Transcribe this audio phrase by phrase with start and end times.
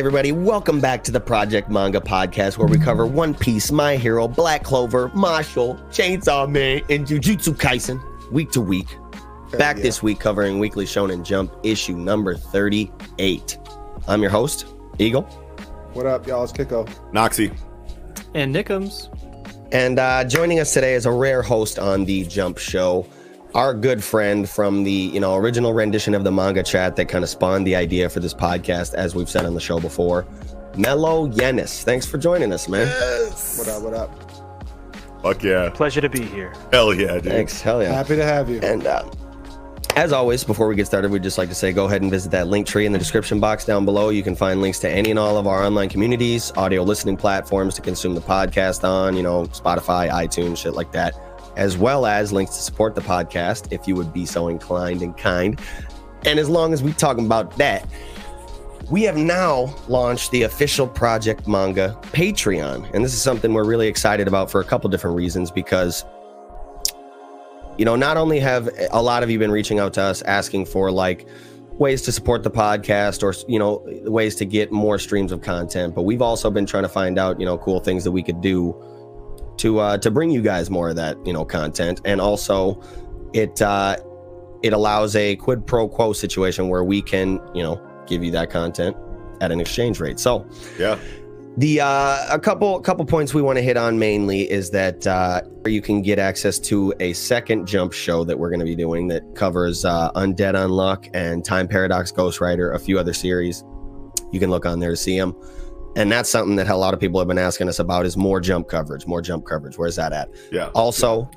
[0.00, 0.32] Everybody?
[0.32, 4.64] Welcome back to the Project Manga Podcast, where we cover One Piece, My Hero, Black
[4.64, 8.86] Clover, Mashle, Chainsaw Man, and Jujutsu Kaisen week to week.
[9.58, 9.82] Back yeah.
[9.82, 13.58] this week covering Weekly Shonen Jump issue number 38.
[14.08, 14.68] I'm your host,
[14.98, 15.24] Eagle.
[15.92, 16.44] What up, y'all?
[16.44, 16.88] It's Kiko.
[17.12, 17.54] Noxie.
[18.32, 19.14] And Nickums.
[19.70, 23.06] And uh, joining us today is a rare host on the Jump Show
[23.54, 27.24] our good friend from the you know original rendition of the manga chat that kind
[27.24, 30.26] of spawned the idea for this podcast, as we've said on the show before.
[30.76, 32.86] Mello Yenis, thanks for joining us, man.
[32.86, 33.58] Yes.
[33.58, 33.82] What up?
[33.82, 35.22] What up?
[35.22, 35.68] Fuck yeah!
[35.70, 36.54] Pleasure to be here.
[36.72, 37.24] Hell yeah, dude.
[37.24, 37.60] Thanks.
[37.60, 37.92] Hell yeah.
[37.92, 38.60] Happy to have you.
[38.60, 39.10] And uh,
[39.96, 42.30] as always, before we get started, we'd just like to say go ahead and visit
[42.30, 44.08] that link tree in the description box down below.
[44.08, 47.74] You can find links to any and all of our online communities, audio listening platforms
[47.74, 52.32] to consume the podcast on, you know, Spotify, iTunes, shit like that as well as
[52.32, 55.60] links to support the podcast if you would be so inclined and kind.
[56.24, 57.86] And as long as we talking about that,
[58.90, 62.92] we have now launched the official Project Manga Patreon.
[62.92, 66.04] And this is something we're really excited about for a couple different reasons because
[67.80, 70.66] you know, not only have a lot of you been reaching out to us asking
[70.66, 71.26] for like
[71.78, 75.94] ways to support the podcast or you know ways to get more streams of content,
[75.94, 78.42] but we've also been trying to find out, you know, cool things that we could
[78.42, 78.76] do
[79.60, 82.82] to uh, to bring you guys more of that you know content, and also
[83.32, 83.96] it uh,
[84.62, 88.50] it allows a quid pro quo situation where we can you know give you that
[88.50, 88.96] content
[89.40, 90.18] at an exchange rate.
[90.18, 90.46] So
[90.78, 90.98] yeah.
[91.56, 95.42] The uh, a couple couple points we want to hit on mainly is that uh,
[95.66, 99.08] you can get access to a second jump show that we're going to be doing
[99.08, 103.64] that covers uh, Undead Unluck and Time Paradox Ghostwriter, a few other series.
[104.30, 105.34] You can look on there to see them
[105.96, 108.40] and that's something that a lot of people have been asking us about is more
[108.40, 109.76] jump coverage more jump coverage.
[109.76, 110.28] Where's that at?
[110.52, 110.70] Yeah.
[110.74, 111.30] Also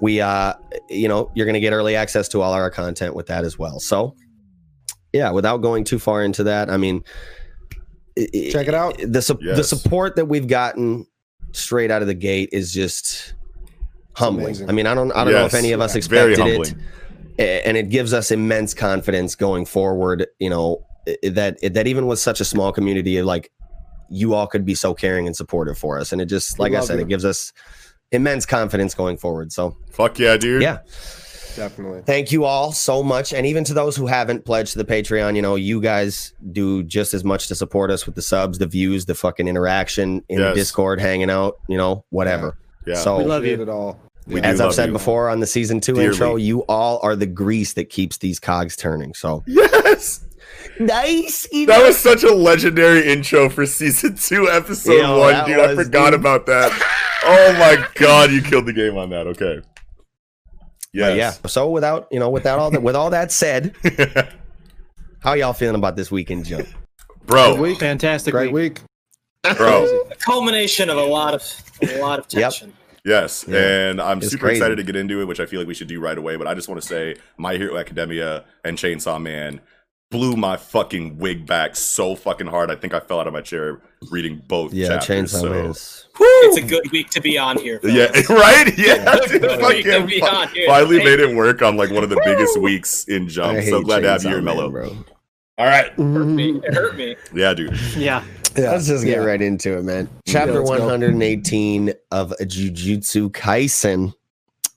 [0.00, 0.54] we uh
[0.88, 3.58] you know you're going to get early access to all our content with that as
[3.58, 3.80] well.
[3.80, 4.14] So
[5.12, 7.02] yeah without going too far into that i mean
[8.50, 8.96] check it out.
[9.06, 9.56] the, su- yes.
[9.56, 11.06] the support that we've gotten
[11.52, 13.34] straight out of the gate is just
[14.14, 14.68] humbling.
[14.68, 15.40] i mean i don't i don't yes.
[15.40, 16.74] know if any of us expected it.
[17.38, 20.84] and it gives us immense confidence going forward you know
[21.22, 23.50] that that even with such a small community like
[24.08, 26.12] you all could be so caring and supportive for us.
[26.12, 27.04] And it just, like I said, you.
[27.04, 27.52] it gives us
[28.10, 29.52] immense confidence going forward.
[29.52, 30.62] So, fuck yeah, dude.
[30.62, 30.78] Yeah.
[31.56, 32.02] Definitely.
[32.02, 33.34] Thank you all so much.
[33.34, 36.84] And even to those who haven't pledged to the Patreon, you know, you guys do
[36.84, 40.38] just as much to support us with the subs, the views, the fucking interaction in
[40.38, 40.50] yes.
[40.50, 42.56] the Discord, hanging out, you know, whatever.
[42.86, 42.94] Yeah.
[42.94, 43.00] yeah.
[43.00, 44.00] So we love you at all.
[44.28, 44.92] We As I've said you.
[44.92, 46.08] before on the season two Dearly.
[46.08, 49.14] intro, you all are the grease that keeps these cogs turning.
[49.14, 50.24] So yes,
[50.80, 51.46] nice.
[51.66, 55.56] That was such a legendary intro for season two, episode Yo, one, dude.
[55.56, 56.20] Was, I forgot dude.
[56.20, 56.72] about that.
[57.24, 59.26] Oh my god, you killed the game on that.
[59.26, 59.60] Okay.
[60.92, 61.16] Yes.
[61.16, 61.48] yeah.
[61.48, 63.74] So without you know, without all that, with all that said,
[65.20, 66.68] how y'all feeling about this weekend jump,
[67.26, 67.52] bro?
[67.52, 68.80] Good week, fantastic, great week,
[69.44, 69.56] week.
[69.56, 70.04] bro.
[70.18, 71.42] culmination of a lot of
[71.82, 72.68] a lot of tension.
[72.68, 72.74] Yep.
[73.04, 73.58] Yes, yeah.
[73.58, 74.58] and I'm it's super crazy.
[74.58, 76.36] excited to get into it, which I feel like we should do right away.
[76.36, 79.60] But I just want to say, My Hero Academia and Chainsaw Man
[80.10, 82.70] blew my fucking wig back so fucking hard.
[82.70, 83.80] I think I fell out of my chair
[84.10, 84.72] reading both.
[84.72, 85.50] Yeah, chapters, Chainsaw so.
[85.50, 86.06] Man is.
[86.20, 87.80] It's a good week to be on here.
[87.80, 87.94] Fellas.
[87.94, 88.78] Yeah, right.
[88.78, 90.20] Yeah, fucking,
[90.66, 93.62] finally made it work on like one of the biggest weeks in Jump.
[93.64, 94.70] So glad to have you here, Mello.
[94.70, 94.96] Bro.
[95.58, 95.86] All right.
[95.86, 96.60] It hurt me.
[96.64, 97.16] It hurt me.
[97.34, 97.78] Yeah, dude.
[97.96, 98.24] Yeah.
[98.56, 99.24] Yeah, Let's just get yeah.
[99.24, 100.08] right into it, man.
[100.26, 101.92] Chapter yeah, 118 go.
[102.10, 104.12] of Jujutsu Kaisen,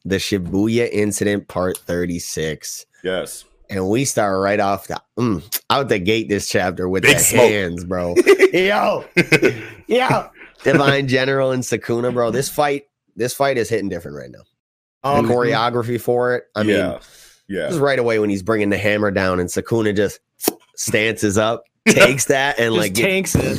[0.06, 2.86] the Shibuya Incident, Part 36.
[3.04, 7.18] Yes and we start right off the mm, out the gate this chapter with Big
[7.18, 7.50] the smoke.
[7.50, 8.16] hands, bro.
[8.54, 9.06] yo,
[9.88, 10.30] yo,
[10.64, 12.32] Divine General and Sukuna, bro.
[12.32, 14.44] This fight, this fight is hitting different right now.
[15.04, 17.00] Um, the choreography for it, I mean, yeah,
[17.48, 17.68] yeah.
[17.70, 20.20] Just right away when he's bringing the hammer down and Sukuna just
[20.76, 23.58] stances up, takes that, and like tanks it.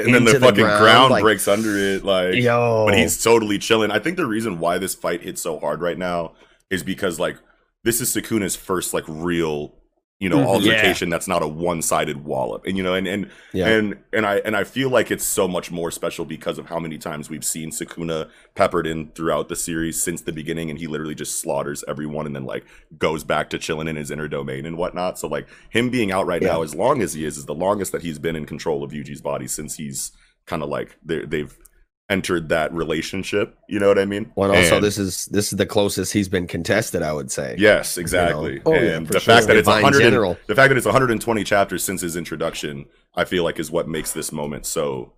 [0.00, 2.86] And then the, the fucking ground, ground like, breaks under it, like yo.
[2.86, 3.90] But he's totally chilling.
[3.90, 6.32] I think the reason why this fight hits so hard right now
[6.70, 7.36] is because like
[7.84, 9.74] this is Sukuna's first like real
[10.18, 10.46] you know Mhm.
[10.46, 13.68] altercation that's not a one-sided wallop and you know and and Yeah.
[13.68, 16.78] and and i and i feel like it's so much more special because of how
[16.78, 20.86] many times we've seen sukuna peppered in throughout the series since the beginning and he
[20.86, 22.66] literally just slaughters everyone and then like
[22.98, 26.26] goes back to chilling in his inner domain and whatnot so like him being out
[26.26, 26.48] right Yeah.
[26.52, 28.90] now as long as he is is the longest that he's been in control of
[28.90, 30.12] yuji's body since he's
[30.44, 31.56] kind of like they they've
[32.10, 35.56] entered that relationship you know what i mean Well, also And- this is this is
[35.56, 37.54] the closest he's been contested, I would say.
[37.58, 38.60] Yes, exactly.
[38.66, 39.34] Oh, yeah, and for the sure.
[39.34, 40.36] fact that it's 100 and- General.
[40.48, 44.12] the fact that it's 120 chapters since his introduction, I feel like is what makes
[44.12, 45.12] this moment so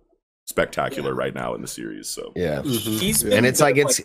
[0.45, 2.07] spectacular right now in the series.
[2.09, 2.61] So, Yeah.
[2.61, 2.99] Mhm.
[2.99, 4.01] He's And it's like bit of, it's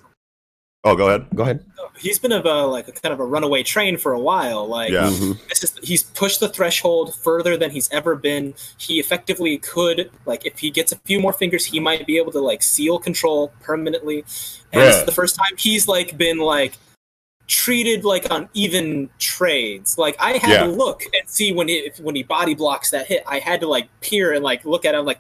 [0.85, 1.27] oh, go ahead.
[1.35, 1.65] go ahead.
[1.99, 4.67] he's been of a like a kind of a runaway train for a while.
[4.69, 5.09] Like Yeah.
[5.11, 5.49] Mhm.
[5.49, 8.55] this is he's pushed the threshold further than he's ever been.
[8.79, 12.31] He effectively could like if he gets a few more fingers, he might be able
[12.33, 14.19] to like seal control permanently.
[14.73, 15.01] And this Bruh.
[15.01, 16.75] is the first time he's like been like
[17.49, 19.99] treated like on even trades.
[19.99, 20.65] Like I had Yeah.
[20.67, 23.25] to look and see when he when he body blocks that hit.
[23.27, 25.19] I had to like peer and like look at him like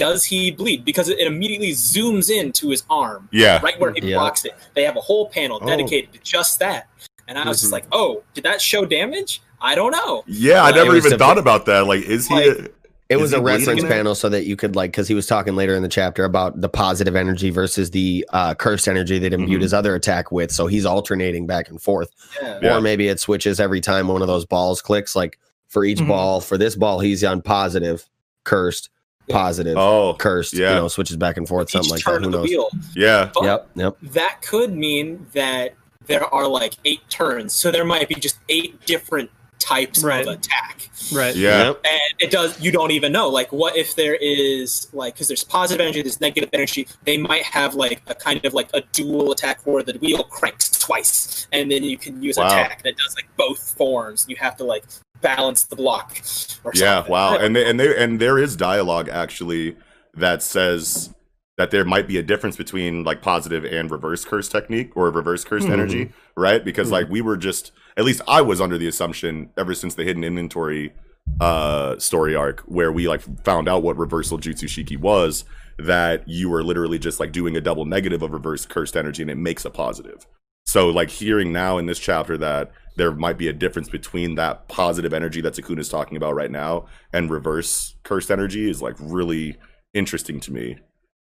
[0.00, 0.82] does he bleed?
[0.84, 4.16] Because it immediately zooms in to his arm Yeah, right where he Yeah.
[4.16, 4.54] blocks it.
[4.74, 5.66] They have a whole panel Oh.
[5.66, 6.88] dedicated to just that.
[7.28, 7.74] And I was just Mhm.
[7.74, 9.42] like, oh, did that show damage?
[9.60, 10.24] I don't know.
[10.26, 10.64] yeah.
[10.64, 11.86] I never even the- thought about that.
[11.86, 12.34] Like, is he?
[12.34, 12.72] Like-
[13.10, 15.26] It Is was a bleeding reference panel so that you could like because he was
[15.26, 19.32] talking later in the chapter about the positive energy versus the uh, cursed energy that
[19.32, 19.62] imbued Mhm.
[19.64, 20.52] his other attack with.
[20.52, 22.10] So he's alternating back and forth,
[22.40, 22.58] Yeah.
[22.62, 22.76] Yeah.
[22.76, 25.16] or maybe it switches every time one of those balls clicks.
[25.16, 26.06] Like for each Mhm.
[26.06, 28.08] ball, for this ball, he's on positive,
[28.44, 28.99] cursed, Yeah.
[29.32, 30.52] Positive, oh, cursed.
[30.54, 30.70] yeah.
[30.70, 32.26] You know, switches back and forth, something like turn that.
[32.28, 32.48] Who knows?
[32.48, 32.68] wheel.
[32.94, 33.96] yeah, But Yep, yep.
[34.02, 35.74] that could mean that
[36.06, 37.54] there are like eight turns.
[37.54, 40.26] So there might be just eight different types Right.
[40.26, 40.88] of attack.
[41.12, 41.36] Right.
[41.36, 43.28] yeah, And it does, you don't even know.
[43.28, 46.88] Like, what if there is, like, because there's positive energy, there's negative energy.
[47.04, 50.70] They might have, like, a kind of like a dual attack where the wheel cranks
[50.70, 51.46] twice.
[51.52, 52.46] And then you can use Wow.
[52.48, 54.26] attack that does, like, both forms.
[54.28, 54.84] You have to, like,
[55.20, 56.18] balance the block.
[56.64, 56.96] Or yeah.
[56.96, 57.12] something.
[57.12, 57.36] Wow.
[57.38, 59.76] And they, and they and there is dialogue actually
[60.14, 61.10] that says
[61.58, 65.44] that there might be a difference between like positive and reverse curse technique or reverse
[65.44, 65.72] cursed Mhm.
[65.72, 66.64] energy, right?
[66.64, 70.04] Because like we were just at least I was under the assumption ever since the
[70.04, 70.92] hidden inventory
[71.40, 75.44] uh story arc where we like found out what reversal jutsu shiki was
[75.78, 79.30] that you were literally just like doing a double negative of reverse cursed energy and
[79.30, 80.26] it makes a positive.
[80.66, 84.68] So like hearing now in this chapter that there might be a difference between that
[84.68, 88.96] positive energy that Sukuna is talking about right now and reverse cursed energy is like
[88.98, 89.56] really
[89.94, 90.78] interesting to me.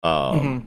[0.03, 0.67] Um Mhm.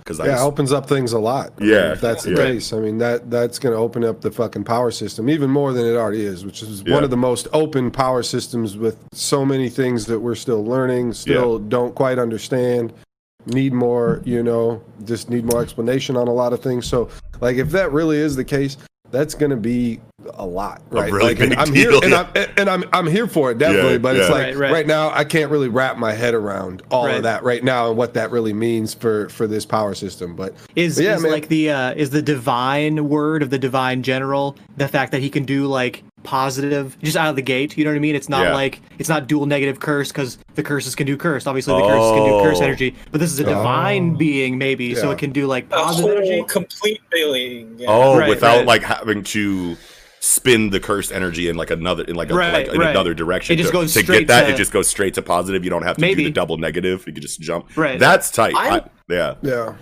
[0.00, 1.52] Because Yeah, just- opens up things a lot.
[1.58, 2.36] I mean, Yeah, if that's the yeah.
[2.36, 2.72] case.
[2.72, 5.86] I mean that that's going to open up the fucking power system even more than
[5.86, 6.94] it already is, which is Yeah.
[6.94, 11.12] one of the most open power systems with so many things that we're still learning,
[11.12, 12.92] still don't quite understand,
[13.46, 16.86] need more, you know, just need more explanation on a lot of things.
[16.86, 17.08] So,
[17.40, 18.76] like, if that really is the case,
[19.10, 20.00] that's going to be
[20.34, 21.12] a lot, A right?
[21.12, 22.28] really like, and I'm deal, here, and, yeah.
[22.34, 24.72] I'm, and I'm I'm here for it definitely, Yeah, but it's like Right, right.
[24.72, 27.16] right now I can't really wrap my head around all Right.
[27.16, 30.36] of that right now and what that really means for for this power system.
[30.36, 31.32] But Is, But yeah, is man.
[31.32, 35.30] like the uh, is the divine word of the divine general the fact that he
[35.30, 37.76] can do like positive just out of the gate?
[37.76, 38.14] You know what I mean?
[38.14, 38.54] It's not Yeah.
[38.54, 41.46] like it's not dual negative curse because the curses can do curse.
[41.46, 42.64] Obviously, the curses can do curse Oh.
[42.64, 44.18] energy, but this is a divine Oh.
[44.18, 46.44] being maybe, so it can do like positive whole energy.
[46.48, 47.74] complete being.
[47.78, 47.86] Yeah.
[47.88, 48.66] Oh, Right, without right.
[48.66, 49.76] like having to
[50.22, 52.90] spin the cursed energy in like another in like, a, Right, like in right.
[52.90, 53.54] another direction.
[53.54, 54.46] It just to, goes to get that.
[54.48, 55.64] to- it just goes straight to positive.
[55.64, 57.04] You don't have to do the double negative.
[57.06, 57.74] You can just jump.
[57.76, 57.98] Right.
[57.98, 58.54] That's tight.
[58.54, 59.34] I, I'm- yeah.
[59.42, 59.72] yeah,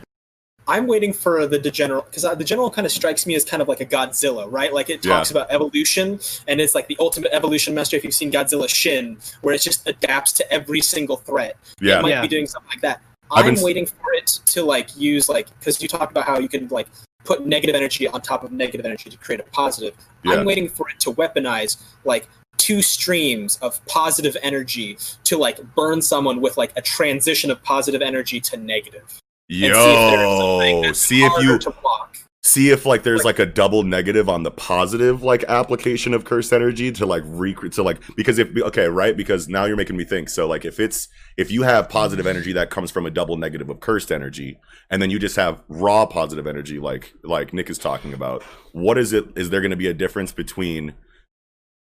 [0.68, 3.44] I'm waiting for the, the general because uh, the general kind of strikes me as
[3.44, 4.72] kind of like a Godzilla, right?
[4.72, 5.14] Like it Yeah.
[5.16, 7.96] talks about evolution, and it's like the ultimate evolution master.
[7.96, 11.98] If you've seen Godzilla Shin, where it just adapts to every single threat, Yeah.
[11.98, 12.22] it might Yeah.
[12.22, 13.00] be doing something like that.
[13.30, 16.38] I've I'm been waiting for it to like use like because you talked about how
[16.38, 16.88] you can like
[17.24, 19.94] put negative energy on top of negative energy to create a positive.
[20.24, 20.34] Yeah.
[20.34, 26.02] I'm waiting for it to weaponize like two streams of positive energy to like burn
[26.02, 29.18] someone with like a transition of positive energy to negative.
[29.50, 32.16] And see if there's Yo, see if you to block.
[32.42, 36.52] see if like there's like a double negative on the positive like application of cursed
[36.52, 39.16] energy to like recreate to like because if okay right?
[39.16, 40.28] Because now you're making me think.
[40.28, 43.70] So like if it's if you have positive energy that comes from a double negative
[43.70, 44.58] of cursed energy
[44.90, 48.98] and then you just have raw positive energy like like nick is talking about what
[48.98, 50.94] is it is there going to be a difference between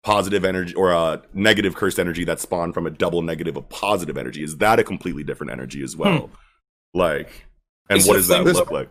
[0.04, 4.18] positive energy or a negative cursed energy that spawned from a double negative of positive
[4.18, 4.44] energy?
[4.44, 6.02] Is that a completely different energy as hmm.
[6.02, 6.30] well?
[6.94, 7.48] Like
[7.92, 8.90] and Is what does that thing- look like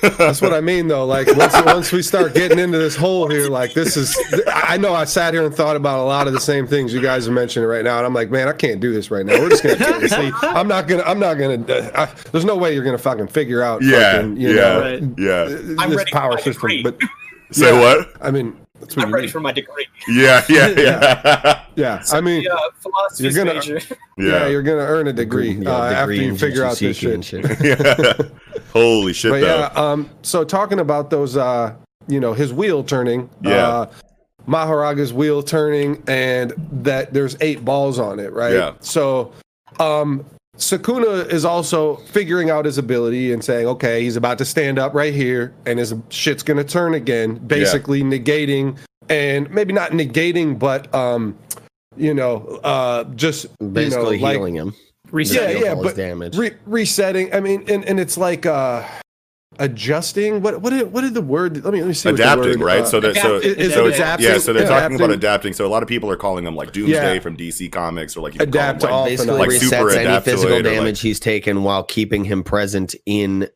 [0.00, 1.04] that's what I mean though.
[1.04, 4.16] Like once once we start getting into this hole here, like this is.
[4.46, 7.02] I know I sat here and thought about a lot of the same things you
[7.02, 9.40] guys are mentioning right now, and I'm like, man, I can't do this right now.
[9.40, 10.08] We're just gonna take.
[10.08, 11.02] See, I'm not gonna.
[11.02, 11.64] I'm not gonna.
[11.66, 13.82] Uh, I, there's no way you're gonna fucking figure out.
[13.82, 15.02] Yeah, fucking, you yeah, know, Right.
[15.18, 16.10] yeah I'm this ready.
[16.12, 16.70] power system.
[16.84, 17.00] But
[17.50, 17.80] Say Yeah.
[17.80, 18.12] what?
[18.20, 19.32] I mean, That's what I'm ready need.
[19.32, 19.86] for my degree.
[20.08, 21.62] Yeah, yeah, yeah.
[21.76, 23.80] Yeah, I mean, Yeah, philosophy You're gonna- major.
[24.18, 24.24] yeah.
[24.26, 24.46] yeah.
[24.48, 27.44] you're gonna earn a degree, Yeah, uh, after you figure out this Jujutsu shit.
[27.46, 27.60] shit.
[28.60, 28.60] yeah.
[28.72, 29.58] Holy shit, But though.
[29.58, 31.74] yeah, um, so talking about those, uh,
[32.08, 33.68] you know, his wheel turning, Yeah.
[33.68, 33.86] uh,
[34.48, 38.52] Mahoraga's wheel turning, and that there's eight balls on it, right?
[38.52, 38.72] Yeah.
[38.80, 39.32] So,
[39.78, 40.24] um,
[40.56, 44.94] Sukuna is also figuring out his ability and saying, okay, he's about to stand up
[44.94, 48.76] right here, and his shit's gonna turn again, basically negating,
[49.08, 51.36] and maybe not negating, but um,
[51.96, 54.74] you know, uh, just Basically you know, like, healing him.
[55.10, 55.54] Reset.
[55.56, 56.36] yeah, yeah, all his but damage.
[56.36, 57.34] Re- resetting.
[57.34, 58.86] I mean, and, and it's like uh
[59.58, 60.42] adjusting.
[60.42, 61.64] What what did, what did the word?
[61.64, 62.08] Let me let me see.
[62.08, 62.80] what adapting, word, right?
[62.82, 64.26] uh, so that so, Is- is so it's- adapting?
[64.28, 65.18] yeah, so they're Yeah, talking about adapting.
[65.18, 65.52] adapting.
[65.54, 67.20] So a lot of people are calling them like Doomsday Yeah.
[67.20, 69.90] from DC Comics, or like Adapt call to them, all like, Basically like resets super
[69.90, 73.48] any physical it, or, like- damage he's taken while keeping him present in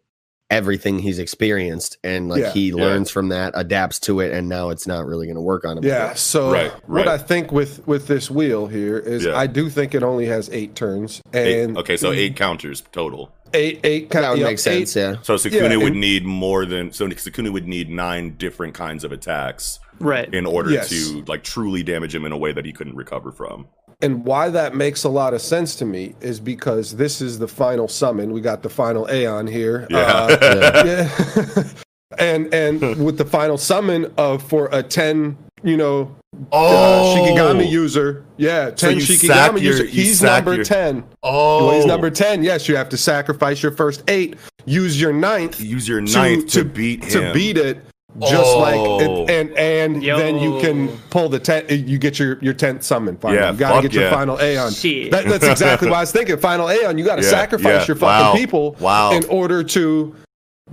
[0.49, 2.53] everything he's experienced, and like Yeah.
[2.53, 2.75] he Yeah.
[2.76, 5.76] learns from that, adapts to it, and now it's not really going to work on
[5.79, 5.85] him.
[5.85, 6.15] yeah.
[6.15, 7.09] So Right, what.
[7.09, 9.37] I think with with this wheel here is Yeah.
[9.37, 13.33] I do think it only has eight turns Eight- and okay, so eight counters total.
[13.55, 14.97] Eight eight that would you know, sense.
[14.97, 18.37] eight- Yeah, So Sukuna Yeah, would and- need more than so Sukuna would need nine
[18.37, 20.33] different kinds of attacks Right.
[20.35, 20.88] in order Yes.
[20.91, 23.67] to like truly damage him in a way that he couldn't recover from.
[24.03, 27.49] And why that makes a lot of sense to me is because this is the
[27.49, 28.31] final summon.
[28.31, 29.87] We got the final Aeon here.
[29.88, 29.99] Yeah.
[30.03, 31.62] Uh, yeah.
[32.19, 36.15] and and with the final summon of for a 10, you know,
[36.52, 38.25] uh, Shikigami user.
[38.37, 38.93] Yeah, 10 Oh!
[38.93, 39.85] you Shikigami sack your- user.
[39.85, 41.05] He's number your- 10.
[41.23, 42.43] Oh, Well, he's number 10.
[42.45, 46.64] Yes, you have to sacrifice your first 8, use your ninth Use your ninth to,
[46.64, 47.11] beat him.
[47.11, 47.78] to beat it
[48.21, 49.26] just like Oh.
[49.26, 53.19] it, and and then you can pull the ten you get your your 10th summon
[53.19, 53.43] finally.
[53.43, 55.11] Yeah, you gotta fuck get your final aeon Shit.
[55.11, 57.87] that, that's exactly what i was thinking final aeon you gotta Yeah, sacrifice yeah.
[57.88, 58.35] your fucking Wow.
[58.35, 59.12] people Wow.
[59.12, 60.14] in order to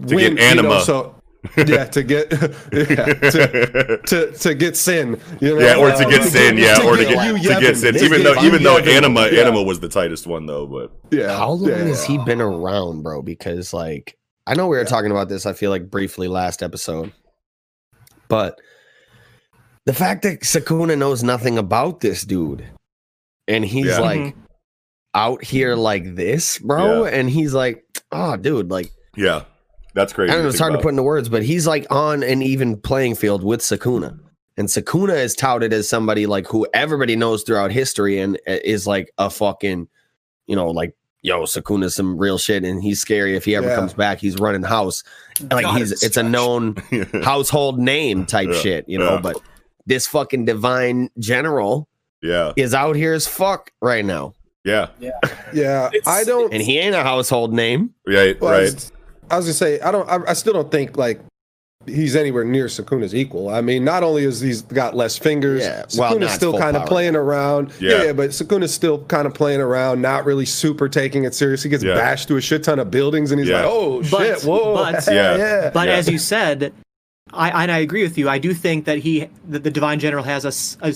[0.08, 0.70] To win, get anima.
[0.70, 1.16] you know, so
[1.58, 2.32] yeah to get
[2.72, 6.80] yeah, to, to to get sin you know yeah, or to uh, get sin, yeah,
[6.86, 7.96] or to you get to get sin.
[7.98, 9.42] Even though even though anima Yeah.
[9.42, 13.04] anima was the tightest one though, but yeah How long yeah, has he been around,
[13.04, 13.22] bro?
[13.22, 15.46] Because like I know we were talking about this.
[15.46, 17.12] I feel like briefly last episode,
[18.28, 18.60] but
[19.86, 22.66] the fact that Sukuna knows nothing about this dude,
[23.48, 24.00] and he's Yeah.
[24.00, 24.34] like Mhm.
[25.14, 29.44] out here like this, bro, and he's like, oh, dude, like yeah,
[29.94, 30.32] that's crazy.
[30.32, 32.42] I don't know, it's think hard to put into words, but he's like on an
[32.42, 34.20] even playing field with Sukuna.
[34.58, 38.86] And Sukuna is touted as somebody like who everybody knows throughout history and uh, is
[38.86, 39.88] like a fucking,
[40.46, 43.36] you know, like, yo, Sukuna's some real shit and he's scary.
[43.36, 43.76] If he ever Yeah.
[43.76, 45.04] comes back, he's running house.
[45.50, 46.76] Like God, he's it's it's a known
[47.24, 49.22] household name type Yeah, shit, you know, yeah.
[49.22, 49.42] but
[49.88, 51.88] this fucking divine general
[52.22, 54.34] yeah, is out here as fuck right now.
[54.64, 54.88] yeah,
[55.54, 57.94] yeah It's- i don't And he ain't a household name.
[58.08, 58.92] right, Well, I right.
[59.24, 60.10] Was, I was gonna say I don't.
[60.10, 61.20] I, I still don't think like
[61.86, 63.50] he's anywhere near Sukuna's equal.
[63.50, 66.78] I mean, not only has he's got less fingers, Yeah, well, Sukuna's not still kind
[66.78, 67.74] of playing around.
[67.82, 68.04] Yeah.
[68.06, 68.14] Yeah.
[68.14, 71.62] but Sukuna's still kind of playing around, not really super taking it serious.
[71.64, 71.96] He gets Yeah.
[71.96, 73.58] bashed to a shit ton of buildings, and he's Yeah.
[73.66, 75.38] like, "Oh But- shit, whoa, but- yeah, Yeah.
[75.38, 75.96] yeah." But Yeah.
[75.96, 76.72] as you said,
[77.34, 78.30] I and I agree with you.
[78.30, 80.94] I do think that he that the divine general has a, s- a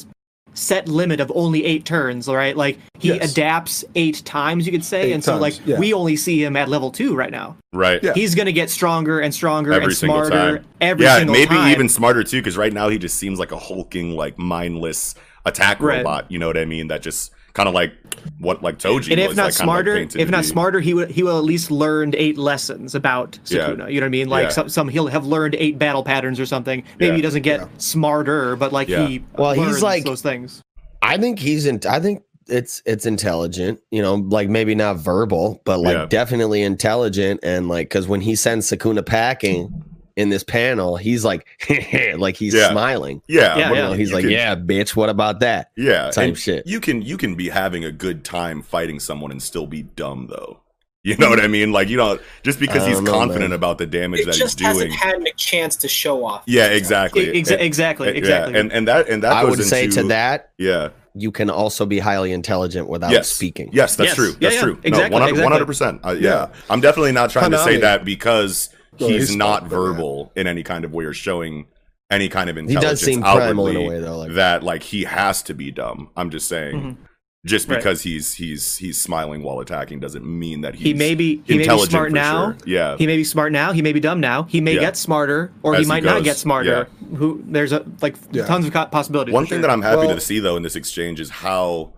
[0.58, 2.28] set limit of only eight turns.
[2.28, 3.32] Right, like he Yes.
[3.32, 5.80] adapts eight times, you could say, Eight and so times, like yeah.
[5.80, 7.56] we only see him at level two right now.
[7.74, 8.02] Right.
[8.04, 8.14] Yeah.
[8.14, 10.66] He's gonna get stronger and stronger Every and single smarter time.
[10.82, 11.72] every yeah, single maybe time.
[11.72, 15.14] even smarter too, because right now he just seems like a hulking, like mindless
[15.46, 15.98] attack Right.
[16.00, 16.26] robot.
[16.30, 16.88] You know what I mean?
[16.88, 17.92] That just kind of like
[18.40, 19.12] what like Toji.
[19.12, 20.48] and if was, not like, kinda, like, smarter, if not be.
[20.48, 23.70] smarter, he would he will at least learned eight lessons about Yeah.
[23.72, 24.30] You know what I mean?
[24.30, 24.50] Like Yeah.
[24.50, 26.84] some some he'll have learned eight battle patterns or something.
[27.00, 27.16] Maybe Yeah.
[27.16, 27.68] he doesn't get Yeah.
[27.80, 29.08] smarter, but like Yeah.
[29.08, 30.62] he Well, he's like- those things.
[31.02, 31.80] I think he's in.
[31.90, 33.80] I think it's it's intelligent.
[33.92, 36.06] You know, like maybe not verbal, but like Yeah.
[36.06, 37.40] definitely intelligent.
[37.44, 39.84] And like, because when he sends Sukuna packing
[40.18, 41.48] in this panel, he's like,
[42.18, 42.72] like he's Yeah.
[42.72, 43.22] smiling.
[43.28, 44.96] Yeah, Yeah, You know, he's you like, can- yeah, bitch.
[44.96, 45.72] What about that?
[45.78, 46.68] yeah, type and shit.
[46.68, 50.28] You can you can be having a good time fighting someone and still be dumb
[50.30, 50.60] though.
[51.04, 51.72] You know what I mean?
[51.72, 53.54] Like you know, just because he's know, confident man.
[53.54, 56.44] about the damage It that just he's hasn't had a chance to show off.
[56.48, 57.28] Yeah, exactly.
[57.28, 58.54] Exa- exactly, and- exactly.
[58.56, 60.90] Yeah, and and that and that I goes would say to that, Yeah.
[61.14, 63.30] you can also be highly intelligent without yes.
[63.30, 63.70] speaking.
[63.72, 64.16] Yes, that's Yes.
[64.16, 64.32] true.
[64.42, 64.62] That's yeah.
[64.62, 64.80] true.
[64.84, 66.02] Exactly, no, 100 percent.
[66.04, 66.30] Uh, yeah.
[66.30, 66.48] Yeah.
[66.70, 67.82] I'm definitely not trying to say Konami.
[67.82, 68.70] that because
[69.00, 69.82] Well, he's, he's not smart, but yeah.
[69.82, 71.68] verbal in any kind of way or showing
[72.10, 72.72] any kind of intelligence.
[72.72, 74.18] He intelligence does seem primal in a outwardly way, though.
[74.20, 76.10] Like, that like he has to be dumb.
[76.16, 76.76] I'm just saying.
[76.82, 76.98] Mhm.
[77.46, 77.78] Just Right.
[77.78, 81.54] because he's he's he's smiling while attacking doesn't mean that he's he may be he
[81.54, 82.46] may be intelligent smart now.
[82.48, 82.58] sure.
[82.66, 82.98] Yeah.
[82.98, 83.72] He may be smart now.
[83.72, 84.44] He may be dumb now.
[84.44, 84.80] He may Yeah.
[84.82, 86.90] get smarter, or As he he might not get smarter.
[87.16, 88.46] Who there's a like Yeah.
[88.48, 89.34] tons of co- possibilities.
[89.34, 89.62] One thing sure.
[89.62, 91.94] that I'm happy Well- to see though in this exchange is how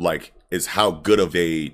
[0.00, 1.72] like is how good of a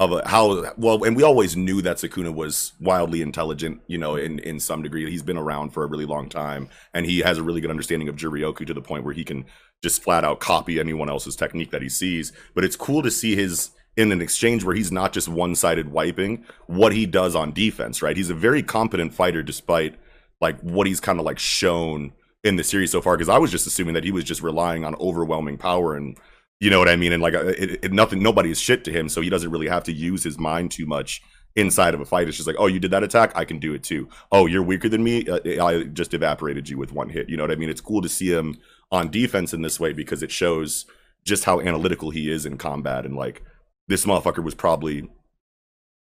[0.00, 4.16] of a, how well, and we always knew that Sukuna was wildly intelligent, you know,
[4.16, 5.08] in in some degree.
[5.10, 8.08] He's been around for a really long time, and he has a really good understanding
[8.08, 9.44] of Juryoku to the point where he can
[9.82, 12.32] just flat out copy anyone else's technique that he sees.
[12.54, 15.92] But it's cool to see his in an exchange where he's not just one sided
[15.92, 18.00] wiping what he does on defense.
[18.00, 19.96] Right, he's a very competent fighter despite
[20.40, 23.18] like what he's kind of like shown in the series so far.
[23.18, 26.16] Because I was just assuming that he was just relying on overwhelming power and
[26.60, 27.12] you know what I mean?
[27.12, 29.68] And like, uh, it, it, nothing, nobody is shit to him, so he doesn't really
[29.68, 31.22] have to use his mind too much
[31.56, 32.28] inside of a fight.
[32.28, 34.08] It's just like, oh, you did that attack, I can do it too.
[34.30, 37.28] Oh, you're weaker than me, uh, I just evaporated you with one hit.
[37.28, 37.70] You know what I mean?
[37.70, 38.58] It's cool to see him
[38.92, 40.86] on defense in this way because it shows
[41.24, 43.04] just how analytical he is in combat.
[43.04, 43.42] And like,
[43.88, 45.10] this motherfucker was probably,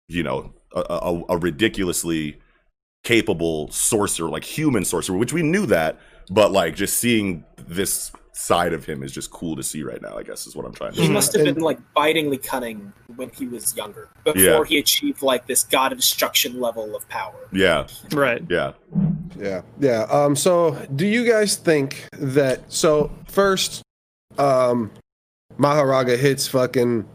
[0.08, 2.40] you know, a, a, a ridiculously
[3.04, 6.00] capable sorcerer, like human sorcerer, which we knew that,
[6.30, 10.16] but like just seeing this side of him is just cool to see right now.
[10.18, 11.02] I guess is what I'm trying to.
[11.02, 11.14] He say.
[11.14, 14.64] must have been like bitingly cunning when he was younger, before Yeah.
[14.64, 17.48] he achieved like this god of destruction level of power.
[17.52, 18.44] Yeah, Right.
[18.50, 18.74] yeah,
[19.40, 20.04] Yeah, yeah.
[20.04, 23.82] Um, so do you guys think that so first
[24.38, 24.92] um
[25.58, 27.08] Mahoraga hits fucking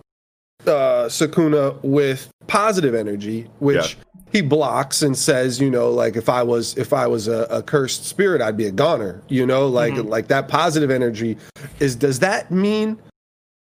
[0.66, 3.96] uh Sukuna with positive energy, which
[4.32, 7.62] he blocks and says, you know, like if I was if I was a, a
[7.62, 10.08] cursed spirit, I'd be a goner, you know, like mm-hmm.
[10.08, 11.36] like that positive energy
[11.80, 12.98] is does that mean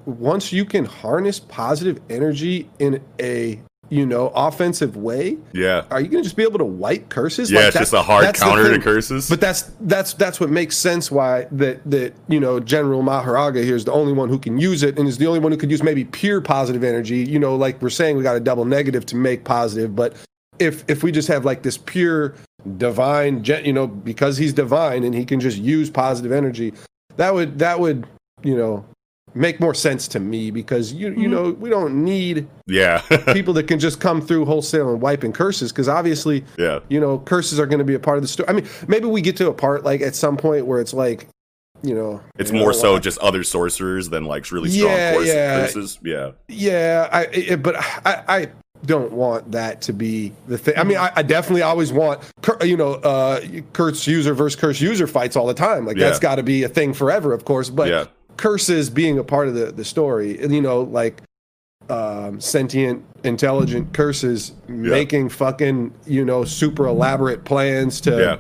[0.07, 3.61] once you can harness positive energy in a
[3.91, 5.83] you know offensive way yeah.
[5.91, 7.51] are you gonna just be able to wipe curses?
[7.51, 9.29] Yeah, Like, it's just a hard counter to curses.
[9.29, 13.75] But that's that's that's what makes sense why that that you know General Mahoraga here
[13.75, 15.73] is the only one who can use it and is the only one who could
[15.73, 17.25] use maybe pure positive energy.
[17.25, 20.15] You know, like we're saying, we got a double negative to make positive, but
[20.61, 22.35] if if we just have like this pure
[22.77, 26.73] divine, gen- you know, because he's divine and he can just use positive energy,
[27.17, 28.07] that would that would
[28.43, 28.85] you know
[29.35, 33.01] make more sense to me because you you know we don't need yeah,
[33.33, 37.19] people that can just come through wholesale and wiping curses because obviously yeah, you know
[37.21, 39.37] curses are going to be a part of the story i mean maybe we get
[39.37, 41.29] to a part like at some point where it's like
[41.83, 44.91] you know it's you know, more so uh, just other sorcerers than like really strong
[44.91, 45.61] Yeah, yeah.
[45.61, 45.99] curses.
[46.03, 48.49] Yeah, yeah i it, but i i
[48.87, 50.75] don't want that to be the thing.
[50.77, 52.21] I mean, I, I definitely always want,
[52.63, 53.41] you know, uh,
[53.73, 55.87] curse user versus curse user fights all the time.
[55.87, 57.71] Like that's got to be a thing forever, of course.
[57.71, 58.05] But Yeah.
[58.37, 61.21] curses being a part of the the story, and you know, like
[61.89, 68.37] um, sentient, intelligent curses making fucking, you know, super elaborate plans to yeah.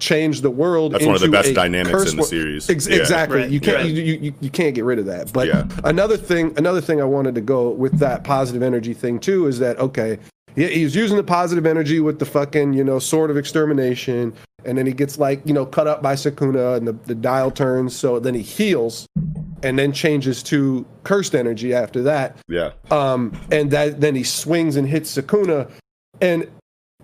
[0.00, 0.92] Change the world.
[0.92, 2.68] That's one of the best dynamics in the wor- series.
[2.68, 2.96] Ex- Yeah.
[2.96, 3.38] Exactly.
[3.42, 3.50] Right.
[3.50, 3.80] You can't.
[3.86, 3.92] Yeah.
[3.92, 5.32] You, you, you- you can't get rid of that.
[5.32, 5.68] But Yeah.
[5.84, 9.58] another thing, another thing I wanted to go with that positive energy thing too is
[9.60, 10.18] that okay,
[10.56, 14.32] he, he's using the positive energy with the fucking you know sword of extermination,
[14.64, 17.50] and then he gets like you know cut up by Sukuna, and the, the dial
[17.50, 17.94] turns.
[17.94, 19.06] So then he heals,
[19.62, 22.70] and then changes to cursed energy after that Yeah.
[22.90, 25.70] um, and that then he swings and hits Sukuna.
[26.22, 26.48] And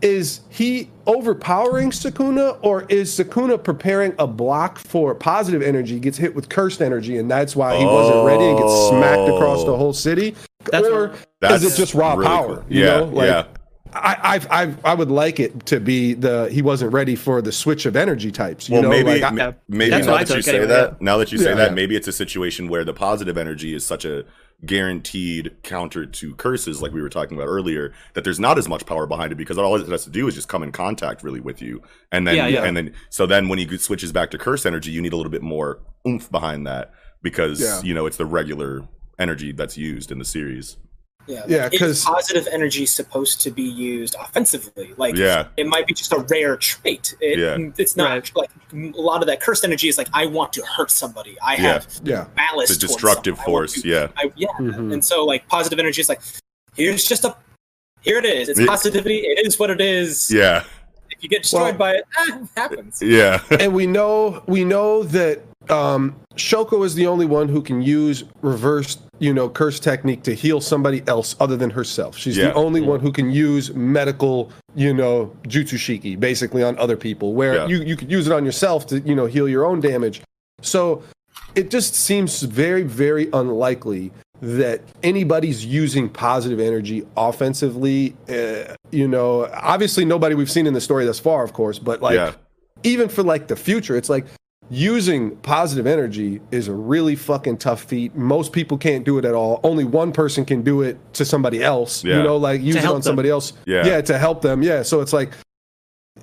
[0.03, 5.99] is he overpowering Sukuna, or is Sukuna preparing a block for positive energy?
[5.99, 9.65] Gets hit with cursed energy, and that's why he wasn't ready and gets smacked across
[9.65, 9.77] the oh.
[9.77, 10.35] whole city.
[10.71, 12.57] That's- or That's is it just raw really power?
[12.57, 12.65] cool.
[12.69, 13.45] You Yeah, know, like yeah.
[13.93, 17.53] I, I, I, I would like it to be the he wasn't ready for the
[17.53, 18.69] switch of energy types.
[18.69, 20.91] You Well, know, maybe like I- maybe That's now what that you say anyway, that,
[20.93, 20.97] yeah.
[21.01, 21.75] now that you say Yeah, that, yeah.
[21.75, 24.25] maybe it's a situation where the positive energy is such a
[24.65, 28.85] guaranteed counter to curses, like we were talking about earlier, that there's not as much
[28.87, 31.41] power behind it because all it has to do is just come in contact really
[31.41, 32.65] with you, and then Yeah, yeah.
[32.65, 35.31] and then so then when he switches back to curse energy, you need a little
[35.33, 37.81] bit more oomph behind that because Yeah.
[37.83, 38.83] you know it's the regular
[39.19, 40.77] energy that's used in the series.
[41.27, 44.95] Yeah, Yeah, like, positive energy is supposed to be used offensively.
[44.97, 45.49] Like, Yeah.
[45.57, 47.15] it might be just a rare trait.
[47.21, 47.57] It, Yeah.
[47.77, 48.31] It's not Right.
[48.37, 51.37] like a lot of that cursed energy is like I want to hurt somebody.
[51.43, 51.61] I Yeah.
[51.73, 52.71] have yeah, malice.
[52.71, 53.49] The destructive someone.
[53.49, 54.09] I want force, to- yeah.
[54.17, 54.49] I, yeah.
[54.61, 54.93] Mhm.
[54.93, 56.21] And so like positive energy is like
[56.77, 57.35] here's just a
[58.03, 58.49] here it is.
[58.49, 58.67] It's Yeah.
[58.67, 59.19] positivity.
[59.19, 60.31] It is what it is.
[60.31, 60.63] Yeah,
[61.11, 63.01] If you get destroyed Well- by it, ah, it happens.
[63.03, 67.83] yeah, and we know we know that um, Shoko is the only one who can
[67.83, 72.17] use reverse, you know, curse technique to heal somebody else other than herself.
[72.17, 72.47] She's Yeah.
[72.49, 77.55] the only one who can use medical, you know, jutsushiki basically on other people, where
[77.55, 77.67] Yeah.
[77.67, 80.23] you you could use it on yourself to you know heal your own damage.
[80.63, 81.03] So
[81.55, 88.15] it just seems very very unlikely that anybody's using positive energy offensively.
[88.29, 92.03] Uh, you know, obviously nobody we've seen in the story thus far, of course, but
[92.03, 92.33] like yeah.
[92.83, 94.27] even for like the future, it's like
[94.71, 98.15] using positive energy is a really fucking tough feat.
[98.15, 99.61] Most people can't do it at all.
[99.63, 102.05] Only one person can do it to somebody else.
[102.05, 102.19] Yeah.
[102.19, 103.03] You know, like use it on them.
[103.03, 103.53] somebody else.
[103.67, 103.87] Yeah.
[103.87, 104.63] Yeah, to help them.
[104.63, 104.83] Yeah.
[104.83, 105.33] So it's like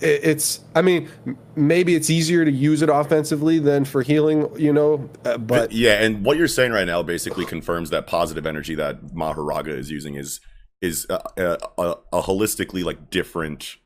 [0.02, 1.10] it's I mean,
[1.56, 6.04] maybe it's easier to use it offensively than for healing, you know, uh, but yeah,
[6.04, 10.16] and what you're saying right now basically confirms that positive energy that Mahoraga is using
[10.16, 10.40] is
[10.82, 13.78] is a, a, a, a holistically like different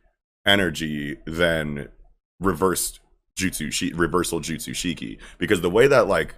[0.45, 1.89] energy than
[2.39, 2.99] reversed
[3.37, 6.35] jutsu shi- reversal jutsu shiki because the way that like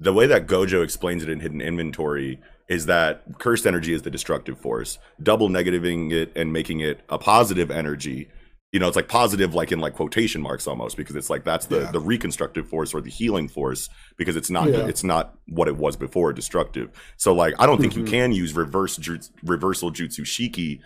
[0.00, 4.10] the way that gojo explains it in hidden inventory is that cursed energy is the
[4.10, 8.28] destructive force double negativing it and making it a positive energy
[8.72, 11.66] you know it's like positive like in like quotation marks almost because it's like that's
[11.66, 11.90] the Yeah.
[11.90, 14.86] the reconstructive force or the healing force because it's not Yeah.
[14.86, 18.08] it's not what it was before destructive so like i don't think you Mhm.
[18.16, 20.80] can use reverse jutsu, reversal jutsu shiki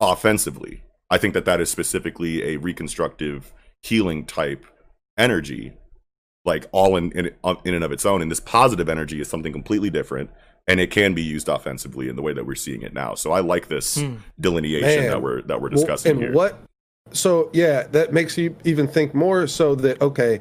[0.00, 4.64] offensively i think that that is specifically a reconstructive healing type
[5.18, 5.72] energy
[6.44, 7.30] like all in in,
[7.64, 10.30] in and of its own and this positive energy is something completely different
[10.68, 13.32] and it can be used offensively in the way that we're seeing it now so
[13.32, 14.16] i like this Hmm.
[14.40, 15.10] delineation Man.
[15.10, 16.58] that we're that we're Well, discussing and here what?
[17.12, 19.46] So yeah, that makes you even think more.
[19.46, 20.40] So that okay,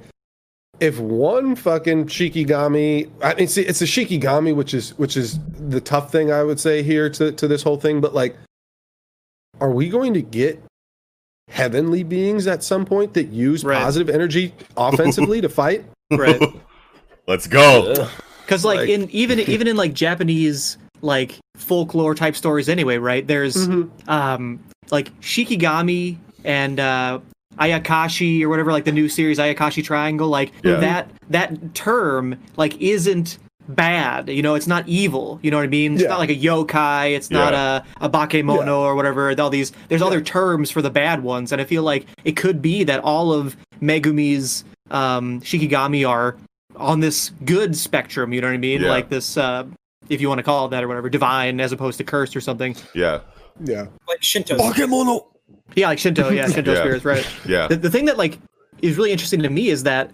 [0.80, 5.82] if one fucking shikigami, I mean, see, it's a shikigami, which is which is the
[5.82, 8.00] tough thing I would say here to to this whole thing.
[8.00, 8.38] But like,
[9.60, 10.64] are we going to get
[11.50, 13.82] heavenly beings at some point that use Right.
[13.82, 15.84] positive energy offensively to fight?
[16.12, 16.42] Right.
[17.28, 18.08] let's go
[18.46, 23.26] Because like, Like- in even even in like Japanese like folklore type stories anyway, right?
[23.26, 23.90] There's Mhm.
[24.10, 24.60] um
[24.92, 27.20] like Shikigami and uh
[27.60, 30.76] Ayakashi or whatever, like the new series Ayakashi Triangle, like Yeah.
[30.82, 33.38] that that term like isn't
[33.76, 34.30] bad.
[34.30, 35.40] You know, it's not evil.
[35.42, 35.94] You know what I mean?
[35.94, 36.10] It's Yeah.
[36.10, 37.16] not like a yokai.
[37.16, 38.72] It's not a a bakemono Yeah.
[38.74, 39.34] or whatever.
[39.40, 42.62] All these there's other terms for the bad ones, and I feel like it could
[42.62, 46.36] be that all of Megumi's um, Shikigami are
[46.76, 48.34] on this good spectrum.
[48.34, 48.82] You know what I mean?
[48.82, 48.90] Yeah.
[48.90, 49.64] Like this, uh,
[50.10, 52.42] if you want to call it that or whatever, divine as opposed to cursed or
[52.42, 52.76] something.
[52.94, 53.20] yeah
[53.64, 53.86] Yeah.
[54.08, 54.56] Like Shinto.
[55.76, 56.30] Yeah, like Shinto.
[56.30, 56.80] Yeah, Shinto Yeah.
[56.80, 57.28] spirits, right?
[57.48, 58.38] yeah The, the thing that like
[58.82, 60.12] is really interesting to me is that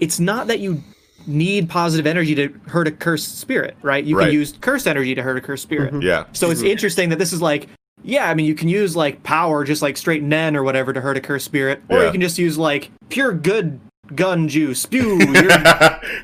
[0.00, 0.82] it's not that you
[1.28, 4.02] need positive energy to hurt a cursed spirit, right?
[4.04, 4.26] You Right.
[4.26, 5.92] can use cursed energy to hurt a cursed spirit.
[5.92, 6.02] Mm-hmm.
[6.02, 6.70] yeah So it's mm-hmm.
[6.70, 7.68] interesting that this is like,
[8.02, 11.00] yeah, I mean, you can use like power, just like straight nen or whatever, to
[11.00, 12.06] hurt a cursed spirit, or Yeah.
[12.06, 13.78] you can just use like pure good
[14.14, 15.18] gun juice, spew.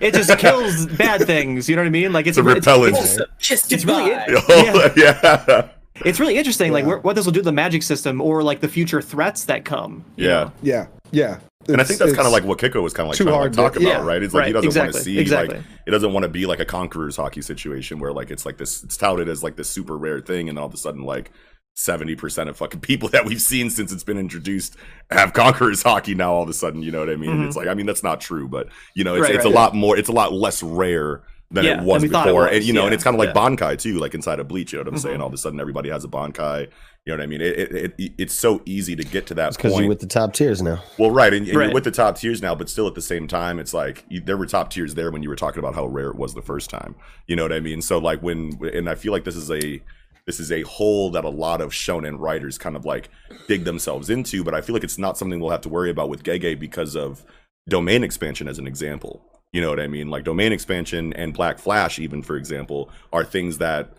[0.00, 1.68] It just kills bad things.
[1.68, 2.12] You know what I mean?
[2.12, 2.96] Like it's It's a repellent.
[2.96, 3.26] It's, Awesome.
[3.38, 4.42] Kiss It's really goodbye.
[4.48, 5.68] oh, yeah
[6.04, 6.88] it's really interesting, like Yeah.
[6.88, 9.64] where, what this will do to the magic system, or like the future threats that
[9.64, 10.04] come.
[10.16, 10.52] yeah know?
[10.62, 10.86] Yeah.
[11.14, 11.38] Yeah.
[11.68, 13.32] and I think that's kind of like what Kiko was kind of like too trying
[13.32, 14.22] to hard like, to- talk about, yeah, right?
[14.22, 15.56] It's like he doesn't want to see exactly.
[15.56, 18.58] like it doesn't want to be like a conqueror's haki situation where like it's like
[18.58, 21.02] this it's touted as like this super rare thing, and then all of a sudden
[21.04, 21.30] like
[21.76, 24.76] seventy percent of fucking people that we've seen since it's been introduced
[25.10, 26.34] have conqueror's haki now.
[26.34, 27.30] All of a sudden, you know what I mean?
[27.30, 29.32] And It's like I mean that's not true, but you know it's, Mm-hmm.
[29.32, 29.52] Right, it's right.
[29.52, 29.96] a lot more.
[29.96, 31.22] It's a lot less rare.
[31.50, 33.18] Than Yeah, it was thought it before, was, and you know, and it's kind of
[33.20, 33.40] like yeah.
[33.40, 33.54] Mm-hmm.
[33.54, 34.72] Bankai too, like inside of Bleach.
[34.72, 35.20] You know what I'm saying?
[35.20, 36.68] All of a sudden, everybody has a Bankai.
[37.06, 37.42] You know what I mean?
[37.42, 39.82] It, it, it it's so easy to get to that Because point.
[39.84, 40.82] you're with the top tiers now.
[40.98, 41.66] Well, right, and, and Right.
[41.66, 44.22] you're with the top tiers now, but still at the same time, it's like you,
[44.22, 46.40] there were top tiers there when you were talking about how rare it was the
[46.40, 46.94] first time.
[47.26, 47.82] You know what I mean?
[47.82, 49.82] So like when, and I feel like this is a
[50.26, 53.10] this is a hole that a lot of shonen writers kind of like
[53.48, 56.08] dig themselves into, but I feel like it's not something we'll have to worry about
[56.08, 57.22] with Gege because of
[57.68, 59.22] domain expansion as an example.
[59.52, 60.08] You know what I mean?
[60.08, 63.92] Like domain expansion and Black Flash, even for example, are things that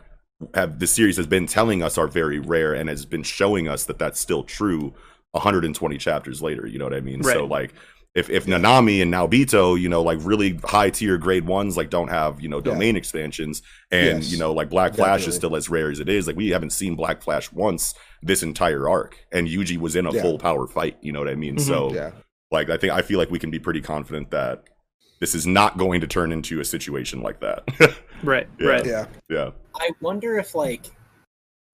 [0.54, 3.86] have the series has been telling us are very rare and has been showing us
[3.86, 4.94] that that's still true
[5.32, 7.74] 120 chapters later you know what i mean so like
[8.16, 12.10] if if nanami and naobito you know like really high tier grade ones like don't
[12.10, 12.74] have you know Yeah.
[12.74, 14.32] domain expansions and Yes.
[14.32, 16.72] you know like black flash is still as rare as it is like we haven't
[16.72, 20.22] seen black flash once this entire arc and yuji was in a Yeah.
[20.22, 21.62] full power fight you know what i mean Mhm.
[21.62, 22.12] so Yeah.
[22.52, 24.64] like i think i feel like we can be pretty confident that
[25.20, 27.64] this is not going to turn into a situation like that
[28.24, 28.68] Right, Yeah.
[28.68, 28.86] right.
[28.86, 29.06] Yeah.
[29.30, 30.86] yeah I wonder if like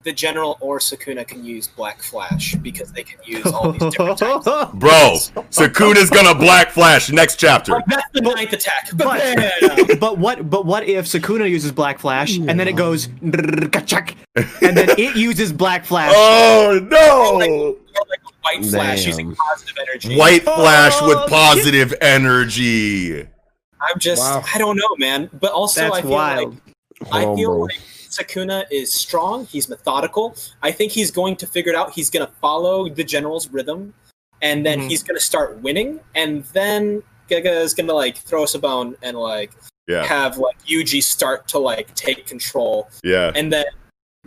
[0.04, 4.18] the general or Sukuna can use Black Flash because they can use all these different
[4.44, 4.46] types.
[4.74, 5.14] bro
[5.52, 8.90] sukuna's gonna black flash next chapter Like, that's the ninth attack.
[8.96, 13.32] But, But- what but what if Sukuna uses Black Flash and then it goes and
[13.32, 16.12] then it uses Black Flash?
[16.16, 20.18] oh no or like White Flash using positive energy.
[20.18, 23.22] White Flash with Oh, positive energy.
[23.22, 24.44] I'm just, Wow.
[24.54, 25.30] I don't know, man.
[25.34, 26.58] But also, That's I feel wild.
[27.02, 27.62] like I feel bro.
[27.62, 29.46] like Sukuna is strong.
[29.46, 30.36] He's methodical.
[30.62, 31.92] I think he's going to figure it out.
[31.94, 33.94] He's going to follow the general's rhythm,
[34.42, 34.90] and then Mhm.
[34.90, 36.00] he's going to start winning.
[36.14, 39.52] And then Gege is going to like throw us a bone and like
[39.88, 43.66] Yeah, have like Yuji start to like take control, yeah, and then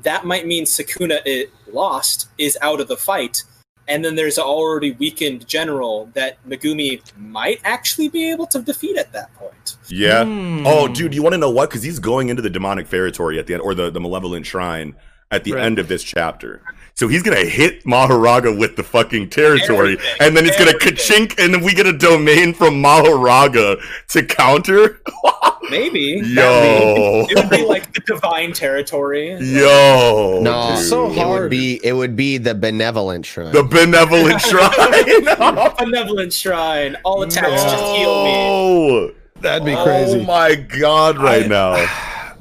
[0.02, 3.42] that might mean Sukuna it lost is out of the fight.
[3.88, 8.96] And then there's an already weakened general that Megumi might actually be able to defeat
[8.96, 9.76] at that point.
[9.88, 10.24] yeah.
[10.24, 10.66] Hmm.
[10.66, 11.68] Oh, dude, you want to know what?
[11.70, 14.96] Because he's going into the demonic territory at the end, or the, the malevolent shrine
[15.30, 15.64] at the Right.
[15.64, 16.62] end of this chapter.
[16.96, 20.16] So he's gonna hit Mahoraga with the fucking territory, Everything.
[20.20, 21.26] and then it's gonna Everything.
[21.26, 25.00] ka-chink, and then we get a domain from Mahoraga to counter.
[25.78, 26.22] Maybe.
[26.24, 29.32] Yo, It would be like the divine territory.
[29.40, 33.52] yo, No, It's so it would be it would be the benevolent shrine.
[33.52, 35.74] the benevolent shrine.
[35.78, 36.96] Benevolent shrine.
[37.04, 38.32] All attacks just heal me.
[38.36, 39.10] Oh,
[39.40, 40.24] That'd be oh crazy.
[40.24, 41.72] my god, right now.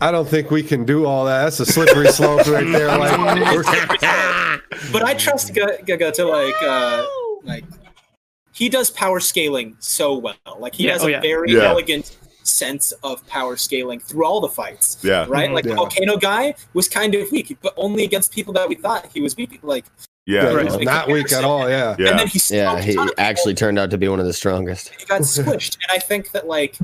[0.01, 1.43] I don't think we can do all that.
[1.43, 2.87] That's a slippery slope right there.
[2.97, 7.05] Like, But I trust Ga- Gaga to like uh
[7.43, 7.63] like
[8.53, 10.35] he does power scaling so well.
[10.59, 11.21] Like he Yeah, has oh a yeah.
[11.21, 11.63] very Yeah.
[11.69, 14.97] elegant sense of power scaling through all the fights.
[15.01, 15.25] Yeah.
[15.27, 15.51] Right?
[15.51, 15.71] Like Yeah.
[15.71, 19.21] the volcano guy was kind of weak, but only against people that we thought he
[19.21, 19.59] was weak.
[19.63, 19.85] Like
[20.25, 20.81] Yeah, yeah, Right.
[20.83, 21.69] not weak at all.
[21.69, 21.91] Yeah.
[21.91, 23.23] and yeah, then he yeah, he ton of people.
[23.25, 24.89] actually turned out to be one of the strongest.
[24.97, 25.77] he got squished.
[25.81, 26.77] and I think that like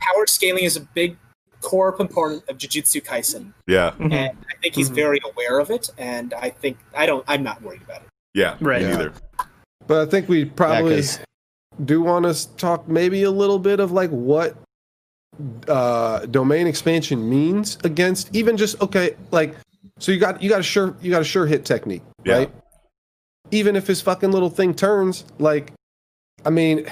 [0.00, 1.16] power scaling is a big
[1.60, 3.52] core component of Jujutsu Kaisen.
[3.66, 4.12] yeah, Mhm.
[4.12, 4.94] And I think he's Mhm.
[4.94, 8.08] very aware of it and I think I don't I'm not worried about it.
[8.34, 8.56] yeah.
[8.60, 8.80] Right.
[8.82, 8.96] me Yeah.
[8.96, 9.12] Neither.
[9.86, 11.18] But I think we probably 'cause-
[11.84, 14.56] do want to talk maybe a little bit of like what
[15.68, 19.54] uh domain expansion means against even just okay like
[19.98, 22.38] so you got you got a sure you got a sure hit technique Yeah.
[22.38, 22.50] right
[23.50, 25.72] even if his fucking little thing turns like
[26.44, 26.86] i mean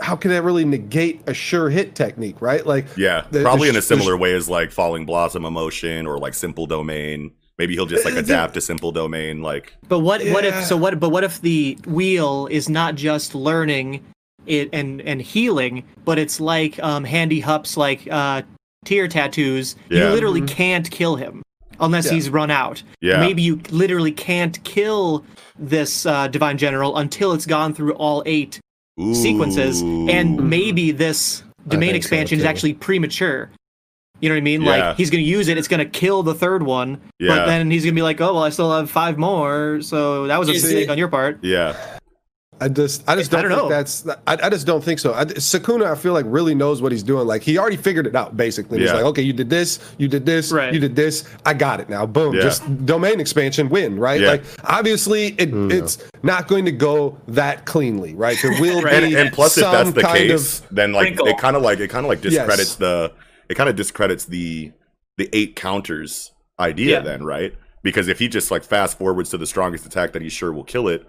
[0.00, 3.74] how can that really negate a sure hit technique right like Yeah, The- probably the
[3.74, 7.30] in a sh- similar way as like Falling Blossom Emotion or like Simple Domain.
[7.58, 9.40] Maybe he'll just like Uh, the- adapt to Simple Domain.
[9.40, 13.36] Like, But what what if so what but what if the wheel is not just
[13.36, 14.04] learning
[14.46, 18.42] it and and healing, but it's like um Handy Hup's like uh
[18.84, 19.76] tear tattoos.
[19.88, 20.08] Yeah.
[20.08, 20.48] You literally Mhm.
[20.48, 21.42] can't kill him
[21.80, 22.12] unless Yeah.
[22.12, 22.82] he's run out.
[23.00, 25.24] yeah, Maybe you literally can't kill
[25.58, 28.60] this uh, divine general until it's gone through all eight
[29.12, 33.50] sequences, and maybe this domain think so, expansion is actually premature.
[34.20, 34.62] You know what I mean?
[34.62, 34.88] Yeah.
[34.88, 37.28] Like he's gonna use it, it's gonna kill the third one, Yeah.
[37.36, 40.38] but then he's gonna be like, "Oh well, I still have five more." So that
[40.38, 41.38] was a Is mistake it- on your part.
[41.42, 41.74] yeah,
[42.64, 43.68] I just, I just don't, don't think know.
[43.68, 44.08] that's.
[44.26, 45.12] I, I just don't think so.
[45.12, 47.26] I, Sukuna, I feel like really knows what he's doing.
[47.26, 48.38] Like he already figured it out.
[48.38, 50.72] Basically, he's like, okay, you did this, you did this, Right.
[50.72, 51.28] you did this.
[51.44, 52.06] I got it now.
[52.06, 52.34] Boom.
[52.34, 52.40] Yeah.
[52.40, 53.98] Just domain expansion, win.
[53.98, 54.18] Right.
[54.18, 54.28] Yeah.
[54.28, 55.70] Like obviously, it, hmm.
[55.70, 58.14] it's not going to go that cleanly.
[58.14, 58.38] Right.
[58.40, 59.00] There will Right.
[59.00, 61.26] be and, and plus, if that's the case, then like wrinkle.
[61.26, 62.74] it kind of like it kind of like discredits Yes.
[62.76, 63.12] the
[63.50, 64.72] it kind of discredits the
[65.18, 66.96] the eight counters idea.
[66.96, 67.00] Yeah.
[67.00, 70.28] Then right because if he just like fast forwards to the strongest attack that he
[70.28, 71.06] sure will kill it,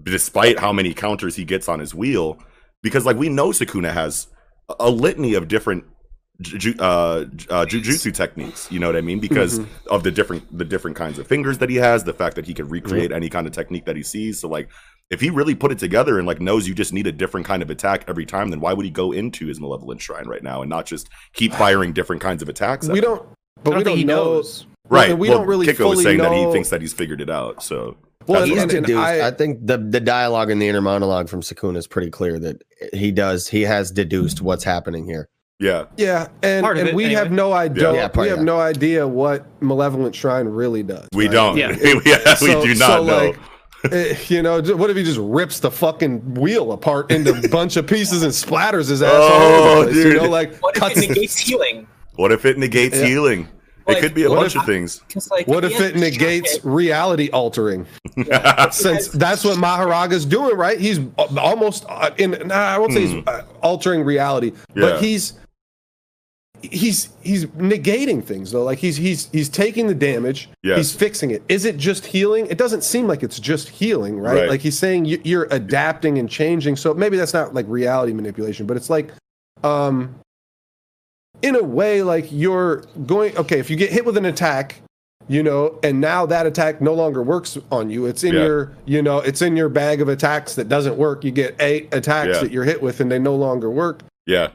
[0.00, 2.38] despite how many counters he gets on his wheel,
[2.82, 4.28] because like we know Sukuna has
[4.68, 5.84] a- a litany of different
[6.40, 8.70] ju- uh, uh, jujutsu techniques.
[8.70, 9.20] You know what I mean?
[9.20, 12.46] Because of the different the different kinds of fingers that he has, the fact that
[12.46, 14.40] he can recreate any kind of technique that he sees.
[14.40, 14.68] So like,
[15.10, 17.62] if he really put it together and like knows you just need a different kind
[17.62, 20.62] of attack every time, then why would he go into his malevolent shrine right now
[20.62, 22.88] and not just keep firing different kinds of attacks?
[22.88, 23.22] at We don't.
[23.62, 24.24] But I don't we think he don't know.
[24.34, 24.66] knows.
[24.88, 25.10] right.
[25.10, 27.20] and we well, don't really Kiko was fully saying that he thinks that he's figured
[27.20, 27.62] it out.
[27.62, 27.96] So
[28.26, 28.98] Well, That's and, and, I'm and deduced.
[29.06, 32.38] I, I, think the the dialogue in the inner monologue from Sukuna is pretty clear
[32.38, 35.28] that he does he has deduced what's happening here.
[35.60, 37.18] yeah, yeah, and, and it, we anyway.
[37.18, 37.92] have no idea.
[37.92, 38.44] Yeah, part- we have yeah.
[38.44, 41.06] no idea what malevolent shrine really does.
[41.14, 41.32] we right?
[41.32, 41.56] don't.
[41.56, 41.70] Yeah.
[42.04, 43.16] yeah, we So- do so, not know.
[43.84, 47.48] like, eh, you know, what if he just rips the fucking wheel apart into a
[47.50, 50.04] bunch of pieces and splatters his ass all Oh, over the place?
[50.04, 51.86] You know, like What if cuts- it negates healing?
[52.16, 53.06] what if it negates Yeah.
[53.06, 53.48] healing?
[53.94, 55.00] Like, it could be a bunch if- of things.
[55.30, 57.86] Like what if it negates jacket- reality altering?
[58.16, 60.78] Yeah, Since that's what Mahoraga's doing, right?
[60.80, 62.30] He's almost uh, in.
[62.46, 64.56] Nah, I won't say he's uh, altering reality, Hmm.
[64.80, 64.90] Yeah.
[64.90, 65.34] but he's
[66.62, 68.62] he's he's negating things though.
[68.62, 70.48] Like he's he's he's taking the damage.
[70.62, 70.76] Yes.
[70.76, 71.42] He's fixing it.
[71.48, 72.46] Is it just healing?
[72.46, 74.34] It doesn't seem like it's just healing, right?
[74.42, 74.48] Right.
[74.48, 76.76] Like he's saying you- you're adapting and changing.
[76.76, 79.10] So maybe that's not like reality manipulation, but it's like,
[79.64, 80.14] um,
[81.42, 83.36] in a way, like you're going.
[83.36, 84.80] Okay, if you get hit with an attack,
[85.28, 88.06] you know, and now that attack no longer works on you.
[88.06, 88.44] It's in Yeah.
[88.44, 91.24] your, you know, it's in your bag of attacks that doesn't work.
[91.24, 92.40] You get eight attacks Yeah.
[92.40, 94.00] that you're hit with, and they no longer work.
[94.26, 94.48] Yeah.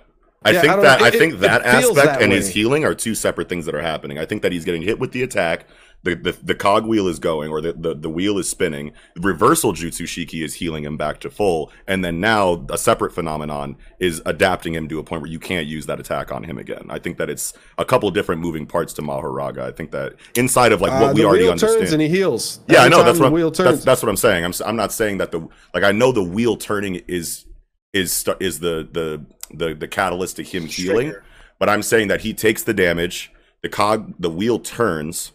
[0.46, 1.06] I Yeah, think don't that know.
[1.06, 3.76] I think it- that it aspect that and his healing are two separate things that
[3.76, 4.18] are happening.
[4.20, 5.66] I think that he's getting hit with the attack.
[6.04, 8.94] The, the, the cog wheel is going or the, the, the wheel is spinning.
[9.20, 11.70] Reversal Jutsu Shiki is healing him back to full.
[11.86, 15.68] And then now a separate phenomenon is adapting him to a point where you can't
[15.68, 16.86] use that attack on him again.
[16.90, 19.60] I think that it's a couple different moving parts to Mahoraga.
[19.64, 21.80] I think that inside of like Uh, what we the already wheel understand.
[21.82, 22.62] turns and he heals.
[22.70, 23.04] Yeah, I know.
[23.04, 24.46] That's what I'm, that's, that's what I'm saying.
[24.46, 27.46] I'm I'm not saying that the like I know the wheel turning is
[27.92, 31.14] is is the the the the catalyst to him healing,
[31.60, 33.32] but I'm saying that he takes the damage,
[33.62, 35.32] the cog, the wheel turns,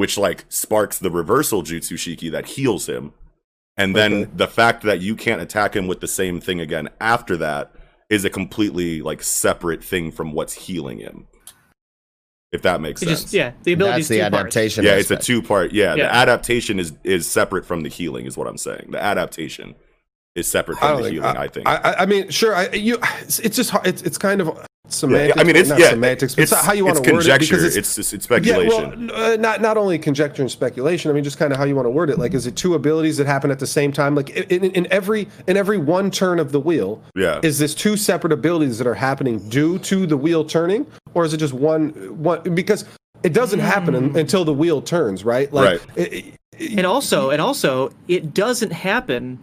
[0.00, 3.12] which like sparks the reversal jutsu shiki that heals him,
[3.76, 4.30] and then Okay.
[4.34, 7.70] the fact that you can't attack him with the same thing again after that
[8.08, 11.26] is a completely like separate thing from what's healing him.
[12.50, 13.20] If that makes It sense.
[13.24, 14.84] just yeah, the ability That's the adaptation.
[14.86, 15.72] Yeah, it's a two part.
[15.72, 16.04] Yeah, Yeah.
[16.06, 18.86] the adaptation is is separate from the healing, is what I'm saying.
[18.90, 19.74] The adaptation.
[20.36, 21.14] is separate from the think.
[21.14, 21.36] healing.
[21.36, 21.68] I, I, think.
[21.68, 22.54] I, I mean, sure.
[22.54, 22.98] I you.
[23.20, 24.46] It's, it's just hard- it's it's kind of
[24.92, 25.40] semantics.
[25.40, 26.34] I mean, it's not yeah, semantics.
[26.34, 29.08] But It's it's how you want to word it because It's it's, it's, it's speculation.
[29.08, 31.10] Yeah, well, uh, not not only conjecture and speculation.
[31.10, 32.18] I mean, just kind of how you want to word it.
[32.18, 34.14] Like, is it two abilities that happen at the same time?
[34.14, 37.40] Like, in, in, in every in every one turn of the wheel, Yeah.
[37.42, 41.32] is this two separate abilities that are happening due to the wheel turning, or is
[41.34, 41.90] it just one
[42.22, 42.42] one?
[42.54, 42.84] Because
[43.22, 45.52] it doesn't happen un- until the wheel turns, right?
[45.52, 45.98] Like, Right.
[46.12, 46.24] it-
[46.58, 49.38] it- And also, and also, it doesn't happen.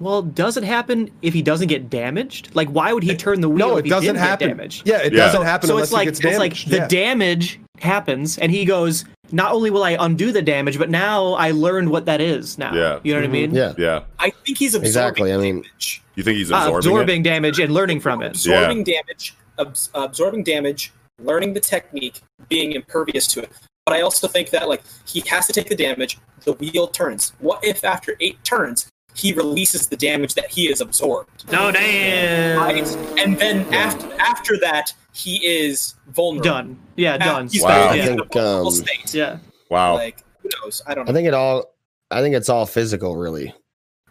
[0.00, 2.50] Well, does it happen if he doesn't get damaged?
[2.54, 4.48] Like, why would he turn the wheel no, if it he doesn't didn't happen.
[4.48, 4.88] get damaged?
[4.88, 5.24] Yeah, it Yeah.
[5.26, 6.70] doesn't happen So unless it's like it gets it's like damaged.
[6.70, 6.88] the Yeah.
[6.88, 11.50] damage happens, and he goes, "Not only will I undo the damage, but now I
[11.50, 12.98] learned what that is." Now, Yeah.
[13.02, 13.54] you know what I mean?
[13.54, 13.72] Yeah.
[13.76, 14.00] yeah.
[14.18, 16.02] I think he's absorbing Exactly, I mean- damage.
[16.14, 17.24] You think he's Uh, absorbing, absorbing it?
[17.24, 18.30] damage and learning from it.
[18.32, 23.50] absorbing damage, abs- absorbing damage, learning the technique, being impervious to it.
[23.86, 26.18] But I also think that like he has to take the damage.
[26.44, 27.32] The wheel turns.
[27.40, 28.86] What if after eight turns
[29.18, 31.50] he releases the damage that he has absorbed?
[31.50, 32.58] No, damn.
[32.58, 32.86] Right?
[33.18, 36.44] And then after after that he is vulnerable.
[36.44, 36.78] Done.
[36.96, 37.48] Yeah, done.
[37.48, 37.88] He's Wow.
[37.88, 39.14] I think, a vulnerable um, state.
[39.14, 39.38] Yeah.
[39.70, 39.94] Wow.
[39.94, 40.82] Like who knows?
[40.86, 41.10] I don't know.
[41.10, 41.74] I think it all.
[42.10, 43.52] I think it's all physical, really,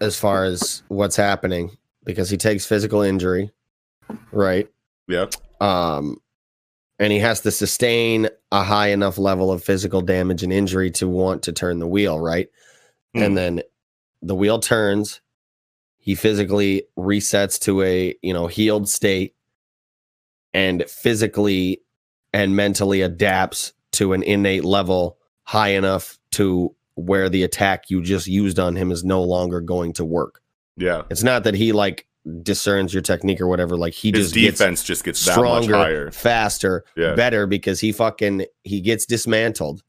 [0.01, 1.71] as far as what's happening,
[2.03, 3.51] because he takes physical injury,
[4.31, 4.67] right?
[5.07, 5.25] yeah.
[5.61, 6.21] Um,
[6.99, 11.07] and he has to sustain a high enough level of physical damage and injury to
[11.07, 12.49] want to turn the wheel, right?
[13.15, 13.23] Hmm.
[13.23, 13.61] And then
[14.21, 15.21] the wheel turns.
[15.97, 19.35] He physically resets to a you know healed state,
[20.53, 21.81] and physically
[22.33, 28.27] and mentally adapts to an innate level high enough to where the attack you just
[28.27, 30.41] used on him is no longer going to work.
[30.75, 31.03] Yeah.
[31.09, 32.05] It's not that he like
[32.43, 33.77] discerns your technique or whatever.
[33.77, 36.11] Like he His just gets defense just gets that much stronger, higher.
[36.11, 37.15] faster, Yeah.
[37.15, 39.83] better because he fucking he gets dismantled.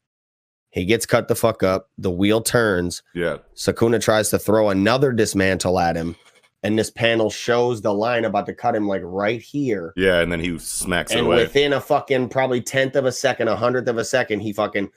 [0.71, 1.89] He gets cut the fuck up.
[1.97, 3.01] The wheel turns.
[3.15, 3.37] Yeah.
[3.55, 6.15] Sukuna tries to throw another dismantle at him,
[6.63, 9.93] and this panel shows the line about to cut him like right here.
[9.95, 10.19] Yeah.
[10.19, 11.37] And then he smacks it And away.
[11.37, 14.89] within a fucking probably tenth of a second, a hundredth of a second, he fucking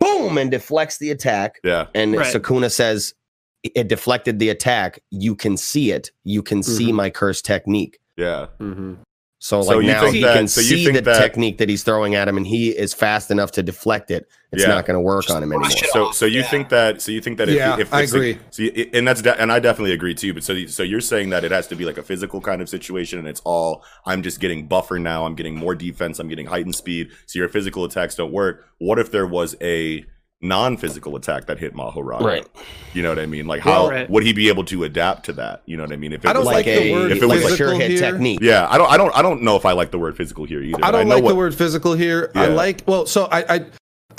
[0.00, 1.60] boom and deflects the attack.
[1.62, 1.86] yeah.
[1.94, 2.34] And Right.
[2.34, 3.14] Sukuna says
[3.62, 4.98] it deflected the attack.
[5.10, 6.10] You can see it.
[6.24, 6.94] You can see Mhm.
[6.94, 7.98] my curse technique.
[8.16, 8.46] Yeah.
[8.58, 8.96] Mhm.
[9.42, 11.18] So, So like you now think he that- can so you see think the that-
[11.18, 14.28] technique that he's throwing at him, and he is fast enough to deflect it.
[14.52, 14.68] It's Yeah.
[14.68, 15.70] not going to work Just on him anymore.
[15.70, 16.50] So, so you yeah.
[16.50, 17.00] think that?
[17.00, 17.48] So you think that?
[17.48, 18.38] If, Yeah, if, I if- agree.
[18.50, 20.34] So, you- and that's de- and I definitely agree too.
[20.34, 22.68] But so, so you're saying that it has to be like a physical kind of
[22.68, 25.24] situation, and it's all I'm just getting buffer now.
[25.24, 26.18] I'm getting more defense.
[26.18, 27.08] I'm getting heightened speed.
[27.24, 28.66] So your physical attacks don't work.
[28.78, 30.04] What if there was a
[30.42, 32.20] non-physical attack that hit Mahoraga?
[32.22, 32.46] Right.
[32.94, 33.46] You know what I mean?
[33.46, 34.08] Like how Right.
[34.08, 35.62] would he be able to adapt to that?
[35.66, 36.12] You know what I mean?
[36.12, 37.56] If it I don't was like, like the a word if it like was a
[37.56, 38.00] sure physical hit here.
[38.12, 38.38] technique.
[38.42, 40.62] yeah, I don't, I don't, I don't know if I like the word physical here
[40.62, 40.78] either.
[40.82, 42.30] I don't know like what- the word physical here.
[42.34, 43.64] I like well, so I, I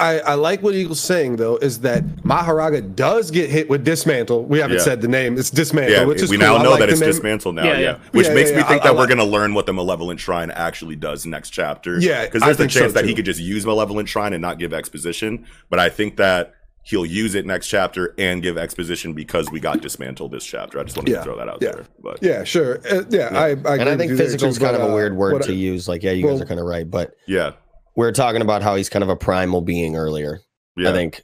[0.01, 4.43] I I like what Eagle's saying though is that Mahoraga does get hit with dismantle.
[4.45, 4.83] We haven't Yeah.
[4.83, 5.37] said the name.
[5.37, 6.47] It's dismantle, Yeah, which is we cool.
[6.57, 7.09] now know like that it's name.
[7.09, 7.63] dismantled now.
[7.65, 7.97] Yeah, Yeah, yeah.
[8.11, 9.73] which Yeah, makes yeah, me think I- that I we're like- gonna learn what the
[9.73, 11.99] Malevolent Shrine actually does next chapter.
[11.99, 14.41] Yeah, because there's a think so, chance that he could just use Malevolent Shrine and
[14.41, 15.45] not give exposition.
[15.69, 19.81] But I think that he'll use it next chapter and give exposition because we got
[19.83, 20.79] dismantled this chapter.
[20.79, 21.73] I just wanted Yeah, to throw that out yeah.
[21.73, 21.83] there.
[22.01, 22.79] But Yeah, sure.
[22.89, 25.33] Uh, yeah, I, I And I think physical is kind of a uh, weird word
[25.33, 25.87] what to use.
[25.87, 26.89] Like, yeah, you guys are kind of right.
[26.89, 27.51] But yeah,
[27.95, 30.41] we were talking about how he's kind of a primal being earlier.
[30.75, 31.23] yeah, I think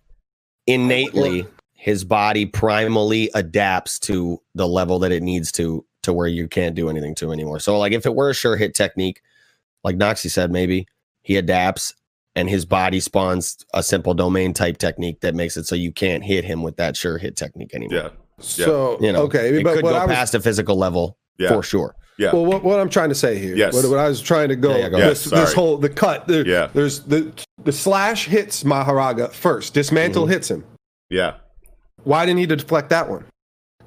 [0.66, 6.48] innately his body primally adapts to the level that it needs to to where you
[6.48, 7.60] can't do anything to him anymore.
[7.60, 9.22] So like if it were a sure hit technique,
[9.84, 10.88] like Noxie said, maybe
[11.22, 11.94] he adapts
[12.36, 16.24] and his body spawns a simple domain type technique that makes it so you can't
[16.24, 17.98] hit him with that sure hit technique anymore.
[17.98, 21.18] yeah, So You know, okay, it but could go I was past a physical level
[21.38, 21.96] yeah, for sure.
[22.20, 22.34] Yeah.
[22.34, 23.74] well, what, what I'm trying to say here, Yes.
[23.74, 25.90] what, what I was trying to go, Yeah, yeah, go this, Yes, this whole the
[25.90, 26.70] cut, there, Yeah.
[26.74, 27.32] there's the
[27.64, 30.32] the slash hits Mahoraga first, dismantle Mm-hmm.
[30.32, 30.64] hits him.
[31.10, 31.36] yeah.
[32.04, 33.26] Why didn't he deflect that one?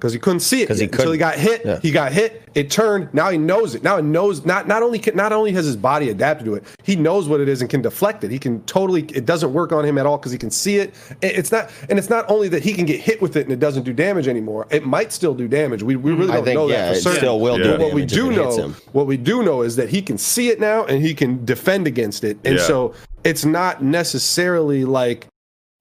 [0.01, 0.93] Because he couldn't see it 'Cause he yet.
[0.95, 1.35] until he couldn't.
[1.37, 1.61] got hit.
[1.63, 1.79] Yeah.
[1.83, 2.43] He got hit.
[2.55, 3.09] It turned.
[3.13, 3.83] Now he knows it.
[3.83, 4.47] Now he knows.
[4.47, 7.39] Not not only can, not only has his body adapted to it, he knows what
[7.41, 8.31] it is and can deflect it.
[8.31, 9.03] He can totally.
[9.15, 10.95] It doesn't work on him at all because he can see it.
[11.21, 11.69] It- It's not.
[11.91, 13.93] And it's not only that he can get hit with it and it doesn't do
[13.93, 14.67] damage anymore.
[14.71, 15.83] It might still do damage.
[15.83, 17.19] We, we really I don't think know yeah, that it for certain.
[17.19, 17.65] still will Yeah.
[17.65, 20.49] do But what we do know, what we do know is that he can see
[20.49, 22.39] it now and he can defend against it.
[22.45, 22.63] And Yeah.
[22.63, 25.27] so it's not necessarily like,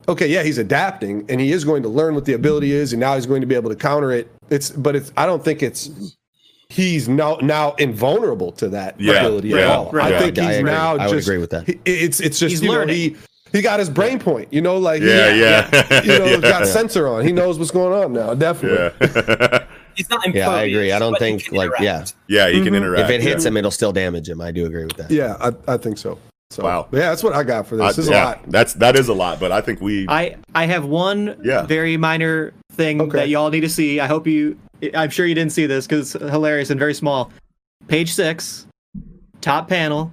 [0.10, 3.00] okay, yeah, he's adapting and he is going to learn what the ability is, and
[3.00, 4.30] now he's going to be able to counter it.
[4.50, 5.90] It's, but it's, I don't think it's,
[6.70, 9.92] he's now now invulnerable to that Yeah, ability at yeah, all.
[9.92, 10.14] right.
[10.14, 10.72] I think I he's agree.
[10.72, 11.66] now I would just, agree with that.
[11.68, 13.16] he- It's, it's just, He's you know, he,
[13.52, 16.38] he got his brain point, you know, like, Yeah, he, yeah, you know, yeah.
[16.42, 17.26] got sensor on.
[17.26, 18.92] He knows what's going on now, definitely.
[19.02, 19.66] yeah.
[19.96, 20.92] He's not Yeah, I agree.
[20.94, 21.96] I don't think like yeah.
[21.96, 22.14] interact.
[22.28, 22.78] yeah, he can Mhm.
[22.78, 23.10] interact.
[23.10, 23.50] If it hits yeah.
[23.50, 24.40] him, it'll still damage him.
[24.40, 25.12] I do agree with that.
[25.12, 26.18] Yeah, I, I think so.
[26.52, 26.88] So, Wow.
[26.92, 27.84] yeah, that's what I got for this.
[27.84, 28.40] I- this is yeah, a lot.
[28.48, 31.62] That's that is a lot, but I think we I I have one Yeah.
[31.68, 33.18] very minor thing Okay.
[33.20, 34.00] that y'all need to see.
[34.00, 34.58] I hope you
[34.96, 37.32] I'm sure you didn't see this because it's hilarious and very small.
[37.88, 38.66] Page six,
[39.42, 40.12] top panel,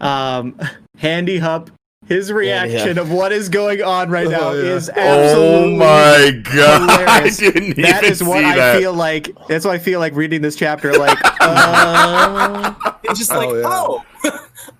[0.00, 0.54] um,
[0.98, 1.68] Handy Hup.
[2.06, 4.74] His reaction of what is going on right now Oh, yeah.
[4.74, 6.90] is Oh absolutely my god!
[7.08, 8.78] I didn't That even is what see I that.
[8.78, 9.30] feel like.
[9.48, 10.92] That's what I feel like reading this chapter.
[10.92, 12.74] Like, uh,
[13.04, 13.62] It's just Oh, like, yeah.
[13.66, 14.04] oh,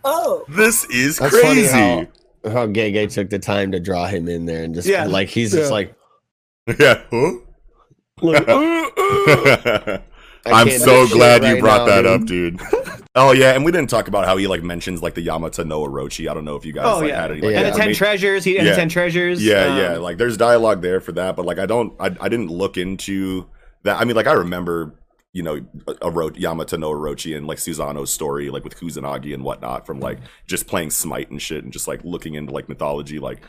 [0.05, 0.45] oh.
[0.49, 1.73] This is That's funny crazy.
[1.73, 2.07] how
[2.45, 5.05] how Gege took the time to draw him in there and just Yeah.
[5.05, 5.95] like he's just like
[6.79, 7.01] Yeah.
[7.11, 7.33] Huh?
[8.23, 10.01] look, I
[10.47, 12.61] I'm so do shit glad you brought now, that up, dude.
[13.15, 15.85] oh yeah, and we didn't talk about how he like mentions like the Yamata no
[15.87, 16.29] Orochi.
[16.29, 17.61] I don't know if you guys oh like yeah, had any like Yeah.
[17.61, 18.45] and the ten I treasures.
[18.45, 18.73] He and Yeah.
[18.73, 19.45] the ten treasures.
[19.45, 19.97] Yeah, um, yeah.
[19.99, 23.47] Like there's dialogue there for that, but like I don't I, I didn't look into
[23.85, 24.01] that.
[24.01, 24.95] I mean, like I remember,
[25.33, 25.65] you know,
[26.03, 30.19] Oro- Yamata no Orochi and like Susano's story, like with Kusanagi and whatnot, from like
[30.47, 33.41] just playing Smite and shit and just like looking into like mythology, like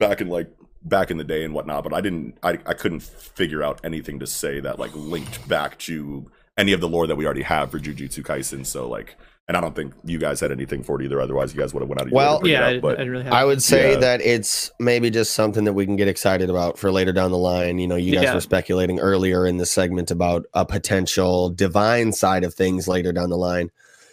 [0.00, 0.50] back in like
[0.82, 1.84] back in the day and whatnot.
[1.84, 5.78] But I didn't I I couldn't figure out anything to say that like linked back
[5.80, 8.66] to any of the lore that we already have for Jujutsu Kaisen.
[8.66, 9.16] So like
[9.48, 11.20] and I don't think you guys had anything for it either.
[11.20, 12.60] Otherwise, you guys would have went out of your to Well, yeah.
[12.60, 13.26] up, I, I but didn't really.
[13.28, 13.98] I would say Yeah.
[14.00, 17.38] that it's maybe just something that we can get excited about for later down the
[17.38, 17.78] line.
[17.78, 18.34] You know, you guys Yeah.
[18.34, 23.30] were speculating earlier in the segment about a potential divine side of things later down
[23.30, 23.70] the line.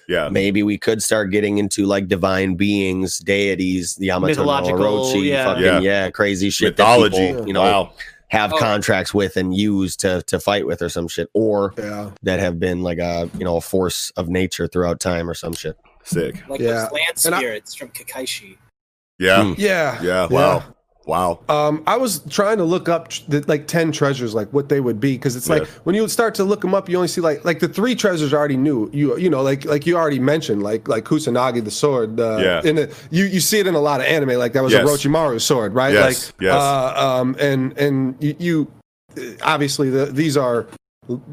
[0.07, 5.25] yeah, Maybe we could start getting into like divine beings, deities, the Yamato Mythological, Orochi,
[5.25, 5.45] yeah.
[5.45, 5.79] fucking Yeah.
[5.79, 6.77] yeah, crazy shit.
[6.77, 7.17] mythology.
[7.17, 7.93] That people, you know, wow.
[8.35, 8.57] Have Oh.
[8.57, 12.11] contracts with and use to to fight with or some shit, or Yeah.
[12.23, 15.53] that have been like a you know a force of nature throughout time or some
[15.53, 15.77] shit.
[16.03, 16.43] Sick.
[16.49, 16.83] Like Yeah.
[16.83, 18.57] those land And I- spirits from Kekkaishi.
[19.17, 19.43] Yeah.
[19.43, 19.53] Hmm.
[19.57, 20.01] Yeah.
[20.03, 20.27] Yeah.
[20.27, 20.63] Wow.
[21.05, 21.39] Wow.
[21.49, 24.99] Um, I was trying to look up the, like ten treasures, like what they would
[24.99, 27.45] be, because it's like when you start to look them up, you only see like
[27.45, 28.89] like the three treasures I already knew.
[28.91, 32.19] You you know like like you already mentioned like like Kusanagi the sword.
[32.19, 32.61] Uh, Yeah.
[32.63, 34.39] In the, you you see it in a lot of anime.
[34.39, 34.83] Like that was Yes.
[34.87, 35.93] Orochimaru's sword, right?
[35.93, 36.53] Yes, Like yes.
[36.55, 38.71] Uh, um, and and you, you
[39.43, 40.65] obviously the, these are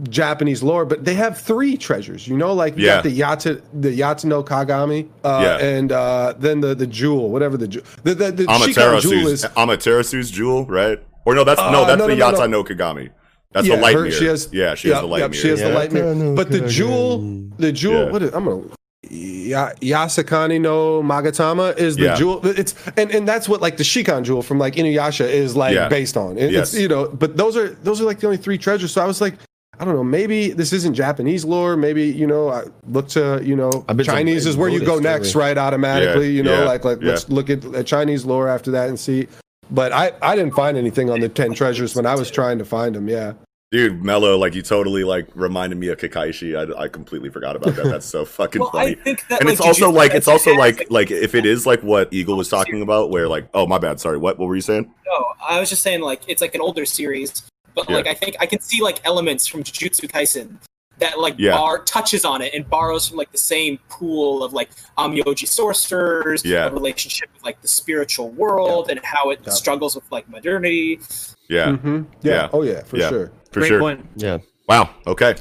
[0.09, 2.27] Japanese lore, but they have three treasures.
[2.29, 2.97] You know, like you Yeah.
[2.97, 5.67] got the Yata the Yatano Kagami, uh, Yeah.
[5.67, 9.33] and uh, then the the jewel, whatever the jewel, the the, the Shikon jewel Amaterasu's
[9.33, 9.45] is.
[9.57, 10.99] Amaterasu's jewel, right?
[11.25, 12.63] Or no, that's Uh, no, that's no, the no, no, Yata no.
[12.63, 13.11] no Kagami.
[13.53, 14.13] That's Yeah, the light her- mirror.
[14.13, 15.43] she has- yeah, she has the light yep, mirror.
[15.43, 16.35] She has the light mirror.
[16.35, 17.19] But the jewel,
[17.59, 18.11] the jewel, Yeah.
[18.11, 18.63] what is, I'm gonna
[19.11, 22.15] Ya- Yasakani no Magatama is the Yeah.
[22.15, 22.41] jewel.
[22.47, 25.89] It's and and that's what like the Shikon jewel from like Inuyasha is like Yeah.
[25.89, 26.39] based on.
[26.39, 26.73] It- Yes.
[26.73, 28.93] It's you know, but those are those are like the only three treasures.
[28.93, 29.35] So I was like.
[29.79, 30.05] I don't know.
[30.05, 31.77] Maybe this isn't Japanese lore.
[31.77, 34.85] Maybe you know, I look to you know, I've been to Chinese is where you
[34.85, 35.47] go next, story.
[35.47, 35.59] right?
[35.59, 38.89] Automatically, Yeah, you know, yeah, like like let's look at, at Chinese lore after that
[38.89, 39.27] and see.
[39.71, 42.65] But I I didn't find anything on the ten treasures when I was trying to
[42.65, 43.09] find them.
[43.09, 43.33] Yeah.
[43.71, 46.55] Dude, Mello, like you totally like reminded me of Kekkaishi.
[46.55, 47.87] I, I completely forgot about that.
[47.87, 48.91] That's so fucking Well, funny.
[48.91, 51.65] I think that and like, it's also like it's also like like if it is
[51.67, 54.55] like what Eagle was talking about, where like oh my bad, sorry, what what were
[54.55, 54.93] you saying?
[55.07, 57.43] No, I was just saying like it's like an older series,
[57.75, 57.97] but Yeah.
[57.97, 60.59] like I think I can see like elements from Jujutsu Kaisen
[60.99, 61.53] that like Yeah.
[61.53, 66.45] bar touches on it and borrows from like the same pool of like Onmyoji sorcerers,
[66.45, 66.67] Yeah.
[66.67, 69.53] a relationship with like the spiritual world and how it Yeah.
[69.53, 71.01] struggles with like modernity.
[71.49, 72.03] Yeah, Mm-hmm.
[72.23, 72.33] Yeah.
[72.33, 72.49] Yeah.
[72.53, 73.09] Oh yeah, for Yeah.
[73.09, 73.33] sure.
[73.51, 73.81] for Great sure.
[73.81, 74.07] point.
[74.17, 74.91] Yeah, Wow.
[75.07, 75.35] Okay,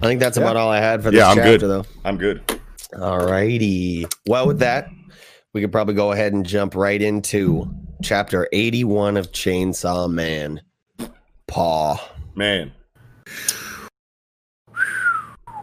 [0.00, 0.44] I think that's Yeah.
[0.44, 1.68] about all I had for this Yeah, I'm chapter, good.
[1.70, 1.84] though.
[2.04, 2.42] I'm good.
[3.00, 4.06] All righty.
[4.26, 4.88] Well, with that,
[5.52, 7.68] we could probably go ahead and jump right into
[8.02, 10.60] chapter 81 of Chainsaw Man.
[11.56, 11.98] Paw.
[12.34, 12.72] Man,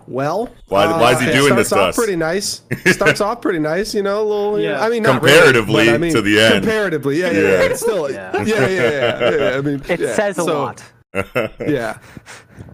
[0.07, 1.95] Well, Why- why is he it doing starts this to off us?
[1.95, 2.61] Pretty nice.
[2.91, 4.21] Starts off pretty nice, you know.
[4.21, 4.71] A little, yeah.
[4.71, 4.83] Yeah.
[4.85, 6.53] I mean, not Comparatively really, but I mean, to the end.
[6.63, 7.39] Comparatively, yeah, yeah.
[7.39, 7.47] Yeah.
[7.49, 7.61] yeah.
[7.61, 8.43] It's still, yeah, Yeah.
[8.43, 8.89] yeah, yeah.
[9.19, 9.57] yeah, yeah.
[9.57, 10.13] I mean, It yeah.
[10.13, 10.83] says a So, lot.
[11.67, 11.97] Yeah.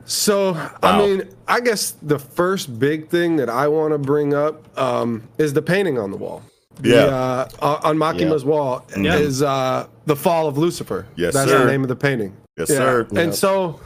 [0.06, 0.72] So, Wow.
[0.82, 5.24] I mean, I guess the first big thing that I want to bring up um,
[5.38, 6.42] is the painting on the wall.
[6.84, 6.96] Yeah.
[7.06, 9.16] uh, uh, on Makima's wall Yeah.
[9.16, 11.06] is uh, the fall of Lucifer.
[11.16, 11.60] Yes, That's sir.
[11.66, 12.36] the name of the painting.
[12.58, 13.08] Yes, sir.
[13.16, 13.80] And so,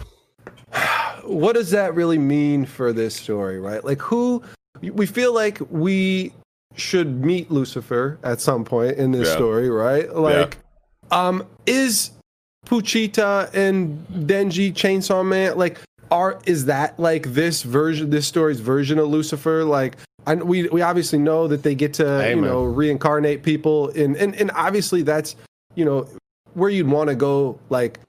[1.24, 3.84] what does that really mean for this story, right?
[3.84, 4.44] Like, who
[4.82, 6.34] we feel like we
[6.76, 9.36] should meet Lucifer at some point in this Yeah.
[9.36, 10.14] story, right?
[10.16, 10.58] Like,
[11.12, 12.12] um, is
[12.66, 15.80] Pochita and Denji Chainsaw Man like
[16.12, 19.64] are is that like this version, this story's version of Lucifer?
[19.64, 19.98] Like,
[20.28, 24.16] I, we we obviously know that they get to Hey, you know reincarnate people, in,
[24.18, 25.36] and and obviously that's
[25.76, 26.08] you know
[26.54, 28.00] where you'd want to go like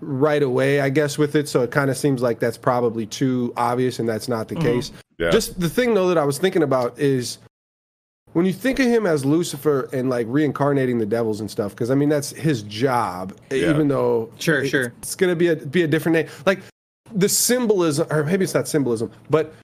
[0.00, 1.48] right away, I guess, with it.
[1.48, 4.64] So it kind of seems like that's probably too obvious, and that's not the mm-hmm.
[4.64, 4.92] case.
[5.18, 5.30] Yeah.
[5.30, 7.38] Just the thing though that I was thinking about is
[8.32, 11.90] when you think of him as Lucifer and like reincarnating the devils and stuff, because
[11.90, 13.70] I mean that's his job, Yeah.
[13.70, 14.92] even though Sure, it's, sure.
[14.98, 16.28] it's gonna be a be a different name.
[16.46, 16.60] Like
[17.12, 19.54] the symbolism, or maybe it's not symbolism, but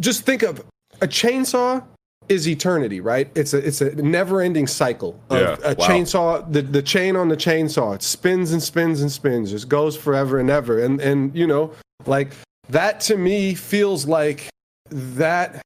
[0.00, 0.64] just think of
[1.00, 1.82] a chainsaw
[2.28, 3.30] is eternity, right?
[3.34, 5.86] It's a it's a never ending cycle of Yeah, a wow.
[5.86, 6.52] chainsaw.
[6.52, 10.38] The the chain on the chainsaw it spins and spins and spins, just goes forever
[10.38, 10.78] and ever.
[10.80, 11.72] And and you know
[12.06, 12.32] like
[12.68, 14.48] that to me feels like
[14.90, 15.60] that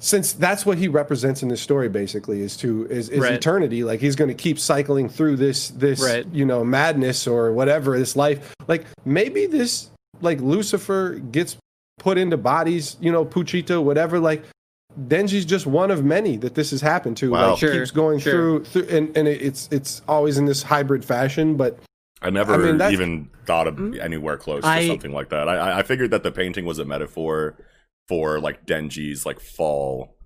[0.00, 3.32] since that's what he represents in this story basically is to is, is Right.
[3.32, 6.26] eternity like he's going to keep cycling through this this Right.
[6.32, 9.88] you know madness or whatever this life like maybe this
[10.20, 11.56] like lucifer gets
[11.98, 14.44] put into bodies you know pochita whatever like
[15.08, 17.50] denji's just one of many that this has happened to Wow.
[17.50, 18.32] like Sure, keeps going sure.
[18.32, 21.78] through through and, and it's it's always in this hybrid fashion but
[22.22, 25.46] I never I mean, even thought of anywhere close to something like that.
[25.46, 27.54] I- I, I figured that the painting was a metaphor
[28.08, 30.16] for like Denji's like fall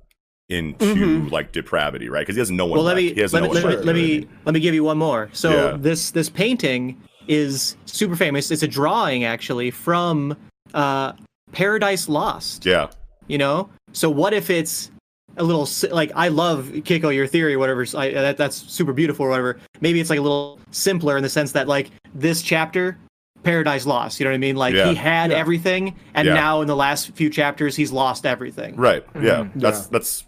[0.48, 1.30] into Mhm.
[1.32, 2.20] like depravity, right?
[2.20, 2.76] Because he has no one.
[2.78, 3.98] well, let me he has let, no me, one let, me, let you know what
[3.98, 5.28] I me let me give you one more.
[5.32, 5.76] So Yeah.
[5.78, 8.50] this this painting is super famous.
[8.50, 10.36] It's a drawing actually from
[10.74, 11.12] uh,
[11.52, 12.64] Paradise Lost.
[12.64, 12.88] Yeah,
[13.28, 14.90] You know, so what if it's
[15.36, 17.86] a little like I love Kiko your theory, whatever.
[17.96, 19.58] I, that that's super beautiful, or whatever.
[19.80, 22.98] Maybe it's like a little simpler in the sense that like this chapter.
[23.44, 24.56] Paradise Lost, you know what I mean?
[24.56, 24.88] Like Yeah.
[24.88, 26.34] he had everything, and Yeah.
[26.34, 28.74] now in the last few chapters, he's lost everything.
[28.74, 29.04] right.
[29.14, 29.60] Yeah, Mm-hmm.
[29.60, 29.86] that's Yeah.
[29.92, 30.24] that's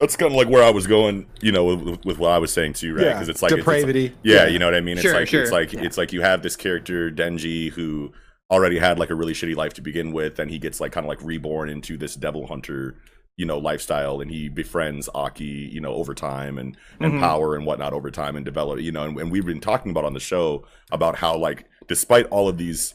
[0.00, 2.52] that's kind of like where I was going, you know, with, with what I was
[2.52, 3.04] saying too, right?
[3.06, 4.14] Yeah, Because it's like it's- it's like- depravity.
[4.24, 4.46] yeah, Yeah.
[4.48, 4.94] you know what I mean.
[4.94, 5.42] It's Sure, like sure.
[5.42, 8.10] it's like it's like you have this character Denji who
[8.50, 11.04] already had like a really shitty life to begin with, and he gets like kind
[11.06, 12.96] of like reborn into this devil hunter,
[13.36, 17.20] you know, lifestyle, and he befriends Aki, you know, over time and and Mhm.
[17.20, 20.04] power and whatnot over time and develop, you know, and, and we've been talking about
[20.04, 22.94] on the show about how like despite all of these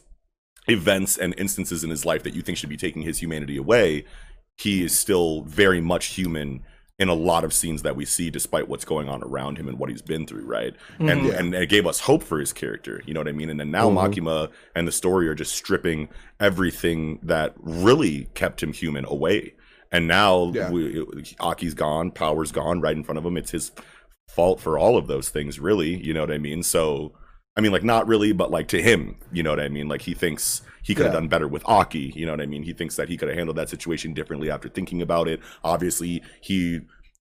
[0.67, 4.03] events and instances in his life that you think should be taking his humanity away,
[4.57, 6.63] he is still very much human
[6.97, 9.77] in a lot of scenes that we see despite what's going on around him and
[9.77, 11.33] what he's been through right and Yeah.
[11.33, 13.69] and it gave us hope for his character you know what i mean and then
[13.69, 14.13] now Mhm.
[14.13, 16.07] makima and the story are just stripping
[16.39, 19.53] everything that really kept him human away
[19.91, 20.69] and now Yeah.
[20.71, 21.05] we,
[21.41, 23.71] aki's gone power's gone right in front of him it's his
[24.29, 27.13] fault for all of those things really you know what i mean so
[27.57, 29.87] I mean, like not really, but like to him, you know what I mean?
[29.87, 31.19] Like he thinks he could have Yeah.
[31.19, 32.63] done better with Aki, you know what I mean?
[32.63, 35.39] He thinks that he could have handled that situation differently after thinking about it.
[35.63, 36.81] Obviously, he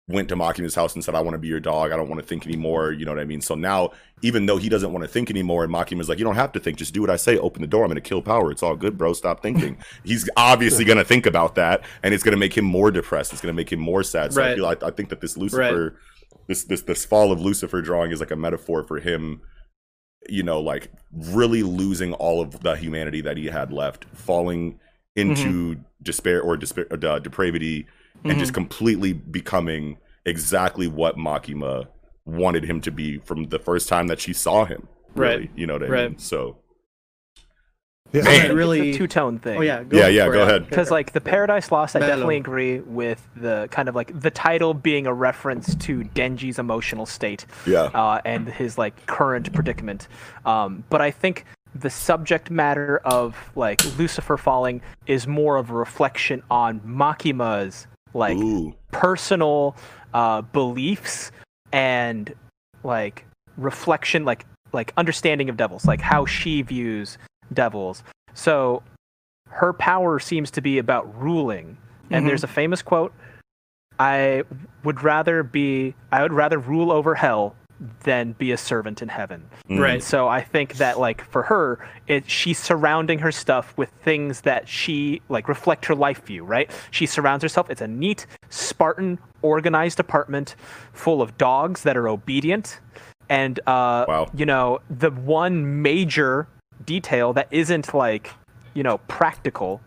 [0.08, 1.92] went to Makima's house and said, I want to be your dog.
[1.92, 2.90] I don't want to think anymore.
[2.90, 3.40] You know what I mean?
[3.40, 3.90] So now,
[4.22, 6.58] even though he doesn't want to think anymore, and Makima's like, you don't have to
[6.58, 6.78] think.
[6.78, 7.38] Just do what I say.
[7.38, 7.84] Open the door.
[7.84, 8.50] I'm going to kill power.
[8.50, 9.12] It's all good, bro.
[9.12, 9.76] Stop thinking.
[10.04, 13.32] He's obviously going to think about that, and it's going to make him more depressed.
[13.32, 14.32] It's going to make him more sad.
[14.32, 15.96] So I feel like I think that this Lucifer,
[16.48, 19.42] this this this fall of Lucifer drawing is like a metaphor for him
[20.28, 24.78] you know, like really losing all of the humanity that he had left, falling
[25.16, 27.86] into despair or despair, uh, depravity,
[28.24, 31.88] and just completely becoming exactly what Makima
[32.26, 34.86] wanted him to be from the first time that she saw him.
[35.14, 35.50] Really, Right.
[35.56, 36.10] you know what I Right.
[36.10, 36.18] mean?
[36.18, 36.58] So,
[38.12, 38.22] Yeah.
[38.22, 38.50] Man.
[38.50, 39.58] It really- two-tone thing.
[39.58, 39.84] Oh yeah.
[39.90, 40.48] yeah, yeah, go it.
[40.48, 40.68] ahead.
[40.68, 42.10] Because like the Paradise Lost, I Mellow.
[42.12, 47.06] definitely agree with the kind of like the title being a reference to Denji's emotional
[47.06, 50.08] state Yeah, uh, and his like current predicament.
[50.44, 51.44] Um, but I think
[51.74, 58.36] the subject matter of like Lucifer falling is more of a reflection on Makima's like
[58.36, 59.76] ooh, personal
[60.12, 61.30] uh, beliefs
[61.72, 62.34] and
[62.82, 63.24] like
[63.56, 67.18] reflection like like understanding of devils like how she views
[67.52, 68.02] devils
[68.34, 68.82] so
[69.48, 71.76] her power seems to be about ruling
[72.10, 72.28] and Mhm.
[72.28, 73.12] there's a famous quote
[73.98, 74.42] i
[74.84, 77.54] would rather be i would rather rule over hell
[78.04, 79.78] than be a servant in heaven Mm.
[79.80, 80.02] Right.
[80.02, 81.78] so I think that like for her,
[82.08, 86.68] it she's surrounding her stuff with things that she like reflect her life view, right?
[86.90, 87.70] She surrounds herself.
[87.70, 90.56] It's a neat, Spartan, organized apartment
[90.92, 92.80] full of dogs that are obedient,
[93.30, 94.26] and uh, Wow.
[94.34, 96.48] you know the one major
[96.86, 98.30] detail that isn't like
[98.74, 99.80] you know practical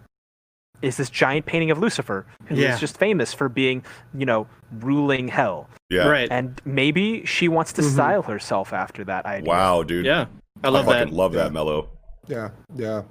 [0.81, 2.77] is this giant painting of Lucifer, who is Yeah.
[2.77, 3.83] just famous for being
[4.13, 4.47] you know
[4.81, 6.27] ruling hell, yeah, Right.
[6.31, 7.93] and maybe she wants to Mhm.
[7.93, 9.47] style herself after that idea.
[9.49, 10.05] Wow, dude.
[10.05, 10.25] Yeah.
[10.63, 11.15] I love fucking that.
[11.15, 11.43] love Yeah.
[11.43, 11.89] that, Mello.
[12.27, 13.01] yeah yeah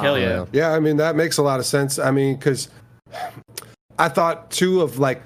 [0.00, 0.44] Hell Um, yeah.
[0.52, 1.98] Yeah, I mean that makes a lot of sense.
[1.98, 2.68] I mean, because
[3.98, 5.22] I thought too of like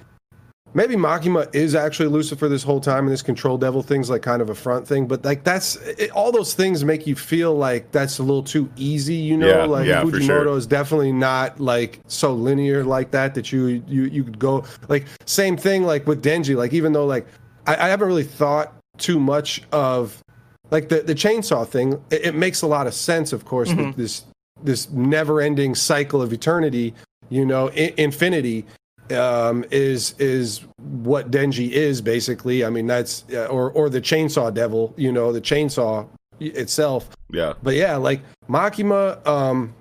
[0.75, 4.43] maybe Makima is actually Lucifer this whole time, and this control devil thing's like kind
[4.43, 5.07] of a front thing.
[5.07, 8.69] But like that's it, all those things make you feel like that's a little too
[8.77, 9.49] easy, you know?
[9.49, 10.57] Yeah, like yeah, Fujimoto sure.
[10.59, 15.07] is definitely not like so linear like that that you you you could go like
[15.25, 16.57] same thing like with Denji.
[16.57, 17.27] Like even though like
[17.67, 20.23] I, I haven't really thought too much of
[20.71, 21.95] like the the chainsaw thing.
[22.11, 23.87] It, it makes a lot of sense, of course, Mhm.
[23.89, 24.25] with this
[24.63, 26.95] this never-ending cycle of eternity
[27.29, 28.65] you know I- infinity
[29.13, 34.53] um is is what denji is basically i mean that's uh, or or the chainsaw
[34.53, 36.07] devil you know the chainsaw
[36.41, 39.75] itself Yeah, but yeah like makima um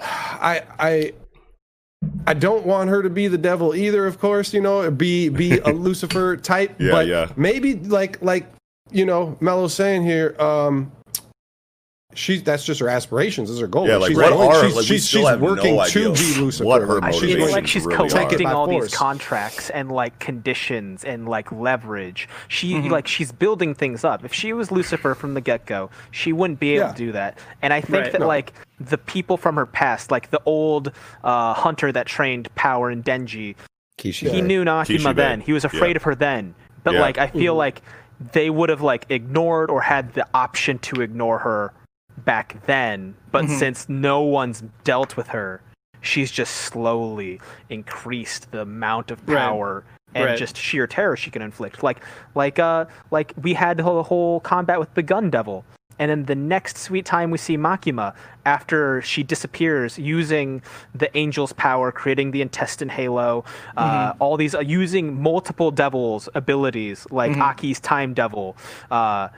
[0.00, 1.12] i i
[2.26, 5.58] I don't want her to be the devil either, of course, you know, be be
[5.58, 6.74] a Lucifer type.
[6.78, 7.28] Yeah, but yeah.
[7.36, 8.50] maybe like like
[8.90, 10.92] you know, Mello's saying here, um
[12.14, 13.86] she's that's just her aspirations, is her goal.
[13.86, 16.40] Yeah, like, she's what going- are- she's, like, she's, she's have no working to be
[16.40, 16.64] Lucifer.
[16.64, 18.08] what her I She's feel like she's really are.
[18.08, 22.28] collecting Take it all these contracts and like conditions and like leverage.
[22.48, 22.88] She Mm-hmm.
[22.88, 24.24] like she's building things up.
[24.24, 26.92] If she was Lucifer from the get go, she wouldn't be able Yeah.
[26.92, 27.38] to do that.
[27.62, 28.12] And I think Right.
[28.12, 28.26] that No.
[28.26, 30.92] like the people from her past, like the old
[31.22, 33.54] uh, hunter that trained Power and Denji,
[33.98, 34.30] Kishi.
[34.30, 35.16] he knew Makima Kishibe.
[35.16, 35.40] then.
[35.42, 35.96] He was afraid Yeah.
[35.96, 36.54] of her then.
[36.82, 37.00] But Yeah.
[37.02, 37.82] like I feel like
[38.32, 41.72] they would have like ignored or had the option to ignore her
[42.24, 43.14] back then.
[43.32, 45.60] But since no one's dealt with her,
[46.00, 49.38] she's just slowly increased the amount of Right.
[49.38, 50.38] power and Right.
[50.38, 51.82] just sheer terror she can inflict.
[51.82, 51.98] Like
[52.34, 55.64] like uh like we had the whole, whole combat with the gun devil.
[55.98, 58.14] And then the next sweet time we see Makima
[58.46, 60.62] after she disappears using
[60.94, 63.44] the angel's power, creating the intestine halo,
[63.76, 68.56] uh, all these uh, using multiple devils' abilities like Aki's time devil.
[68.90, 69.28] Uh,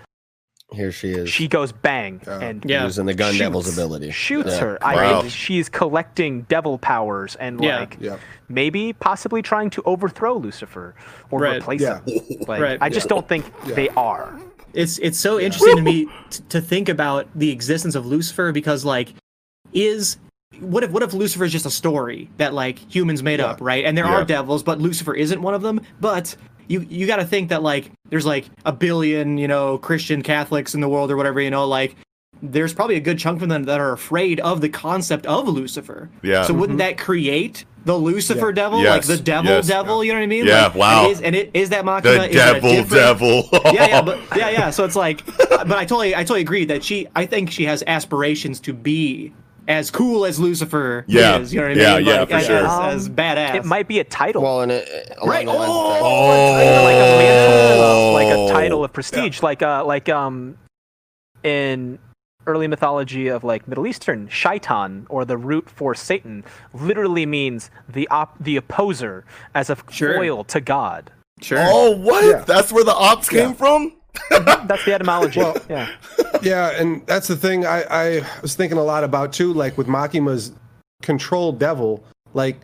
[0.74, 1.28] Here she is.
[1.30, 2.84] she goes bang and Yeah.
[2.84, 4.10] using the gun shoots- devil's ability.
[4.10, 4.60] Shoots Yeah.
[4.60, 4.78] her.
[4.84, 7.80] I mean, she's collecting devil powers and Yeah.
[7.80, 8.16] like Yeah.
[8.48, 10.94] maybe possibly trying to overthrow Lucifer
[11.30, 11.56] or Right.
[11.58, 12.00] replace Yeah.
[12.04, 12.20] him.
[12.48, 12.78] Like, Right.
[12.80, 14.38] I just don't think they are.
[14.74, 18.84] it's it's so interesting to me t- to think about the existence of Lucifer because
[18.86, 19.12] like
[19.74, 20.16] is
[20.60, 23.84] what if what if Lucifer is just a story that like humans made up, right?
[23.84, 24.20] And there Yeah.
[24.20, 25.80] are devils, but Lucifer isn't one of them.
[26.00, 26.36] But
[26.68, 30.74] you you got to think that like there's like a billion you know Christian Catholics
[30.74, 31.96] in the world or whatever you know like.
[32.44, 36.10] There's probably a good chunk of them that are afraid of the concept of Lucifer.
[36.22, 36.42] Yeah.
[36.42, 36.88] So wouldn't mm-hmm.
[36.88, 38.52] that create the Lucifer Yeah.
[38.54, 39.68] devil, Yes, like the devil yes.
[39.68, 40.02] devil?
[40.02, 40.46] You know what I mean?
[40.46, 41.02] Yeah, Like, wow.
[41.04, 42.02] And is, and it, is that Makima?
[42.02, 43.48] The is devil, different- devil.
[43.66, 44.70] yeah, yeah, but yeah, yeah.
[44.72, 47.84] So it's like, but I totally, I totally agree that she, I think she has
[47.86, 49.32] aspirations to be
[49.68, 51.38] as cool as Lucifer Yeah.
[51.38, 51.52] is.
[51.54, 52.06] You know what I Yeah, mean?
[52.06, 52.56] yeah, like, for as, sure.
[52.66, 53.54] as, as badass.
[53.54, 54.42] It might be a title.
[54.42, 54.88] Well, and it,
[55.24, 55.46] Right.
[55.46, 58.46] the lines of Oh, like a mantle, like Oh.
[58.48, 60.56] a title of prestige, like uh, like um,
[61.42, 61.98] in
[62.46, 66.44] early mythology of like Middle Eastern, shaitan or the root for Satan
[66.74, 70.14] literally means the op- the opposer as a Sure.
[70.16, 71.10] foil to God.
[71.40, 71.58] sure.
[71.60, 72.24] Oh, what?
[72.24, 72.44] Yeah.
[72.44, 73.92] That's where the ops came from?
[74.14, 74.66] Mm-hmm.
[74.66, 75.40] That's the etymology.
[75.40, 75.90] Well- yeah.
[76.42, 79.86] Yeah, and that's the thing I, I was thinking a lot about too, like with
[79.86, 80.52] Makima's
[81.02, 82.02] controlled devil,
[82.34, 82.60] like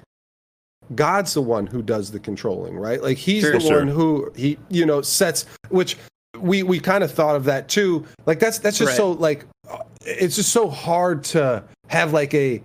[0.95, 3.01] God's the one who does the controlling, right?
[3.03, 3.79] Like he's Sure, the sure.
[3.79, 5.97] one who he, you know, sets which
[6.39, 8.05] we we kind of thought of that too.
[8.27, 8.97] Like that's that's just Right.
[8.97, 9.45] so like
[10.05, 12.63] it's just so hard to have like a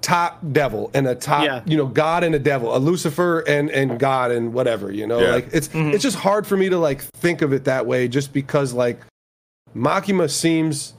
[0.00, 1.62] top devil and a top Yeah.
[1.66, 5.18] you know god and a devil a lucifer and and god and whatever you know
[5.20, 5.30] Yeah.
[5.32, 5.92] like it's Mhm.
[5.92, 9.00] it's just hard for me to like think of it that way just because like
[9.76, 10.94] makima seems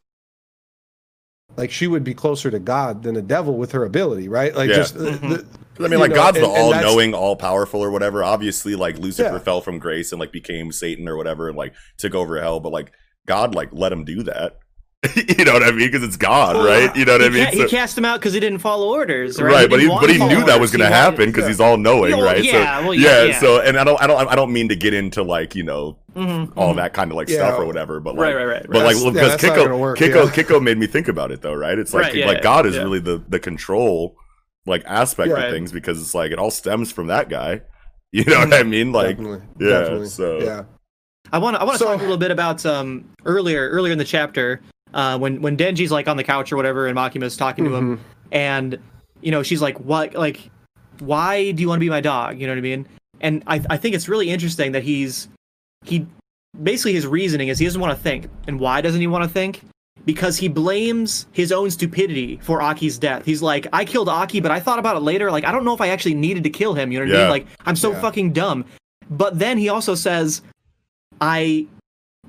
[1.57, 4.69] like she would be closer to god than a devil with her ability right like
[4.69, 4.75] Yeah.
[4.75, 5.29] just the- Mhm.
[5.29, 5.45] the-
[5.81, 8.21] I mean, like know, God's the and- and that's- all-knowing, all-powerful, or whatever.
[8.21, 9.39] Obviously, like Lucifer Yeah.
[9.39, 12.59] fell from grace and like became Satan or whatever, and like took over hell.
[12.59, 12.91] But like
[13.25, 14.57] God, like let him do that.
[15.15, 15.89] you know what I mean?
[15.89, 16.93] Because it's God, right?
[16.93, 17.45] You know what I mean?
[17.45, 19.53] ca- So- he cast him out because he didn't follow orders, right?
[19.53, 21.47] right, but he but he to follow knew that was going to happen because yeah.
[21.47, 22.43] he's all knowing, Yeah, well, right?
[22.43, 23.39] yeah, so well, yeah, yeah.
[23.39, 25.97] So and I don't I don't I don't mean to get into like you know
[26.17, 26.77] Mhm, all mhm.
[26.77, 27.35] that kind of like Yeah.
[27.37, 28.95] stuff or whatever, but like Right, right, right, but right.
[28.95, 30.31] like That's- yeah, because Kiko work, Kiko yeah.
[30.43, 31.79] Kiko made me think about it though, right?
[31.79, 32.81] It's like Right, like yeah, God is yeah.
[32.83, 34.17] really the the control
[34.65, 35.45] like aspect Right.
[35.45, 37.61] of things because it's like it all stems from that guy.
[38.11, 38.91] You know what I mean?
[38.91, 40.07] Like definitely, yeah, definitely.
[40.07, 40.63] so- yeah
[41.31, 43.91] I want to I want to So- talk a little bit about um earlier earlier
[43.93, 44.61] in the chapter
[44.93, 47.99] uh, when when Denji's like on the couch or whatever and Makima's talking to him
[48.31, 48.77] and
[49.21, 50.49] you know she's like what like
[50.99, 52.87] why do you want to be my dog you know what I mean
[53.21, 55.29] and I I think it's really interesting that he's
[55.85, 56.05] he
[56.61, 59.29] basically his reasoning is he doesn't want to think and why doesn't he want to
[59.29, 59.61] think
[60.05, 63.25] because he blames his own stupidity for Aki's death.
[63.25, 65.29] He's like, I killed Aki, but I thought about it later.
[65.29, 66.91] Like, I don't know if I actually needed to kill him.
[66.91, 67.29] You know what I mean?
[67.29, 67.99] Like, I'm so Yeah.
[67.99, 68.63] fucking dumb.
[69.09, 70.41] But then he also says,
[71.19, 71.67] I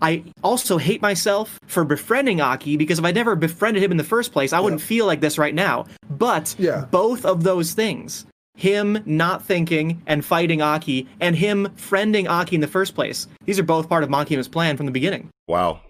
[0.02, 4.04] I also hate myself for befriending Aki because if I never befriended him in the
[4.04, 5.86] first place, I wouldn't feel like this right now.
[6.08, 6.86] But Yeah.
[6.90, 8.26] both of those things,
[8.56, 13.58] him not thinking and fighting Aki, and him friending Aki in the first place, these
[13.58, 15.28] are both part of Makima's plan from the beginning.
[15.48, 15.80] wow.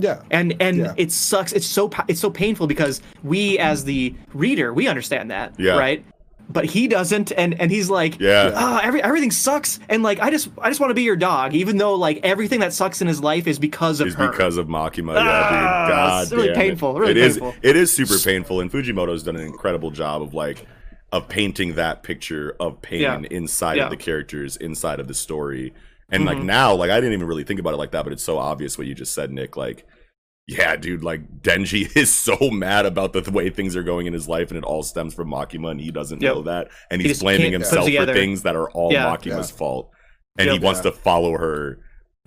[0.00, 0.94] yeah And and Yeah.
[0.96, 1.52] it sucks.
[1.52, 5.76] It's so it's so painful because we as the reader we understand that, Yeah.
[5.76, 6.04] right?
[6.50, 8.52] But he doesn't, and and he's like, Yeah.
[8.54, 11.54] ah, every everything sucks, and like I just I just want to be your dog,
[11.54, 14.30] even though like everything that sucks in his life is because of Is her.
[14.30, 15.94] because of Makima, Ah, yeah, dude.
[15.94, 16.58] God it's really damn it.
[16.58, 17.54] painful, really It is- painful.
[17.60, 20.64] It is super painful, and Fujimoto's done an incredible job of like
[21.12, 23.20] of painting that picture of pain Yeah.
[23.30, 23.84] inside Yeah.
[23.84, 25.74] of the characters, inside of the story.
[26.10, 26.44] And like Mhm.
[26.44, 28.78] now, like I didn't even really think about it like that, but it's so obvious
[28.78, 29.56] what you just said, Nick.
[29.58, 29.86] Like,
[30.48, 34.12] yeah, dude, like Denji is so mad about the, the way things are going in
[34.14, 36.34] his life, and it all stems from Makima, and he doesn't Yep.
[36.34, 39.04] know that, and he's just blaming himself for things that are all Yeah.
[39.14, 39.56] Makima's Yeah.
[39.56, 39.90] fault,
[40.38, 40.90] and he wants Yeah.
[40.90, 41.78] to follow her,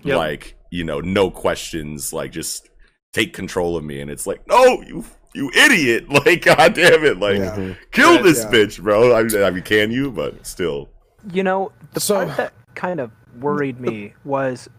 [0.04, 0.18] Yep.
[0.18, 2.70] like you know, no questions, like just
[3.12, 5.04] take control of me, and it's like, no, you
[5.34, 6.06] you idiot!
[6.26, 7.18] Like, god damn it!
[7.20, 7.74] Like, Yeah.
[7.92, 8.52] kill Yeah, this yeah.
[8.52, 9.16] bitch, bro.
[9.16, 10.12] I mean, I mean, can you?
[10.12, 10.90] But still,
[11.34, 14.70] You know, the So- part that kind of worried me was.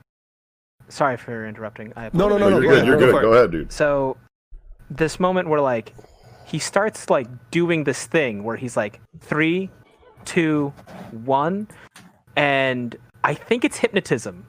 [0.93, 1.93] Sorry for interrupting.
[1.97, 2.61] I No, no, no, No, no.
[2.61, 2.75] you're go good.
[2.75, 3.23] ahead, You're good.
[3.23, 3.73] Go ahead, dude.
[3.73, 4.19] So,
[4.91, 5.95] this moment where like
[6.45, 9.71] he starts like doing this thing where he's like three,
[10.27, 10.71] two,
[11.25, 11.67] one,
[12.37, 14.45] and I think it's hypnotism,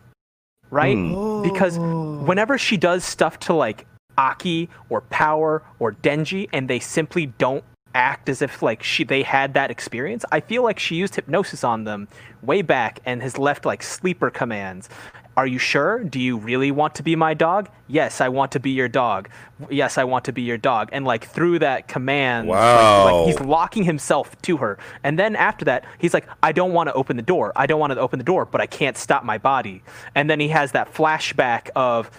[0.69, 0.97] right?
[0.97, 1.43] Hmm.
[1.43, 3.87] Because whenever she does stuff to like
[4.17, 7.63] Aki or Power or Denji, and they simply don't
[7.95, 11.63] act as if like she they had that experience, I feel like she used hypnosis
[11.63, 12.09] on them
[12.41, 14.89] way back and has left like sleeper commands.
[15.35, 16.03] Are you sure?
[16.03, 17.67] Do you really want to be my dog?
[17.87, 19.29] Yes, I want to be your dog.
[19.69, 20.89] Yes, I want to be your dog.
[20.91, 23.05] And like through that command, Wow.
[23.05, 24.77] like, he's locking himself to her.
[25.03, 27.51] And then after that, he's like, I don't want to open the door.
[27.55, 29.81] I don't want to open the door, but I can't stop my body.
[30.13, 32.11] And then he has that flashback of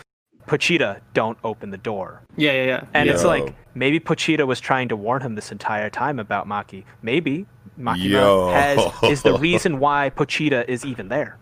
[0.49, 2.23] Pochita, don't open the door.
[2.37, 2.85] Yeah, yeah, yeah.
[2.95, 6.85] And it's like maybe Pochita was trying to warn him this entire time about Maki.
[7.01, 7.47] Maybe
[7.79, 8.51] Makima Yo.
[8.53, 11.39] has is the reason why Pochita is even there.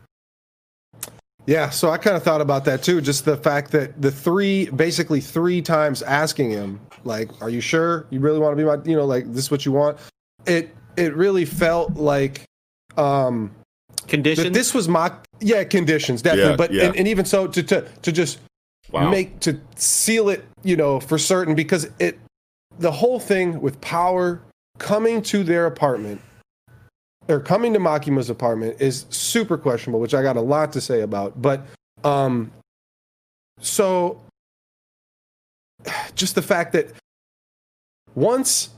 [1.46, 3.00] Yeah, so I kind of thought about that too.
[3.00, 8.06] Just the fact that the three, basically three times asking him, like, "Are you sure
[8.10, 9.98] you really want to be my?" You know, like, "This is what you want."
[10.46, 12.42] It it really felt like
[12.96, 13.50] um
[14.08, 14.44] Conditions.
[14.44, 16.84] that this was my yeah conditions definitely, Yeah, but yeah.
[16.86, 18.38] And, and even so to to to just
[18.90, 19.08] Wow.
[19.08, 22.18] make to seal it, you know, for certain because it
[22.78, 24.42] the whole thing with power
[24.78, 26.20] coming to their apartment
[27.32, 31.00] or coming to Makima's apartment is super questionable, which I got a lot to say
[31.00, 31.40] about.
[31.40, 31.66] But
[32.04, 32.52] um
[33.60, 34.20] so
[36.14, 36.88] just the fact that
[38.14, 38.70] once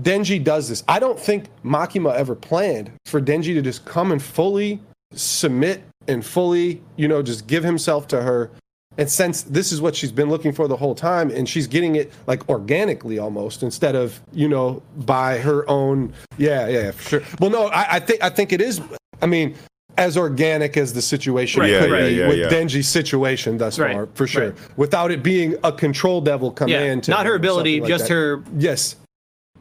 [0.00, 4.22] Denji does this, I don't think Makima ever planned for Denji to just come and
[4.22, 4.80] fully
[5.12, 8.50] submit and fully, you know, just give himself to her.
[8.96, 11.96] And since this is what she's been looking for the whole time, and she's getting
[11.96, 16.12] it like organically almost instead of, you know, by her own.
[16.38, 17.22] Yeah, yeah, for sure.
[17.40, 18.80] Well, no, I, I think I think it is.
[19.20, 19.56] I mean,
[19.96, 22.48] as organic as the situation Right, could right, be yeah, with yeah.
[22.48, 24.50] Denji's situation thus Right, far, for sure.
[24.50, 24.58] right.
[24.76, 27.04] Without it being a control devil yeah, command.
[27.04, 28.14] to not her ability, like just that.
[28.14, 28.96] her Yes,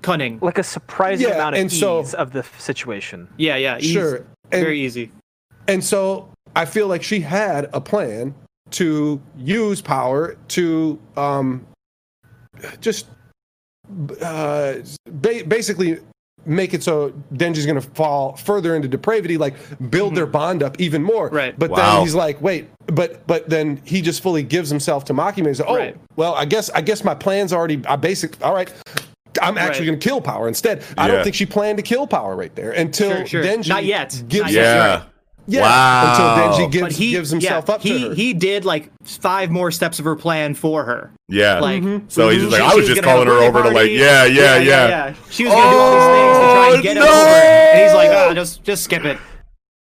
[0.02, 0.40] cunning.
[0.42, 3.28] Like a surprising Yeah, amount of and ease so- of the situation.
[3.38, 3.78] Yeah, yeah.
[3.78, 3.94] easy.
[3.94, 4.16] sure.
[4.52, 5.12] And, Very easy.
[5.68, 8.36] and so I feel like she had a plan
[8.74, 11.66] to use power to um,
[12.82, 13.08] just
[14.22, 14.76] uh,
[15.10, 16.00] ba- basically
[16.46, 19.56] make it so Denji's going to fall further into depravity, like
[19.90, 21.28] build their bond up even more.
[21.28, 21.36] Mm-hmm.
[21.36, 21.60] Right.
[21.60, 21.78] But Wow.
[21.78, 25.48] then he's like, wait, but but then he just fully gives himself to Makima.
[25.48, 25.98] He's like, oh, Right.
[26.16, 27.82] well, I guess I guess my plan's already.
[27.88, 28.44] I basic.
[28.44, 28.72] All right.
[29.42, 29.94] I'm actually Right.
[29.94, 30.84] going to kill Power instead.
[30.98, 33.44] I don't think she planned to kill Power right there until Sure, sure.
[33.44, 34.22] Denji Not yet.
[34.28, 34.64] gives Not yet.
[34.64, 35.04] yeah.
[35.48, 36.12] Yeah, Wow.
[36.52, 38.16] until Denji gives, But he gives himself yeah, up he, to her.
[38.16, 41.12] He did like five more steps of her plan for her.
[41.30, 41.60] Yeah.
[41.60, 43.76] Like So he's just like, she- I was just calling her birthday over to like,
[43.76, 43.92] party.
[43.94, 45.14] yeah, yeah, yeah.
[45.30, 47.36] She was gonna do all these things to try and get him Oh, over.
[47.36, 48.30] And he's like, no!
[48.30, 49.18] ah, just just skip it.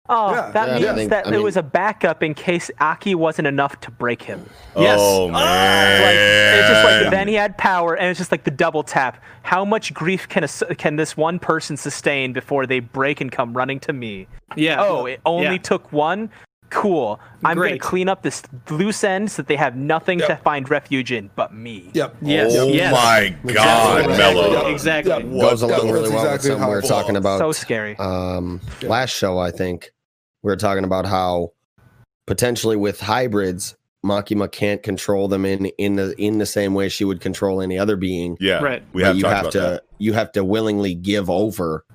[0.07, 2.69] Oh, Yeah, that yeah, I means think- that I there was a backup in case
[2.79, 4.45] Aki wasn't enough to break him.
[4.75, 4.99] Oh, yes.
[5.01, 8.83] Oh Like it's just like then he had power, and it's just like the double
[8.83, 9.21] tap.
[9.41, 13.53] How much grief can a, can this one person sustain before they break and come
[13.55, 14.27] running to me?
[14.55, 14.77] Yeah.
[14.79, 15.57] Oh, it only Yeah.
[15.57, 16.29] took one.
[16.69, 17.19] Cool.
[17.43, 17.69] I'm Great.
[17.69, 21.53] gonna clean up this loose ends that they have nothing to find refuge in but
[21.53, 21.89] me.
[21.93, 22.15] Yep.
[22.21, 22.53] Yes.
[22.55, 22.91] oh yes.
[22.91, 24.17] my God, Exactly.
[24.17, 24.51] Mellow.
[24.51, 24.73] Yep.
[24.73, 25.11] Exactly.
[25.11, 25.21] Yep.
[25.41, 27.39] Goes along really that's well exactly with something we were it talking about.
[27.39, 27.95] So scary.
[27.97, 29.91] um, last show, I think
[30.43, 31.51] we were talking about how
[32.25, 37.03] potentially with hybrids, Makima can't control them in in the in the same way she
[37.05, 38.37] would control any other being.
[38.39, 38.59] Yeah.
[38.61, 38.83] Right.
[38.93, 39.83] We have you talked have about to that.
[39.97, 41.85] you have to willingly give over,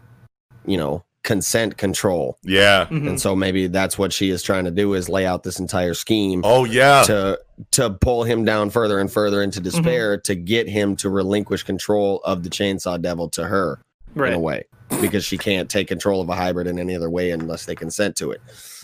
[0.67, 2.39] you know, consent control.
[2.43, 2.87] Yeah.
[2.91, 3.09] Mhm.
[3.09, 5.93] And so maybe that's what she is trying to do is lay out this entire
[5.95, 7.03] scheme Oh yeah.
[7.05, 7.39] to
[7.73, 9.65] to pull him down further and further into Mm-hmm.
[9.83, 13.83] despair to get him to relinquish control of the chainsaw devil to her
[14.17, 14.41] in a Right.
[14.41, 14.65] way
[15.03, 18.17] because she can't take control of a hybrid in any other way unless they consent
[18.17, 18.41] to it.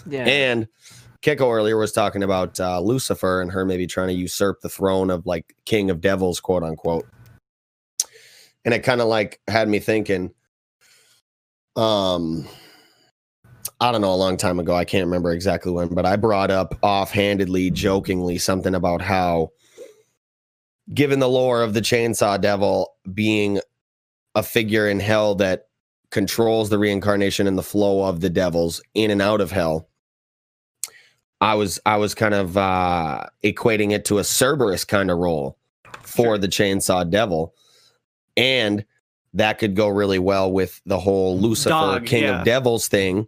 [0.08, 0.24] Yeah.
[0.26, 0.68] And
[1.22, 5.08] Kiko earlier was talking about uh, Lucifer and her maybe trying to usurp the throne
[5.10, 7.06] of like king of devils, quote unquote.
[8.64, 10.32] And it kind of like had me thinking,
[11.76, 12.46] um,
[13.80, 16.50] I don't know, a long time ago, I can't remember exactly when, but I brought
[16.50, 19.50] up offhandedly, jokingly, something about how,
[20.94, 23.60] given the lore of the chainsaw devil being
[24.34, 25.68] a figure in hell that
[26.10, 29.88] controls the reincarnation and the flow of the devils in and out of hell.
[31.40, 35.58] I was I was kind of uh, equating it to a Cerberus kind of role
[36.00, 37.54] for the chainsaw devil,
[38.36, 38.86] and
[39.36, 42.40] that could go really well with the whole Lucifer Dog, King yeah.
[42.40, 43.26] of Devils thing.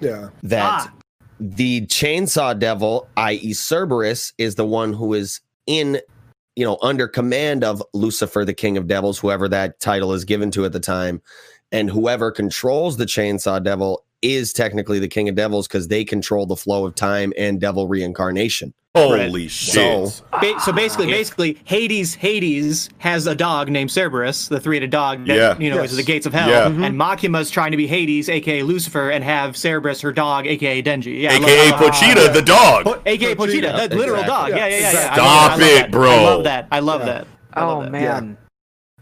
[0.00, 0.30] Yeah.
[0.42, 0.92] That Ah.
[1.40, 6.00] the chainsaw devil, i.e., Cerberus, is the one who is in
[6.56, 10.50] you know, under command of Lucifer, the king of devils, whoever that title is given
[10.50, 11.22] to at the time,
[11.70, 16.46] and whoever controls the chainsaw devil is technically the king of devils because they control
[16.46, 18.74] the flow of time and devil reincarnation.
[18.96, 19.74] Holy shit.
[19.74, 25.24] So- Ba- so basically, basically, Hades, Hades has a dog named Cerberus, the three-headed dog
[25.26, 25.54] that Yeah.
[25.58, 25.92] you know Yes.
[25.92, 26.66] is the gates of hell, Yeah.
[26.66, 31.20] and Makima's trying to be Hades, aka Lucifer, and have Cerberus, her dog, aka Denji.
[31.22, 32.84] Yeah, AKA I love- Pochita, the dog.
[32.86, 33.88] Po- AKA Pochita, Pochita.
[33.90, 34.26] the literal Exactly.
[34.26, 34.48] dog.
[34.50, 34.78] Yeah, yeah, yeah.
[34.80, 34.86] yeah.
[34.86, 35.22] I Exactly.
[35.22, 35.60] love Stop.
[35.60, 36.10] I it, bro.
[36.10, 36.66] I love that.
[36.72, 37.26] I love that.
[37.54, 37.92] I love Oh that.
[37.92, 38.36] man,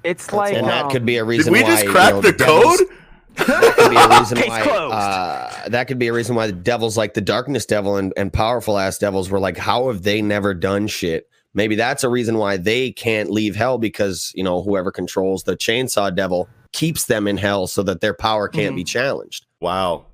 [0.05, 2.21] it's like and that um, could be a Did reason we why just you know,
[2.21, 2.89] the devils- code?
[3.37, 6.97] That could be a reason why uh, that could be a reason why the devils
[6.97, 10.55] like the darkness devil and, and powerful ass devils were like how have they never
[10.55, 11.28] done shit?
[11.55, 15.57] Maybe that's a reason why they can't leave hell because you know whoever controls the
[15.57, 19.47] chainsaw devil keeps them in hell so that their power can't be challenged.
[19.61, 20.07] Wow.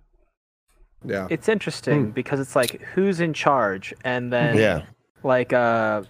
[1.04, 1.26] Yeah.
[1.30, 4.82] it's interesting because it's like who's in charge, and then yeah.
[5.24, 6.04] like uh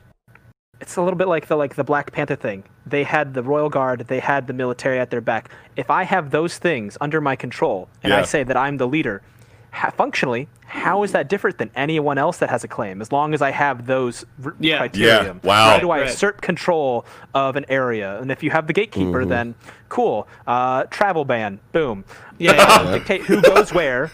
[0.82, 2.64] it's a little bit like the like the Black Panther thing.
[2.84, 5.50] They had the royal guard, they had the military at their back.
[5.76, 9.22] If I have those things under my control and I say that I'm the leader,
[9.70, 13.00] ha- functionally, how is that different than anyone else that has a claim?
[13.00, 14.78] As long as I have those r- Yeah.
[14.78, 15.22] criteria.
[15.24, 15.70] Yeah, wow.
[15.70, 16.08] How do I Right.
[16.08, 18.18] assert control of an area?
[18.20, 19.54] And if you have the gatekeeper, then
[19.88, 20.26] cool.
[20.46, 22.04] Uh, travel ban, boom.
[22.38, 22.92] Yeah, yeah.
[22.92, 24.10] Dictate who goes where.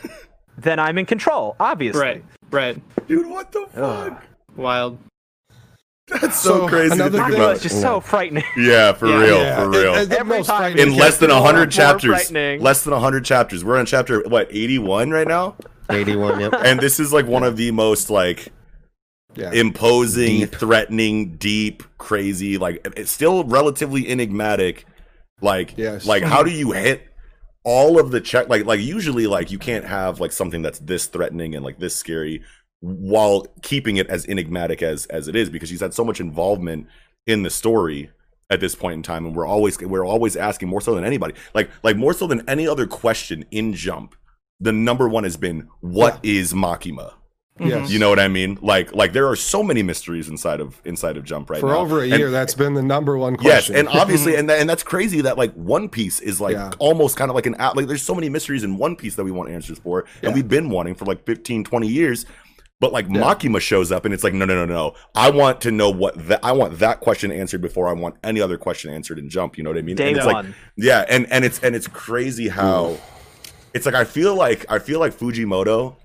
[0.59, 2.03] Then I'm in control, obviously.
[2.03, 2.77] right, right.
[3.09, 4.23] Dude, what the fuck?
[4.57, 4.99] Wild.
[6.11, 7.55] That's so, So, crazy to another think thing- about.
[7.55, 8.45] It's just so frightening.
[8.57, 9.21] Yeah, for Yeah.
[9.21, 9.57] real, Yeah.
[9.63, 9.95] for real.
[9.95, 12.31] And- and Every time in less than more 100 chapters.
[12.33, 13.65] Less than 100 chapters.
[13.65, 15.57] We're on chapter, what, 81 right now?
[15.91, 16.55] 81 yep.
[16.65, 18.49] And this is like one of the most like
[19.35, 19.51] Yeah.
[19.53, 20.55] imposing, Deep.
[20.55, 24.85] threatening, deep, crazy, like it's still relatively enigmatic.
[25.41, 26.05] Like, Yes.
[26.07, 27.03] like how do you hit
[27.65, 28.49] all of the check?
[28.49, 31.95] Like, like usually, like you can't have like something that's this threatening and like this
[31.95, 32.43] scary
[32.81, 36.87] while keeping it as enigmatic as as it is because she's had so much involvement
[37.27, 38.11] in the story
[38.51, 41.35] at this point in time and we're always we're always asking more so than anybody
[41.55, 44.15] like like more so than any other question in jump
[44.61, 47.13] the number one has been what is makima
[47.61, 47.73] Yes.
[47.87, 47.93] Mm-hmm.
[47.93, 48.57] you know what I mean?
[48.63, 51.79] Like like there are so many mysteries inside of inside of Jump right For now.
[51.79, 53.75] over a And- year, that's been the number one question.
[53.75, 56.71] Yes, and obviously, and that, and that's crazy that like One Piece is like Yeah.
[56.79, 57.75] almost kind of like an app.
[57.75, 60.47] Like there's so many mysteries in One Piece that we want answers for, and we've
[60.47, 62.27] been wanting for like 15, 20 years.
[62.81, 64.95] But like Makima shows up, and it's like no, no, no, no.
[65.15, 66.41] I want to know what that.
[66.45, 69.59] I want that question answered before I want any other question answered in Jump.
[69.59, 69.97] You know what I mean?
[69.97, 70.47] Day and it's one.
[70.47, 72.97] like yeah, and and it's and it's crazy how
[73.75, 75.97] it's like I feel like I feel like Fujimoto,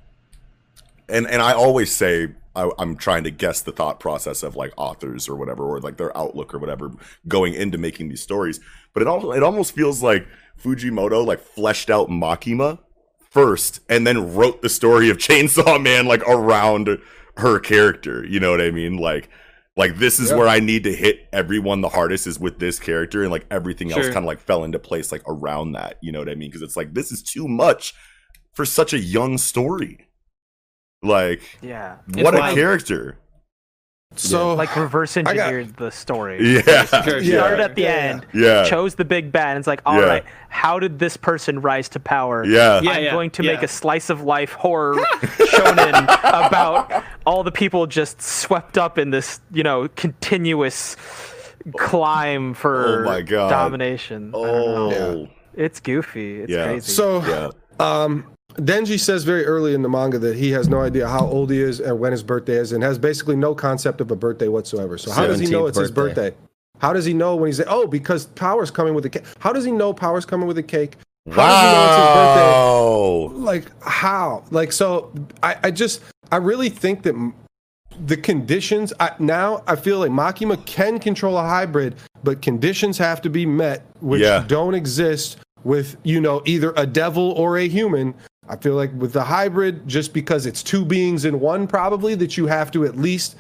[1.08, 4.74] and and I always say I, I'm trying to guess the thought process of like
[4.78, 6.92] authors or whatever, or like their outlook or whatever,
[7.28, 8.60] going into making these stories.
[8.94, 10.28] But it also it almost feels like
[10.62, 12.80] Fujimoto like fleshed out Makima
[13.34, 17.00] first, and then wrote the story of Chainsaw Man like around
[17.38, 18.26] her character.
[18.26, 18.98] You know what I mean?
[18.98, 19.30] Like.
[19.76, 20.36] Like this is Yeah.
[20.38, 23.92] where I need to hit everyone the hardest is with this character, and like everything
[23.92, 25.98] else kind of like fell into place like around that.
[26.00, 26.50] You know what I mean?
[26.52, 27.96] Because it's like this is too much
[28.54, 30.10] for such a young story.
[31.02, 31.98] Like, Yeah.
[32.14, 32.56] what a wild.
[32.56, 33.18] character!
[34.16, 36.40] So Like reverse got- engineered the story.
[36.66, 37.38] Yeah, Sure, Yeah.
[37.40, 37.90] Started at the Yeah.
[37.90, 40.30] end, yeah, chose the big bad, and it's like, all right, Yeah.
[40.50, 42.44] how did this person rise to power?
[42.46, 47.44] yeah, Yeah, I'm yeah, going to make a slice of life horror shonen about all
[47.44, 50.96] the people just swept up in this, you know, continuous
[51.78, 53.50] climb for Oh my God.
[53.50, 54.30] domination.
[54.36, 54.92] I don't know.
[54.96, 56.42] Oh, It's goofy.
[56.42, 56.66] It's Yeah.
[56.66, 56.92] crazy.
[56.92, 57.50] so yeah,
[57.80, 58.26] um
[58.56, 61.62] Denji says very early in the manga that he has no idea how old he
[61.62, 64.98] is and when his birthday is, and has basically no concept of a birthday whatsoever.
[64.98, 66.30] So how does he know 17th it's his birthday.
[66.32, 66.38] birthday?
[66.80, 69.24] How does he know when he's oh because Power's coming with a cake?
[69.40, 70.98] How does he know Power's coming with a cake?
[71.32, 72.52] How does he know it's his birthday?
[72.52, 73.32] wow.
[73.34, 76.02] like how like so i i just
[76.32, 77.16] i really think that
[78.06, 83.22] the conditions I, now i feel like makima can control a hybrid but conditions have
[83.22, 84.44] to be met which Yeah.
[84.48, 88.14] don't exist with you know either a devil or a human
[88.50, 92.38] i feel like with the hybrid just because it's two beings in one probably that
[92.38, 93.36] you have to at least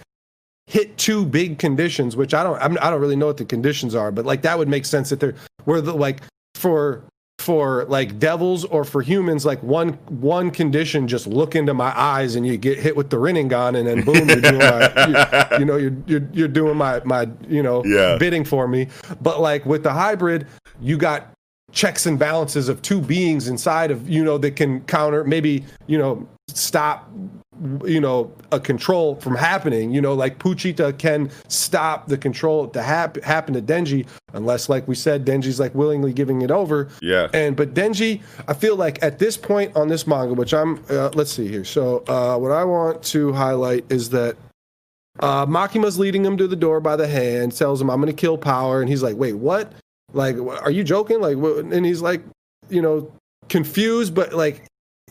[0.68, 3.96] hit two big conditions which i don't I'm, i don't really know what the conditions
[3.96, 5.36] are but like that would make sense that they're
[5.66, 6.22] where the like
[6.56, 7.04] for
[7.40, 12.36] for like devils or for humans like one one condition just look into my eyes
[12.36, 15.08] and you get hit with the Rinnegan and then boom you're doing my
[15.52, 18.18] you, you know you're, you're you're doing my my you know Yeah.
[18.18, 18.88] bidding for me
[19.22, 20.48] but like with the hybrid
[20.80, 21.34] you got
[21.74, 25.98] checks and balances of two beings inside of you know that can counter maybe you
[25.98, 27.10] know stop
[27.86, 32.82] you know a control from happening you know like pochita can stop the control to
[32.82, 37.28] hap- happen to denji unless like we said denji's like willingly giving it over Yeah.
[37.34, 41.10] and but denji i feel like at this point on this manga which i'm uh,
[41.14, 44.36] let's see here so uh, what i want to highlight is that
[45.20, 48.20] Uh, Makima's leading him to the door by the hand, tells him, I'm going to
[48.20, 48.82] kill power.
[48.82, 49.72] And he's like, wait, what?
[50.14, 51.20] Like, are you joking?
[51.20, 52.24] Like, and he's like,
[52.70, 53.12] you know,
[53.50, 54.64] confused, but like,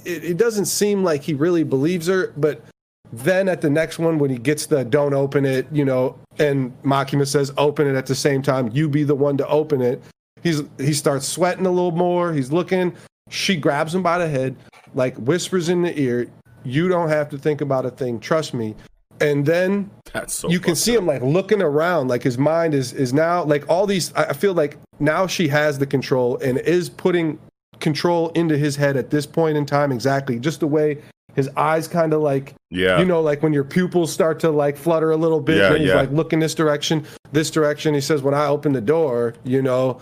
[0.05, 2.33] it, it doesn't seem like he really believes her.
[2.37, 2.65] But
[3.13, 6.73] then at the next one, when he gets the don't open it, you know, and
[6.83, 10.03] Makima says, open it at the same time, you be the one to open it.
[10.43, 12.33] He's he starts sweating a little more.
[12.33, 12.95] He's looking.
[13.31, 14.57] She grabs him by the head,
[14.95, 16.29] like whispers in the ear,
[16.65, 18.19] "You don't have to think about a thing.
[18.19, 18.75] Trust me."
[19.23, 20.51] And then That's so.
[20.51, 21.01] you can see up.
[21.03, 24.12] him like looking around, like his mind is is now like all these.
[24.14, 27.39] I feel like now she has the control and is putting
[27.81, 29.93] control into his head at this point in time.
[29.93, 30.99] Exactly, just the way
[31.35, 32.99] his eyes kind of like Yeah.
[32.99, 35.79] you know, like when your pupils start to like flutter a little bit, Yeah, and
[35.79, 35.95] he's yeah.
[35.97, 37.95] like looking this direction, this direction.
[37.95, 39.99] He says, when I open the door, you know,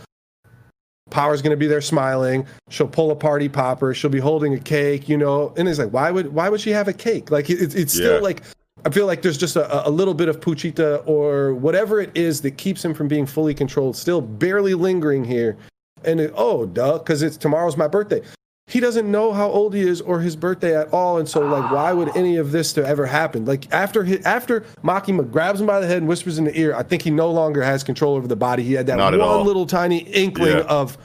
[1.11, 2.47] Power's gonna be there smiling.
[2.69, 3.95] She'll pull a party popper.
[3.95, 5.53] She'll be holding a cake, you know.
[5.57, 7.31] And it's like, why would why would she have a cake?
[7.31, 8.21] Like it, it's still Yeah.
[8.21, 8.43] like
[8.85, 12.41] I feel like there's just a, a little bit of Pochita or whatever it is
[12.43, 15.57] that keeps him from being fully controlled, still barely lingering here.
[16.05, 18.23] And it, oh, duh, because it's tomorrow's my birthday.
[18.67, 21.73] He doesn't know how old he is or his birthday at all, and so like,
[21.73, 23.45] why would any of this to ever happen?
[23.45, 26.77] Like after he, after Makima grabs him by the head and whispers in the ear,
[26.77, 28.63] I think he no longer has control over the body.
[28.63, 30.63] He had that Not one little tiny inkling Yeah.
[30.69, 30.97] of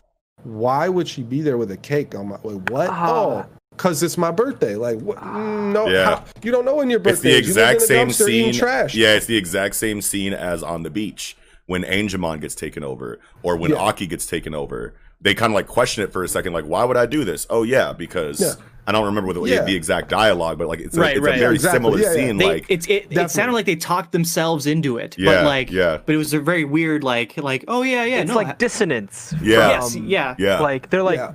[0.44, 2.88] why would she be there with a cake on my wait, what?
[2.92, 3.10] Ah.
[3.10, 3.46] oh,
[3.76, 4.76] because it's my birthday.
[4.76, 5.18] Like what?
[5.18, 6.06] Mm, no, Yeah.
[6.06, 7.38] how- you don't know when your birthday.
[7.40, 7.54] It's birthday.
[7.54, 7.56] the is.
[7.58, 8.54] You live exact in same scene.
[8.54, 8.96] Trash.
[8.96, 13.20] Yeah, it's the exact same scene as on the beach when Angemon gets taken over,
[13.44, 13.78] or when Yeah.
[13.78, 14.94] Aki gets taken over.
[15.22, 17.48] They kind of like question it for a second, like, why would I do this?
[17.50, 18.54] Oh yeah, because Yeah.
[18.88, 19.64] I don't remember the, Yeah.
[19.64, 21.38] the exact dialogue, but like it's a, Right, it's right.
[21.38, 21.78] a very Exactly.
[21.80, 22.14] similar Yeah, yeah.
[22.14, 22.38] scene.
[22.38, 25.72] They, like it's it, it sounded like they talked themselves into it, Yeah, but like
[25.72, 25.98] yeah.
[26.06, 28.54] but it was a very weird like like oh yeah yeah it's no, like I-
[28.54, 29.34] dissonance.
[29.42, 29.70] Yeah.
[29.70, 31.32] yes yeah yeah, Like they're like Yeah.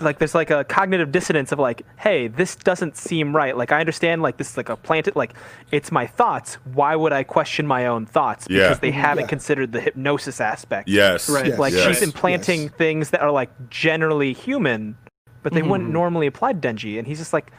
[0.00, 3.56] Like there's like a cognitive dissonance of like, hey, this doesn't seem right.
[3.56, 5.34] Like I understand like this is like a planted like
[5.70, 6.54] it's my thoughts.
[6.74, 8.46] Why would I question my own thoughts?
[8.48, 8.68] Yeah.
[8.68, 9.28] Because they haven't Yeah.
[9.28, 10.88] considered the hypnosis aspect.
[10.88, 11.46] yes, Right.
[11.46, 11.58] Yes.
[11.58, 11.86] Like yes.
[11.86, 12.72] she's implanting Yes.
[12.72, 14.96] things that are like generally human,
[15.42, 15.92] but they wouldn't mm-hmm.
[15.94, 16.98] normally apply to Denji.
[16.98, 17.50] And he's just like,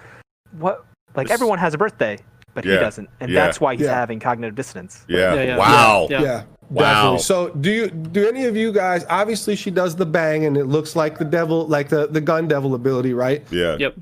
[0.57, 0.85] what?
[1.15, 2.17] Like This- everyone has a birthday,
[2.53, 2.73] but Yeah.
[2.73, 3.45] he doesn't, and Yeah.
[3.45, 3.93] that's why he's Yeah.
[3.93, 5.05] having cognitive dissonance.
[5.07, 5.33] yeah.
[5.35, 5.57] Yeah, yeah.
[5.57, 6.07] Wow.
[6.09, 6.43] Yeah.
[6.73, 6.81] Yeah.
[6.81, 6.93] Wow.
[6.93, 7.19] Definitely.
[7.19, 10.65] So do you do any of you guys obviously she does the bang and it
[10.65, 13.43] looks like the devil like the, the gun devil ability, right?
[13.51, 13.77] Yeah.
[13.77, 13.95] yep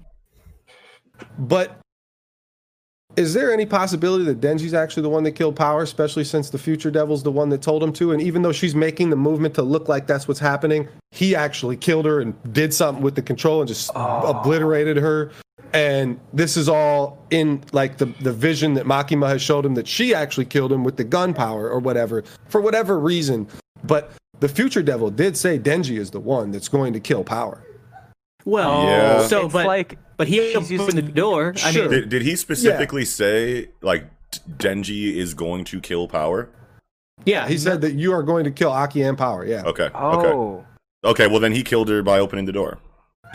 [1.38, 1.82] But
[3.18, 6.58] is there any possibility that Denji's actually the one that killed Power, especially since the
[6.58, 8.14] future devil's the one that told him to?
[8.14, 11.76] And even though she's making the movement to look like that's what's happening, he actually
[11.76, 14.22] killed her and did something with the control and just ah.
[14.30, 15.32] obliterated her.
[15.74, 19.88] And this is all in like the, the vision that Makima has showed him that
[19.88, 23.48] she actually killed him with the gun power or whatever, for whatever reason.
[23.84, 27.64] But the future devil did say Denji is the one that's going to kill Power.
[28.46, 29.28] well Yeah.
[29.28, 31.84] so It's but like but he opened the using- door I Sure.
[31.84, 34.06] mean Did, did he specifically say like
[34.58, 36.50] Denji is going to kill Power?
[37.26, 39.46] yeah He said that you are going to kill Aki and Power.
[39.46, 39.62] Yeah.
[39.66, 39.86] Okay.
[39.86, 39.94] Okay.
[39.96, 40.66] oh,
[41.04, 41.28] Okay.
[41.28, 42.78] Well, then he killed her by opening the door.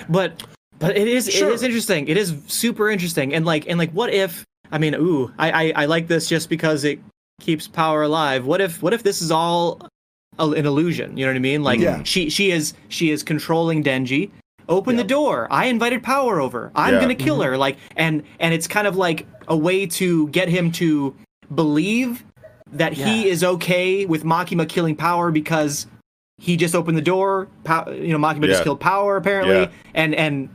[0.09, 0.43] but
[0.79, 1.51] but it is Sure.
[1.51, 2.09] it is interesting.
[2.09, 3.35] It is super interesting.
[3.35, 6.49] And like and like what if i mean ooh I, I i like this just
[6.49, 6.99] because it
[7.41, 8.47] keeps power alive.
[8.47, 9.81] What if what if this is all
[10.39, 11.17] a, an illusion?
[11.17, 11.63] You know what i mean?
[11.63, 12.03] Like Yeah.
[12.03, 14.31] she she is she is controlling denji.
[14.69, 15.47] Open the door.
[15.51, 16.73] I invited power over.
[16.75, 17.01] I'm Yeah.
[17.01, 17.25] gonna mm-hmm.
[17.25, 17.57] kill her.
[17.57, 21.15] Like and and it's kind of like a way to get him to
[21.55, 22.25] believe
[22.73, 25.87] that he is okay with makima killing power because
[26.39, 27.49] he just opened the door.
[27.65, 28.49] Pow- you know, Makima Yeah.
[28.49, 29.69] just killed Power apparently, Yeah.
[29.95, 30.49] and and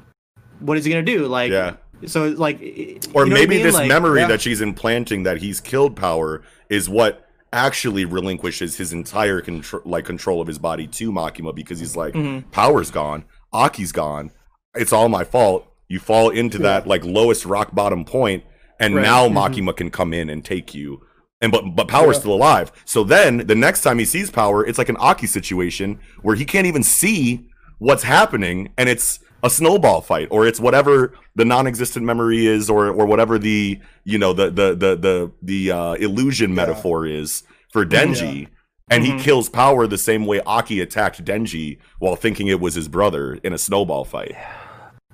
[0.61, 1.27] what is he gonna do?
[1.27, 1.73] Like, Yeah.
[2.05, 3.63] so like, Or you know what I maybe mean?
[3.63, 4.27] this Like- memory Yeah.
[4.27, 10.05] that she's implanting that he's killed Power is what actually relinquishes his entire control, like
[10.05, 12.45] control of his body to Makima because he's like, Mhm.
[12.51, 14.31] Power's gone, Aki's gone,
[14.75, 15.67] it's all my fault.
[15.89, 18.43] You fall into that like lowest rock bottom point,
[18.79, 19.01] and Right.
[19.03, 21.01] now Makima can come in and take you.
[21.41, 22.19] And but but Power's Yeah.
[22.21, 22.71] still alive.
[22.85, 26.45] So then the next time he sees Power, it's like an Aki situation where he
[26.45, 27.47] can't even see
[27.79, 32.87] what's happening, and it's a snowball fight, or it's whatever the non-existent memory is, or
[32.87, 37.85] or whatever the you know the the the the the uh, illusion metaphor is for
[37.85, 38.47] Denji.
[38.89, 39.17] And Mhm.
[39.19, 43.35] he kills Power the same way Aki attacked Denji while thinking it was his brother
[43.41, 44.35] in a snowball fight.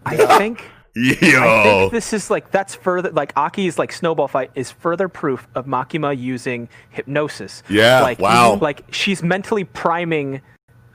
[0.04, 0.64] I think.
[0.98, 5.08] I Yo, think this is like that's further like Aki's like snowball fight is further
[5.08, 7.62] proof of Makima using hypnosis.
[7.70, 8.56] Yeah, Like wow.
[8.60, 10.42] Like she's mentally priming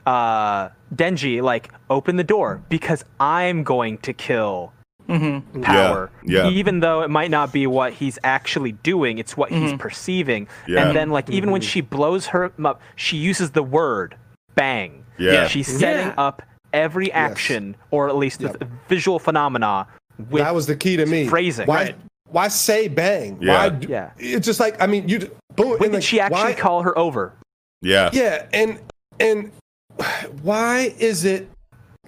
[0.05, 4.73] uh Denji like open the door because I'm going to kill
[5.07, 5.61] mm-hmm.
[5.61, 6.11] power.
[6.23, 6.49] Yeah, yeah.
[6.49, 9.77] Even though it might not be what he's actually doing, it's what he's mm-hmm.
[9.77, 10.47] perceiving.
[10.67, 10.85] Yeah.
[10.87, 11.67] And then like even when mm-hmm.
[11.67, 14.15] she blows her up, she uses the word
[14.55, 15.05] bang.
[15.17, 15.47] Yeah.
[15.47, 16.13] She's setting Yeah.
[16.17, 16.41] up
[16.73, 19.87] every action or at least the visual phenomena
[20.17, 21.27] with that was the key to me.
[21.27, 21.67] phrasing.
[21.67, 21.75] Why?
[21.75, 21.95] Right.
[22.29, 23.37] Why say bang?
[23.41, 23.53] Yeah.
[23.53, 23.69] Why?
[23.69, 24.11] d- Yeah.
[24.17, 25.31] It's just like I mean, you.
[25.55, 25.77] Boom.
[25.77, 27.33] When did like, she actually why- call her over?
[27.81, 28.09] Yeah.
[28.13, 28.79] Yeah, and
[29.19, 29.51] and
[30.41, 31.49] why is it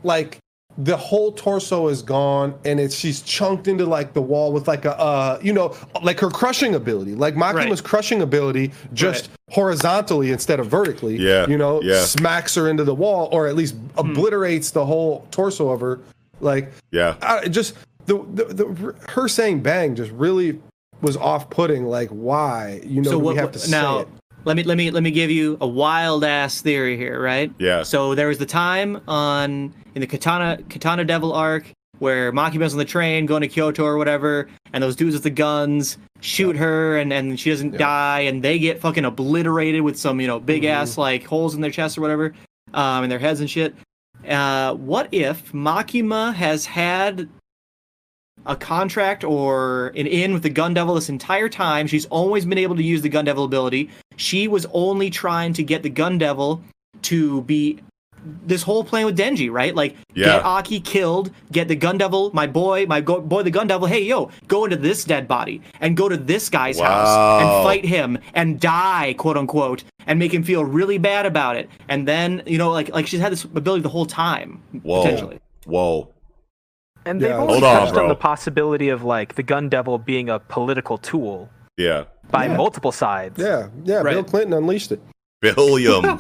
[0.03, 0.39] like
[0.77, 4.83] the whole torso is gone and it's she's chunked into like the wall with like
[4.83, 5.73] a uh you know
[6.03, 7.83] like her crushing ability like Makima's Right.
[7.83, 12.03] crushing ability just horizontally instead of vertically Yeah, you know yeah.
[12.03, 16.01] smacks her into the wall or at least obliterates the whole torso of her
[16.41, 17.15] like Yeah.
[17.21, 17.75] I, just
[18.05, 20.61] the, the the her saying bang just really
[21.01, 24.07] was off putting like why you know so what we have to now say it
[24.45, 27.83] let me let me let me give you a wild ass theory here right Yeah.
[27.83, 31.65] so there was the time on in the katana katana devil arc
[31.99, 35.29] where makima's on the train going to kyoto or whatever and those dudes with the
[35.29, 40.19] guns shoot her and and she doesn't die and they get fucking obliterated with some
[40.21, 40.71] you know big Mm-hmm.
[40.81, 42.33] ass like holes in their chest or whatever
[42.73, 43.73] um in their heads and shit
[44.27, 47.29] uh what if makima has had
[48.47, 51.87] a contract or an in with the Gun Devil this entire time.
[51.87, 53.89] She's always been able to use the Gun Devil ability.
[54.17, 56.61] She was only trying to get the Gun Devil
[57.03, 57.79] to be
[58.47, 59.75] this whole plan with Denji, right?
[59.75, 60.25] Like Yeah.
[60.37, 63.87] get Aki killed, get the Gun Devil, my boy, my go- boy, the Gun Devil.
[63.87, 67.85] Hey, yo, go into this dead body and go to this guy's house and fight
[67.85, 71.69] him and die, quote unquote, and make him feel really bad about it.
[71.87, 75.03] And then you know, like like she's had this ability the whole time, Whoa.
[75.03, 75.39] potentially.
[75.67, 76.09] Whoa.
[77.05, 77.37] And they've Yeah.
[77.37, 80.97] always Hold on, touched on the possibility of like the gun devil being a political
[80.97, 82.05] tool Yeah.
[82.31, 83.37] By multiple sides.
[83.39, 84.13] yeah yeah Right.
[84.13, 84.99] Bill Clinton unleashed it
[85.41, 86.17] Billiam.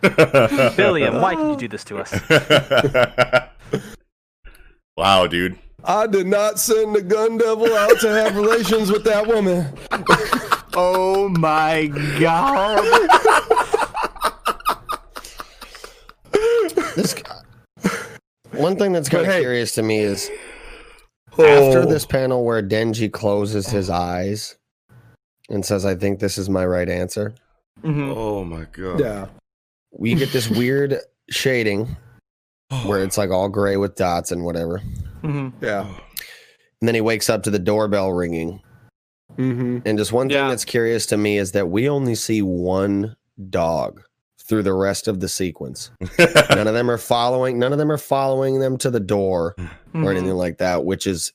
[0.76, 2.12] Billiam, why did you do this to us?
[4.96, 5.58] wow, dude.
[5.84, 9.66] I did not send the gun devil out to have relations with that woman.
[10.80, 11.86] Oh my
[12.20, 12.78] god.
[16.94, 17.14] This
[18.52, 20.30] one thing that's kind of hey- curious to me is
[21.40, 21.44] Oh.
[21.44, 24.56] after this panel where Denji closes his eyes
[25.48, 27.34] and says, "I think this is my right answer."
[27.82, 28.14] Mhm.
[28.16, 29.00] Oh my god.
[29.00, 29.26] Yeah.
[29.92, 30.98] We get this weird
[31.30, 31.96] shading
[32.84, 34.80] where it's like all gray with dots and whatever.
[35.22, 35.52] Mhm.
[35.60, 35.86] Yeah.
[36.80, 38.60] And then he wakes up to the doorbell ringing.
[39.36, 39.78] Mm-hmm.
[39.86, 40.48] And just one thing Yeah.
[40.48, 43.16] that's curious to me is that we only see one
[43.50, 44.02] dog
[44.40, 45.90] through the rest of the sequence.
[46.18, 47.58] none of them are following.
[47.58, 50.10] None of them are following them to the door or Mhm.
[50.10, 51.32] anything like that, which is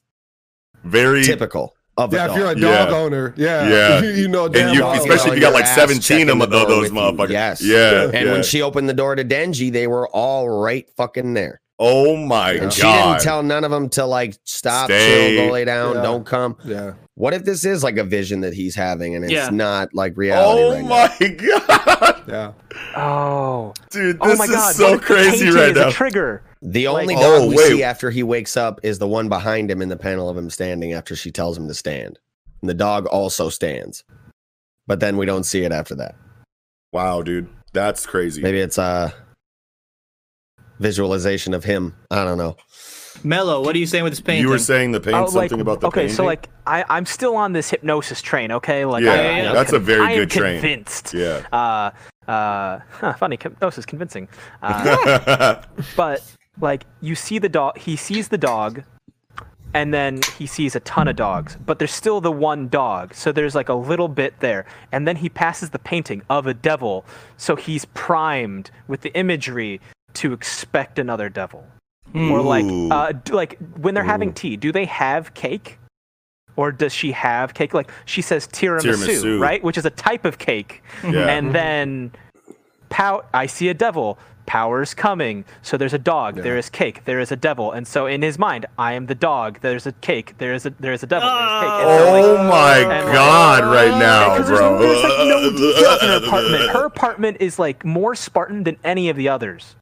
[0.83, 2.37] Very typical of Yeah, a if dog.
[2.37, 2.85] you're a Yeah.
[2.85, 4.01] dog owner, yeah, Yeah.
[4.03, 4.93] you, you know, and you well.
[4.93, 7.29] especially if you got like 17 of the tho- door those with motherfuckers.
[7.29, 7.61] Yes.
[7.61, 8.03] Yeah.
[8.05, 8.31] And yeah.
[8.31, 11.61] when she opened the door to Denji, they were all right fucking there.
[11.79, 12.61] Oh my god.
[12.61, 12.73] And god.
[12.73, 15.35] she didn't tell none of them to like stop, Stay.
[15.35, 16.01] chill, go lay down, Yeah.
[16.01, 16.55] don't come.
[16.63, 19.49] yeah, What if this is like a vision that he's having and it's Yeah.
[19.49, 20.89] not like reality Oh right now?
[20.89, 21.27] my
[21.97, 22.23] god.
[22.27, 22.51] yeah.
[22.95, 24.75] Oh, Dude, oh this my is god!
[24.75, 25.89] so what if the crazy right now.
[25.89, 26.43] trigger.
[26.61, 27.67] The Like- only Oh, dog we wait.
[27.67, 30.49] see after he wakes up is the one behind him in the panel of him
[30.49, 32.19] standing after she tells him to stand.
[32.61, 34.03] And the dog also stands.
[34.87, 36.15] But then we don't see it after that.
[36.93, 37.47] wow, dude.
[37.73, 38.41] That's crazy.
[38.41, 39.13] Maybe it's a
[40.79, 41.95] visualization of him.
[42.11, 42.57] I don't know.
[43.23, 44.43] Mello, what are you saying with this painting?
[44.43, 45.87] You were saying the paint Oh, something about the painting.
[45.87, 46.15] okay, painting?
[46.15, 48.51] so like I, I'm still on this hypnosis train.
[48.51, 50.59] Okay, like Yeah, I, yeah, I am that's a very I am good train.
[50.59, 51.13] Convinced.
[51.13, 51.45] yeah.
[51.51, 51.91] Uh,
[52.29, 53.37] uh, huh, funny.
[53.41, 54.27] Hypnosis convincing.
[54.61, 55.61] Uh,
[55.95, 56.21] but
[56.59, 58.83] like you see the dog he sees the dog
[59.73, 63.31] and then he sees a ton of dogs but there's still the one dog so
[63.31, 67.05] there's like a little bit there and then he passes the painting of a devil
[67.37, 69.81] so he's primed with the imagery
[70.15, 71.65] to expect another devil.
[72.15, 75.79] Or like uh, d- like when they're having tea do they have cake?
[76.55, 77.73] Or does she have cake?
[77.73, 79.39] Like she says tiramisu, Tiramisu.
[79.39, 79.63] right?
[79.63, 80.83] Which is a type of cake.
[81.03, 81.27] Yeah.
[81.27, 82.11] and then
[82.89, 84.19] pow i see a devil.
[84.45, 85.45] Power's coming.
[85.61, 86.35] So there's a dog.
[86.35, 87.05] There is cake.
[87.05, 87.71] There is a devil.
[87.71, 89.61] And so in his mind i am the dog.
[89.61, 90.35] There's a cake.
[90.37, 91.27] There's a there's a devil.
[91.27, 91.71] There's cake.
[91.71, 94.79] And so, like, oh my and, like, god, right now, because there's, bro.
[94.79, 96.69] there's like no details in her apartment.
[96.69, 99.75] Her apartment is like more spartan than any of the others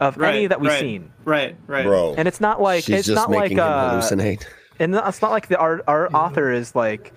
[0.00, 0.80] of any that we've right.
[0.80, 1.84] seen Right, right.
[1.84, 2.14] bro.
[2.16, 4.44] and it's not like She's it's just not making like him uh, hallucinate.
[4.78, 7.12] and it's not like the our, our author is like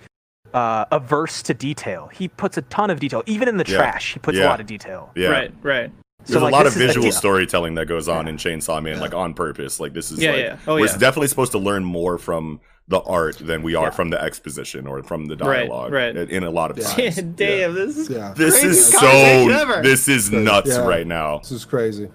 [0.54, 2.08] uh, averse to detail.
[2.12, 3.76] He puts a ton of detail, even in the Yeah.
[3.76, 4.14] trash.
[4.14, 4.46] He puts Yeah.
[4.46, 5.10] a lot of detail.
[5.14, 5.28] yeah.
[5.28, 5.92] Right, right.
[6.26, 9.32] There's So, a lot of visual storytelling that goes on in Chainsaw Man, like on
[9.34, 9.78] purpose.
[9.80, 10.56] Like this is Yeah, like yeah.
[10.66, 10.96] Oh, we're yeah.
[10.96, 13.90] definitely supposed to learn more from the art than we are Yeah.
[13.90, 15.92] from the exposition or from the dialogue.
[15.92, 16.16] right.
[16.16, 16.84] In, in a lot of Yeah.
[16.88, 17.16] times.
[17.36, 18.34] Damn, this is Yeah.
[18.36, 19.06] This is so.
[19.08, 19.80] ever.
[19.82, 20.84] This is nuts Yeah.
[20.84, 21.38] right now.
[21.38, 22.08] This is crazy.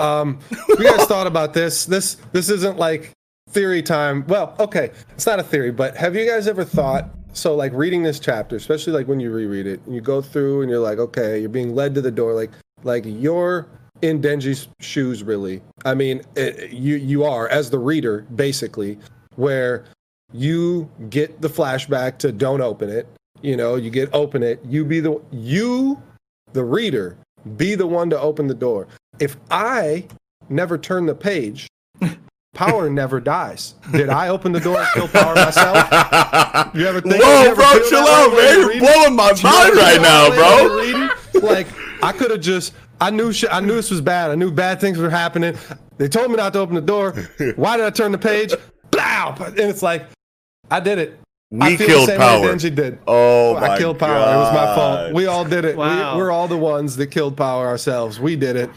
[0.00, 1.84] Um, you guys thought about this?
[1.84, 3.12] This this isn't like
[3.50, 4.24] theory time.
[4.26, 7.10] Well, okay, it's not a theory, but have you guys ever thought?
[7.32, 10.62] So, like reading this chapter, especially like when you reread it, and you go through
[10.62, 12.50] and you're like, okay, you're being led to the door, like
[12.82, 13.68] like you're
[14.02, 15.62] in Denji's shoes, really.
[15.84, 18.98] I mean, it, you you are as the reader, basically,
[19.36, 19.84] where
[20.32, 23.06] you get the flashback to don't open it.
[23.42, 24.60] You know, you get open it.
[24.64, 26.02] You be the you,
[26.52, 27.16] the reader,
[27.56, 28.88] be the one to open the door.
[29.20, 30.06] If I
[30.48, 31.68] never turn the page,
[32.54, 33.74] power never dies.
[33.92, 35.76] Did I open the door and kill power myself?
[36.74, 37.16] You ever think?
[37.16, 38.36] you Whoa, bro, chill out, man.
[38.36, 38.82] you're You're reading?
[38.88, 41.10] blowing my Do mind right now, that way when
[41.40, 41.50] bro.
[41.50, 41.66] Like
[42.02, 42.72] I could have just.
[43.02, 43.48] I knew shit.
[43.52, 44.30] I knew this was bad.
[44.30, 45.56] I knew bad things were happening.
[45.96, 47.12] They told me not to open the door.
[47.56, 48.52] Why did I turn the page?
[48.90, 49.34] Blow!
[49.38, 50.06] And it's like,
[50.70, 51.18] I did it.
[51.60, 52.54] I We feel killed the same way power.
[52.54, 52.98] Denji did.
[53.06, 54.12] Oh my I killed power.
[54.34, 55.14] It was my fault.
[55.14, 55.76] We all did it.
[55.76, 56.14] Wow.
[56.14, 58.20] We, we're all the ones that killed power ourselves.
[58.20, 58.70] We did it.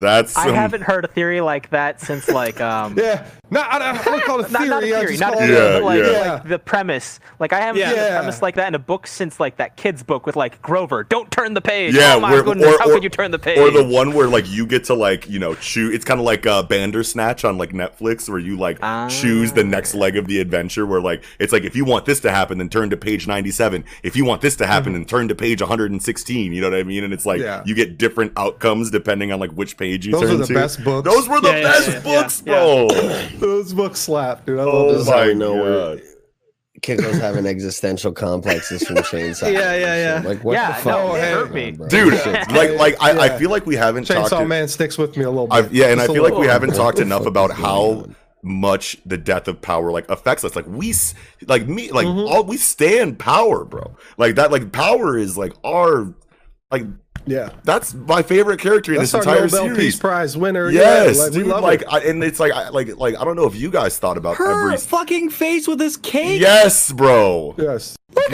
[0.00, 3.26] That's I haven't heard a theory like that since like um Yeah.
[3.48, 4.68] No, I, I don't call it a theory.
[4.68, 6.32] not a I theory, not a theory, Yeah, but like, yeah.
[6.34, 7.20] like the premise.
[7.38, 7.90] Like I haven't Yeah.
[7.92, 10.60] seen a premise like that in a book since like that kid's book with like
[10.60, 11.04] Grover.
[11.04, 11.94] Don't turn the page.
[11.94, 13.56] Yeah, oh my where- goodness, or- how or- could you turn the page?
[13.58, 15.94] Or the one where like you get to like you know choose.
[15.94, 18.78] It's kind of like uh, Bandersnatch on like Netflix, where you like
[19.08, 20.84] choose the next leg of the adventure.
[20.84, 23.50] Where like it's like if you want this to happen, then turn to page ninety
[23.50, 23.82] seven.
[24.02, 26.52] If you want this to happen, then turn to page one hundred and sixteen.
[26.52, 27.02] You know what I mean?
[27.02, 27.62] And it's like Yeah.
[27.64, 30.54] you get different outcomes depending on like which page you Those turn are the to.
[30.54, 31.08] best books.
[31.08, 32.88] Those were the Yeah, yeah, best yeah, books, yeah, bro.
[33.38, 34.58] Those books slap, dude.
[34.58, 35.06] I love Oh those.
[35.08, 36.02] my know we're- god.
[36.82, 39.50] Kiko's having existential complexes from Chainsaw.
[39.52, 40.28] Yeah, yeah, yeah.
[40.28, 40.84] Like what Yeah, the fuck?
[40.84, 41.68] no, it is hurt me.
[41.70, 41.88] on, bro?
[41.88, 42.12] Dude,
[42.50, 44.30] like, like I, I feel like we haven't talked.
[44.30, 45.54] Chainsaw to- Man sticks with me a little bit.
[45.54, 48.06] I've, yeah, and I Just a feel like we haven't talked enough about how
[48.42, 50.54] much the death of power like affects us.
[50.54, 51.14] Like we, s-
[51.48, 52.28] like me, like Mm-hmm.
[52.32, 53.96] all we stand power, bro.
[54.18, 56.12] Like that, like power is like our,
[56.70, 56.84] like
[57.26, 57.50] Yeah.
[57.64, 59.78] that's my favorite character in That's this our entire Nobel series.
[59.78, 60.70] Peace Prize winner.
[60.70, 61.46] Yes, yeah, like, we dude.
[61.48, 61.88] love Like, it.
[61.90, 64.36] I, and it's like, I, like, like I don't know if you guys thought about
[64.36, 64.76] Her every.
[64.78, 66.40] fucking face with this cake.
[66.40, 67.54] Yes, bro.
[67.58, 67.96] Yes.
[68.14, 68.30] But-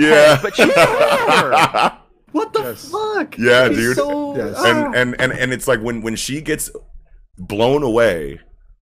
[0.00, 0.38] Yeah.
[0.42, 1.98] but she's power.
[2.32, 2.90] What the Yes.
[2.90, 3.38] fuck?
[3.38, 3.96] Yeah, He's dude.
[3.96, 4.54] So, Yes.
[4.58, 4.64] Ah.
[4.66, 6.70] and and and and it's like when when she gets
[7.38, 8.40] blown away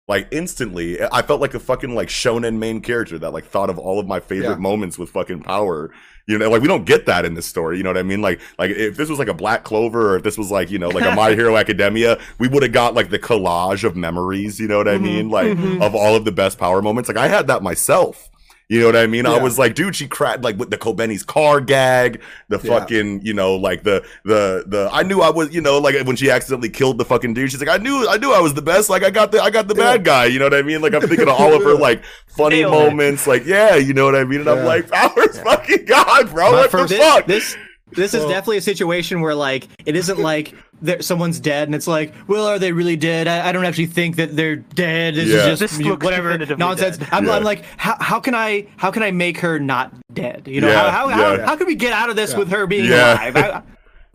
[0.07, 3.79] like instantly i felt like a fucking like shonen main character that like thought of
[3.79, 4.57] all of my favorite Yeah.
[4.57, 5.91] moments with fucking power.
[6.27, 8.23] You know like we don't get that in this story you know what i mean?
[8.23, 10.79] Like like if this was like a black clover or if this was like you
[10.79, 14.59] know like a my hero academia we would have got like the collage of memories
[14.59, 15.05] you know what i mm-hmm.
[15.05, 15.29] mean?
[15.29, 15.83] Like mm-hmm.
[15.83, 17.09] of all of the best power moments.
[17.09, 18.31] Like i had that myself
[18.69, 19.27] you know what I mean?
[19.27, 22.79] I was like, dude, she cracked like with the Kobeni's car gag, the Yeah.
[22.79, 24.89] fucking, you know, like the the the.
[24.93, 27.51] I knew I was, you know, like when she accidentally killed the fucking dude.
[27.51, 28.89] She's like, I knew, I knew I was the best.
[28.89, 30.25] Like I got the, I got the bad guy.
[30.27, 30.81] You know what I mean?
[30.81, 32.77] Like I'm thinking of all of her like funny Nailed it.
[32.91, 33.27] moments.
[33.27, 34.41] Like yeah, you know what I mean?
[34.41, 36.51] And I'm like, Power's fucking God, bro.
[36.53, 37.27] My what first- the fuck?
[37.27, 37.57] this
[37.93, 41.87] this is definitely a situation where like it isn't like there, someone's dead and it's
[41.87, 45.29] like well are they really dead i, I don't actually think that they're dead this
[45.29, 45.37] Yeah.
[45.53, 46.99] is just This you- whatever nonsense.
[47.13, 47.33] I'm, Yeah.
[47.37, 50.69] I'm like how, how can i how can i make her not dead you know
[50.69, 51.37] Yeah, how, how, yeah.
[51.41, 52.39] how, how can we get out of this Yeah.
[52.39, 53.15] with her being Yeah.
[53.31, 53.63] alive I,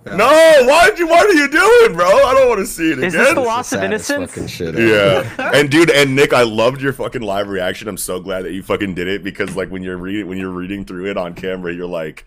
[0.05, 0.27] no,
[0.65, 1.07] why did you?
[1.09, 2.07] What are you doing, bro?
[2.07, 3.25] I don't want to see it Is again.
[3.25, 4.49] this the loss of innocence?
[4.49, 4.73] shit.
[4.79, 7.89] Yeah, and dude, and Nick, I loved your fucking live reaction.
[7.89, 10.51] I'm so glad that you fucking did it because, like, when you're reading when you're
[10.53, 12.25] reading through it on camera, you're like,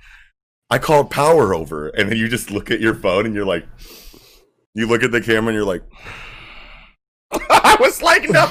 [0.72, 3.66] "I called power over," and then you just look at your phone and you're like,
[4.74, 5.82] you look at the camera and you're like,
[7.50, 8.44] I was like, no,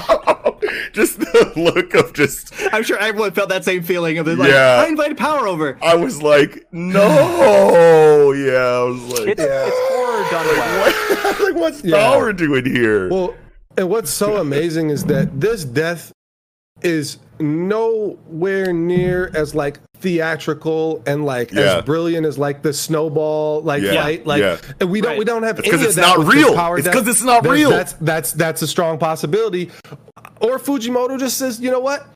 [0.92, 2.52] just the look of just.
[2.72, 4.82] i'm sure everyone felt that same feeling of it like Yeah.
[4.84, 10.30] i invited power over I was like, no, yeah, I was like, It's, it's horror
[10.30, 10.80] done well.
[11.24, 11.40] what?
[11.52, 11.96] like, what's Yeah.
[11.96, 13.08] power doing here?
[13.08, 13.34] Well,
[13.76, 16.12] and what's so amazing is that this death
[16.82, 21.78] is nowhere near as like theatrical and like Yeah.
[21.78, 24.02] as brilliant as like the snowball like Yeah.
[24.02, 24.56] fight like Yeah.
[24.80, 25.18] and we don't Right.
[25.18, 26.54] we don't have It's any 'cause of it's not real.
[26.54, 26.94] power It's death.
[26.94, 27.70] 'cause it's not real.
[27.70, 29.70] that's that's that's a strong possibility
[30.40, 32.06] or Fujimoto just says you know what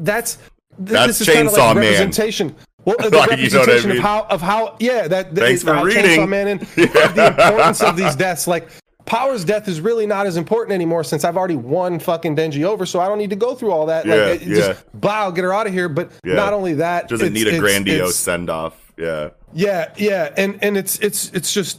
[0.00, 0.46] that's th-
[0.90, 1.84] That's this is Chainsaw like Man.
[1.84, 2.54] representation
[2.84, 3.26] well, the Like, you know I
[3.66, 3.98] representation mean?
[3.98, 6.04] of how of how yeah that, Thanks is for reading.
[6.20, 8.68] Chainsaw Man and the importance of these deaths like
[9.08, 12.84] Power's death is really not as important anymore since I've already won fucking Denji over,
[12.84, 14.04] so I don't need to go through all that.
[14.04, 14.54] Yeah, like, yeah.
[14.54, 15.88] just bow, get her out of here.
[15.88, 16.34] But Yeah.
[16.34, 18.74] not only that, Doesn't it's- need a it's- grandiose send off.
[18.98, 19.30] Yeah.
[19.54, 21.78] yeah, yeah, and and it's it's it's just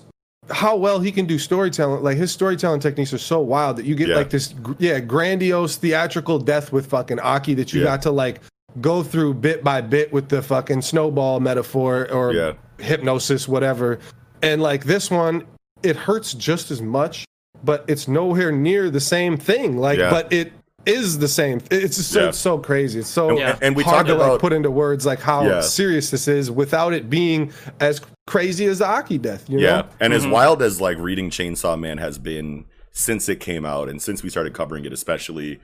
[0.50, 2.02] how well he can do storytelling.
[2.02, 4.16] Like his storytelling techniques are so wild that you get Yeah.
[4.16, 7.88] like this, yeah, grandiose theatrical death with fucking Aki that you Yeah.
[7.88, 8.42] got to like
[8.82, 12.52] go through bit by bit with the fucking snowball metaphor or Yeah.
[12.80, 14.00] hypnosis, whatever.
[14.42, 15.44] And like this one,
[15.84, 17.26] it hurts just as much,
[17.64, 19.78] but it's nowhere near the same thing.
[19.78, 20.10] Like, Yeah.
[20.10, 20.52] but it
[20.86, 21.60] is the same.
[21.70, 22.30] It's just so, Yeah.
[22.30, 23.00] it's so crazy.
[23.00, 25.46] It's so And- and we hard talked to about- like put into words like how
[25.46, 25.62] Yeah.
[25.62, 29.46] serious this is without it being as crazy as the Aki death.
[29.50, 29.86] You Yeah, know?
[30.00, 30.32] and as mm-hmm.
[30.32, 34.30] wild as like reading Chainsaw Man has been since it came out, and since we
[34.30, 35.60] started covering it, especially,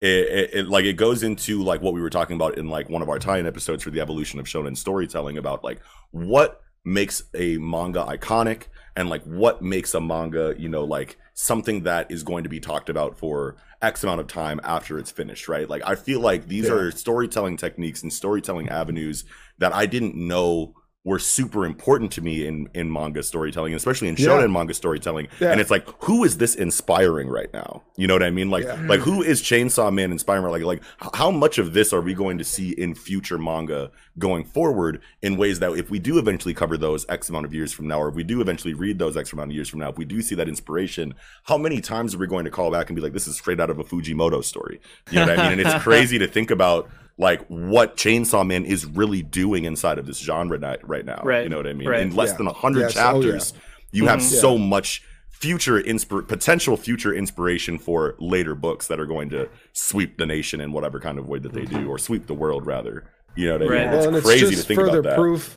[0.00, 2.88] it, it, it like it goes into like what we were talking about in like
[2.88, 5.80] one of our tie-in episodes for the evolution of shonen storytelling about like
[6.12, 8.64] what makes a manga iconic
[8.98, 12.58] and like what makes a manga, you know, like something that is going to be
[12.58, 15.70] talked about for X amount of time after it's finished, right?
[15.70, 16.72] Like I feel like these Yeah.
[16.72, 19.24] are storytelling techniques and storytelling avenues
[19.58, 20.74] that I didn't know
[21.08, 24.28] were super important to me in in manga storytelling, and especially in Yeah.
[24.28, 25.28] shonen manga storytelling.
[25.40, 25.50] Yeah.
[25.50, 27.82] And it's like, who is this inspiring right now?
[27.96, 28.50] You know what I mean?
[28.50, 28.78] Like, Yeah.
[28.86, 29.04] like mm.
[29.04, 30.44] who is Chainsaw Man inspiring?
[30.44, 30.82] Like, like
[31.14, 35.36] how much of this are we going to see in future manga going forward in
[35.36, 38.08] ways that if we do eventually cover those X amount of years from now, or
[38.08, 40.20] if we do eventually read those X amount of years from now, if we do
[40.20, 41.14] see that inspiration,
[41.44, 43.60] how many times are we going to call back and be like, this is straight
[43.60, 44.80] out of a Fujimoto story?
[45.10, 45.58] You know what I mean?
[45.58, 50.06] And it's crazy to think about like what Chainsaw Man is really doing inside of
[50.06, 51.20] this genre ni- right now.
[51.24, 51.42] Right.
[51.42, 51.88] You know what I mean?
[51.88, 52.00] Right.
[52.00, 52.36] In less Yeah.
[52.38, 52.96] than a hundred Yes.
[52.96, 53.12] Oh, yeah.
[53.12, 53.54] chapters,
[53.90, 54.36] you have mm-hmm.
[54.36, 60.18] so much future inspir- potential future inspiration for later books that are going to sweep
[60.18, 63.04] the nation in whatever kind of way that they do, or sweep the world rather.
[63.36, 63.72] You know what I mean?
[63.72, 63.86] Right.
[63.86, 65.16] It's well, and it's crazy just to think further about that.
[65.16, 65.56] proof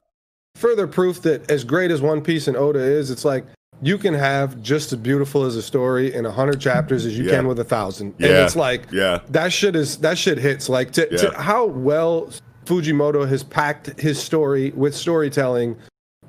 [0.55, 3.45] further proof that as great as one piece and oda is it's like
[3.81, 7.25] you can have just as beautiful as a story in a hundred chapters as you
[7.25, 7.31] Yeah.
[7.37, 8.45] can with a thousand and Yeah.
[8.45, 9.19] it's like Yeah.
[9.29, 12.29] that shit is that shit hits like to, to how well
[12.65, 15.75] fujimoto has packed his story with storytelling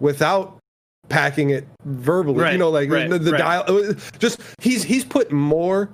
[0.00, 0.58] without
[1.08, 3.38] packing it verbally you know like right, the, the right.
[3.38, 5.90] dial uh, just he's he's put more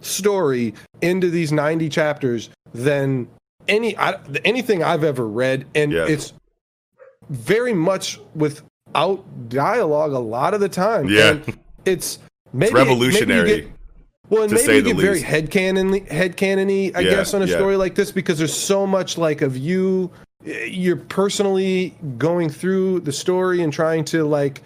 [0.00, 3.26] story into these 90 chapters than
[3.66, 6.06] any I, anything I've ever read, and Yeah.
[6.06, 6.32] it's
[7.28, 8.18] very much
[8.92, 11.08] without dialogue a lot of the time.
[11.08, 11.30] Yeah.
[11.30, 12.18] And it's
[12.52, 13.50] maybe It's revolutionary.
[13.50, 13.72] Maybe get,
[14.30, 15.26] well, and to maybe say you get very least.
[15.26, 17.56] headcanon headcanon I Yeah, guess, on a yeah.
[17.56, 20.10] story like this because there's so much like of you.
[20.46, 24.62] Eh, you're personally going through the story and trying to like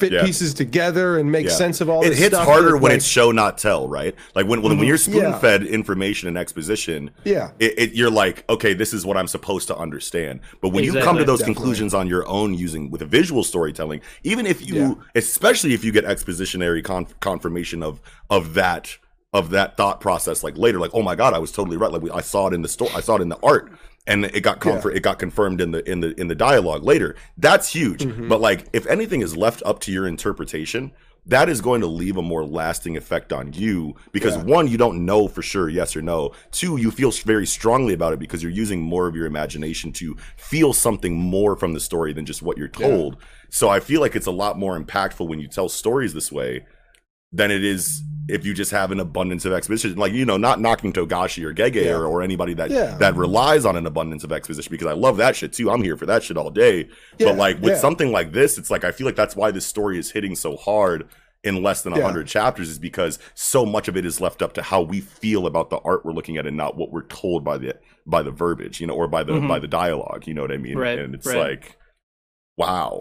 [0.00, 0.24] fit Yeah.
[0.24, 1.52] pieces together and make Yeah.
[1.52, 2.96] sense of all it this hits stuff harder that, when like- Mm-hmm.
[2.96, 4.14] it's show not tell, right?
[4.34, 5.38] Like when when, when you're spoon Yeah.
[5.38, 9.68] fed information and exposition, yeah it, it, you're like, okay, this is what I'm supposed
[9.68, 10.40] to understand.
[10.62, 11.54] But when you come to those Definitely.
[11.54, 14.94] conclusions on your own using with a visual storytelling, even if you, Yeah.
[15.14, 18.00] especially if you get expositionary con- confirmation of
[18.30, 18.96] of that
[19.32, 21.92] of that thought process, like later, like, oh my god, I was totally right.
[21.92, 23.70] Like we, I saw it in the story, I saw it in the art,
[24.10, 27.16] and it got comfort, it got confirmed in the in the in the dialogue later.
[27.38, 28.02] That's huge.
[28.02, 28.28] Mm-hmm.
[28.28, 30.92] But like, if anything is left up to your interpretation.
[31.26, 34.42] That is going to leave a more lasting effect on you because Yeah.
[34.44, 36.32] one, you don't know for sure, yes or no.
[36.50, 40.16] Two, you feel very strongly about it because you're using more of your imagination to
[40.36, 43.18] feel something more from the story than just what you're told.
[43.50, 46.64] So I feel like it's a lot more impactful when you tell stories this way
[47.32, 49.96] than it is if you just have an abundance of exposition.
[49.96, 51.92] Like, you know, not knocking Togashi or Gege Yeah.
[51.96, 52.96] or, or anybody that Yeah.
[52.98, 55.70] that relies on an abundance of exposition because I love that shit too.
[55.70, 56.88] I'm here for that shit all day.
[57.18, 57.78] Yeah, but like with yeah.
[57.78, 60.56] something like this, it's like I feel like that's why this story is hitting so
[60.56, 61.08] hard
[61.42, 62.00] in less than Yeah.
[62.02, 65.46] 100 chapters is because so much of it is left up to how we feel
[65.46, 67.74] about the art we're looking at and not what we're told by the
[68.06, 69.48] by the verbiage, you know, or by the Mhm.
[69.48, 70.76] by the dialogue, you know what I mean?
[70.78, 71.36] Right, And it's right.
[71.36, 71.76] like
[72.56, 73.00] wow.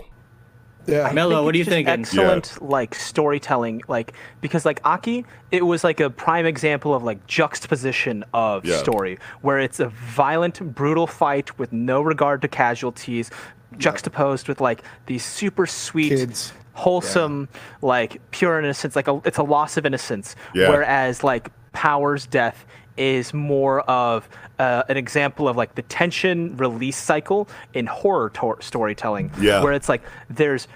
[0.89, 1.99] Yeah Mello, what do you it's just thinking?
[2.01, 7.25] Excellent, like storytelling, like because like Aki, it was like a prime example of like
[7.27, 8.77] juxtaposition of Yeah.
[8.77, 13.29] story, where it's a violent, brutal fight with no regard to casualties,
[13.77, 16.53] juxtaposed with like these super sweet, Kids.
[16.73, 17.47] wholesome,
[17.81, 18.95] like pure innocence.
[18.95, 20.35] Like a, it's a loss of innocence.
[20.53, 20.69] Yeah.
[20.69, 22.65] Whereas like Power's death
[22.99, 24.27] is more of
[24.59, 29.63] uh, an example of like the tension release cycle in horror tor- storytelling Yeah.
[29.63, 30.67] where it's like there's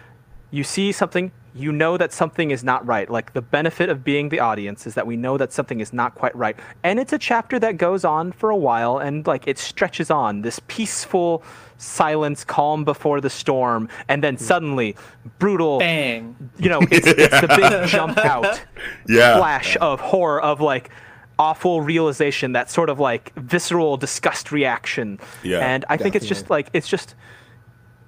[0.52, 4.30] you see something you know that something is not right like the benefit of being
[4.30, 7.18] the audience is that we know that something is not quite right and it's a
[7.20, 11.44] chapter that goes on for a while and like it stretches on this peaceful
[11.78, 14.96] silence calm before the storm and then suddenly
[15.38, 16.36] brutal Bang.
[16.58, 18.62] you know it's, it's the big jump out
[19.08, 19.38] Yeah.
[19.38, 20.90] flash of horror of like
[21.40, 26.50] awful realization that sort of like visceral disgust reaction Yeah, and i think it's just
[26.50, 27.16] like it's just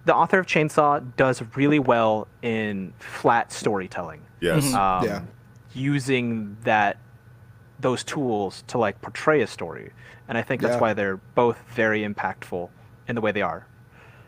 [0.06, 4.74] the author of chainsaw does really well in flat storytelling Yes.
[4.74, 5.22] um, Yeah.
[5.74, 6.98] using that
[7.80, 9.92] those tools to like portray a story
[10.28, 10.80] and i think that's Yeah.
[10.82, 12.70] why they're both very impactful
[13.08, 13.66] in the way they are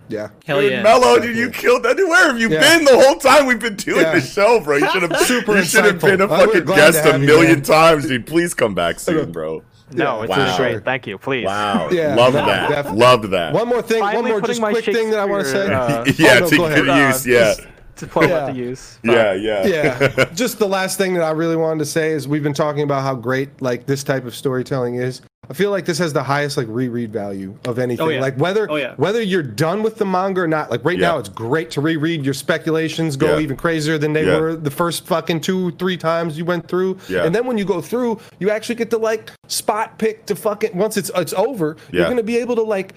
[0.10, 0.84] yeah Hell Dude, yeah.
[0.84, 1.98] Mello, dude, you killed that.
[1.98, 2.60] Dude, where have you Yeah.
[2.62, 4.14] been the whole time we've been doing Yeah.
[4.16, 4.78] this show, bro?
[4.78, 6.32] You should have Super you should have been a insightful.
[6.32, 8.26] Uh, we're fucking guest a have you, million times, dude.
[8.26, 9.64] Please come back soon, bro.
[9.94, 10.58] no it's Wow.
[10.60, 11.88] really great thank you please Wow.
[11.92, 12.70] Yeah, Loved no, that.
[12.70, 13.00] definitely.
[13.00, 13.54] Loved that.
[13.54, 16.26] one more thing Finally one more just quick thing that i want to say Shakespeare,
[16.28, 16.80] yeah, Oh, no, to go ahead.
[16.80, 17.26] good Uh, use.
[17.26, 17.54] Yeah.
[17.96, 18.46] to play Yeah.
[18.46, 19.66] what to use yeah, yeah.
[19.66, 22.84] yeah just the last thing that i really wanted to say is we've been talking
[22.84, 26.24] about how great like this type of storytelling is i feel like this has the
[26.24, 28.20] highest like reread value of anything Oh, yeah.
[28.22, 28.96] like whether Oh, yeah.
[28.98, 31.10] whether you're done with the manga or not like right Yeah.
[31.12, 33.40] now it's great to reread your speculations go Yeah.
[33.44, 34.40] even crazier than they Yeah.
[34.40, 37.24] were the first fucking two three times you went through Yeah.
[37.26, 40.76] and then when you go through you actually get to like spot pick to fucking
[40.76, 42.02] once it's it's over Yeah.
[42.02, 42.96] you're gonna be able to like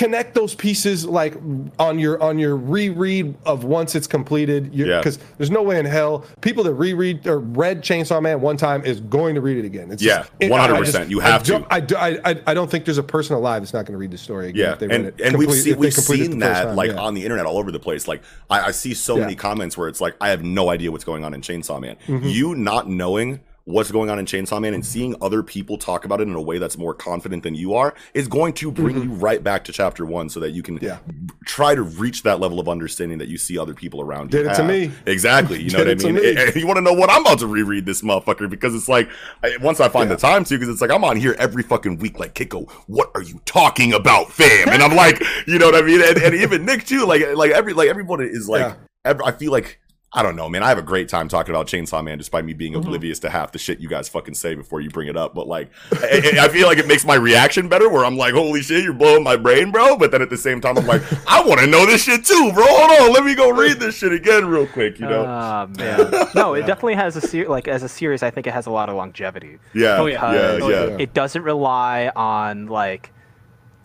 [0.00, 1.36] connect those pieces like
[1.78, 4.96] on your on your reread of once it's completed Yeah.
[4.96, 8.82] because there's no way in hell people that reread or read chainsaw man one time
[8.86, 11.10] is going to read it again it's Yeah, just- 100%.
[11.10, 11.66] You have I to.
[11.70, 13.98] I, do- I, I, I don't think there's a person alive that's not going to
[13.98, 15.92] read the story again Yeah, if they read and, it and we've complete- they we've
[15.92, 16.98] seen that time, like yeah.
[17.00, 18.08] on the internet all over the place.
[18.08, 19.24] Like I, I see so Yeah.
[19.24, 21.96] many comments where it's like I have no idea what's going on in Chainsaw Man.
[22.06, 22.26] Mm-hmm.
[22.26, 23.40] You not knowing
[23.70, 26.40] what's going on in Chainsaw Man and seeing other people talk about it in a
[26.42, 29.72] way that's more confident than you are is going to bring you right back to
[29.72, 30.86] chapter one so that you can Mm-hmm.
[30.86, 30.98] Yeah.
[31.46, 34.42] try to reach that level of understanding that you see other people around you.
[34.42, 34.90] Did it to me.
[35.06, 35.62] Exactly.
[35.62, 36.14] You know what I mean?
[36.14, 36.36] me.
[36.36, 39.08] And you want to know what I'm about to reread this motherfucker because it's like
[39.42, 40.16] I, once I find Yeah.
[40.16, 43.10] the time to because it's like I'm on here every fucking week like Kiko, what
[43.14, 44.68] are you talking about, fam?
[44.68, 46.00] And I'm like, you know what I mean?
[46.02, 48.74] And, and even Nick too, like like every like everyone is like Yeah.
[49.04, 49.79] ev- I feel like
[50.12, 50.64] I don't know, man.
[50.64, 52.58] I have a great time talking about Chainsaw Man, despite me Mm-hmm.
[52.58, 55.36] being oblivious to half the shit you guys fucking say before you bring it up.
[55.36, 58.34] But like, I, I I feel like it makes my reaction better, where I'm like,
[58.34, 61.02] "Holy shit, you're blowing my brain, bro!" But then at the same time, I'm like,
[61.28, 62.64] "I want to know this shit too, bro.
[62.66, 65.24] Hold on, let me go read this shit again real quick." You know?
[65.28, 66.10] Ah, man.
[66.34, 68.24] No, it definitely has a ser- like as a series.
[68.24, 69.58] I think it has a lot of longevity.
[69.74, 70.32] yeah, Oh, yeah.
[70.32, 70.96] yeah, because yeah, yeah.
[70.98, 73.12] It doesn't rely on like,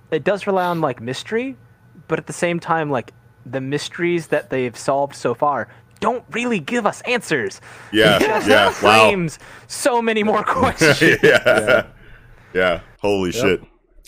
[0.09, 1.55] it does rely on like mystery,
[2.07, 3.13] but at the same time, like
[3.45, 5.67] the mysteries that they've solved so far
[6.05, 7.59] don't really give us answers.
[7.91, 8.73] yeah, It just yeah.
[8.83, 9.27] Wow.
[9.67, 11.17] so many more questions.
[11.23, 11.87] yeah.
[12.53, 13.61] yeah, Holy shit.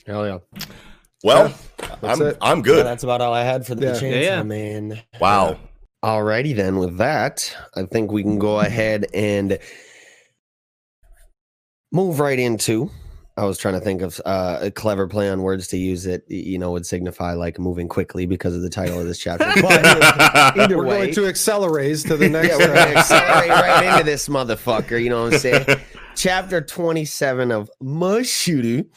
[0.06, 0.38] Hell yeah.
[1.24, 1.52] Well,
[2.02, 2.38] That's I'm it.
[2.40, 2.86] I'm Yeah, good.
[2.86, 3.94] that's about all I had for the Yeah.
[3.94, 4.44] Chainsaw Yeah.
[4.44, 5.02] Man.
[5.20, 5.60] Wow.
[6.06, 9.58] Alrighty then, with that, I think we can go ahead and
[11.92, 12.92] move right into.
[13.38, 16.26] I was trying to think of uh, a clever play on words to use it,
[16.30, 19.46] y- you know, would signify like moving quickly because of the title of this chapter.
[19.62, 19.86] But
[20.58, 23.86] either we're way, going to accelerate to the next yeah, we're gonna uh, accelerate right
[23.94, 25.02] into this motherfucker.
[25.02, 25.66] You know what I'm saying?
[26.16, 28.88] Chapter 27 of Mashle,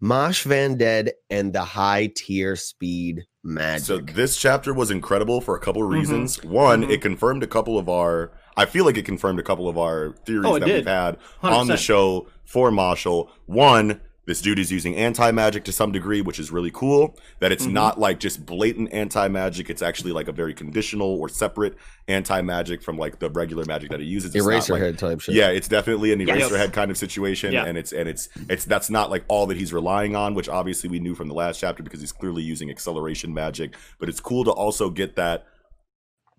[0.00, 3.86] Mosh Van Dead, and the high tier speed magic.
[3.86, 6.42] So this chapter was incredible for a couple of reasons.
[6.42, 6.90] One, Mhm.
[6.90, 10.14] it confirmed a couple of our I feel like it confirmed a couple of our
[10.26, 10.74] theories Oh, that did.
[10.76, 13.28] we've had on the show for Mashle.
[13.46, 17.14] One, this dude is using anti-magic to some degree, which is really cool.
[17.40, 17.72] That it's Mhm.
[17.72, 21.74] not like just blatant anti-magic, it's actually like a very conditional or separate
[22.08, 24.34] anti-magic from like the regular magic that he uses.
[24.34, 25.34] It's not like- Eraserhead type shit.
[25.34, 26.28] yeah, it's definitely an Yes.
[26.38, 27.64] eraser head kind of situation, Yeah.
[27.66, 30.88] and it's and it's it's that's not like all that he's relying on, which obviously
[30.88, 33.74] we knew from the last chapter because he's clearly using acceleration magic.
[33.98, 35.44] But it's cool to also get that,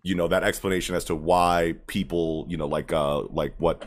[0.02, 3.84] you know, that explanation as to why people, you know, like uh like what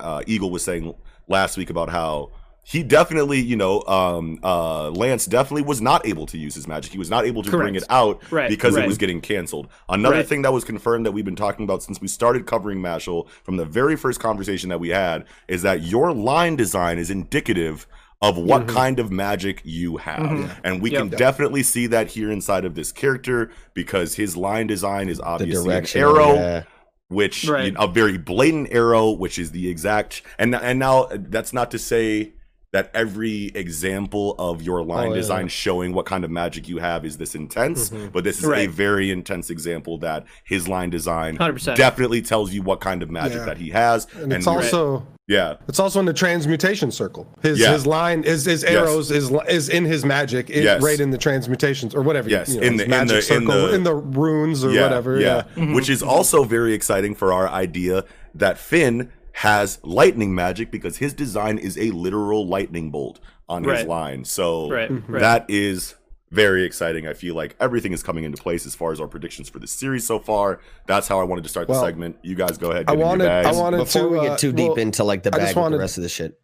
[0.00, 0.94] uh Eagle was saying
[1.32, 2.30] last week about how
[2.64, 6.92] he definitely, you know, um uh Lance definitely was not able to use his magic.
[6.92, 9.66] He was not able to bring it out Right, because it was getting canceled.
[9.88, 10.26] Another Right.
[10.28, 13.56] thing that was confirmed that we've been talking about since we started covering Mashle from
[13.56, 17.88] the very first conversation that we had is that your line design is indicative
[18.20, 20.20] of what kind of magic you have.
[20.20, 20.50] Mhm.
[20.62, 21.00] And we Yep.
[21.00, 25.24] can definitely see that here inside of this character because his line design is The
[25.24, 26.00] obviously an direction.
[26.02, 26.62] arrow yeah.
[27.12, 27.66] Which Right.
[27.66, 31.70] you know, a very blatant arrow, which is the exact and and now that's not
[31.72, 32.32] to say
[32.72, 35.16] that every example of your line Oh, yeah.
[35.20, 38.12] design showing what kind of magic you have is this intense, Mhm.
[38.12, 41.76] but this is a very intense example that his line design 100%.
[41.76, 43.44] definitely tells you what kind of magic Yeah.
[43.44, 47.26] that he has, and it's also yeah, it's also in the transmutation circle.
[47.42, 47.72] His Yeah.
[47.72, 50.82] his line is his arrows is is in his magic, it, Yes.
[50.82, 52.28] right in the transmutations or whatever.
[52.30, 54.64] Yes, you know, in his the- in magic the- in circle the- in the runes
[54.64, 55.20] or yeah, whatever.
[55.20, 58.04] yeah, Yeah, which is also very exciting for our idea
[58.34, 63.18] that Finn has lightning magic because his design is a literal lightning bolt
[63.48, 64.24] on his line.
[64.24, 65.20] So Right, right.
[65.20, 65.94] that is
[66.30, 67.06] very exciting.
[67.06, 69.66] I feel like everything is coming into place as far as our predictions for the
[69.66, 70.60] series so far.
[70.86, 72.16] That's how I wanted to start the Well, segment.
[72.22, 72.84] You guys go ahead.
[72.88, 75.04] I get your wanted- I wanted- Before to, we uh, get too well, deep into
[75.04, 76.40] like the I just bag of the rest of the shit,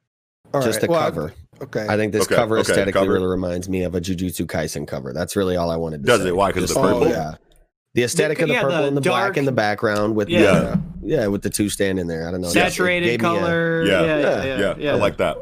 [0.53, 1.33] All just right, the well, I- cover.
[1.63, 1.87] okay.
[1.89, 3.13] I think this Okay, cover okay, aesthetically cover.
[3.15, 5.13] really reminds me of a Jujutsu Kaisen cover.
[5.15, 6.29] That's really all I wanted to Does say.
[6.29, 6.37] it?
[6.37, 6.53] Why?
[6.53, 7.05] 'Cause of Just- the purple?
[7.05, 7.35] Oh, yeah.
[7.99, 10.29] The aesthetic of the yeah, purple the and the dark- black in the background with
[10.29, 10.41] Yeah.
[10.43, 12.29] the uh, yeah with the two standing there.
[12.29, 12.49] I don't know.
[12.49, 13.85] Saturated It gave me a- color.
[13.85, 13.91] Yeah.
[14.03, 14.21] Yeah, Yeah.
[14.21, 14.93] yeah, yeah, yeah, yeah.
[14.93, 15.39] I like that.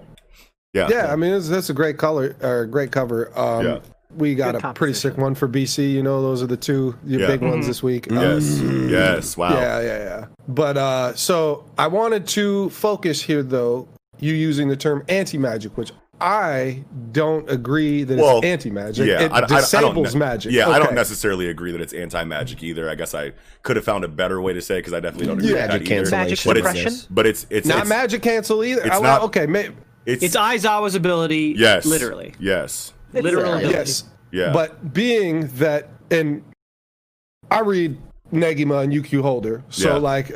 [0.72, 3.30] Yeah, Yeah, I mean it's, that's a great color or great cover.
[3.38, 3.78] Um, Yeah.
[4.16, 5.92] We got Good a pretty sick one for BC.
[5.92, 7.26] You know, those are the two your Yeah.
[7.26, 7.68] big ones Mhm.
[7.68, 8.10] this week.
[8.10, 9.36] Um, Yes, yes.
[9.36, 9.50] Wow.
[9.52, 10.24] Yeah, yeah, yeah.
[10.48, 13.86] But uh, so I wanted to focus here, though.
[14.18, 19.06] You using the term anti-magic, which I don't agree that Well, it's anti-magic.
[19.06, 20.52] Yeah, it I, I- I don't ne- magic.
[20.52, 22.88] Yeah, I don't necessarily agree that it's anti-magic either.
[22.88, 23.32] I guess I
[23.62, 25.62] could have found a better way to say because I definitely don't agree Yeah.
[25.72, 26.04] with magic that either.
[26.32, 26.50] cancellation.
[26.50, 28.80] But it's- But it's it's Not it's, magic cancel either.
[28.82, 29.70] it's oh, I, not- okay, may,
[30.06, 31.54] It's, It's Aizawa's ability.
[31.58, 32.34] yes, Literally.
[32.38, 32.92] Yes.
[33.12, 34.04] Literal yes.
[34.32, 34.52] Yeah.
[34.52, 36.42] But being that, and
[37.50, 37.98] I read
[38.32, 39.96] Negima and UQ Holder, so Yeah.
[39.96, 40.32] like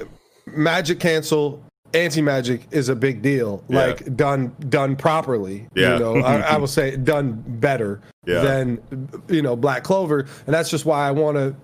[0.47, 1.63] magic cancel
[1.95, 3.63] anti magic is a big deal.
[3.69, 3.87] Yeah.
[3.87, 5.67] Like done done properly.
[5.75, 5.95] Yeah.
[5.95, 8.41] You know, I, I will say done better Yeah.
[8.43, 11.55] than you know Black Clover, and that's just why I want to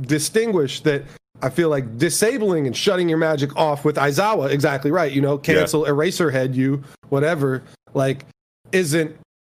[0.00, 1.04] distinguish that.
[1.42, 5.12] I feel like disabling and shutting your magic off with Aizawa, exactly right.
[5.12, 7.62] You know, cancel, eraser head you, whatever.
[7.92, 8.24] Like,
[8.72, 9.14] isn't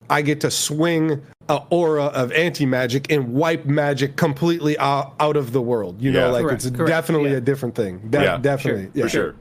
[0.08, 1.20] I get to swing
[1.50, 6.00] a aura of anti magic and wipe magic completely out, out of the world.
[6.00, 6.20] You Yeah.
[6.20, 7.36] know, like Correct, it's correct, definitely yeah.
[7.36, 7.98] a different thing.
[8.08, 8.88] De- Yeah, definitely.
[8.94, 9.04] Yeah.
[9.04, 9.34] For sure.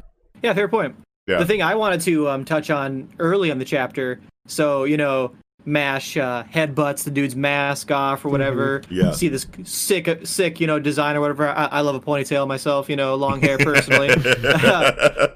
[0.45, 0.95] Yeah, fair point.
[1.27, 1.39] Yeah.
[1.39, 5.33] The thing I wanted to um, touch on early in the chapter, so you know,
[5.67, 8.81] Mash uh, headbutts the dude's mask off or whatever.
[8.81, 8.93] Mm-hmm.
[8.93, 9.11] Yeah.
[9.11, 11.49] See this sick, sick, you know, design or whatever.
[11.49, 14.09] I, I love a ponytail myself, you know, long hair personally.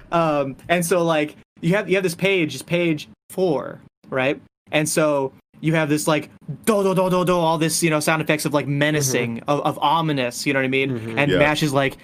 [0.11, 4.39] um, and so like you have you have this page, this page four, right?
[4.71, 6.29] And so you have this like
[6.65, 9.59] do do do do do all this you know sound effects of like menacing of,
[9.61, 11.31] of ominous you know what i mean and Mm-hmm.
[11.31, 11.37] Yeah.
[11.37, 11.97] mash is like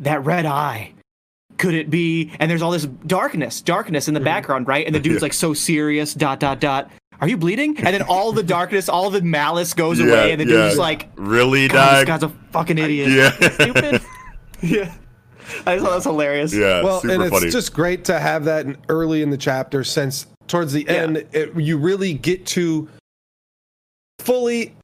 [0.00, 0.92] that red eye
[1.62, 4.98] could it be and there's all this darkness darkness in the background right and the
[5.00, 5.18] dude's Mm-hmm.
[5.22, 5.26] Yeah.
[5.26, 6.90] like so serious dot dot dot
[7.20, 10.40] are you bleeding and then all the darkness all the malice goes Yeah, away and
[10.40, 10.64] the yeah.
[10.66, 13.30] dude's like really, God, this guy's a fucking idiot Yeah.
[13.50, 14.02] Stupid.
[14.62, 14.92] yeah
[15.66, 16.82] i thought that was hilarious yeah.
[16.82, 17.50] Well, super and it's funny.
[17.50, 21.78] just great to have that early in the chapter since towards the end it, you
[21.78, 22.88] really get to
[24.18, 24.74] fully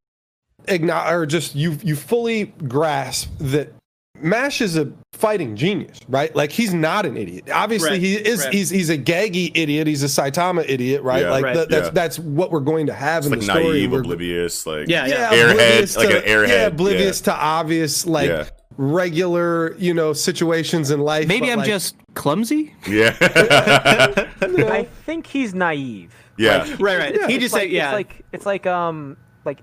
[0.67, 3.73] acknowledge or just you you fully grasp that
[4.21, 6.35] Mash is a fighting genius, right?
[6.35, 7.51] Like he's not an idiot.
[7.51, 8.45] Obviously, Right, he is.
[8.45, 8.53] right.
[8.55, 9.87] He's he's a gaggy idiot.
[9.87, 11.23] He's a Saitama idiot, right?
[11.23, 11.55] Yeah, like Right.
[11.55, 11.93] th- that's Yeah.
[11.93, 13.65] that's what we're going to have It's in like the story.
[13.81, 17.25] naive, We're- oblivious, like yeah yeah, Airhead, oblivious like to, an airhead, Yeah, oblivious yeah.
[17.33, 18.45] to obvious like Yeah.
[18.77, 21.27] regular, you know, situations in life.
[21.29, 26.15] maybe i'm like, just clumsy yeah, I think he's naive.
[26.37, 29.63] yeah, right right he just like, say yeah It's like it's like um like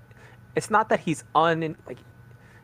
[0.55, 1.97] it's not that he's un like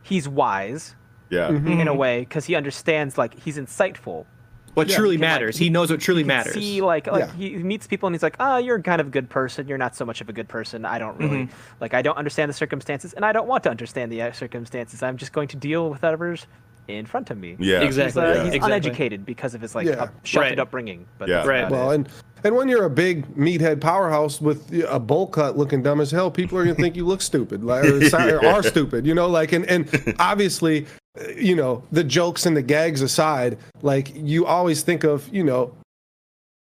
[0.03, 0.95] he's wise
[1.31, 1.79] yeah, Mm-hmm.
[1.81, 4.25] in a way because he understands like he's insightful.
[4.73, 7.33] what truly can, like, matters he knows what truly matters See like like Yeah.
[7.33, 9.67] he meets people and he's like, ah, you're kind of a good person.
[9.67, 10.85] You're not so much of a good person.
[10.85, 11.81] I don't really Mm-hmm.
[11.81, 11.93] like.
[11.93, 15.01] I don't understand the circumstances, and I don't want to understand the uh, circumstances.
[15.03, 16.45] I'm just going to deal with whatever's
[16.87, 17.55] in front of me.
[17.59, 18.21] yeah, He's, Exactly.
[18.23, 18.43] uh, Yeah.
[18.45, 18.71] he's Exactly.
[18.71, 20.03] uneducated because of his like Yeah.
[20.03, 20.59] up, shunted Right.
[20.59, 21.05] upbringing.
[21.19, 21.45] But Yeah.
[21.45, 21.69] Right.
[21.69, 21.95] Well, it.
[21.95, 22.09] and
[22.43, 26.31] and when you're a big meathead powerhouse with a bowl cut looking dumb as hell,
[26.31, 29.27] people are gonna think you look stupid, like or, si- or are stupid, you know.
[29.27, 30.87] Like and and obviously,
[31.19, 35.43] Uh, you know, the jokes and the gags aside, like you always think of you
[35.43, 35.73] know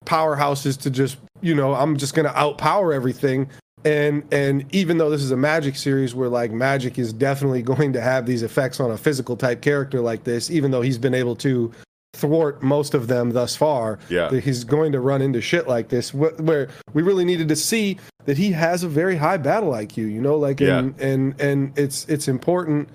[0.04, 3.48] powerhouses to just you know I'm just gonna outpower everything.
[3.84, 7.92] And and even though this is a magic series where like magic is definitely going
[7.92, 11.14] to have these effects on a physical type character like this, even though he's been
[11.14, 11.72] able to
[12.14, 14.28] thwart most of them thus far, Yeah.
[14.28, 17.56] that he's going to run into shit like this wh- where we really needed to
[17.56, 21.78] see that he has a very high battle IQ, you know, like and and and
[21.78, 22.88] it's it's important,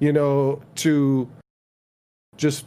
[0.00, 1.28] you know, to
[2.36, 2.66] just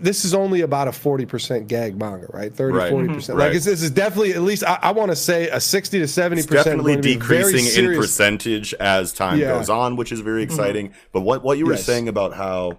[0.00, 2.54] this is only about a 40% gag manga, right?
[2.54, 2.92] 30, Right.
[2.92, 3.28] 40%.
[3.34, 3.46] Right.
[3.48, 6.04] Like it's, this is definitely at least I, I want to say a 60 to
[6.04, 9.48] 70% It's definitely to decreasing in percentage as time Yeah.
[9.56, 10.92] goes on, which is very exciting.
[11.12, 11.84] But what what you were Yes.
[11.84, 12.78] saying about how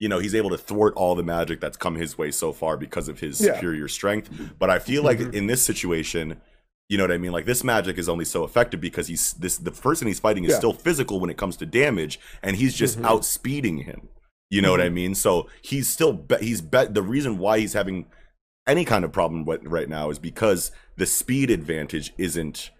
[0.00, 2.76] you know he's able to thwart all the magic that's come his way so far
[2.76, 3.54] because of his Yeah.
[3.54, 4.28] superior strength.
[4.58, 5.32] But I feel like Mhm.
[5.34, 6.40] in this situation,
[6.88, 7.32] you know what I mean?
[7.32, 10.50] Like this magic is only so effective because he's this the person he's fighting is
[10.52, 10.58] Yeah.
[10.58, 13.04] still physical when it comes to damage, and he's just Mhm.
[13.04, 14.08] outspeeding him.
[14.50, 15.14] You know what I mean?
[15.16, 18.06] So he's still be- he's bet the reason why he's having
[18.68, 22.70] any kind of problem with right now is because the speed advantage isn't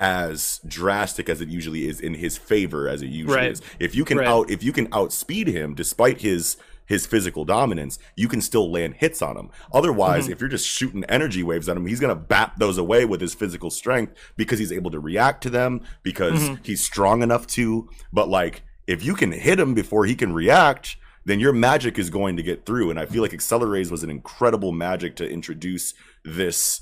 [0.00, 3.50] as drastic as it usually is in his favor as it usually Right.
[3.52, 3.62] is.
[3.80, 4.28] If you can Right.
[4.28, 6.56] out if you can outspeed him despite his
[6.88, 9.50] his physical dominance, you can still land hits on him.
[9.72, 10.32] Otherwise, Mm-hmm.
[10.32, 13.34] if you're just shooting energy waves at him, he's gonna bap those away with his
[13.34, 16.62] physical strength because he's able to react to them because Mm-hmm.
[16.64, 17.88] he's strong enough to.
[18.12, 20.96] But like if you can hit him before he can react,
[21.26, 22.88] then your magic is going to get through.
[22.88, 25.92] And I feel like Acceleraze was an incredible magic to introduce
[26.24, 26.80] this,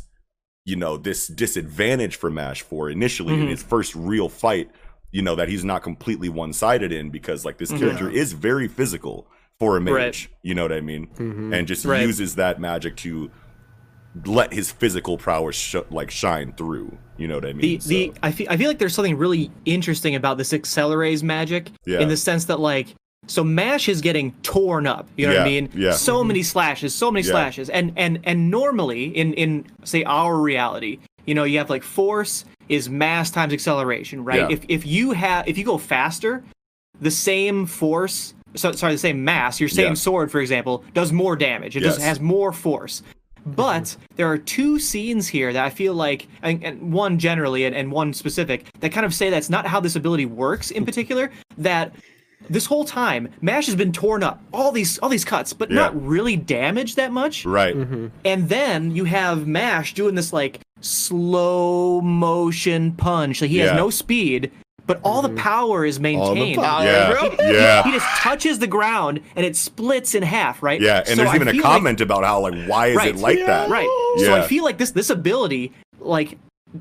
[0.64, 3.48] you know, this disadvantage for Mash for initially in Mhm.
[3.50, 4.70] his first real fight,
[5.10, 8.68] you know, that he's not completely one sided in because like this character is very
[8.68, 9.26] physical
[9.58, 9.92] for a mage.
[9.94, 10.28] Right.
[10.42, 11.08] You know what I mean?
[11.18, 11.54] Mhm.
[11.56, 12.02] And just Right.
[12.02, 13.30] uses that magic to
[14.24, 16.96] let his physical prowess sh- like shine through.
[17.18, 17.60] You know what I mean?
[17.60, 21.70] the the I feel I feel like there's something really interesting about this accelerates magic
[21.86, 22.00] Yeah.
[22.00, 22.88] in the sense that like
[23.28, 25.08] so Mash is getting torn up.
[25.16, 25.68] You know what I mean?
[25.74, 25.92] yeah.
[25.92, 27.32] So many slashes, so many Yeah.
[27.32, 31.82] slashes, and and and normally in in say our reality, you know, you have like
[31.82, 34.40] force is mass times acceleration, right?
[34.40, 34.48] Yeah.
[34.50, 36.42] If if you have if you go faster,
[37.00, 38.34] the same force.
[38.56, 39.60] So, sorry, the same mass.
[39.60, 39.94] Your same Yeah.
[39.94, 41.76] sword, for example, does more damage.
[41.76, 43.02] It just has more force.
[43.44, 44.02] But mm-hmm.
[44.16, 47.92] there are two scenes here that I feel like, and, and one generally and, and
[47.92, 51.30] one specific, that kind of say that's not how this ability works in particular.
[51.56, 51.94] That
[52.50, 55.76] this whole time, Mash has been torn up, all these all these cuts, but Yeah.
[55.76, 57.44] not really damaged that much.
[57.44, 57.74] Right.
[57.74, 58.08] Mm-hmm.
[58.24, 63.40] And then you have Mash doing this like slow motion punch.
[63.40, 63.68] Like he Yeah.
[63.68, 64.50] has no speed,
[64.86, 65.38] but all the mm-hmm.
[65.38, 66.56] power is maintained.
[66.56, 67.10] power, Yeah.
[67.12, 67.30] bro.
[67.46, 67.82] He Yeah.
[67.90, 70.80] just touches the ground and it splits in half, right?
[70.80, 70.98] Yeah.
[70.98, 73.08] And So there's I even a feel like- comment about how like why is Right.
[73.14, 73.68] it like that?
[73.68, 73.88] Right.
[74.18, 76.38] So I feel like this this ability, like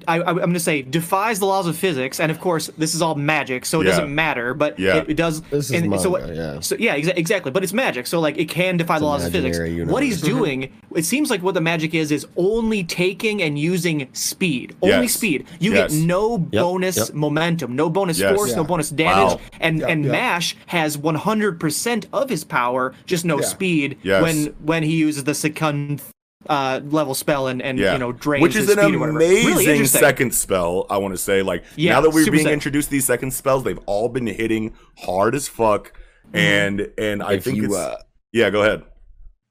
[0.07, 2.93] I, I, I'm going to say, defies the laws of physics, and of course, this
[2.95, 3.91] is all magic, so it Yeah.
[3.91, 4.53] doesn't matter.
[4.53, 4.97] But Yeah.
[4.97, 5.41] it, it does.
[5.43, 6.59] This is and so, what- yeah.
[6.59, 7.51] So yeah, exa- exactly.
[7.51, 9.57] But it's magic, so like it can defy the laws of physics.
[9.57, 13.57] imaginary What he's doing, it seems like what the magic is, is only taking and
[13.59, 14.75] using speed.
[14.81, 15.13] Only Yes.
[15.13, 15.45] speed.
[15.59, 15.93] You Yes.
[15.93, 17.13] get no bonus yep.
[17.13, 18.35] momentum, no bonus Yes.
[18.35, 19.39] force, no bonus damage, Wow.
[19.59, 20.11] and Yep, and yep.
[20.11, 23.45] Mash has 100% of his power, just no Yeah.
[23.45, 24.21] speed Yes.
[24.21, 26.01] when when he uses the second
[26.49, 27.93] uh, level spell and and Yeah.
[27.93, 29.17] you know drains Which is his an speed or whatever.
[29.19, 31.41] Really amazing second spell, I want to say.
[31.41, 32.53] Like, Yeah, now that we're being sick.
[32.53, 35.93] introduced to these second spells, they've all been hitting hard as fuck.
[36.27, 36.37] Mm-hmm.
[36.37, 37.75] And and I If think you, it's.
[37.75, 37.97] uh,
[38.31, 38.83] yeah, go ahead.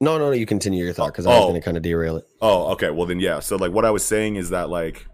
[0.01, 0.33] No, no, no.
[0.33, 1.49] You continue your thought because I was Oh.
[1.49, 2.27] going to kind of derail it.
[2.43, 2.91] Oh, okay.
[2.91, 3.39] Well, then, yeah.
[3.41, 5.07] So, like, what I was saying is that, like,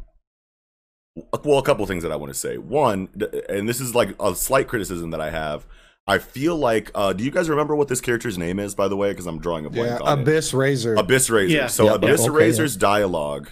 [1.44, 2.56] well, a couple things that I want to say.
[2.56, 3.08] One,
[3.48, 5.66] and this is like a slight criticism that I have.
[6.06, 8.96] I feel like, uh, do you guys remember what this character's name is, by the
[8.96, 9.10] way?
[9.10, 10.22] Because I'm drawing a blank Yeah, on it.
[10.22, 10.94] Abyss Razor.
[10.94, 11.54] Abyss Razor.
[11.54, 11.66] Yeah.
[11.68, 13.50] So Yeah, Abyss okay, Razor's dialogue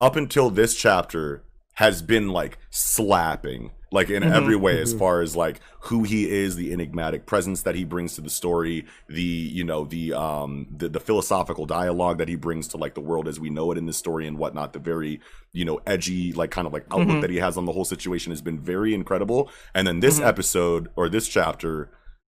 [0.00, 1.44] up until this chapter
[1.74, 4.32] has been like slapping like in Mm-hmm.
[4.32, 8.14] every way as far as like who he is the enigmatic presence that he brings
[8.14, 12.68] to the story the you know the um the, the philosophical dialogue that he brings
[12.68, 15.20] to like the world as we know it in this story and whatnot the very
[15.52, 17.20] you know edgy like kind of like outlook Mm-hmm.
[17.20, 20.88] that he has on the whole situation has been very incredible and then this episode
[20.96, 21.90] or this chapter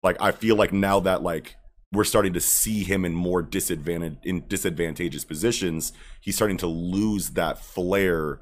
[0.01, 1.55] like I feel like now that like
[1.91, 7.30] we're starting to see him in more disadvantage in disadvantageous positions, he's starting to lose
[7.31, 8.39] that flair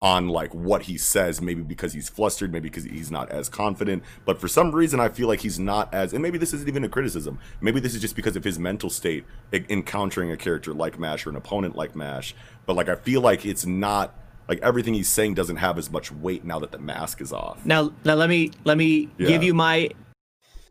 [0.00, 4.00] on like what he says maybe because he's flustered maybe because he's not as confident
[4.24, 6.84] but for some reason i feel like he's not as and maybe this isn't even
[6.84, 9.24] a criticism maybe this is just because of his mental state
[9.68, 12.32] encountering a character like mash or an opponent like mash
[12.64, 14.14] but like i feel like it's not
[14.48, 17.66] like everything he's saying doesn't have as much weight now that the mask is off
[17.66, 19.26] Now, now let me let me Yeah.
[19.28, 19.90] give you my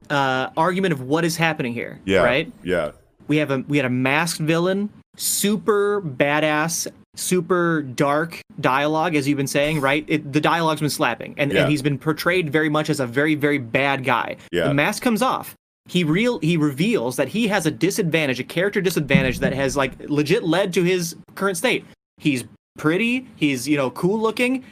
[0.10, 1.99] uh, argument of what is happening here.
[2.06, 2.52] yeah Right.
[2.64, 2.91] yeah
[3.28, 6.88] We have a we had a masked villain, super badass,
[7.18, 10.06] super dark dialogue, as you've been saying, right?
[10.07, 11.61] It, the dialogue's been slapping, and, Yeah.
[11.64, 14.38] and he's been portrayed very much as a very very bad guy.
[14.52, 14.68] Yeah.
[14.68, 15.53] The mask comes off.
[15.89, 19.94] He real he reveals that he has a disadvantage, a character disadvantage that has like
[20.10, 21.85] legit led to his current state.
[22.18, 22.44] He's
[22.77, 23.27] pretty.
[23.35, 24.64] He's you know cool looking.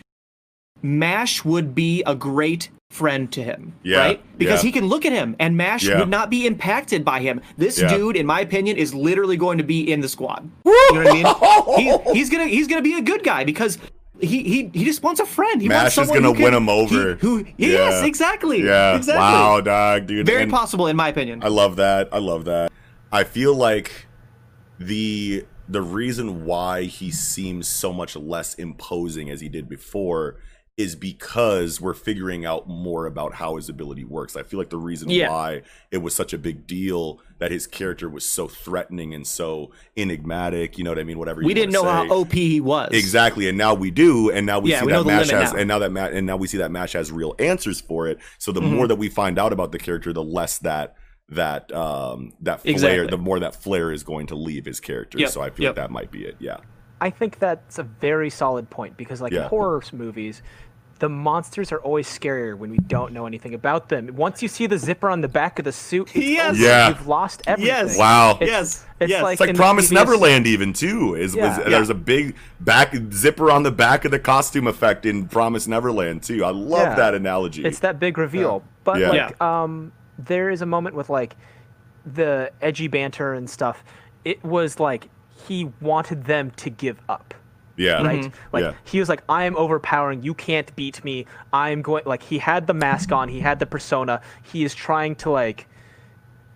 [0.81, 4.38] Mash would be a great friend to him, Yeah, right?
[4.38, 4.67] Because yeah.
[4.67, 5.99] he can look at him, and Mash Yeah.
[5.99, 7.41] would not be impacted by him.
[7.57, 10.49] This dude, in my opinion, is literally going to be in the squad.
[10.65, 12.03] You know what I mean?
[12.07, 13.77] he, he's gonna he's gonna be a good guy because
[14.22, 15.61] he he, he just wants a friend.
[15.61, 17.15] He Mash wants is someone gonna who can- win him over.
[17.15, 18.63] he- who yes, exactly.
[18.63, 19.19] yeah exactly.
[19.19, 21.43] wow dog dude Very And- possible, in my opinion.
[21.43, 22.09] I love that.
[22.13, 22.72] I love that.
[23.11, 24.07] I feel like
[24.80, 30.38] the the reason why he seems so much less imposing as he did before
[30.77, 34.35] is because we're figuring out more about how his ability works.
[34.35, 35.30] I feel like the reason Yeah.
[35.30, 39.72] why it was such a big deal that his character was so threatening and so
[39.95, 41.18] enigmatic, you know what I mean?
[41.18, 42.15] Whatever we you didn't know wanna how.
[42.15, 42.89] OP he was.
[42.91, 45.53] Exactly, and now we do, and now we Yeah, see we that the Mash has,
[45.53, 45.60] now.
[45.60, 48.19] and now that Ma- and now we see that Mash has real answers for it.
[48.38, 48.76] So the Mm-hmm.
[48.76, 50.95] more that we find out about the character, the less that
[51.30, 53.07] that um that flair, Exactly.
[53.07, 55.18] the more that flair is going to leave his character.
[55.19, 55.69] Yep, So I feel yep.
[55.77, 56.35] like that might be it.
[56.39, 56.57] Yeah,
[57.02, 59.47] I think that's a very solid point because, like Yeah.
[59.47, 60.41] horror movies,
[60.99, 64.09] the monsters are always scarier when we don't know anything about them.
[64.15, 66.51] Once you see the zipper on the back of the suit, it's Yes.
[66.55, 66.63] over.
[66.63, 66.88] Yeah.
[66.89, 67.67] you've lost everything.
[67.76, 67.97] Yes.
[67.97, 68.38] Wow.
[68.39, 68.85] It's, Yes.
[69.01, 69.22] it's Yes.
[69.23, 71.15] like, it's like Promise previous- Neverland, even too.
[71.15, 71.49] Is Yeah.
[71.49, 71.69] was, Yeah.
[71.72, 76.23] there's a big back zipper on the back of the costume effect in Promise Neverland
[76.23, 76.45] too.
[76.45, 76.95] I love Yeah.
[76.95, 77.65] that analogy.
[77.65, 78.63] It's that big reveal.
[78.85, 79.09] But Yeah.
[79.09, 81.35] like, um, there is a moment with like
[82.05, 83.84] the edgy banter and stuff.
[84.23, 85.09] It was like
[85.47, 87.34] he wanted them to give up.
[87.77, 88.31] Yeah, right?
[88.53, 88.73] Like Yeah.
[88.85, 90.23] he was like, I am overpowering.
[90.23, 91.26] You can't beat me.
[91.52, 92.03] I'm going.
[92.06, 93.30] Like he had the mask on.
[93.30, 94.22] He had the persona.
[94.43, 95.68] He is trying to like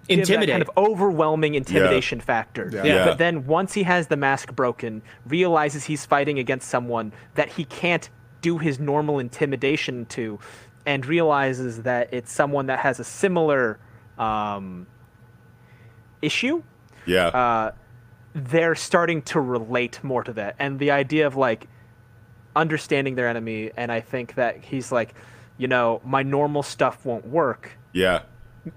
[0.07, 0.49] Intimidate.
[0.49, 2.71] kind of overwhelming intimidation factor.
[2.73, 2.83] Yeah.
[2.83, 3.05] Yeah.
[3.05, 7.65] But then once he has the mask broken, realizes he's fighting against someone that he
[7.65, 8.09] can't
[8.41, 10.39] do his normal intimidation to,
[10.85, 13.77] and realizes that it's someone that has a similar
[14.17, 14.87] um,
[16.21, 16.63] issue
[17.05, 17.71] yeah, uh,
[18.39, 21.67] they're starting to relate more to that and the idea of like
[22.55, 25.13] understanding their enemy and i think that he's like
[25.57, 28.21] you know my normal stuff won't work yeah,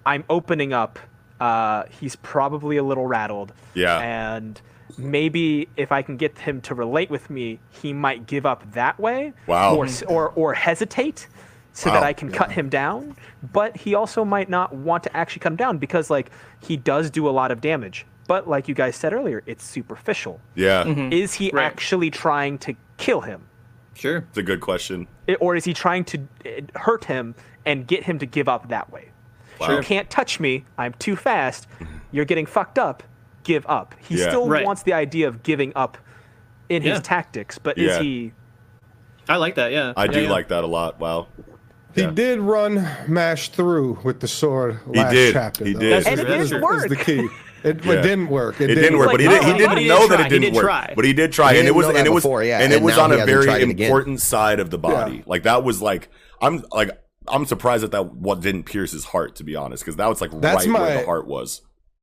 [0.06, 0.98] i'm opening up
[1.40, 3.98] uh, he's probably a little rattled Yeah.
[3.98, 4.60] and
[4.96, 8.98] maybe if i can get him to relate with me he might give up that
[9.00, 9.74] way Wow.
[9.76, 11.26] or or, or hesitate
[11.74, 11.94] so Wow.
[11.94, 13.16] that I can cut him down,
[13.50, 16.30] but he also might not want to actually cut him down because like
[16.60, 18.04] he does do a lot of damage.
[18.32, 20.40] But like you guys said earlier, it's superficial.
[20.54, 21.66] Yeah, Is he Right.
[21.66, 23.42] actually trying to kill him?
[23.94, 24.24] Sure.
[24.30, 25.06] it's a good question.
[25.28, 27.34] I- or is he trying to uh, hurt him
[27.66, 29.10] and get him to give up that way?
[29.60, 29.72] Wow.
[29.76, 30.64] You can't touch me.
[30.78, 31.66] I'm too fast.
[32.10, 33.02] You're getting fucked up.
[33.44, 33.94] Give up.
[34.00, 34.28] He Yeah.
[34.30, 34.64] still Right.
[34.64, 35.98] wants the idea of giving up
[36.70, 36.92] in Yeah.
[36.92, 37.90] his tactics, but Yeah.
[37.90, 38.32] is he?
[39.28, 39.72] I like that.
[39.72, 39.92] Yeah.
[39.94, 40.30] I Yeah, do yeah.
[40.30, 40.98] like that a lot.
[40.98, 41.26] Wow.
[41.94, 42.10] He Yeah.
[42.12, 45.34] did run Mash through with the sword He did.
[45.34, 45.66] chapter.
[45.66, 45.80] He though.
[45.80, 45.92] did.
[45.92, 46.84] That's And it true, didn't work.
[46.86, 47.28] Is the key.
[47.64, 47.92] It, Yeah.
[47.92, 48.60] it didn't work.
[48.60, 49.76] It didn't work, but he, like, did, he no, didn't.
[49.78, 50.16] He he didn't did know try.
[50.16, 50.64] that it didn't did work.
[50.64, 50.92] try.
[50.96, 52.76] But he did try, He and it was and it was before, yeah, and it
[52.76, 53.86] and was on a very it again.
[53.86, 55.22] important side of the body.
[55.26, 56.08] Like that was like
[56.40, 56.90] I'm like
[57.28, 60.20] I'm surprised that that what didn't pierce his heart to be honest, because that was
[60.20, 61.62] like That's right where the heart was.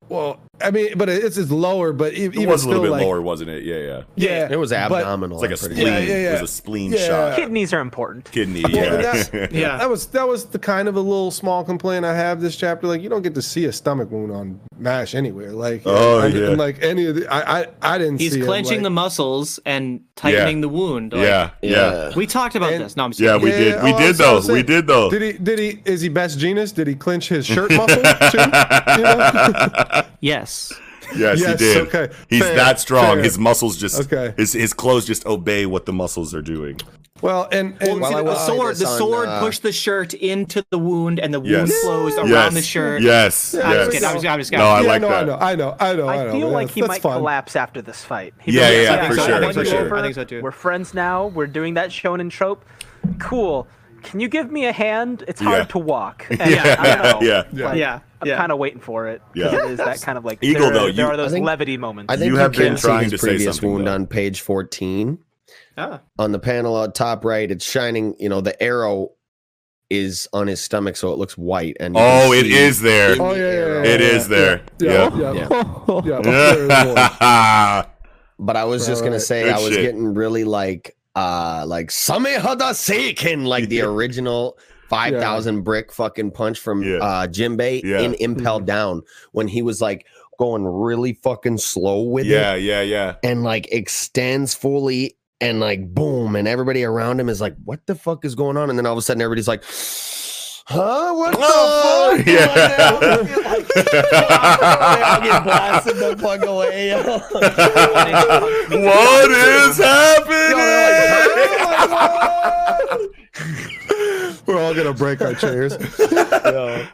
[0.10, 1.94] Well, I mean, but it's it's lower.
[1.94, 3.64] But It even was a little still, bit like, lower, wasn't it?
[3.64, 4.02] Yeah, yeah.
[4.16, 5.42] Yeah, It was abdominal.
[5.42, 5.88] It's like a I'm pretty spleen.
[5.94, 6.44] Yeah, yeah, It was yeah.
[6.44, 7.08] a spleen Yeah.
[7.08, 7.36] shot.
[7.38, 8.30] Kidneys are important.
[8.32, 8.62] Kidney.
[8.68, 8.84] Yeah.
[8.96, 9.78] and that's- Yeah.
[9.78, 12.88] That was that was the kind of a little small complaint I have this chapter.
[12.88, 15.52] Like you don't get to see a stomach wound on Mash anywhere.
[15.54, 16.50] Like Oh, I yeah.
[16.50, 17.28] like any of the.
[17.32, 18.20] I I, I didn't.
[18.20, 21.14] He's see clenching him, the muscles and tightening the wound.
[21.14, 21.50] Like, yeah.
[21.62, 22.12] Yeah.
[22.16, 22.98] We talked about And- this.
[22.98, 23.44] No, I'm just Yeah, kidding.
[23.46, 23.68] we Yeah, did.
[23.76, 24.42] yeah, We oh, did so I though.
[24.42, 25.10] saying, We did though.
[25.10, 25.32] Did he?
[25.34, 25.80] Did he?
[25.86, 26.72] Is he best genius?
[26.74, 28.40] Did he clench his shirt muscle too?
[30.00, 30.16] You know?
[30.22, 30.74] Yes.
[31.16, 31.88] Yes, Yes, he did.
[31.88, 32.14] okay.
[32.30, 33.16] He's Fair, that strong.
[33.16, 33.24] fair.
[33.24, 34.34] His muscles just Okay.
[34.38, 36.80] his his clothes just obey what the muscles are doing.
[37.22, 39.72] Well, and, and Well, See, the will say sword, the on, sword uh, pushed the
[39.74, 41.82] shirt into the wound, and the wound Yes.
[41.84, 42.54] closed around yes.
[42.54, 43.02] the shirt.
[43.02, 43.56] Yes.
[43.58, 43.80] Yeah, I'm yes.
[43.80, 44.08] just kidding.
[44.08, 44.72] I'm just, I'm just No, kidding.
[44.72, 45.18] I yeah, like no, that.
[45.18, 47.18] I know, I know, I know, I, I feel Yeah, like he might fun.
[47.18, 48.34] collapse after this fight.
[48.40, 49.96] He Yeah, might yeah, yeah, for "So sure, for sure.
[49.98, 50.42] I think so, too.
[50.42, 51.28] We're friends now.
[51.28, 52.64] We're doing that shonen trope.
[53.20, 53.68] Cool.
[54.04, 55.24] Can you give me a hand?
[55.28, 55.64] It's hard Yeah.
[55.66, 56.26] to walk.
[56.30, 57.28] And Yeah, I don't know.
[57.28, 57.68] yeah.
[57.70, 58.38] Like, Yeah, I'm yeah.
[58.38, 59.20] kind of waiting for it.
[59.22, 59.66] 'cause Yeah.
[59.66, 61.78] It is that kind of like Eagle, there, though, There you- are those think- levity
[61.78, 62.12] moments.
[62.12, 63.88] I think You you, have been can see trying his to say previous something, wound
[63.88, 63.94] though.
[63.94, 65.20] on page 14.
[65.78, 66.00] Ah.
[66.18, 68.16] On the panel on top right, it's shining.
[68.20, 69.12] You know, the arrow
[69.90, 71.76] is on his stomach, so it looks white.
[71.80, 73.16] And Oh, it see is there.
[73.20, 73.52] Oh, the yeah,
[73.84, 73.94] yeah.
[73.96, 74.62] It yeah, is there.
[74.80, 75.16] Yeah, Yeah.
[75.16, 76.02] yeah, Yeah.
[76.06, 76.22] yeah.
[76.22, 76.98] very important.
[77.22, 77.86] Yeah.
[78.42, 79.22] But I was just gonna Alright.
[79.24, 79.82] say Good I was shit.
[79.82, 84.58] getting really like uh like Same Hada Seiken, like the original
[84.90, 86.98] five thousand brick fucking punch from Yeah.
[86.98, 88.02] uh Jimbei Yeah.
[88.02, 89.02] in Impel Down
[89.34, 90.06] when he was like
[90.40, 93.16] going really fucking slow with it yeah, yeah, yeah.
[93.24, 97.94] and like extends fully and like boom and everybody around him is like what the
[97.96, 99.64] fuck is going on and then all of a sudden everybody's like
[100.70, 102.48] huh what the Oh, fuck yeah.
[104.22, 106.92] I get blasted the fuck away
[108.86, 110.58] what is happening?
[114.46, 115.74] We're all gonna break our chairs.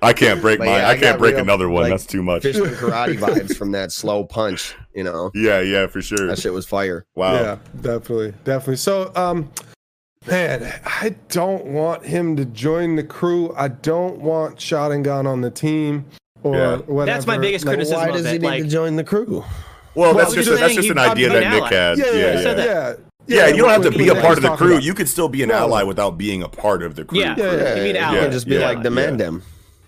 [0.02, 0.77] I can't break But my.
[0.77, 1.84] yeah, I I can't break real, another one.
[1.84, 2.43] like, That's too much.
[2.43, 6.27] Fishman karate vibes from that slow punch you know Yeah, yeah, for sure.
[6.27, 7.34] that shit was fire Wow.
[7.34, 8.76] Yeah, definitely, definitely.
[8.77, 9.52] So, um,
[10.27, 13.53] man, I don't want him to join the crew.
[13.56, 16.06] I don't want shot and gun on the team
[16.43, 16.76] or Yeah.
[16.77, 17.06] whatever.
[17.06, 19.03] That's my biggest Like, criticism why of does it, he need like- to join the
[19.03, 19.43] crew
[19.95, 21.73] Well, that's I'm just just a, that's just an idea that Nick ally.
[21.73, 21.97] had.
[21.97, 22.57] Yeah, yeah, yeah, yeah.
[22.57, 22.65] yeah.
[22.65, 22.93] yeah.
[23.27, 24.73] Yeah, you don't have to be a part of the crew.
[24.73, 24.84] about.
[24.84, 27.19] You could still be an ally without being a part of the crew.
[27.19, 27.34] Yeah.
[27.35, 28.07] Yeah, yeah, You mean yeah.
[28.07, 28.15] ally.
[28.18, 29.26] you can just be yeah, like demand yeah.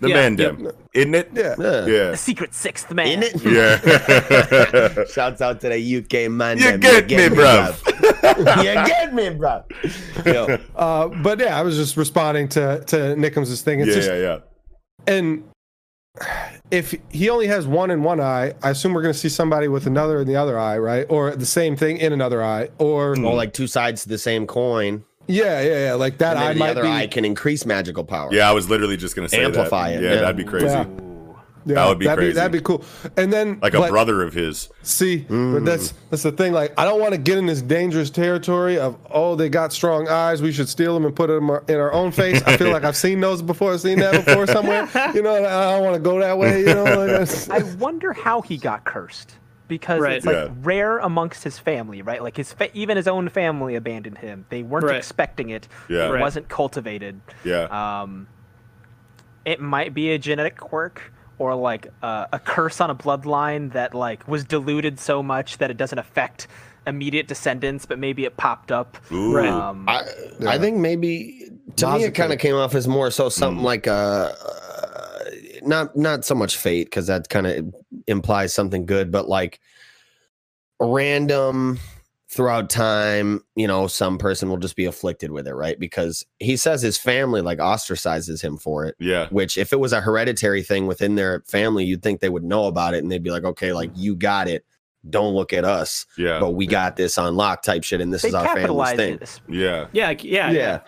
[0.00, 1.30] The Yeah, Mandem, isn't it?
[1.34, 1.54] Yeah.
[1.58, 2.10] yeah, Yeah.
[2.12, 3.22] The secret sixth man.
[3.22, 3.52] Isn't it
[4.98, 5.04] Yeah.
[5.12, 7.44] shouts out to the UK mandem you get me, bro.
[7.44, 8.38] bruv.
[8.58, 9.62] you get me bro
[10.26, 10.58] Yo.
[10.76, 13.80] Uh, but yeah, I was just responding to to Nickums' thing.
[13.80, 14.38] It's Yeah, just yeah, yeah.
[15.06, 15.44] and
[16.70, 19.68] if he only has one in one eye, I assume we're going to see somebody
[19.68, 21.06] with another in the other eye, right?
[21.08, 24.46] Or the same thing in another eye, or or like two sides to the same
[24.46, 28.02] coin yeah, yeah, yeah, like that and eye might other be eye can increase magical
[28.04, 29.98] power Yeah, I was literally just gonna say Amplify that.
[30.00, 30.20] it, Yeah, yeah.
[30.22, 30.66] that'd be crazy.
[30.66, 30.86] Yeah.
[31.66, 32.30] Yeah, That would be that'd crazy.
[32.30, 32.82] Be, that'd be cool.
[33.18, 34.70] And then Like a but brother of his.
[34.82, 35.52] See, Mm.
[35.52, 36.54] but that's that's the thing.
[36.54, 40.08] Like, I don't want to get in this dangerous territory of oh, they got strong
[40.08, 40.40] eyes.
[40.40, 42.40] We should steal them and put them in our own face.
[42.46, 43.74] I feel like I've seen those before.
[43.74, 44.88] I've seen that before somewhere.
[45.14, 46.60] You know, I don't want to go that way.
[46.60, 49.34] You know, like I wonder how he got cursed
[49.68, 50.14] because Right.
[50.14, 50.48] it's like Yeah.
[50.62, 52.22] rare amongst his family, right?
[52.22, 54.46] Like his fa- even his own family abandoned him.
[54.48, 54.96] They weren't Right.
[54.96, 55.68] expecting it.
[55.88, 56.06] Yeah.
[56.08, 56.20] It Right.
[56.20, 57.20] wasn't cultivated.
[57.44, 57.64] Yeah.
[57.70, 58.26] Um,
[59.44, 63.94] it might be a genetic quirk or like uh, a curse on a bloodline that
[63.94, 66.48] like was diluted so much that it doesn't affect
[66.86, 68.96] immediate descendants, but maybe it popped up.
[69.12, 69.36] Ooh.
[69.36, 69.48] Right.
[69.48, 70.02] Um, I,
[70.46, 73.32] I think maybe to me it kind of came off as more so Mm.
[73.32, 74.67] something like a uh,
[75.62, 77.74] not not so much fate because that kind of
[78.06, 79.60] implies something good, but like
[80.80, 81.78] random
[82.30, 83.42] throughout time.
[83.56, 85.78] You know, some person will just be afflicted with it, right?
[85.78, 88.94] Because he says his family like ostracizes him for it.
[88.98, 89.28] Yeah.
[89.30, 92.64] Which, if it was a hereditary thing within their family, you'd think they would know
[92.66, 94.64] about it and they'd be like, okay, like you got it.
[95.08, 96.40] Don't look at us, Yeah.
[96.40, 99.14] but we got this on lock type shit, and this they is our family's thing.
[99.14, 99.40] it.
[99.48, 99.86] Yeah.
[99.92, 100.80] Yeah, yeah, Yeah.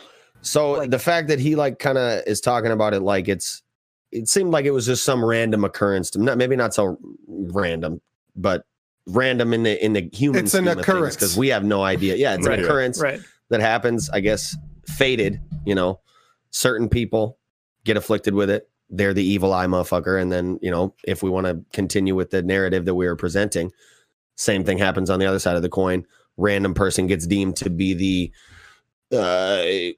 [0.43, 3.63] So Like- the fact that he like kind of is talking about it like it's,
[4.13, 6.15] it seemed like it was just some random occurrence.
[6.17, 8.01] Not maybe not so random,
[8.37, 8.65] but
[9.07, 10.45] random in the in the human.
[10.45, 11.17] It's an occurrence.
[11.17, 12.17] because we have no idea.
[12.17, 12.59] Yeah, it's Right.
[12.59, 13.21] an occurrence Right.
[13.51, 14.11] that happens.
[14.11, 14.57] I guess
[14.87, 15.41] fated.
[15.65, 16.01] You know,
[16.51, 17.39] certain people
[17.85, 18.69] get afflicted with it.
[18.91, 22.31] They're the evil eye motherfucker, and then you know, if we want to continue with
[22.31, 23.71] the narrative that we are presenting,
[24.37, 26.05] same thing happens on the other side of the coin.
[26.37, 28.33] Random person gets deemed to be the,
[29.17, 29.93] uh,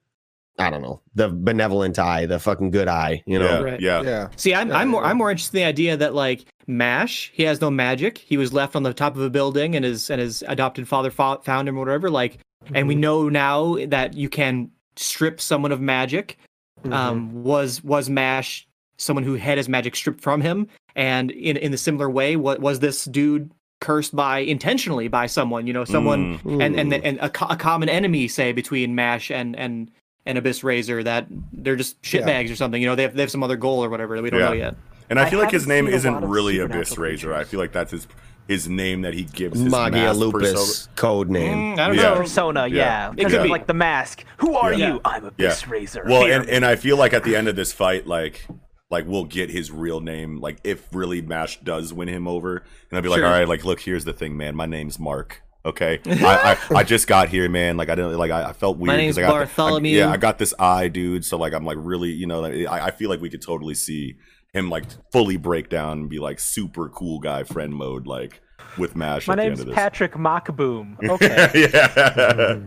[0.58, 3.22] I don't know, the benevolent eye, the fucking good eye.
[3.26, 3.80] You know, yeah, Right.
[3.80, 4.02] yeah.
[4.02, 4.28] Yeah.
[4.36, 5.08] See, I'm Yeah, I'm more yeah.
[5.08, 8.18] I'm more interested in the idea that like Mash, he has no magic.
[8.18, 11.10] He was left on the top of a building, and his and his adopted father
[11.10, 12.10] fo- found him, or whatever.
[12.10, 12.88] Like, and Mm-hmm.
[12.88, 16.38] we know now that you can strip someone of magic.
[16.84, 16.92] Mm-hmm.
[16.92, 18.66] Um, was was Mash
[18.98, 20.68] someone who had his magic stripped from him?
[20.94, 23.50] And in in a similar way, what was this dude
[23.80, 25.66] cursed by intentionally by someone?
[25.66, 26.62] You know, someone Mm.
[26.64, 29.90] and and and a, a common enemy say between Mash and and
[30.26, 32.20] and Abyss Razor that they're just Yeah.
[32.22, 32.80] shitbags or something.
[32.80, 34.46] You know, they have they have some other goal or whatever that we don't Yeah.
[34.46, 34.74] know yet.
[35.10, 37.34] And I I feel like his name isn't really Abyss Razor.
[37.34, 38.06] I feel like that's his
[38.48, 40.92] his name that he gives his Magia Lupus persona.
[40.96, 41.76] code name.
[41.76, 42.02] Mm, I don't Yeah.
[42.02, 42.14] know.
[42.16, 42.76] persona, Yeah.
[42.76, 43.10] yeah.
[43.10, 43.50] It Because could of be.
[43.50, 44.24] like the mask.
[44.38, 44.94] Who are Yeah.
[44.94, 45.00] you?
[45.04, 46.04] I'm Abyss Razor.
[46.08, 48.46] Well, and, and I feel like at the end of this fight, like
[48.90, 50.40] like we'll get his real name.
[50.40, 53.64] Like if really Mash does win him over, and I'll be like, all right, like
[53.64, 54.54] look, here's the thing, man.
[54.56, 55.42] My name's Mark.
[55.64, 57.76] Okay, I, I I just got here, man.
[57.76, 58.90] Like I didn't like I, I felt weird.
[58.90, 59.96] 'cause name's I got the- I- Bartholomew.
[59.96, 61.24] yeah, I got this eye, dude.
[61.24, 63.74] So like I'm like really, you know, like, I, I feel like we could totally
[63.74, 64.16] see
[64.52, 68.40] him like fully break down and be like super cool guy friend mode, like
[68.76, 69.28] with Mash.
[69.28, 69.82] My at the name's end of this.
[69.82, 70.96] Patrick Mockboom.
[71.08, 71.50] Okay.
[71.72, 72.58] yeah.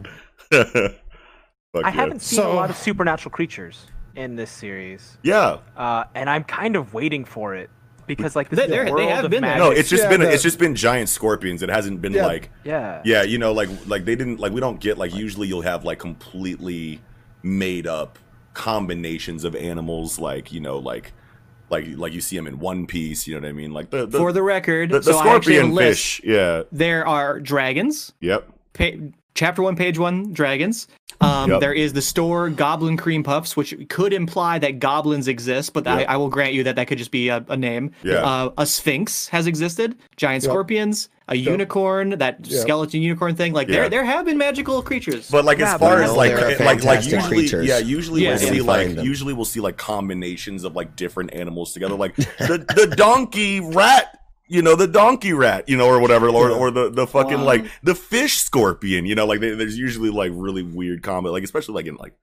[1.73, 1.89] Fuck I yeah.
[1.91, 5.57] haven't seen So- a lot of supernatural creatures in this series, Yeah.
[5.75, 7.69] uh, and I'm kind of waiting for it
[8.07, 9.51] because like this They- is a they're- they world have of been there.
[9.51, 9.63] magic.
[9.63, 11.61] No, it's just Yeah, been the- it's just been giant scorpions.
[11.63, 12.25] It hasn't been Yeah.
[12.25, 13.01] like yeah.
[13.05, 15.83] yeah, you know, like like they didn't like we don't get like usually you'll have
[15.85, 17.01] like completely
[17.43, 18.17] made up
[18.53, 21.11] combinations of animals like you know like
[21.69, 23.27] like like you see them in One Piece.
[23.27, 23.71] You know what I mean?
[23.71, 25.99] Like the the, For the record, the, the so I actually have a scorpion list.
[25.99, 26.21] fish.
[26.23, 26.63] Yeah.
[26.71, 28.13] There are dragons.
[28.21, 28.47] Yep.
[28.73, 30.87] Pa- chapter one, page one, dragons.
[31.21, 31.59] Um, Yep.
[31.61, 35.99] There is the store goblin cream puffs, which could imply that goblins exist, but I,
[36.01, 36.09] Yep.
[36.09, 37.91] I will grant you that that could just be a, a name.
[38.03, 38.15] Yeah.
[38.15, 39.95] Uh, a sphinx has existed.
[40.17, 40.49] Giant Yep.
[40.51, 41.09] scorpions.
[41.27, 42.11] A unicorn.
[42.19, 42.61] That Yep.
[42.61, 43.53] skeleton unicorn thing.
[43.53, 43.81] Like Yeah.
[43.81, 45.29] there, there have been magical creatures.
[45.31, 47.65] But like Yeah, as but far as know like like like usually creatures.
[47.67, 48.51] yeah usually Yeah, we'll yeah.
[48.51, 49.05] see like them.
[49.05, 54.19] usually we'll see like combinations of like different animals together like the the donkey rat
[54.47, 57.45] you know the donkey rat you know or whatever or, or the the fucking Wow.
[57.45, 61.43] like the fish scorpion you know like they, there's usually like really weird combat like
[61.43, 62.13] especially like in like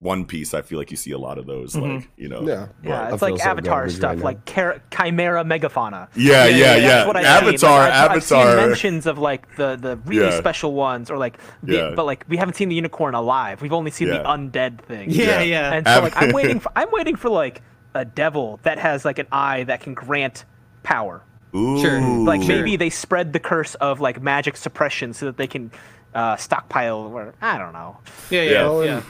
[0.00, 1.94] One Piece I feel like you see a lot of those Mm-hmm.
[1.96, 2.66] like you know Yeah.
[2.82, 6.08] Yeah, it's like so Avatar garbage stuff, right like Char- Chimera Megafauna.
[6.16, 7.28] yeah yeah yeah, That's what I mean.
[7.28, 10.38] Avatar Like, I've, I've seen Avatar mentions of like the the really Yeah.
[10.38, 11.92] special ones, or like, the, Yeah.
[11.94, 13.62] but like we haven't seen the unicorn alive.
[13.62, 15.10] We've only seen the undead thing.
[15.10, 15.42] yeah, Yeah.
[15.42, 15.72] yeah.
[15.74, 17.62] And so Av- like I'm waiting for I'm waiting for like
[17.94, 20.44] a devil that has like an eye that can grant
[20.82, 21.22] power.
[21.54, 21.80] Ooh.
[21.80, 22.00] Sure.
[22.00, 22.56] Like Sure.
[22.56, 25.70] maybe they spread the curse of like magic suppression so that they can
[26.14, 27.96] uh, stockpile or I don't know.
[28.30, 28.50] yeah, Yeah.
[28.50, 29.02] yeah, Well, yeah.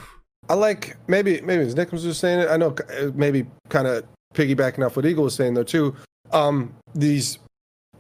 [0.49, 2.49] I like maybe maybe as Nick was just saying it.
[2.51, 4.05] I know uh, maybe kind of
[4.35, 5.95] piggybacking off what Eagle was saying though too.
[6.33, 7.39] Um, these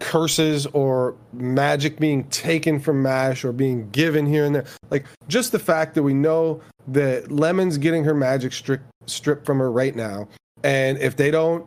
[0.00, 5.52] curses or magic being taken from Mash or being given here and there, like just
[5.52, 9.94] the fact that we know that Lemon's getting her magic stripped stripped from her right
[9.94, 10.26] now,
[10.64, 11.64] and if they don't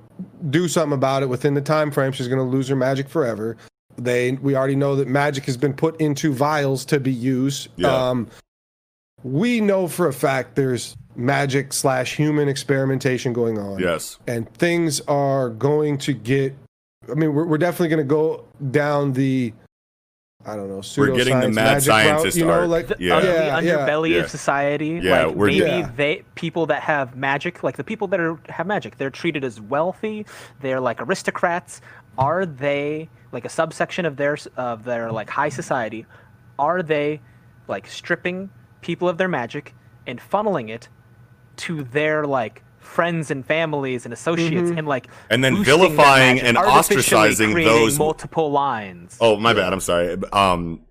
[0.49, 3.57] do something about it within the time frame, she's going to lose her magic forever.
[3.97, 7.69] They we already know that magic has been put into vials to be used.
[7.77, 8.09] Yeah.
[8.09, 8.27] Um,
[9.23, 15.01] we know for a fact there's magic slash human experimentation going on yes and things
[15.07, 16.53] are going to get
[17.09, 19.51] i mean we're, we're definitely going to go down the
[20.45, 22.69] i don't know We're getting the mad magic scientist route, you know arc.
[22.69, 23.17] like The, Yeah.
[23.17, 24.17] of yeah, the underbelly Yeah.
[24.21, 24.99] of society.
[25.01, 25.91] Yeah, like we're- maybe Yeah.
[25.95, 29.59] they people that have magic, like the people that are have magic, they're treated as
[29.59, 30.25] wealthy.
[30.61, 31.81] They're like aristocrats.
[32.17, 36.05] Are they like a subsection of their of their like high society?
[36.59, 37.21] Are they
[37.67, 38.49] like stripping
[38.81, 39.73] people of their magic
[40.05, 40.87] and funneling it
[41.57, 47.53] to their like friends and families and associates and like And then vilifying and ostracizing
[47.63, 49.17] those- multiple lines.
[49.19, 50.81] oh my bad I'm sorry um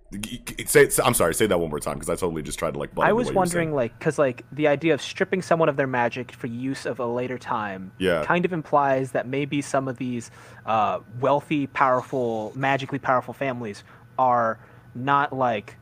[0.65, 2.91] say I'm sorry say that one more time because I totally just tried to like
[2.97, 3.69] I was what you were saying.
[3.71, 6.99] wondering, like, because like the idea of stripping someone of their magic for use of
[6.99, 8.23] a later time, Yeah.
[8.23, 10.31] kind of implies that maybe some of these
[10.65, 13.83] uh, wealthy, powerful, magically powerful families
[14.17, 14.57] are
[14.93, 15.75] not like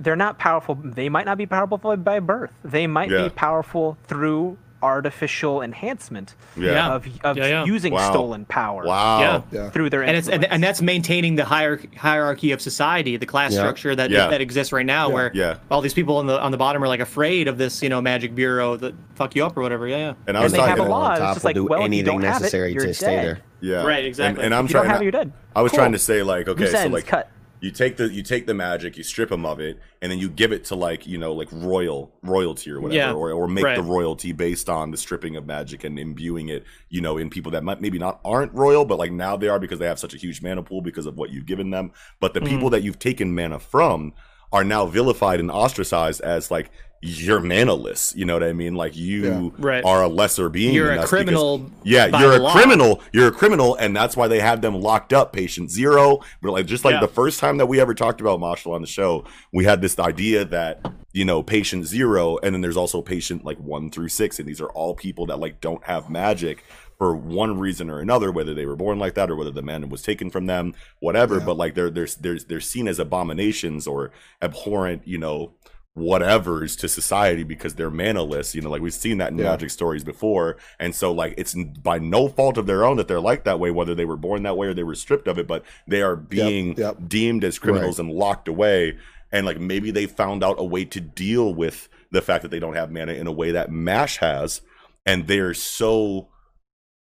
[0.00, 0.74] they're not powerful.
[0.74, 2.52] They might not be powerful by- by birth.
[2.64, 3.24] They might Yeah.
[3.24, 6.94] be powerful through artificial enhancement Yeah.
[6.94, 7.64] of, of Yeah, yeah.
[7.64, 8.10] using Wow.
[8.10, 9.20] stolen power Wow.
[9.20, 9.40] Yeah.
[9.50, 9.70] Yeah.
[9.70, 13.52] through their and it's and, and that's maintaining the hierarchy hierarchy of society, the class
[13.52, 13.60] Yeah.
[13.60, 14.28] structure that Yeah.
[14.28, 15.56] that exists right now, where Yeah.
[15.70, 18.00] all these people on the on the bottom are like afraid of this, you know,
[18.02, 19.88] magic bureau that fuck you up or whatever.
[19.88, 20.12] Yeah, yeah.
[20.26, 20.92] And I and was they have a talking.
[20.92, 21.10] on law.
[21.12, 22.86] It's top just will like, do well, if you anything don't have it, necessary you're
[22.86, 23.38] to stay there.
[23.60, 23.84] Yeah.
[23.86, 24.44] Right, exactly.
[24.44, 25.32] And, and I'm If you don't have it, you're dead.
[25.56, 25.78] I was Cool.
[25.78, 27.30] trying to say like, okay, so like cut.
[27.64, 30.28] You take the you take the magic, you strip them of it, and then you
[30.28, 33.64] give it to like you know like royal royalty or whatever, Yeah, or, or make
[33.64, 33.76] right.
[33.76, 37.52] the royalty based on the stripping of magic and imbuing it, you know, in people
[37.52, 40.12] that might maybe not aren't royal, but like now they are because they have such
[40.12, 41.90] a huge mana pool because of what you've given them.
[42.20, 42.48] But the Mm-hmm.
[42.50, 44.12] people that you've taken mana from
[44.52, 46.70] are now vilified and ostracized as like
[47.06, 48.16] you're manaless.
[48.16, 48.76] You know what I mean?
[48.76, 49.48] Like you Yeah.
[49.58, 49.84] Right.
[49.84, 50.74] are a lesser being.
[50.74, 52.52] You're a us because- criminal yeah, by you're a law.
[52.52, 53.02] criminal.
[53.12, 55.30] You're a criminal, and that's why they have them locked up.
[55.34, 56.20] Patient zero.
[56.40, 57.00] But like just like Yeah.
[57.00, 59.98] the first time that we ever talked about Mashle on the show, we had this
[59.98, 60.80] idea that
[61.12, 64.60] you know patient zero, and then there's also patient like one through six, and these
[64.62, 66.64] are all people that like don't have magic
[66.98, 69.88] for one reason or another, whether they were born like that or whether the man
[69.88, 71.40] was taken from them, whatever.
[71.40, 74.12] But like they're they're they're they're seen as abominations or
[74.42, 75.54] abhorrent, you know
[75.96, 79.44] whatevers to society because they're manaless you know like we've seen that in Yeah.
[79.44, 83.20] magic stories before and so like it's by no fault of their own that they're
[83.20, 85.46] like that way whether they were born that way or they were stripped of it
[85.46, 86.96] but they are being yep.
[87.06, 88.98] deemed as criminals and locked away
[89.30, 92.58] and like maybe they found out a way to deal with the fact that they
[92.58, 94.62] don't have mana in a way that mash has
[95.06, 96.26] and they're so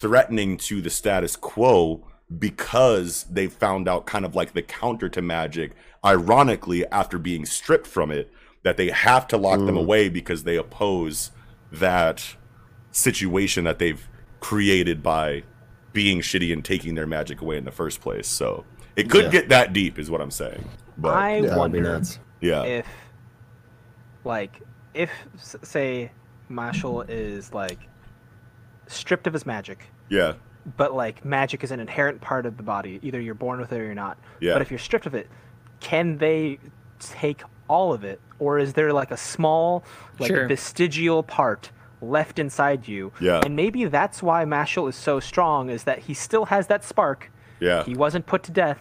[0.01, 2.05] threatening to the status quo
[2.39, 5.73] because they found out kind of like the counter to magic
[6.05, 8.31] ironically after being stripped from it
[8.63, 11.31] that they have to lock them away because they oppose
[11.73, 12.37] that
[12.93, 14.09] situation that they've
[14.41, 15.43] created by
[15.93, 18.29] being shitty and taking their magic away in the first place.
[18.29, 18.65] So
[18.95, 19.31] it could Yeah.
[19.31, 20.69] get that deep is what i'm saying
[20.99, 22.03] but I Yeah, That would be wonder
[22.41, 22.63] yeah.
[22.65, 22.87] if,
[24.25, 24.61] like,
[24.95, 25.11] if
[25.63, 26.11] say
[26.51, 27.79] Mashle is like
[28.89, 30.35] stripped of his magic, yeah
[30.77, 33.01] but like magic is an inherent part of the body.
[33.03, 34.19] Either you're born with it or you're not.
[34.39, 34.53] Yeah.
[34.53, 35.27] But if you're stripped of it,
[35.81, 36.59] can they
[36.99, 39.83] take all of it, or is there like a small,
[40.19, 40.47] like Sure.
[40.47, 41.71] vestigial part
[42.03, 43.13] left inside you?
[43.19, 43.41] Yeah.
[43.43, 47.31] And maybe that's why Mashle is so strong, is that he still has that spark.
[47.61, 48.81] yeah He wasn't put to death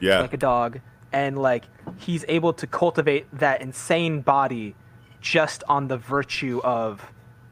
[0.00, 0.80] yeah like a dog,
[1.12, 1.64] and like
[1.96, 4.74] he's able to cultivate that insane body
[5.22, 7.10] just on the virtue of.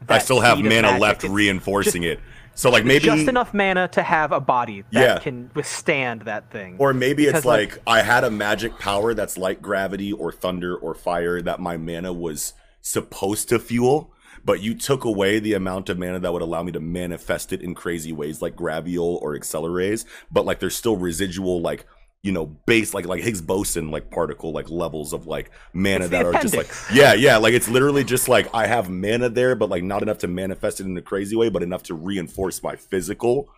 [0.09, 2.19] I still have mana left It's reinforcing it
[2.53, 5.19] so like maybe just enough mana to have a body that Yeah.
[5.19, 6.75] can withstand that thing.
[6.79, 10.75] Or maybe it's like, like- I had a magic power that's like gravity or thunder
[10.75, 14.11] or fire that my mana was supposed to fuel,
[14.43, 17.61] but you took away the amount of mana that would allow me to manifest it
[17.61, 21.85] in crazy ways like Graviol or Acceleraze, but like there's still residual like
[22.23, 26.11] you know base like like Higgs boson like particle like levels of like mana It's
[26.11, 26.91] the that are just like appendix.
[26.93, 30.19] yeah yeah like it's literally just like I have mana there but like not enough
[30.19, 33.49] to manifest it in a crazy way but enough to reinforce my physical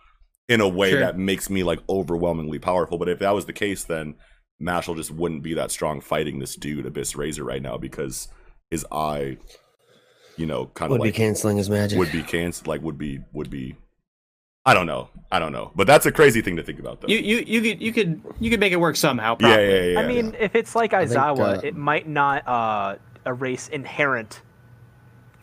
[0.48, 1.00] in a way Sure.
[1.00, 2.98] that makes me like overwhelmingly powerful.
[2.98, 4.14] But if that was the case, then
[4.62, 8.28] Mashle just wouldn't be that strong fighting this dude, Abyss Razor, right now because
[8.70, 9.38] his eye,
[10.36, 11.98] you know, kind of Would be like canceling his magic.
[11.98, 13.76] would be canceled, like would be would be.
[14.66, 15.08] I don't know.
[15.30, 15.72] I don't know.
[15.74, 17.08] But that's a crazy thing to think about, though.
[17.08, 19.36] You you you could you could you could make it work somehow.
[19.40, 19.64] yeah, Probably.
[19.64, 20.00] yeah, yeah, yeah.
[20.00, 22.96] I mean, if it's like think, uh, it might not uh,
[23.26, 24.42] erase inherent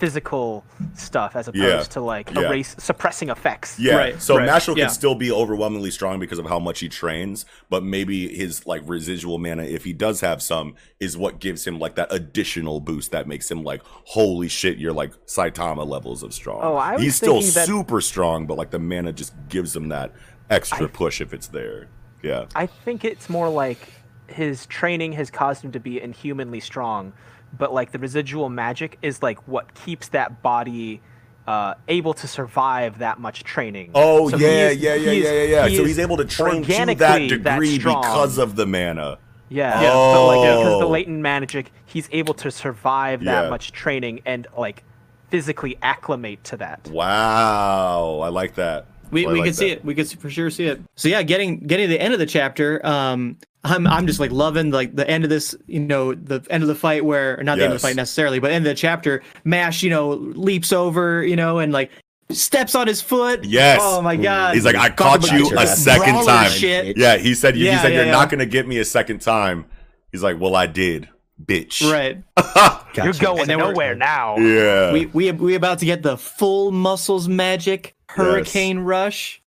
[0.02, 0.66] physical
[0.96, 1.84] stuff as opposed Yeah.
[1.84, 2.48] to like Yeah.
[2.48, 3.78] erase suppressing effects.
[3.80, 3.98] Yeah.
[3.98, 4.86] Right, so right, Mashle yeah.
[4.86, 8.82] can still be overwhelmingly strong because of how much he trains, but maybe his like
[8.88, 13.12] residual mana, if he does have some, is what gives him like that additional boost
[13.12, 16.62] that makes him like, holy shit, you're like Saitama levels of strong.
[16.64, 19.90] Oh, I was He's still that- super strong, but like the mana just gives him
[19.90, 20.14] that
[20.50, 21.90] extra I- push if it's there.
[22.24, 22.46] Yeah.
[22.56, 23.78] I think it's more like
[24.26, 27.14] his training has caused him to be inhumanly strong,
[27.58, 31.02] but like the residual magic is like what keeps that body
[31.48, 33.92] uh, able to survive that much training.
[33.96, 35.76] Oh So yeah, is- yeah, yeah, yeah, yeah, yeah.
[35.78, 39.18] So he's able to train to that organically that degree because of the mana.
[39.50, 40.90] Yeah, but like because the Oh.
[40.90, 43.50] latent magic, he's able to survive that Yeah.
[43.50, 44.84] much training and like
[45.30, 46.90] physically acclimate to that.
[46.92, 48.86] Wow, I like that.
[49.12, 49.84] We, we like could see it.
[49.86, 50.82] We could for sure see it.
[50.96, 54.32] So yeah, getting getting to the end of the chapter, um, I'm I'm just like
[54.32, 57.44] loving like the end of this, you know, the end of the fight where or
[57.44, 60.10] not the end of the fight necessarily, but end of the chapter, Mash, you know,
[60.12, 61.92] leaps over, you know, and like
[62.30, 63.44] steps on his foot.
[63.44, 63.80] Yes.
[63.84, 64.56] Oh my god.
[64.56, 66.50] He's like, I caught about you a second time.
[66.50, 66.98] Shit.
[66.98, 67.56] Yeah, he said.
[67.58, 68.12] yeah, He said yeah, you're yeah.
[68.12, 69.66] not gonna get me a second time.
[70.12, 71.08] He's like, well, I did,
[71.44, 71.90] bitch.
[71.92, 72.22] Right.
[72.96, 74.38] You're going And then we're- nowhere now.
[74.38, 74.92] Yeah.
[74.92, 79.42] We we we about to get the full muscles magic hurricane rush.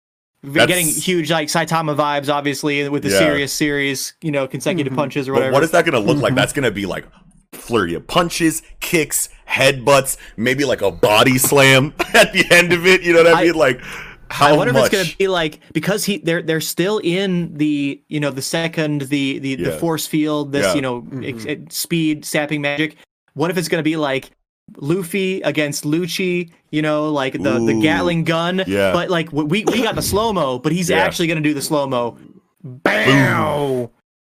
[0.43, 3.19] We're That's- getting huge like Saitama vibes, obviously, with the Yeah.
[3.19, 4.99] serious series, you know, consecutive mm-hmm.
[4.99, 5.51] punches or whatever.
[5.51, 6.31] but what is that gonna look like?
[6.31, 6.35] Mm-hmm.
[6.35, 7.05] That's gonna be like
[7.53, 13.03] flurry of punches, kicks, headbutts, maybe like a body slam at the end of it.
[13.03, 13.53] You know what I, I- mean?
[13.55, 13.81] Like
[14.29, 14.87] how I wonder much?
[14.91, 18.41] if it's gonna be like because he they're they're still in the you know the
[18.41, 20.73] second the the, the force field this Yeah.
[20.73, 22.97] you know ex- ex- speed sapping magic.
[23.33, 24.31] What if it's gonna be like
[24.77, 26.51] Luffy against Lucci?
[26.71, 27.81] You know, like the the Ooh.
[27.81, 28.63] Gatling gun.
[28.67, 28.91] Yeah.
[28.93, 30.97] But like we we got the slow mo, but he's Yeah.
[30.97, 32.17] actually gonna do the slow mo.
[32.63, 33.91] Bow.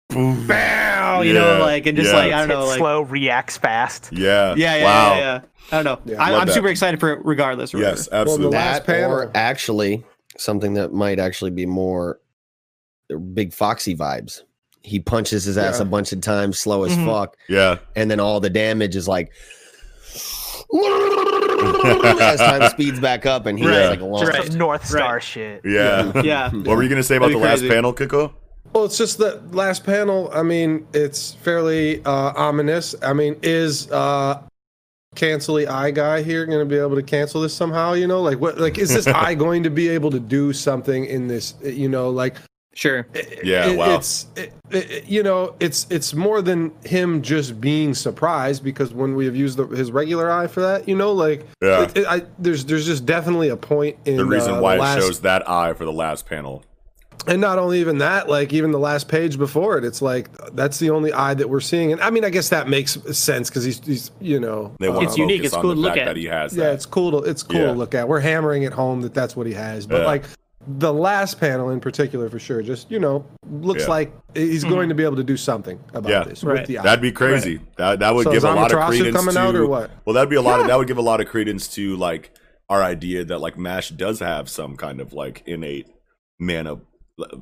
[0.10, 1.22] Bow.
[1.22, 1.40] You Yeah.
[1.40, 2.18] know, like and just Yeah.
[2.18, 4.10] like I don't know, like slow, reacts fast.
[4.12, 4.56] yeah.
[4.58, 5.14] yeah, yeah, wow.
[5.14, 5.42] yeah, yeah.
[5.72, 6.12] I don't know.
[6.14, 6.22] Yeah.
[6.22, 6.54] I, I'm that.
[6.54, 7.74] super excited for it regardless.
[7.74, 8.22] Yes, whatever.
[8.22, 8.58] absolutely.
[8.58, 10.04] last that or actually
[10.38, 12.20] something that might actually be more
[13.34, 14.42] big foxy vibes
[14.82, 15.84] he punches his ass Yeah.
[15.84, 17.06] a bunch of times slow as Mhm.
[17.06, 17.78] fuck yeah.
[17.96, 19.32] and then all the damage is like
[22.22, 23.88] as time speeds back up and he's Right.
[23.90, 24.52] like a long Right.
[24.54, 25.24] North Star Right.
[25.24, 25.62] shit.
[25.66, 26.12] Yeah.
[26.24, 26.50] Yeah.
[26.50, 28.34] What were you gonna say about the That'd last panel, Kiko?
[28.74, 30.32] Well, it's just the last panel.
[30.34, 32.96] I mean, it's fairly uh, ominous.
[33.04, 34.42] I mean, is uh,
[35.16, 37.94] cancely eye guy here going to be able to cancel this somehow?
[37.94, 38.58] You know, like what?
[38.58, 41.54] Like, is this eye going to be able to do something in this?
[41.64, 42.38] You know, like
[42.76, 43.06] Sure.
[43.44, 43.96] Yeah, it- wow.
[43.98, 49.16] It's it, it- you know, it's it's more than him just being surprised because when
[49.16, 51.84] we have used the, his regular eye for that, you know, like Yeah.
[51.84, 54.82] it- it- I, there's there's just definitely a point in The reason uh, why the
[54.82, 56.64] it last, shows that eye for the last panel.
[57.28, 60.80] and not only even that, like even the last page before it, it's like that's
[60.80, 61.92] the only eye that we're seeing.
[61.94, 65.04] And I mean, I guess that makes sense because he's, he's, you know, They want
[65.06, 66.06] It's unique, it's on cool to look at.
[66.06, 66.74] that he has yeah, that.
[66.74, 67.66] it's cool to it's cool Yeah.
[67.68, 68.08] to look at.
[68.10, 69.86] We're hammering it home that that's what he has.
[69.86, 70.08] But Yeah.
[70.08, 70.24] like
[70.68, 73.90] the last panel in particular, for sure, just you know, looks Yeah.
[73.90, 76.24] like he's going to be able to do something about Yeah.
[76.24, 76.60] this Right.
[76.60, 76.84] with the eye.
[76.84, 77.60] That'd be crazy.
[77.78, 79.40] That that would So give a lot of Amaterasu credence coming to.
[79.42, 79.92] out or what?
[80.06, 82.32] Well, that'd be a lot of that would give a lot of credence to like
[82.70, 85.88] our idea that like Mash does have some kind of like innate
[86.40, 86.78] mana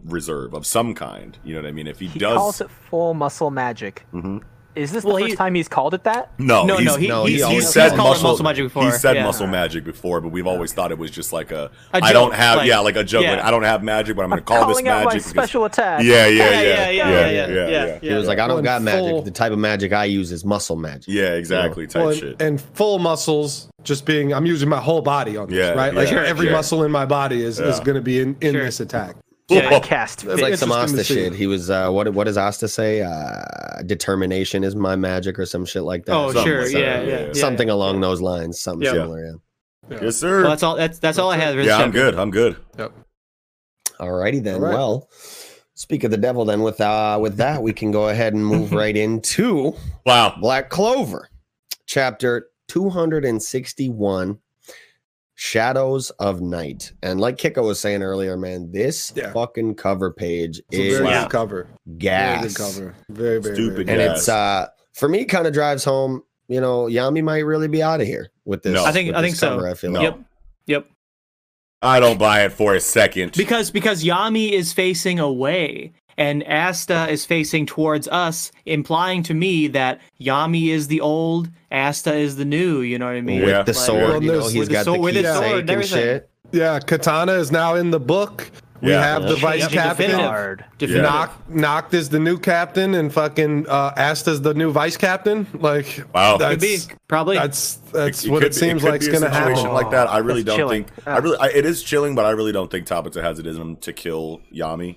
[0.04, 1.38] reserve of some kind.
[1.44, 1.88] You know what I mean?
[1.88, 4.06] If he, He does, calls it full muscle magic.
[4.14, 4.42] Mhm.
[4.74, 6.32] Is this Well, the he- first time he's called it that?
[6.40, 8.66] no, No, he's, no, he, no, he's, he he's, he's said muscle, it muscle magic
[8.66, 8.84] before.
[8.86, 9.26] He said yeah.
[9.26, 11.70] muscle magic before, but we've always thought it was just like a.
[11.94, 13.26] A I don't have like- yeah, like a joke.
[13.26, 13.40] Like.
[13.40, 15.06] I don't have magic, but I'm going to call this out magic.
[15.06, 16.04] my because- special attack.
[16.04, 18.00] yeah, yeah, Yeah, yeah, yeah, yeah, yeah, yeah, yeah.
[18.00, 20.32] he was like i don't Well, got magic full- the type of magic i use
[20.32, 21.88] is muscle magic Yeah, exactly.
[21.88, 22.42] Type Well, and, shit.
[22.42, 25.94] and full muscles just being I'm using my whole body on this, Yeah, right?
[25.94, 29.16] Like every muscle in my body is, is going to be in, in this attack.
[29.50, 29.80] Yeah, Oh.
[29.82, 30.24] cast.
[30.24, 33.82] It's it's like some asta shit he was uh what what does asta say uh
[33.86, 36.64] determination is my magic or some shit like that Oh, Something sure.
[36.64, 37.26] like Yeah, yeah, yeah, yeah.
[37.28, 37.34] yeah.
[37.34, 38.94] something along those lines something Yeah.
[38.94, 39.26] similar
[39.90, 40.42] yeah yes, sir.
[40.42, 40.76] Well, that's all.
[40.78, 41.56] That's that's all I have.
[41.56, 41.92] yeah, I'm chapter.
[41.92, 42.16] good.
[42.16, 42.56] I'm good.
[42.78, 42.94] Yep.
[44.00, 44.56] Alrighty then.
[44.56, 44.74] All right.
[44.74, 45.10] Well,
[45.74, 46.46] speak of the devil.
[46.46, 50.36] Then with uh with that, we can go ahead and move right into Wow.
[50.40, 51.28] Black Clover,
[51.88, 54.40] chapter two hundred and sixty-one.
[55.46, 56.94] Shadows of Night.
[57.02, 59.34] And like Kiko was saying earlier, man, this Yeah.
[59.34, 61.68] fucking cover page It's a is very good cover.
[61.88, 62.46] Very gas.
[62.46, 62.96] good cover.
[63.10, 66.84] Very, very, Stupid very And it's uh for me kind of drives home, you know,
[66.84, 68.74] Yami might really be out of here with this.
[68.76, 68.86] No.
[68.86, 69.66] I think- I this think so.
[69.66, 70.00] I feel No.
[70.02, 70.14] like.
[70.14, 70.20] Yep.
[70.68, 70.88] Yep.
[71.82, 73.32] I don't buy it for a second.
[73.36, 79.68] Because because Yami is facing away and Asta is facing towards us, implying to me
[79.70, 82.82] that Yami is the old, Asta is the new.
[82.82, 83.42] You know what I mean?
[83.42, 83.58] Yeah.
[83.60, 85.26] With the Like- sword, Well, you know, there's- he's with the sword- the with his
[85.26, 85.98] keepsake sword and and everything.
[86.04, 86.30] shit.
[86.52, 88.52] yeah, Katana is now in the book.
[88.82, 89.04] We Yeah.
[89.04, 90.08] have the vice captain.
[90.10, 90.26] definitive.
[90.32, 90.66] Hard.
[90.80, 91.12] Definitive.
[91.12, 95.46] Nacht, Nacht is the new captain, and fucking uh, Asta's the new vice captain.
[95.54, 96.38] Like, Wow.
[96.38, 96.78] that's Could be
[97.08, 97.38] probably.
[97.38, 99.66] that's that's It what could it be- seems could like it's be a gonna situation
[99.66, 99.74] happen.
[99.74, 100.10] like that.
[100.10, 100.84] I really That's don't chilling.
[100.86, 101.08] think.
[101.08, 101.38] I really.
[101.40, 103.94] I, it is chilling, but I really don't think Tabata has it in him to
[103.94, 104.96] kill Yami.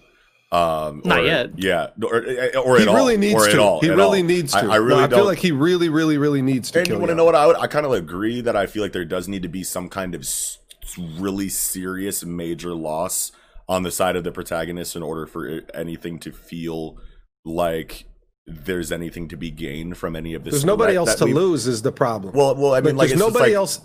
[0.52, 1.50] Um, Not or- yet.
[1.58, 2.94] Yeah, or, or He at all.
[2.94, 3.60] really needs or at to.
[3.62, 4.26] all, he at really all.
[4.26, 4.58] needs to.
[4.58, 6.96] I, I No, really I feel like he really, really, really needs to and kill.
[6.96, 7.34] you want to know what?
[7.34, 7.56] I would.
[7.56, 10.14] I kind of agree that I feel like there does need to be some kind
[10.14, 10.24] of
[11.18, 13.32] really serious major loss
[13.68, 16.98] on the side of the protagonist in order for anything to feel
[17.44, 18.04] like
[18.46, 20.52] there's anything to be gained from any of this.
[20.52, 22.34] There's nobody threat else that to lose is the problem.
[22.34, 23.80] Well, well, I mean, like there's it's nobody like- else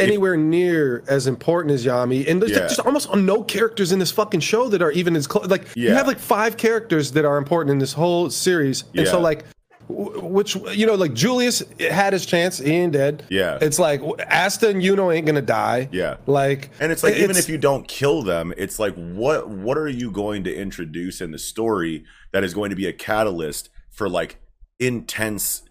[0.00, 2.66] anywhere near as important as Yami, and there's Yeah.
[2.68, 5.46] just almost no characters in this fucking show that are even as close.
[5.48, 9.20] Like you have like five characters that are important in this whole series, and so
[9.20, 9.44] like.
[9.86, 13.26] Which you know, like Julius had his chance, he ain't dead.
[13.28, 13.58] Yeah.
[13.60, 14.00] it's like
[14.30, 15.90] Asta and Yuno ain't gonna die.
[15.92, 16.16] Yeah.
[16.26, 19.86] like, And it's like even if you don't kill them, it's like what what are
[19.88, 24.08] you going to introduce in the story that is going to be a catalyst for
[24.08, 24.38] like
[24.80, 25.63] intense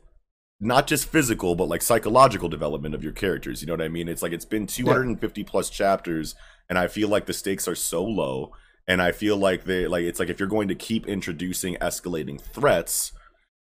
[0.64, 4.08] not just physical but like psychological development of your characters, you know what I mean?
[4.08, 6.36] It's like it's been 250 plus chapters
[6.70, 8.52] and I feel like the stakes are so low
[8.88, 12.40] and I feel like they like it's like if you're going to keep introducing escalating
[12.42, 13.12] threats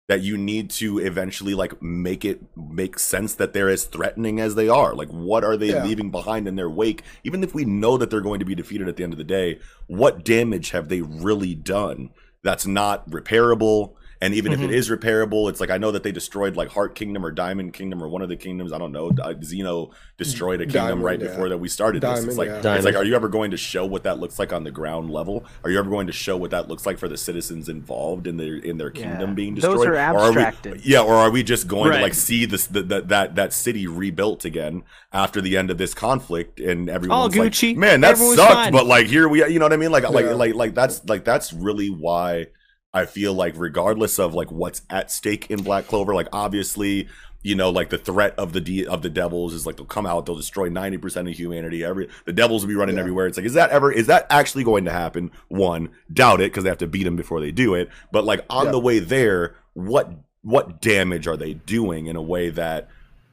[0.08, 4.56] that you need to eventually like make it make sense that they're as threatening as
[4.56, 4.94] they are.
[4.94, 5.84] Like what are they Yeah.
[5.84, 7.02] leaving behind in their wake?
[7.24, 9.24] Even if we know that they're going to be defeated at the end of the
[9.24, 12.10] day, what damage have they really done
[12.42, 14.62] that's not repairable and even Mm-hmm.
[14.65, 17.31] if it is repairable, it's like I know that they destroyed like Heart Kingdom or
[17.31, 18.73] Diamond Kingdom or one of the kingdoms.
[18.73, 19.09] I don't know.
[19.09, 21.27] Uh, Xeno destroyed a kingdom Diamond, right yeah.
[21.28, 22.24] before that we started this.
[22.24, 22.74] It's like yeah.
[22.77, 25.11] it's like, are you ever going to show what that looks like on the ground
[25.11, 25.44] level?
[25.65, 28.36] Are you ever going to show what that looks like for the citizens involved in
[28.39, 29.35] their in their kingdom Yeah.
[29.35, 29.89] being Those destroyed?
[29.99, 30.86] are Or we- abstracted.
[30.86, 31.97] yeah, or are we just going Right.
[31.97, 35.78] to like see this the, the, that that city rebuilt again after the end of
[35.78, 37.77] this conflict and everyone's like, Gucci.
[37.77, 39.90] man, that Everyone's sucked, fine." but like here we, you know what I mean?
[39.90, 42.47] Like like like like that's like that's really why
[42.94, 47.09] I feel like regardless of like what's at stake in Black Clover, like obviously.
[47.44, 50.06] You know, like the threat of the de- of the devils is like they'll come
[50.06, 51.82] out, they'll destroy ninety percent of humanity.
[51.82, 53.01] Every the devils will be running Yeah.
[53.01, 53.27] everywhere.
[53.27, 53.90] It's like, is that ever?
[53.90, 55.32] Is that actually going to happen?
[55.48, 57.89] One, doubt it because they have to beat them before they do it.
[58.12, 58.70] But like on Yeah.
[58.70, 60.12] the way there, what
[60.43, 62.89] what damage are they doing in a way that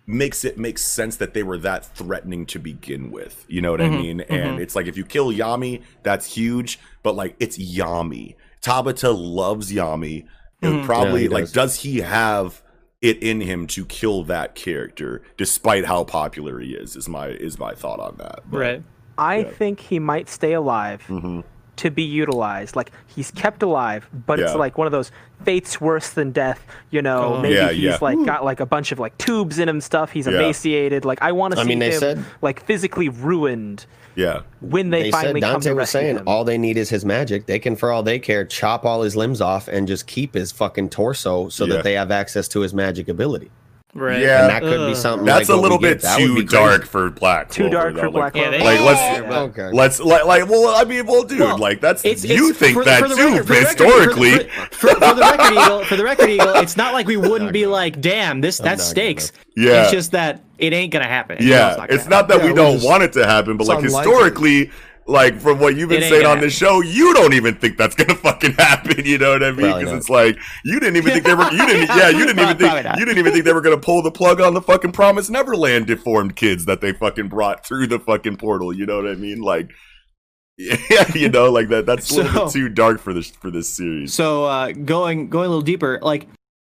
[0.08, 3.46] makes it make sense that they were that threatening to begin with.
[3.48, 4.02] You know what I mm-hmm.
[4.02, 4.20] mean?
[4.22, 4.34] Mm-hmm.
[4.34, 8.34] And it's like if you kill Yami, that's huge, but like it's Yami.
[8.62, 10.26] Tabata loves Yami.
[10.62, 11.52] And Probably Yeah, he like does.
[11.54, 12.62] does he have
[13.02, 17.58] it in him to kill that character despite how popular he is is my is
[17.58, 18.42] my thought on that.
[18.50, 18.84] But- Right.
[19.18, 21.42] I think he might stay alive Mm-hmm.
[21.78, 22.76] to be utilized.
[22.76, 25.12] Like he's kept alive, but it's like one of those
[25.46, 26.66] fate's worse than death.
[26.92, 27.42] You know, Oh.
[27.42, 27.98] maybe Yeah, he's yeah.
[28.02, 30.12] like got like a bunch of like tubes in him, stuff.
[30.12, 30.34] He's Yeah.
[30.34, 31.06] emaciated.
[31.06, 33.86] Like I want to I see mean, him said- like physically ruined
[34.20, 34.42] Yeah.
[34.62, 36.24] when they, They finally said come Dante to was saying him.
[36.28, 37.46] all they need is his magic.
[37.46, 40.52] They can, for all they care, chop all his limbs off and just keep his
[40.52, 41.76] fucking torso so Yeah.
[41.76, 43.50] that they have access to his magic ability.
[43.96, 44.20] Right.
[44.22, 44.42] Yeah.
[44.42, 45.26] And that could be something.
[45.26, 46.02] That's like a little we get.
[46.04, 48.02] bit too dark for Black Too dark though.
[48.02, 48.58] for Like- Black Yeah, Clover.
[48.60, 49.00] they- Like let's
[49.32, 49.70] Yeah, okay.
[49.74, 52.76] let's like, like well I mean well dude Well, like that's It's, you it's- think
[52.78, 54.46] for, that for the too record, for historically for,
[54.76, 57.66] for, for the record eagle for the record eagle it's not like we wouldn't be
[57.66, 59.82] like damn this that's not stakes Yeah.
[59.84, 62.10] it's just that it ain't gonna happen You yeah it's happen.
[62.12, 64.70] not that Yeah, we we don't just- want it to happen but like historically
[65.10, 67.96] like from what you've been saying gonna on this show you don't even think that's
[67.96, 69.78] gonna fucking happen you know what I mean?
[69.78, 72.58] Because it's like you didn't even think they were you didn't yeah you didn't even
[72.58, 75.30] think you didn't even think they were gonna pull the plug on the fucking Promise
[75.30, 79.16] Neverland deformed kids that they fucking brought through the fucking portal you know what I
[79.16, 79.42] mean?
[79.42, 79.72] Like
[80.58, 83.50] yeah you know like that that's a little So- bit too dark for this for
[83.50, 84.14] this series.
[84.14, 86.28] So uh going going a little deeper like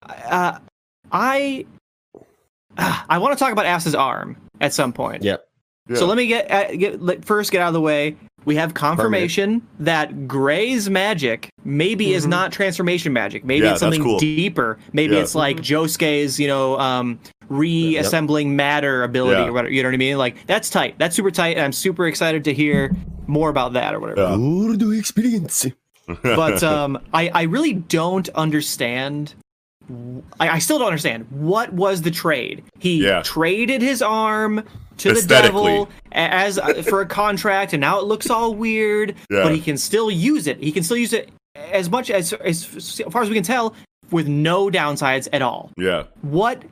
[0.06, 0.58] uh
[1.10, 1.66] i
[2.76, 5.22] uh, i want to talk about Asta's arm at some point.
[5.24, 5.44] Yep.
[5.94, 8.16] So let me get, uh, get let, first get out of the way.
[8.44, 13.44] We have confirmation that Gray's magic maybe is not transformation magic.
[13.44, 14.18] Maybe Yeah, it's something cool.
[14.18, 14.78] deeper.
[14.92, 15.20] Maybe Yeah.
[15.22, 17.18] it's like Josuke's, you know, um,
[17.50, 19.48] reassembling matter ability Yeah.
[19.48, 19.72] or whatever.
[19.72, 20.18] You know what I mean?
[20.18, 20.94] Like that's tight.
[20.98, 22.94] That's super tight, and I'm super excited to hear
[23.26, 24.22] more about that or whatever.
[24.22, 24.34] Yeah.
[24.72, 25.66] Urdu experience.
[26.22, 29.34] But um, I I really don't understand.
[30.40, 32.62] I, I still don't understand what was the trade.
[32.78, 33.22] He Yeah.
[33.22, 34.62] traded his arm
[34.98, 39.14] to the devil as uh, for a contract, and now it looks all weird.
[39.30, 39.44] Yeah.
[39.44, 40.58] But he can still use it.
[40.62, 42.64] He can still use it as much as as
[43.10, 43.74] far as we can tell,
[44.10, 45.70] with no downsides at all.
[45.76, 46.62] yeah What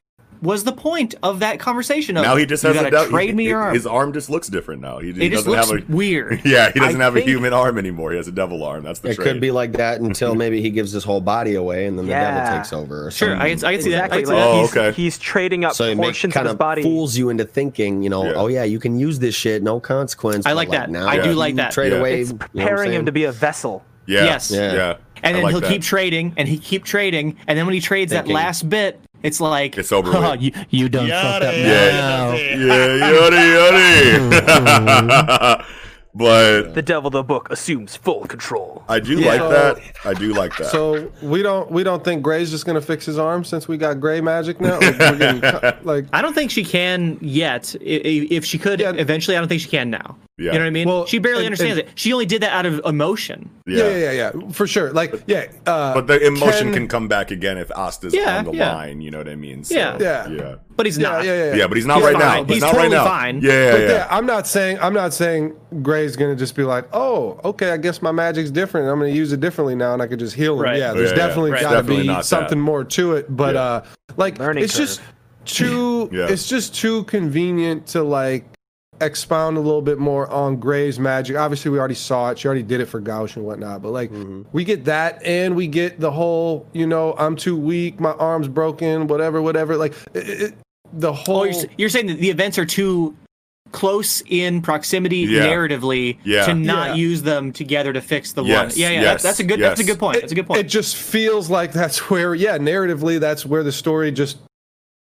[0.42, 2.16] was the point of that conversation?
[2.16, 3.08] Of, now he just you has gotta a doubt.
[3.10, 3.74] trade me your arm.
[3.74, 4.98] His arm just looks different now.
[4.98, 6.40] He, he just doesn't looks have a weird.
[6.44, 6.70] yeah.
[6.72, 8.10] He doesn't I have think- a human arm anymore.
[8.12, 8.84] He has a devil arm.
[8.84, 9.18] That's the truth.
[9.18, 9.32] It trade.
[9.34, 12.12] could be like that until maybe he gives his whole body away and then the
[12.12, 13.06] devil takes over.
[13.06, 13.34] Or Sure.
[13.36, 14.22] I can, I can see Exactly.
[14.22, 14.48] can Like that.
[14.48, 14.92] Oh, he's, okay.
[14.92, 16.82] he's trading up so it make, portions of kind his of body.
[16.82, 18.34] fools you into thinking, you know, Yeah.
[18.34, 20.46] oh yeah, you can use this shit, no consequence.
[20.46, 20.90] I but, like that.
[20.90, 21.72] Now I do like that.
[21.72, 21.98] Trade Yeah.
[21.98, 22.20] away.
[22.20, 23.84] It's you know preparing him to be a vessel.
[24.06, 24.24] Yeah.
[24.24, 24.50] Yes.
[24.50, 24.72] Yeah.
[24.74, 24.96] Yeah.
[25.22, 25.70] And then like he'll that.
[25.70, 28.28] keep trading, and he keep trading, and then when he trades Thinking.
[28.28, 31.90] that last bit, it's like It's over "Oh, with." you, you done fucked up Yeah.
[31.92, 32.32] now.
[32.34, 33.12] Yeah.
[33.12, 33.44] Yuddy
[34.30, 35.64] yuddy.
[36.16, 38.84] but The devil, the book, assumes full control.
[38.88, 39.34] I do Yeah.
[39.34, 39.82] like that.
[40.04, 40.68] I do like that.
[40.68, 44.00] So we don't we don't think Gray's just gonna fix his arm since we got
[44.00, 44.78] Gray magic now.
[44.80, 47.74] Like, we're getting, like I don't think she can yet.
[47.80, 48.92] I- i- If she could Yeah.
[48.96, 50.16] eventually, I don't think she can now.
[50.38, 50.52] Yeah.
[50.52, 50.88] You know what I mean?
[50.88, 51.92] Well, she barely and- understands and- it.
[51.98, 53.48] She only did that out of emotion.
[53.66, 53.78] yeah.
[53.78, 54.92] yeah, yeah, yeah, yeah, for sure.
[54.92, 58.44] Like, yeah, uh, But the emotion Ken- can come back again if Asta's Yeah, on
[58.44, 58.74] the yeah.
[58.74, 59.00] line.
[59.00, 59.64] You know what I mean?
[59.64, 59.96] So, Yeah.
[59.98, 60.28] Yeah.
[60.28, 60.54] Yeah.
[60.76, 61.24] But he's yeah, not.
[61.24, 62.46] yeah, yeah, Yeah, but he's not He's right fine.
[62.46, 62.52] now.
[62.52, 63.04] He's not right totally now.
[63.04, 63.40] fine.
[63.40, 63.88] Yeah, But yeah.
[63.88, 67.76] yeah, I'm not saying I'm not saying Gray's gonna just be like, oh, okay, I
[67.78, 68.88] guess my magic's different.
[68.88, 70.60] I'm gonna use it differently now, and I could just heal him.
[70.64, 70.78] Right.
[70.78, 71.26] Yeah, there's Yeah, yeah.
[71.26, 71.62] definitely Right.
[71.62, 72.24] got to Definitely be not that.
[72.26, 73.34] something more to it.
[73.34, 73.60] But Yeah.
[73.62, 73.84] uh,
[74.18, 74.86] like Learning it's curve.
[74.86, 75.00] just
[75.46, 76.10] too.
[76.12, 76.26] Yeah.
[76.28, 78.44] It's just too convenient to like
[79.00, 81.36] expound a little bit more on Gray's magic.
[81.36, 82.38] Obviously, we already saw it.
[82.38, 83.82] She already did it for Gauche and whatnot.
[83.82, 84.42] But like, Mm-hmm.
[84.52, 88.48] we get that, and we get the whole, you know, I'm too weak, my arm's
[88.48, 89.76] broken, whatever, whatever.
[89.76, 90.54] Like, it, it,
[91.00, 91.40] the whole.
[91.40, 93.14] Oh, you're, you're saying that the events are too
[93.72, 95.46] close in proximity Yeah.
[95.46, 96.46] narratively Yeah.
[96.46, 96.94] to not Yeah.
[96.94, 98.80] use them together to fix the Yes, one.
[98.80, 99.00] Yeah, yeah.
[99.00, 99.60] yes, that's, that's a good.
[99.60, 100.20] That's a good point.
[100.20, 100.60] That's a good point.
[100.60, 104.38] It just feels like that's where, yeah, narratively, that's where the story just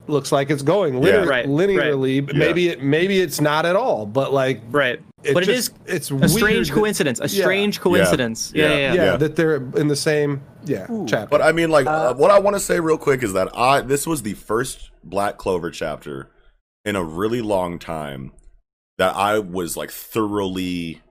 [0.08, 2.28] looks like it's going linear, Right, linearly.
[2.32, 2.38] Yeah.
[2.38, 4.06] Maybe it, maybe it's not at all.
[4.06, 5.00] But like, right.
[5.24, 7.20] It but it just- is it's a weird strange that- coincidence.
[7.20, 7.44] A Yeah.
[7.44, 8.52] strange coincidence.
[8.56, 8.70] Yeah, Yeah.
[8.70, 8.94] yeah, yeah.
[8.94, 9.18] Yeah, Yeah.
[9.18, 11.28] that they're in the same yeah chapter.
[11.30, 13.82] But I mean, like, uh, what I want to say real quick is that I
[13.82, 16.30] this was the first Black Clover chapter
[16.86, 18.32] in a really long time
[18.98, 21.02] that I was like thoroughly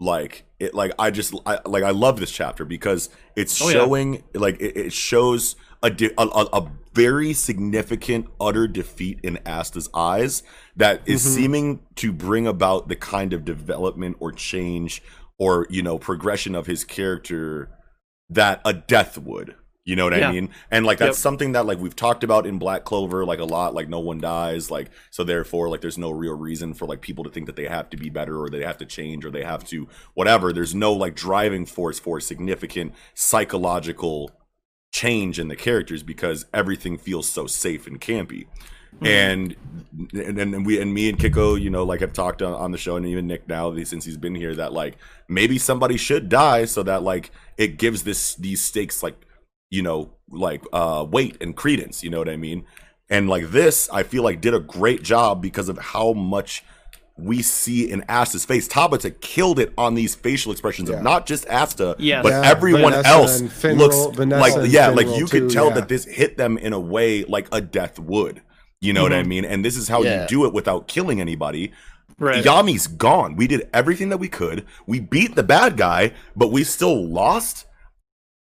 [0.00, 0.74] like it.
[0.74, 3.72] Like I just I, like I love this chapter because it's Oh, yeah.
[3.74, 9.38] showing like it, it shows a, di- a a a very significant utter defeat in
[9.46, 10.42] Asta's eyes
[10.76, 11.34] that is Mm-hmm.
[11.34, 15.02] seeming to bring about the kind of development or change
[15.38, 17.70] or you know progression of his character
[18.30, 19.54] that a death would.
[19.86, 20.48] You know what I mean?
[20.70, 21.22] And like that's Yep.
[21.22, 23.74] something that like we've talked about in Black Clover like a lot.
[23.74, 24.70] Like no one dies.
[24.70, 27.66] Like so therefore like there's no real reason for like people to think that they
[27.68, 30.54] have to be better or they have to change or they have to whatever.
[30.54, 34.30] There's no like driving force for significant psychological
[34.94, 38.46] change in the characters because everything feels so safe and campy.
[39.02, 39.56] And,
[40.12, 42.78] and and we and me and Kiko, you know, like have talked on, on the
[42.78, 44.96] show, and even Nick now since he's been here, that like
[45.28, 49.16] maybe somebody should die so that like it gives this these stakes like
[49.68, 52.04] you know like uh weight and credence.
[52.04, 52.64] You know what I mean?
[53.10, 56.64] And like this, I feel like did a great job because of how much
[57.16, 58.66] we see in Asta's face.
[58.66, 60.96] Tabata killed it on these facial expressions Yeah.
[60.96, 62.22] of not just Asta, Yes.
[62.22, 65.48] but Yeah, everyone Vanessa else Finral- looks Vanessa like and yeah, like Finral you could
[65.48, 65.74] too, tell yeah.
[65.74, 68.42] that this hit them in a way like a death would.
[68.80, 69.28] You know what I mm-hmm.
[69.28, 69.44] mean?
[69.44, 70.22] And this is how Yeah.
[70.22, 71.72] you do it without killing anybody.
[72.18, 72.44] Right.
[72.44, 73.36] Yami's gone.
[73.36, 74.66] We did everything that we could.
[74.86, 77.66] We beat the bad guy, but we still lost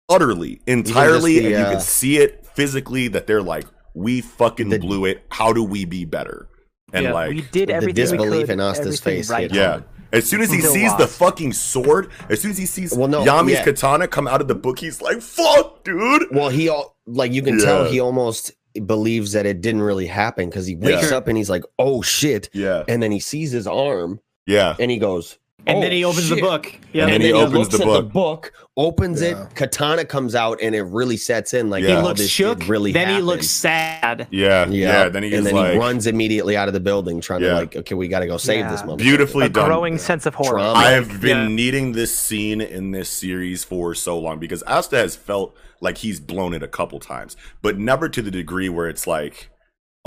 [0.08, 4.78] utterly, entirely, the, and you can see it physically that they're like, we fucking The-
[4.78, 5.24] blew it.
[5.30, 6.48] How do we be better?
[6.92, 9.52] And Yeah, like we did the everything disbelief we could, in Asta's everything face right.
[9.52, 9.80] yeah.
[10.10, 13.08] As soon as he Still sees the fucking sword, as soon as he sees Well,
[13.08, 13.64] no, Yami's yeah.
[13.64, 17.42] katana come out of the book, he's like, "Fuck, dude!" Well, he all like you
[17.42, 18.52] can tell he almost
[18.86, 21.16] believes that it didn't really happen because he wakes Yeah.
[21.18, 24.90] up and he's like, "Oh shit!" Yeah, and then he sees his arm yeah, and
[24.90, 25.36] he goes,
[25.66, 26.72] And "Oh, then he opens the book.
[26.92, 27.02] Yeah.
[27.04, 28.04] And And, then then he he, opens looks the at book.
[28.04, 29.42] the book, opens Yeah.
[29.42, 31.96] it, katana comes out, and it really sets in like Yeah.
[31.96, 32.66] he looks this shook.
[32.68, 34.28] really then he looks sad.
[34.30, 34.68] yeah, yeah.
[34.70, 35.08] Yeah.
[35.10, 37.48] Then he's and then like, he runs immediately out of the building, trying Yeah.
[37.50, 38.70] to like, okay, we got to go save Yeah.
[38.70, 38.98] this motherfucker.
[38.98, 39.66] beautifully A done.
[39.68, 40.58] growing sense of horror.
[40.58, 40.78] Trauma.
[40.78, 41.48] I have been Yeah.
[41.48, 46.18] needing this scene in this series for so long because Asta has felt like he's
[46.18, 49.50] blown it a couple times, but never to the degree where it's like,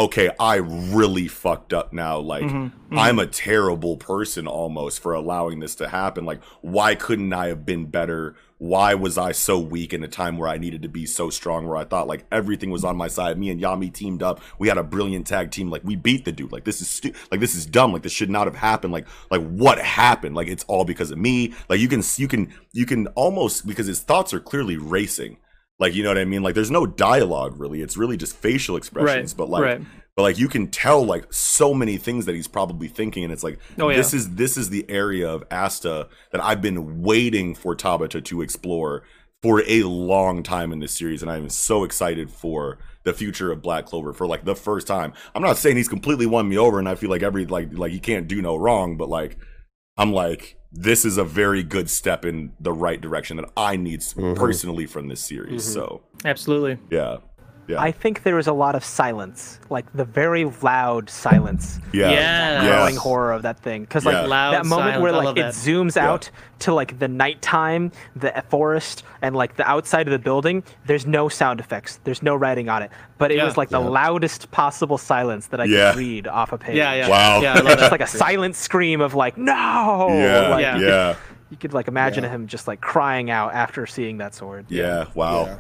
[0.06, 2.20] okay, I really fucked up now.
[2.20, 2.98] Like, Mm-hmm.
[3.00, 6.26] I'm a terrible person almost for allowing this to happen.
[6.26, 8.36] Like, why couldn't I have been better?
[8.58, 11.66] Why was I so weak in a time where I needed to be so strong?
[11.68, 13.38] Where I thought like everything was on my side.
[13.40, 14.40] Me and Yami teamed up.
[14.60, 15.70] We had a brilliant tag team.
[15.72, 16.52] Like we beat the dude.
[16.52, 17.92] Like this is stu- like this is dumb.
[17.94, 18.94] Like this should not have happened.
[18.94, 20.36] Like like what happened?
[20.36, 21.54] Like it's all because of me.
[21.70, 25.38] Like you can you can you can almost because his thoughts are clearly racing.
[25.82, 26.44] Like you know what I mean?
[26.44, 27.82] Like there's no dialogue really.
[27.82, 29.32] It's really just facial expressions.
[29.34, 29.82] Right, But like right.
[30.16, 33.44] but like you can tell like so many things that he's probably thinking and it's
[33.44, 33.98] like Oh, yeah.
[33.98, 38.42] this is this is the area of asta that i've been waiting for tabata to
[38.42, 39.02] explore
[39.42, 43.62] for a long time in this series and i'm so excited for the future of
[43.64, 46.78] black clover for like the first time i'm not saying he's completely won me over
[46.78, 49.38] and i feel like every like like he can't do no wrong but like
[49.98, 54.00] i'm like this is a very good step in the right direction that i need
[54.00, 54.34] mm-hmm.
[54.34, 55.74] personally from this series mm-hmm.
[55.74, 56.02] so.
[56.24, 56.78] Absolutely.
[56.90, 57.18] yeah
[57.72, 61.80] yeah I think there was a lot of silence, like the very loud silence.
[61.94, 62.66] yeah Yeah.
[62.68, 63.04] Growing Yes.
[63.04, 64.22] horror of that thing, because Yeah.
[64.22, 65.54] like Loud that moment where silence, I like love it that.
[65.54, 66.10] zooms Yeah.
[66.12, 66.30] out
[66.60, 70.64] to like the nighttime, the forest, and like the outside of the building.
[70.86, 72.00] There's no sound effects.
[72.04, 73.46] There's no writing on it, but it Yeah.
[73.46, 75.92] was like the loudest possible silence that I Yeah.
[75.92, 76.76] could read off a page.
[76.76, 77.10] Yeah, yeah.
[77.10, 77.42] Wow.
[77.42, 80.08] Yeah, Just like a silent scream of like no.
[80.10, 80.88] yeah Like, yeah Yeah.
[80.88, 81.16] yeah
[81.52, 82.30] You could like imagine Yeah.
[82.30, 84.66] him just like crying out after seeing that sword.
[84.70, 85.56] yeah wow Yeah.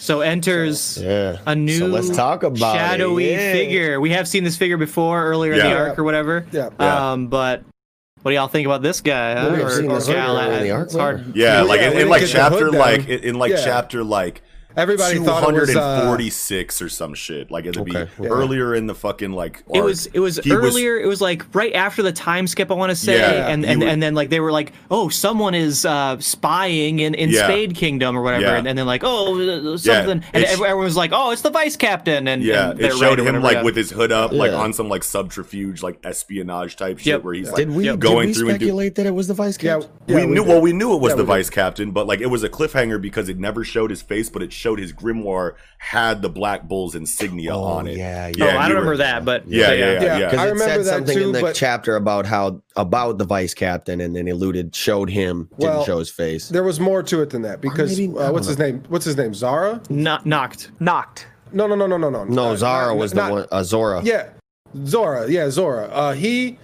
[0.00, 1.38] So enters Yeah.
[1.44, 3.52] a new So let's talk about shadowy Yeah.
[3.52, 4.00] figure.
[4.00, 6.46] We have seen this figure before earlier in the arc or whatever.
[6.52, 6.68] Yeah.
[6.78, 7.12] Yeah.
[7.12, 7.64] Um, but
[8.22, 9.34] what do y'all think about this guy?
[9.34, 9.50] huh?
[9.54, 10.36] we Or- or this gal?
[10.38, 11.36] earlier in the I- arc, It's hard.
[11.36, 14.42] Yeah, like in, in like chapter like in, in like chapter like
[14.78, 17.50] Everybody thought it was uh, 246 or some shit.
[17.50, 18.06] Like it'd be yeah.
[18.22, 19.64] earlier in the fucking like.
[19.74, 20.98] It was it was He was- earlier.
[21.00, 22.70] it was like right after the time skip.
[22.70, 25.08] I want to say, Yeah, and and, was- and then like they were like, oh,
[25.08, 27.44] someone is uh, spying in, in Yeah.
[27.44, 28.56] Spade Kingdom or whatever, Yeah.
[28.56, 31.50] and, and then like, oh, uh, something, and it everyone was like, oh, it's the
[31.50, 34.58] vice captain, and Yeah, and it showed him like with his hood up, like Yeah.
[34.58, 37.24] on some like subterfuge, like espionage type shit, Yep.
[37.24, 37.98] where he's like Did we Yep.
[37.98, 39.90] going did we through and do- speculate that it was the vice captain?
[40.06, 40.34] yeah, we knew.
[40.36, 40.46] did.
[40.48, 43.00] Well, we knew it was Yeah, the vice captain, but like it was a cliffhanger
[43.00, 46.94] because it never showed his face, but it showed his grimoire had the Black Bull's
[46.94, 47.96] insignia Oh, on it.
[47.96, 48.44] yeah, Oh, yeah.
[48.58, 50.00] I you don't were- remember that, but Yeah, but yeah, yeah.
[50.18, 53.18] Yeah, Because I remember said that something too, in the but- chapter about how about
[53.18, 56.48] the vice captain, and then alluded showed him, didn't Well, show his face.
[56.48, 58.82] There was more to it than that because maybe- uh, don't what's his name?
[58.88, 59.32] What's his name?
[59.34, 59.80] Zara?
[59.88, 60.70] not knocked.
[60.80, 61.26] Knocked.
[61.52, 62.24] No, no, no, no, no, no.
[62.24, 63.46] No, Uh, Zara not- was not- the one.
[63.50, 64.02] Uh, Zora.
[64.04, 64.24] Yeah,
[64.84, 65.30] Zora.
[65.30, 65.84] Yeah, Zora.
[65.92, 66.58] Uh, he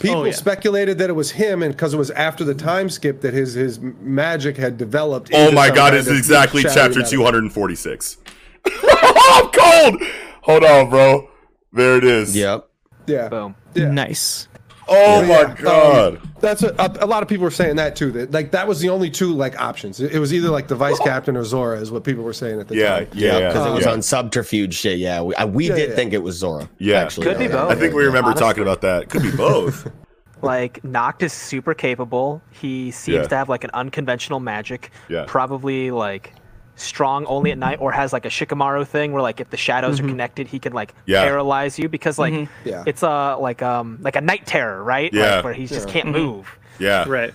[0.00, 0.32] People Oh, yeah.
[0.32, 3.54] speculated that it was him, and because it was after the time skip that his
[3.54, 5.30] his magic had developed.
[5.32, 8.18] Oh my god, it's exactly chapter 246.
[8.66, 10.02] I'm cold!
[10.42, 11.30] Hold on, bro.
[11.72, 12.34] There it is.
[12.36, 12.68] Yep.
[13.06, 13.54] Yeah, Boom.
[13.74, 13.90] Yeah.
[13.90, 14.47] Nice.
[14.88, 16.20] Oh Yeah, my um, god.
[16.40, 18.10] That's a, a, a lot of people were saying that too.
[18.12, 20.00] That like that was the only two like options.
[20.00, 22.60] It, it was either like the vice captain or Zora, is what people were saying
[22.60, 23.08] at the yeah, time.
[23.12, 23.72] yeah, yeah, because yeah.
[23.72, 23.92] it was yeah.
[23.92, 24.98] on subterfuge shit.
[24.98, 25.96] Yeah, we, I, we Yeah, did yeah.
[25.96, 26.68] think it was Zora.
[26.78, 27.00] Yeah.
[27.00, 27.70] actually, Could be both.
[27.70, 28.46] I think we remember Honestly.
[28.46, 29.08] talking about that.
[29.10, 29.90] Could be both.
[30.40, 32.40] Like Noct is super capable.
[32.50, 33.28] He seems Yeah.
[33.28, 34.92] to have like an unconventional magic.
[35.08, 35.24] Yeah.
[35.26, 36.32] Probably like
[36.78, 40.00] strong only at night, or has like a Shikamaru thing where like if the shadows
[40.00, 41.24] are connected, he can like Yeah.
[41.24, 42.84] paralyze you because like Yeah.
[42.86, 45.12] it's a like um like a night terror, right?
[45.12, 45.36] Yeah.
[45.36, 46.48] Like, where he just can't move.
[46.78, 47.04] Yeah.
[47.08, 47.34] Right.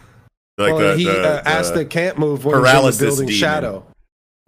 [0.57, 3.27] Like well, the, he the, uh, Asta the- can't move when he's in the building
[3.27, 3.39] demon.
[3.39, 3.85] shadow.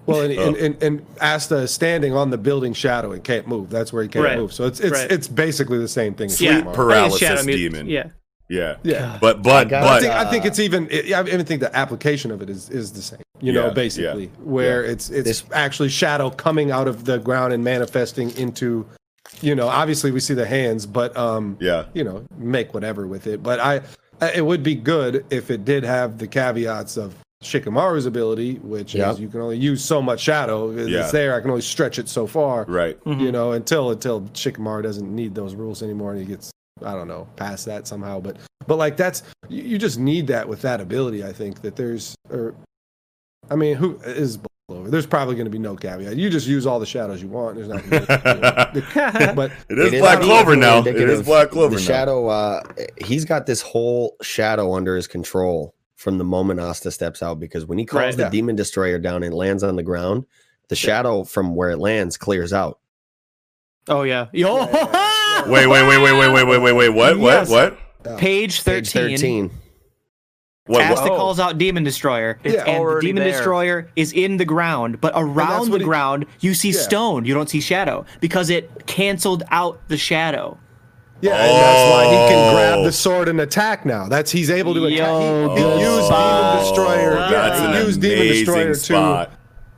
[0.05, 0.59] Well, and, and, Oh.
[0.65, 3.71] and, and Asta is standing on the building shadow and can't move.
[3.71, 4.37] That's where he can't Right.
[4.37, 4.53] move.
[4.53, 5.11] So it's it's Right.
[5.11, 6.27] it's basically the same thing.
[6.27, 6.61] as Yeah.
[6.73, 7.89] Paralysis Shadow Mute- demon.
[7.89, 8.09] Yeah.
[8.49, 8.77] Yeah.
[8.83, 9.17] Yeah.
[9.19, 10.87] But but got- I but think, I think it's even.
[10.91, 13.19] It, I even think the application of it is is the same.
[13.41, 14.91] You Yeah, know, yeah, basically, where yeah.
[14.91, 18.85] it's it's This- actually shadow coming out of the ground and manifesting into.
[19.41, 21.85] You know, obviously we see the hands, but um, Yeah.
[21.93, 23.41] you know, make whatever with it.
[23.41, 23.81] But I,
[24.21, 28.93] I- it would be good if it did have the caveats of Shikamaru's ability, which
[28.95, 29.11] Yeah.
[29.11, 30.69] is you can only use so much shadow.
[30.71, 31.09] It's Yeah.
[31.11, 31.33] there.
[31.35, 32.65] I can only stretch it so far.
[32.67, 32.97] right.
[33.05, 36.51] You know, until until Shikamaru doesn't need those rules anymore and he gets
[36.83, 38.19] I don't know past that somehow.
[38.19, 38.37] But
[38.67, 41.23] but like that's you, you just need that with that ability.
[41.23, 42.55] I think that there's or
[43.49, 44.89] I mean who is Clover?
[44.89, 46.15] There's probably going to be no caveat.
[46.17, 47.55] You just use all the shadows you want.
[47.55, 47.83] There's not.
[49.35, 50.79] But It is It Black Clover now.
[50.79, 51.85] It is Black Clover The now.
[51.87, 52.63] shadow, uh,
[52.97, 57.39] he's got this whole shadow under his control from the moment Asta steps out.
[57.39, 58.17] Because when he calls Right.
[58.17, 58.29] the Yeah.
[58.29, 60.25] demon destroyer down and lands on the ground,
[60.69, 62.79] the shadow from where it lands clears out.
[63.87, 64.27] Oh yeah.
[64.33, 64.65] Yo.
[65.49, 66.89] Wait, wait, wait, wait, wait, wait, wait, wait, wait.
[66.89, 67.17] What?
[67.19, 67.49] Yes.
[67.49, 67.77] What?
[68.03, 68.17] What?
[68.17, 69.17] Page Page 13.
[69.17, 69.51] 13.
[70.67, 70.89] What?
[70.91, 71.11] What?
[71.11, 71.15] Oh.
[71.15, 72.39] calls out Demon Destroyer.
[72.43, 73.31] It's and the already Demon there.
[73.33, 76.79] Destroyer is in the ground, but around the what he- ground you see Yeah.
[76.79, 77.25] stone.
[77.25, 80.57] You don't see shadow because it canceled out the shadow.
[81.21, 82.53] yeah, and that's why he can oh.
[82.55, 82.83] grab Oh.
[82.83, 84.07] the sword and attack now.
[84.07, 84.97] That's he's able to attack.
[85.07, 86.53] Yo, He, he good used spot.
[86.53, 87.15] Demon Destroyer.
[87.15, 89.31] That's Yeah, an he used Demon amazing Destroyer spot.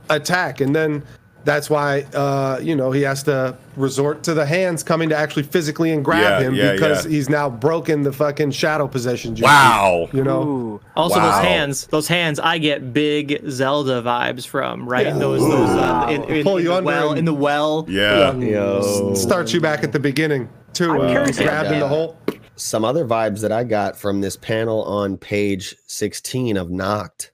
[0.08, 1.02] to attack, and then
[1.48, 5.44] that's why uh, you know he has to resort to the hands coming to actually
[5.44, 7.10] physically and grab Yeah, him yeah, because yeah.
[7.10, 9.34] he's now broken the fucking shadow possession.
[9.34, 10.08] jutsu, Wow.
[10.12, 10.42] You know.
[10.42, 10.80] Ooh.
[10.94, 11.30] Also, Wow.
[11.36, 14.86] those hands, those hands, I get big Zelda vibes from.
[14.88, 15.16] Right, Yeah.
[15.18, 17.86] those, those, uh, in, in, Pull in you the under well, and- in the well.
[17.88, 18.34] Yeah.
[18.34, 19.14] Yo.
[19.14, 20.90] Starts you back at the beginning too.
[20.92, 22.18] I'm uh, curious grabbed in the hole.
[22.56, 27.30] Some other vibes that I got from this panel on page 16 of Noct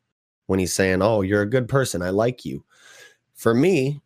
[0.47, 2.01] when he's saying, Oh, you're a good person.
[2.03, 2.65] I like you.
[3.35, 4.01] For me,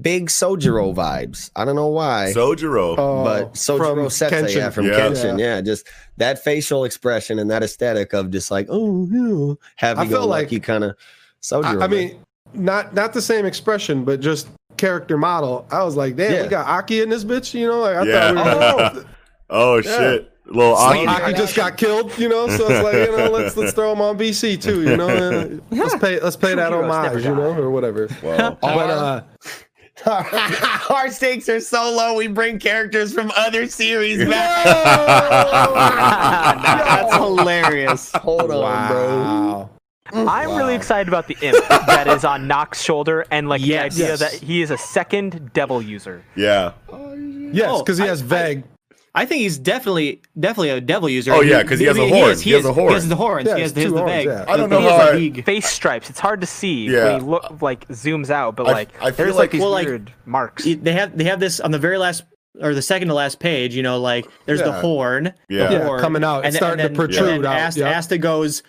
[0.00, 1.50] big Sojiro vibes.
[1.56, 2.32] I don't know why.
[2.34, 2.94] Sojiro.
[2.98, 4.92] Oh, but Sojiro from Sensei, yeah, from Yeah.
[5.00, 5.60] Kenshin, yeah.
[5.60, 5.86] just
[6.16, 10.28] that facial expression and that aesthetic of just like, oh, yeah, happy I go felt
[10.28, 10.96] like- lucky kind of
[11.42, 11.80] Sojiro.
[11.80, 12.18] I, I mean,
[12.54, 15.66] not not the same expression, but just character model.
[15.70, 16.42] I was like, damn, Yeah.
[16.44, 17.52] we got Aki in this bitch.
[17.58, 18.32] You know, like I Yeah.
[18.34, 19.06] thought we were.
[19.50, 20.32] oh shit.
[20.46, 21.22] Little Like, Aki.
[21.24, 24.00] Aki just got killed, you know, so it's like you know, let's let's throw him
[24.00, 25.08] on BC too, you know.
[25.08, 28.08] and let's pay let's pay that True heroes homage, you know, or whatever.
[28.22, 28.56] Wow.
[28.62, 29.22] But uh,
[30.90, 34.64] Our stakes are so low, we bring characters from other series back.
[35.74, 38.12] That's hilarious.
[38.12, 39.70] Hold on, bro.
[40.12, 43.94] I'm really excited about the imp that is on Noct's shoulder and like Yes.
[43.96, 44.18] the idea Yes.
[44.20, 46.22] that he is a second devil user.
[46.34, 46.72] Yeah.
[47.52, 48.64] Yes, Oh, because he I- has vague.
[49.18, 51.32] I think he's definitely definitely a devil user.
[51.32, 52.30] Oh, yeah, 'cause he has a Maybe horn.
[52.30, 52.88] is, He has is- a horn.
[52.88, 53.46] He has the horns.
[53.48, 54.44] Yeah, he has, it's he has two the horns, yeah.
[54.48, 55.44] I don't know He how a I- vague.
[55.44, 56.08] Face stripes.
[56.10, 57.04] It's hard to see Yeah.
[57.04, 59.60] when he look like zooms out, but I- like I feel there's like- like these
[59.60, 60.64] Well, like- weird marks.
[60.64, 62.22] They have they have this on the very last
[62.60, 63.74] or the second to last page.
[63.74, 65.32] You know, like there's the horn.
[65.48, 65.66] Yeah.
[65.68, 66.44] the Yeah, horn, coming out.
[66.44, 67.98] It's then- starting to then- protrude and then out, Asta, yeah.
[67.98, 68.62] Asta goes.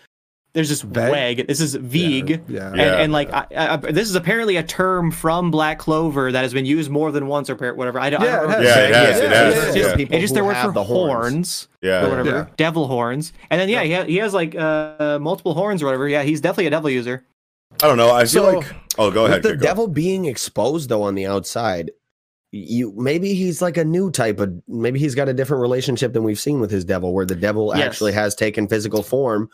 [0.53, 1.11] There's this Veg?
[1.11, 1.47] weg.
[1.47, 2.41] This is Vig.
[2.47, 2.69] Yeah.
[2.69, 2.95] And, Yeah.
[3.01, 6.65] and like I, I, this is apparently a term from Black Clover that has been
[6.65, 7.99] used more than once or whatever.
[7.99, 8.21] I don't.
[8.21, 8.76] I Yeah, don't it remember has.
[8.77, 9.53] Yeah, it has, it Yeah, has.
[9.55, 11.11] yeah, It's just, People it's just who their word for the horns.
[11.21, 12.05] horns Yeah.
[12.05, 12.30] or whatever.
[12.30, 12.45] Yeah.
[12.57, 13.31] Devil horns.
[13.51, 16.07] And then yeah, he, ha- he has like uh, multiple horns or whatever.
[16.09, 17.26] Yeah, he's definitely a devil user.
[17.84, 18.11] I don't know.
[18.11, 18.67] I feel So, like.
[18.97, 19.43] Oh, go ahead.
[19.43, 19.61] With the Kiko.
[19.69, 21.91] devil being exposed though on the outside,
[22.51, 26.23] you maybe he's like a new type of maybe he's got a different relationship than
[26.23, 27.85] we've seen with his devil, where the devil Yes.
[27.85, 29.49] actually has taken physical form,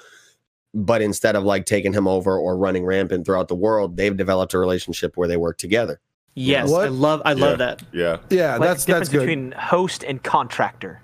[0.76, 4.54] but instead of like taking him over or running rampant throughout the world, they've developed
[4.54, 6.00] a relationship where they work together.
[6.36, 6.86] Yes, What?
[6.88, 7.46] I love I Yeah.
[7.46, 7.82] love that.
[7.94, 8.18] Yeah.
[8.30, 9.20] Yeah, like that's the that's difference good.
[9.20, 11.02] between host and contractor.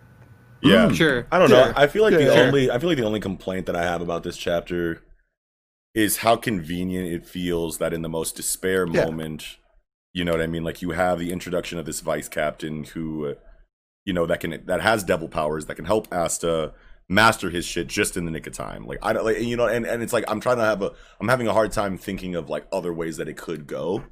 [0.62, 0.90] Yeah.
[0.90, 1.26] Hmm, sure.
[1.32, 1.66] I don't know.
[1.68, 1.74] Yeah.
[1.76, 2.42] I feel like the Yeah.
[2.42, 5.02] only I feel like the only complaint that I have about this chapter
[5.96, 9.06] is how convenient it feels that in the most despair Yeah.
[9.06, 9.58] moment,
[10.14, 10.64] you know what I mean?
[10.66, 13.34] Like you have the introduction of this vice captain who uh,
[14.04, 16.74] you know, that can that has devil powers that can help Asta
[17.12, 18.86] master his shit just in the nick of time.
[18.86, 20.94] Like I don't like you know, and and it's like I'm trying to have a
[21.20, 24.04] I'm having a hard time thinking of like other ways that it could go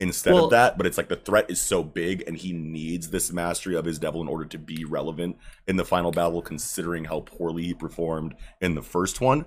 [0.00, 0.76] instead Well- of that.
[0.78, 3.98] But it's like the threat is so big, and he needs this mastery of his
[3.98, 5.36] devil in order to be relevant
[5.68, 9.44] in the final battle, considering how poorly he performed in the first one.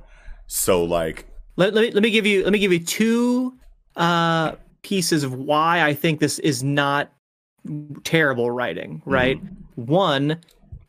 [0.47, 1.25] So like,
[1.55, 3.57] let, let me let me give you let me give you two
[3.95, 7.11] uh pieces of why I think this is not
[8.03, 9.39] terrible writing, right?
[9.75, 10.39] One,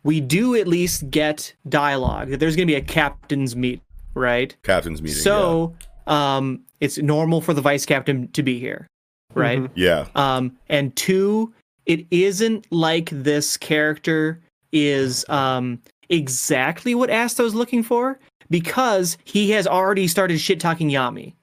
[0.02, 2.30] we do at least get dialogue.
[2.30, 3.82] that There's going to be a captain's meet,
[4.14, 4.56] right?
[4.62, 5.20] captain's meeting.
[5.20, 5.74] So,
[6.06, 8.86] um it's normal for the vice captain to be here,
[9.34, 9.70] right?
[9.74, 10.36] yeah, yeah.
[10.36, 11.52] Um, and two,
[11.86, 14.40] it isn't like this character
[14.72, 18.18] is um, exactly what Asta was looking for
[18.48, 21.34] because he has already started shit talking Yami.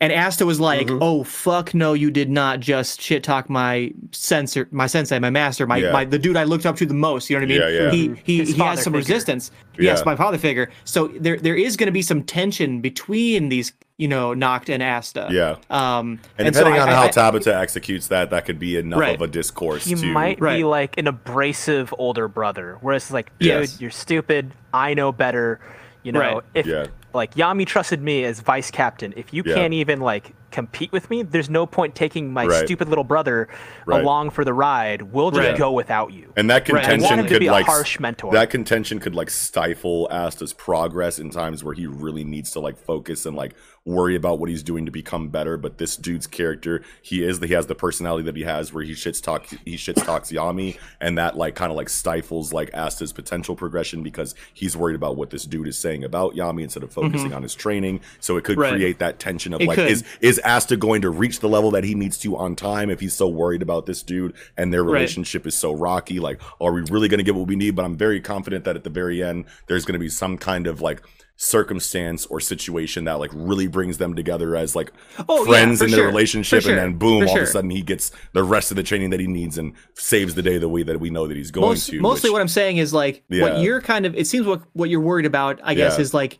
[0.00, 0.98] And Asta was like, Mhm.
[1.00, 5.66] "Oh fuck no, you did not just shit talk my sensor, my sensei, my master,
[5.66, 5.90] my, Yeah.
[5.92, 7.74] my the dude I looked up to the most." You know what I mean?
[7.74, 7.90] Yeah, yeah.
[7.90, 8.98] He he, His he has some figure.
[9.14, 9.50] resistance.
[9.78, 10.70] Yes, my father figure.
[10.84, 14.82] So there there is going to be some tension between these, you know, Noct and
[14.82, 15.28] Asta.
[15.30, 15.56] yeah.
[15.70, 18.76] Um, And, so depending I- on I- how I- Tabata executes that, that could be
[18.76, 19.14] enough Right.
[19.14, 19.84] of a discourse.
[19.86, 20.58] He to, might Right.
[20.58, 23.80] be like an abrasive older brother, whereas it's like, dude, Yes.
[23.80, 24.52] you're stupid.
[24.74, 25.60] I know better.
[26.02, 26.42] You know, Right.
[26.54, 26.86] if Yeah.
[27.16, 29.54] Like Yami trusted me as vice captain, if you Yeah.
[29.54, 32.64] can't even like compete with me, there's no point taking my Right.
[32.64, 33.48] stupid little brother
[33.84, 34.00] Right.
[34.00, 35.02] along for the ride.
[35.02, 35.58] We'll just Right.
[35.58, 36.32] go without you.
[36.36, 36.84] And that Right.
[36.84, 38.32] I contention want to could be a like harsh mentor.
[38.32, 42.78] That contention could like stifle Asta's progress in times where he really needs to like
[42.78, 43.54] focus and like
[43.86, 45.56] worry about what he's doing to become better.
[45.56, 48.92] But this dude's character, he is he has the personality that he has where he
[48.92, 53.12] shits talk he shits talks Yami, and that like kind of like stifles like Asta's
[53.12, 56.92] potential progression because he's worried about what this dude is saying about Yami instead of
[56.92, 58.00] focusing on his training.
[58.20, 58.62] So it could Mm-hmm.
[58.62, 58.72] Right.
[58.72, 59.88] create that tension of It like could.
[59.90, 63.00] is is Asta going to reach the level that he needs to on time if
[63.00, 64.94] he's so worried about this dude and their Right.
[64.94, 66.18] relationship is so rocky?
[66.18, 67.76] Like, are we really going to get what we need?
[67.76, 70.66] But I'm very confident that at the very end, there's going to be some kind
[70.66, 71.02] of like
[71.36, 74.92] circumstance or situation that like really brings them together as like
[75.28, 76.06] Oh, friends for in their sure.
[76.08, 76.78] relationship, For sure.
[76.78, 79.10] and then boom, For all of a sudden he gets the rest of the training
[79.10, 81.68] that he needs and saves the day the way that we know that he's going
[81.68, 82.00] Most, to.
[82.00, 83.42] mostly which- what I'm saying is like Yeah.
[83.42, 86.02] what you're kind of it seems what what you're worried about I guess Yeah.
[86.02, 86.38] is like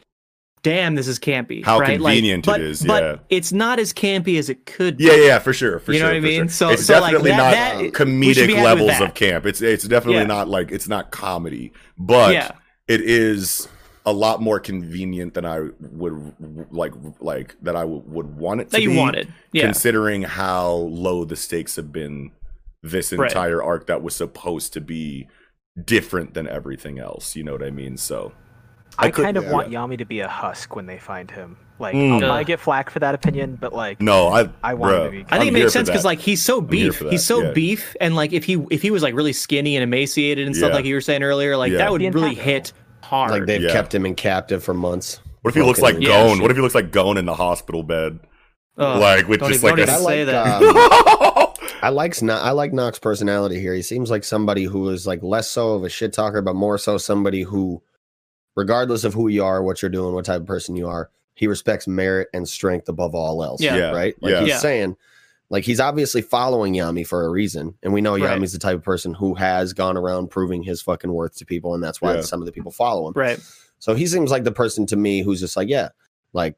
[0.63, 1.97] damn this is campy How right?
[1.99, 3.17] Convenient it but, is, but yeah.
[3.29, 5.05] it's not as campy as it could be.
[5.05, 5.79] Yeah, yeah, for sure.
[5.79, 6.41] For You know sure, what I mean?
[6.45, 6.49] sure.
[6.49, 7.77] So- it's so, like, definitely that- not that-
[8.09, 9.47] we should be comedic levels of camp.
[9.47, 10.27] It's it's definitely Yeah.
[10.27, 12.51] not like it's not comedy, but Yeah.
[12.89, 13.69] it is
[14.07, 16.35] a lot more convenient than I would
[16.71, 19.33] like like that I w- would want it to That you be, wanted.
[19.53, 19.65] Yeah.
[19.65, 22.31] considering how low the stakes have been
[22.83, 23.29] this Right.
[23.31, 25.27] entire arc that was supposed to be
[25.85, 27.35] different than everything else.
[27.37, 27.97] You know what I mean?
[27.97, 28.33] So
[28.99, 29.53] I, could- kind of yeah.
[29.53, 31.57] want Yami to be a husk when they find him.
[31.79, 32.13] Like, Mm.
[32.15, 32.47] I'll probably Ugh.
[32.47, 35.39] get flack for that opinion, but like, no, I I want him to be- I
[35.39, 37.01] think I'm it makes sense because like he's so beef.
[37.01, 37.51] He's so yeah.
[37.53, 40.71] beef, and like if he if he was like really skinny and emaciated and stuff
[40.71, 40.75] Yeah.
[40.77, 41.79] like you were saying earlier, like Yeah.
[41.79, 42.73] that would really hit
[43.07, 43.31] hard.
[43.31, 43.73] Like they've Yeah.
[43.73, 45.21] kept him in captive for months.
[45.43, 46.11] What if he looks like Broken.
[46.11, 46.41] Yeah, Gone?
[46.43, 48.19] What if he looks like Gone in the hospital bed?
[48.79, 51.37] Ugh, like with just even- like don't a even I like that.
[51.39, 51.47] um,
[51.83, 53.73] I like Sno- I like Noct's personality here.
[53.75, 56.77] He seems like somebody who is like less so of a shit talker, but more
[56.79, 57.83] so somebody who,
[58.57, 61.47] regardless of who you are, what you're doing, what type of person you are, he
[61.47, 63.63] respects merit and strength above all else.
[63.63, 63.77] Yeah.
[63.77, 63.91] Yeah.
[63.93, 64.15] Right?
[64.21, 64.41] Like Yeah.
[64.41, 64.59] he's Yeah.
[64.59, 64.97] saying,
[65.49, 67.75] like he's obviously following Yami for a reason.
[67.83, 68.39] And we know Right.
[68.41, 71.75] Yami's the type of person who has gone around proving his fucking worth to people,
[71.75, 72.21] and that's why Yeah.
[72.23, 73.13] some of the people follow him.
[73.15, 73.39] right.
[73.79, 75.91] So he seems like the person to me who's just like, yeah,
[76.33, 76.57] like,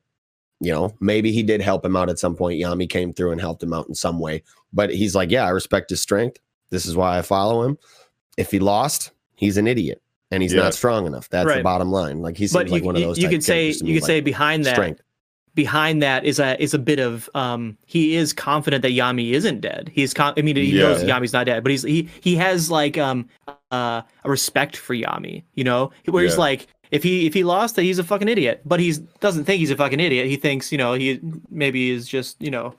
[0.61, 2.61] you know, maybe he did help him out at some point.
[2.61, 4.43] Yami came through and helped him out in some way.
[4.73, 6.39] But he's like, yeah, I respect his strength.
[6.71, 7.77] This is why I follow him.
[8.37, 10.01] If he lost, he's an idiot
[10.31, 10.63] and he's Yeah.
[10.63, 11.29] not strong enough.
[11.29, 12.21] That's the bottom line.
[12.21, 13.19] Like he's like you, one of those.
[13.19, 15.03] you could say you could say behind that strength.
[15.63, 19.61] Behind that is a is a bit of um he is confident that Yami isn't
[19.61, 19.91] dead.
[19.93, 20.83] He's con- I mean he Yeah.
[20.85, 23.29] knows Yami's not dead, but he's he he has like um
[23.73, 26.49] uh a respect for Yami, you know, where he's Yeah.
[26.49, 29.59] like if he if he lost that he's a fucking idiot, but he doesn't think
[29.59, 30.27] he's a fucking idiot.
[30.29, 31.19] He thinks you know he
[31.51, 32.75] maybe is just you know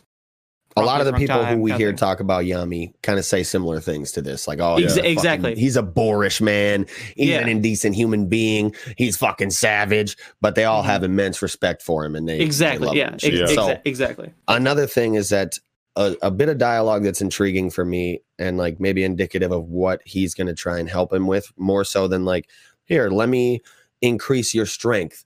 [0.78, 3.80] A lot of the people who we hear talk about Yami kind of say similar
[3.80, 5.56] things to this, like, "Oh, Exa- he's a fucking- exactly.
[5.56, 6.86] he's a boorish man,
[7.16, 7.40] he's Yeah.
[7.40, 10.88] an indecent human being, he's fucking savage." But they all Mhm.
[10.88, 13.50] have immense respect for him, and they they exactly love him yeah, shit.
[13.50, 15.58] So- exa- exactly another thing is that
[15.96, 20.02] a, a bit of dialogue that's intriguing for me and like maybe indicative of what
[20.06, 22.48] he's going to try and help him with more so than like
[22.86, 23.60] here let me
[24.02, 25.26] increase your strength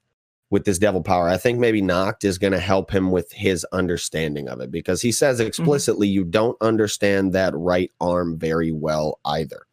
[0.54, 3.66] with this devil power i think maybe Noct is going to help him with his
[3.72, 9.20] understanding of it because he says explicitly you don't understand that right arm very well
[9.26, 9.66] either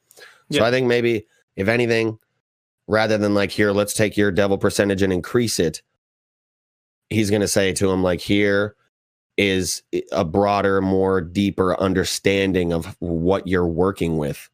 [0.51, 2.19] so i think maybe if anything
[2.89, 5.83] rather than like here let's take your devil percentage and increase it
[7.11, 8.75] he's going to say to him like here
[9.37, 9.83] is
[10.13, 14.49] a broader more deeper understanding of what you're working with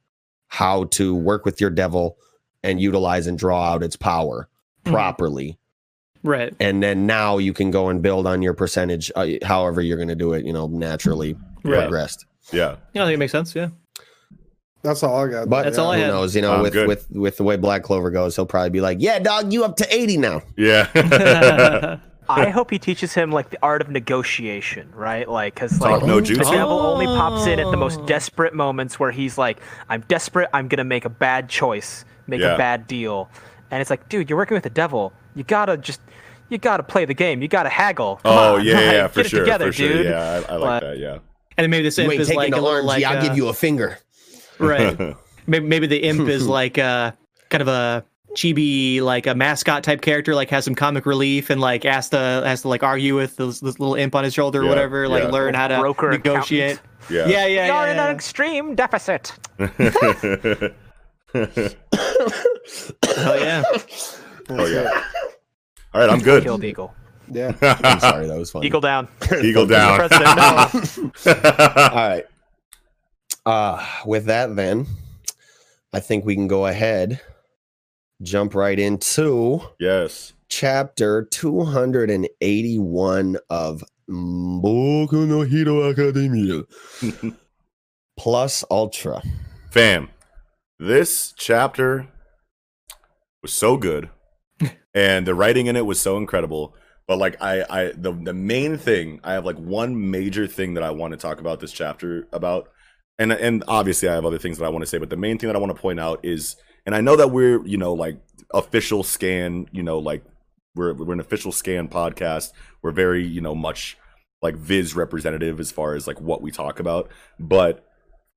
[0.48, 2.18] how to work with your devil
[2.64, 4.48] and utilize and draw out its power
[4.84, 4.92] Mhm.
[4.92, 5.58] properly.
[6.26, 6.52] Right.
[6.60, 10.08] And then now you can go and build on your percentage, uh, however you're going
[10.08, 11.80] to do it, you know, naturally Right.
[11.82, 12.26] progressed.
[12.52, 12.76] Yeah.
[12.92, 13.54] Yeah, I think it makes sense.
[13.54, 13.68] Yeah.
[14.82, 15.48] That's all I got.
[15.48, 16.08] But That's all I who had.
[16.10, 16.86] knows, you know, I'm with, good.
[16.86, 19.76] with with the way Black Clover goes, he'll probably be like, "Yeah, dog, you up
[19.78, 20.86] to 80 now." Yeah.
[22.28, 25.28] I hope he teaches him like the art of negotiation, right?
[25.28, 26.50] Like, because like Talk no the juice.
[26.50, 27.80] devil only pops in at the Oh.
[27.80, 29.58] most desperate moments where he's like,
[29.88, 30.48] "I'm desperate.
[30.52, 32.54] I'm gonna make a bad choice, make Yeah.
[32.54, 33.28] a bad deal,"
[33.72, 35.12] and it's like, dude, you're working with the devil.
[35.34, 36.00] You gotta just,
[36.48, 37.42] you gotta play the game.
[37.42, 38.16] You gotta haggle.
[38.16, 39.88] Come Oh on, yeah, like, yeah, for get sure, it together, for sure.
[39.92, 40.06] dude.
[40.06, 40.98] Yeah, I, I like But- that.
[40.98, 41.18] Yeah.
[41.58, 42.86] And then maybe this You imp ain't is taking like the a little orange.
[42.86, 43.98] like I'll uh, give you a finger.
[44.58, 44.98] right.
[45.46, 47.12] maybe, maybe the imp is like uh
[47.50, 48.04] kind of a
[48.34, 52.18] chibi like a mascot type character like has some comic relief and like has to
[52.18, 55.08] has to like argue with this, this little imp on his shoulder or Yeah, whatever
[55.08, 55.30] like yeah.
[55.30, 57.10] learn how to Broker negotiate accountant.
[57.10, 57.26] Yeah.
[57.26, 58.08] yeah yeah You're yeah, in yeah.
[58.08, 59.32] an extreme deficit.
[63.16, 63.62] Hell yeah
[64.50, 65.04] oh yeah.
[65.96, 66.42] All right, I'm good.
[66.42, 66.94] Killed eagle.
[67.32, 67.56] Yeah.
[67.62, 68.66] I'm sorry, that was funny.
[68.66, 69.08] Eagle down.
[69.42, 70.02] Eagle down.
[70.02, 70.08] All
[71.24, 72.24] right.
[73.46, 74.86] Uh, with that, then,
[75.94, 77.22] I think we can go ahead,
[78.20, 80.34] jump right into yes.
[80.50, 86.64] chapter 281 of Boku no Hero Academia
[88.18, 89.22] plus Ultra.
[89.70, 90.10] Fam,
[90.78, 92.06] this chapter
[93.40, 94.10] was so good,
[94.96, 96.74] and the writing in it was so incredible.
[97.06, 100.82] But like I, I the the main thing I have like one major thing that
[100.82, 102.70] I want to talk about this chapter about,
[103.16, 105.38] and and obviously I have other things that I want to say, but the main
[105.38, 107.92] thing that I want to point out is, and I know that we're you know
[107.92, 108.18] like
[108.52, 110.24] official scan, you know like
[110.74, 112.50] we're we're an official scan podcast.
[112.82, 113.96] We're very you know much
[114.42, 117.08] like Viz representative as far as like what we talk about,
[117.38, 117.84] but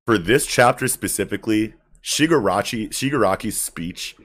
[0.06, 1.73] for this chapter specifically,
[2.03, 4.15] Shigarachi Shigaraki's speech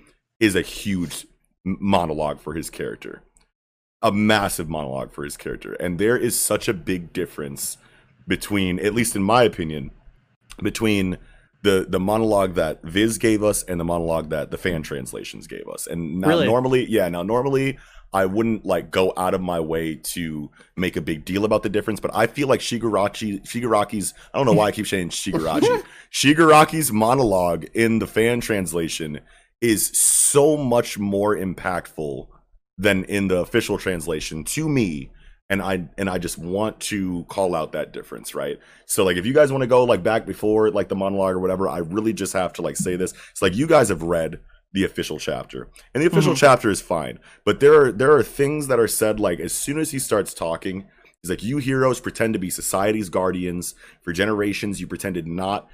[0.40, 1.26] is a huge
[1.64, 3.22] monologue for his character.
[4.02, 5.72] A massive monologue for his character.
[5.74, 7.78] And there is such a big difference
[8.28, 9.90] between, at least in my opinion,
[10.62, 11.18] between
[11.62, 15.66] the the monologue that Viz gave us and the monologue that the fan translations gave
[15.68, 15.86] us.
[15.86, 16.46] And now Really?
[16.46, 17.78] normally, yeah, now normally
[18.12, 21.68] I wouldn't like go out of my way to make a big deal about the
[21.70, 25.82] difference, but I feel like Shigarachi Shigaraki's I don't know why I keep saying Shigarachi.
[26.12, 29.20] Shigaraki's monologue in the fan translation
[29.64, 32.26] is so much more impactful
[32.76, 35.10] than in the official translation to me
[35.50, 38.58] and I and I just want to call out that difference, right?
[38.86, 41.38] So like if you guys want to go like back before like the monologue or
[41.38, 43.12] whatever, I really just have to like say this.
[43.30, 44.40] It's like you guys have read
[44.72, 45.68] the official chapter.
[45.94, 46.40] And the official mm-hmm.
[46.40, 49.78] chapter is fine, but there are there are things that are said like as soon
[49.78, 50.86] as he starts talking,
[51.22, 53.74] he's like you heroes pretend to be society's guardians.
[54.02, 55.68] For generations you pretended not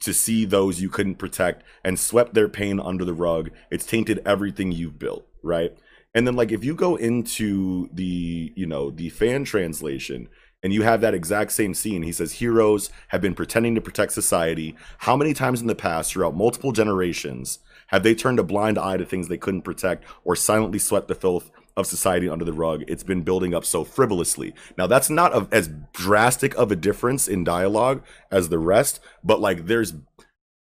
[0.00, 3.50] to see those you couldn't protect and swept their pain under the rug.
[3.70, 5.76] It's tainted everything you've built, right?
[6.14, 10.28] And then like if you go into the, you know, the fan translation
[10.62, 14.12] and you have that exact same scene, he says heroes have been pretending to protect
[14.12, 14.76] society.
[14.98, 18.96] How many times in the past throughout multiple generations have they turned a blind eye
[18.96, 22.84] to things they couldn't protect or silently swept the filth of society under the rug?
[22.88, 24.54] It's been building up so frivolously.
[24.78, 29.40] Now that's not a, as drastic of a difference in dialogue as the rest, but
[29.40, 29.94] like there's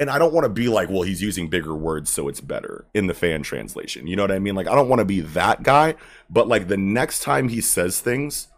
[0.00, 2.86] and I don't want to be like, well, he's using bigger words, so it's better
[2.94, 4.06] in the fan translation.
[4.06, 4.54] You know what I mean?
[4.54, 5.94] Like, I don't want to be that guy,
[6.30, 8.48] but like the next time he says things,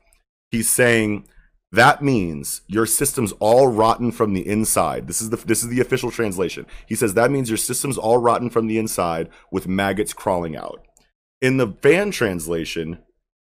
[0.53, 1.27] he's saying
[1.73, 5.09] that means your system's all rotten from the inside.
[5.09, 6.67] This is the this is the official translation.
[6.87, 10.87] He says that means your system's all rotten from the inside with maggots crawling out.
[11.43, 12.99] In the fan translation,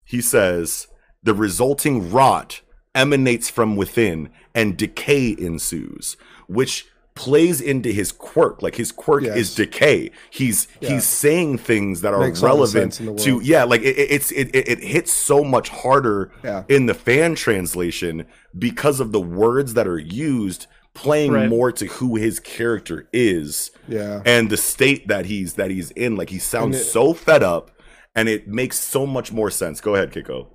[0.04, 0.88] he says
[1.22, 2.60] the resulting rot
[2.94, 6.16] emanates from within and decay ensues,
[6.48, 8.60] which plays into his quirk.
[8.60, 9.36] Like his quirk Yes.
[9.36, 10.10] is decay.
[10.30, 10.90] He's Yeah.
[10.94, 13.96] he's saying things that are Makes all relevant sense in the to yeah, like it,
[13.96, 16.64] it- it's it, it it hits so much harder Yeah.
[16.68, 18.26] in the fan translation
[18.58, 21.48] because of the words that are used playing Right.
[21.48, 24.22] more to who his character is Yeah.
[24.26, 27.70] and the state that he's that he's in like he sounds it- so fed up
[28.14, 30.46] and it makes so much more sense go ahead kiko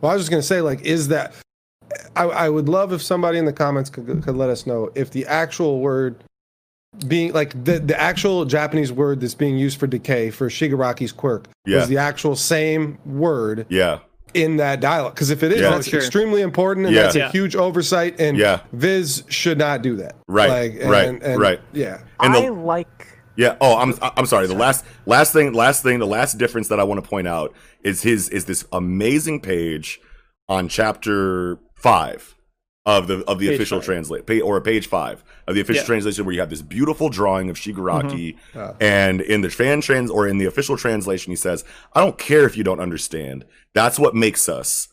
[0.00, 1.34] Well, I was just gonna say, like, is that?
[2.16, 5.10] I, I would love if somebody in the comments could, could let us know if
[5.10, 6.24] the actual word
[7.08, 11.46] being like the the actual Japanese word that's being used for decay for Shigaraki's quirk
[11.66, 11.78] Yeah.
[11.80, 13.98] was the actual same word yeah
[14.32, 15.14] in that dialogue.
[15.14, 15.70] Because if it is, Yeah.
[15.70, 16.00] that's sure.
[16.00, 17.02] extremely important and Yeah.
[17.02, 17.30] that's a Yeah.
[17.30, 18.18] huge oversight.
[18.20, 18.60] And Yeah.
[18.72, 20.16] Viz should not do that.
[20.26, 21.60] Right, Like, right, right.
[21.72, 21.98] Yeah.
[22.18, 23.08] And the- I like.
[23.36, 23.56] Yeah.
[23.60, 24.46] Oh, I'm I'm sorry.
[24.46, 27.54] The last last thing last thing the last difference that I want to point out
[27.82, 30.00] is his is this amazing page
[30.48, 32.34] on chapter 5
[32.86, 33.86] of the of the Page official five.
[33.86, 35.86] translate pa- or page five of the official Yeah.
[35.86, 38.58] translation where you have this beautiful drawing of Shigaraki mm-hmm.
[38.58, 38.72] Yeah.
[38.78, 41.64] and in the fan trans or in the official translation he says
[41.94, 44.88] I don't care if you don't understand that's what makes us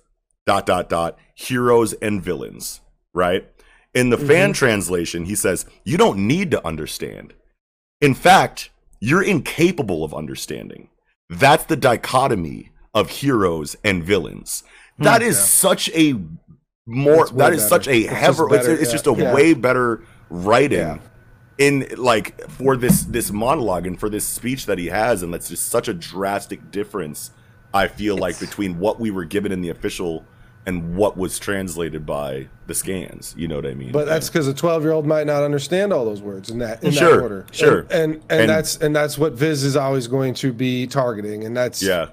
[0.45, 2.79] dot dot dot heroes and villains
[3.13, 3.45] right
[3.93, 4.53] in the fan mm-hmm.
[4.53, 7.33] translation he says you don't need to understand
[8.01, 10.89] in fact you're incapable of understanding
[11.30, 14.63] that's the dichotomy of heroes and villains
[14.97, 16.15] hmm, That is such a
[16.85, 17.69] more that is better.
[17.69, 18.91] such a It's just heavier it's, it's yeah.
[18.91, 19.33] just a Yeah.
[19.33, 20.97] way better writing Yeah.
[21.57, 25.49] in like for this this monologue and for this speech that he has and that's
[25.49, 27.31] just such a drastic difference
[27.73, 30.25] i feel like between what we were given in the official
[30.65, 34.48] and what was translated by the scans you know what i mean But that's because
[34.48, 37.22] a 12 year old might not understand all those words in that in Sure, that
[37.23, 37.45] order.
[37.51, 37.80] sure.
[37.90, 41.43] And and, and And- that's and that's what Viz is always going to be targeting,
[41.45, 42.09] and that's yeah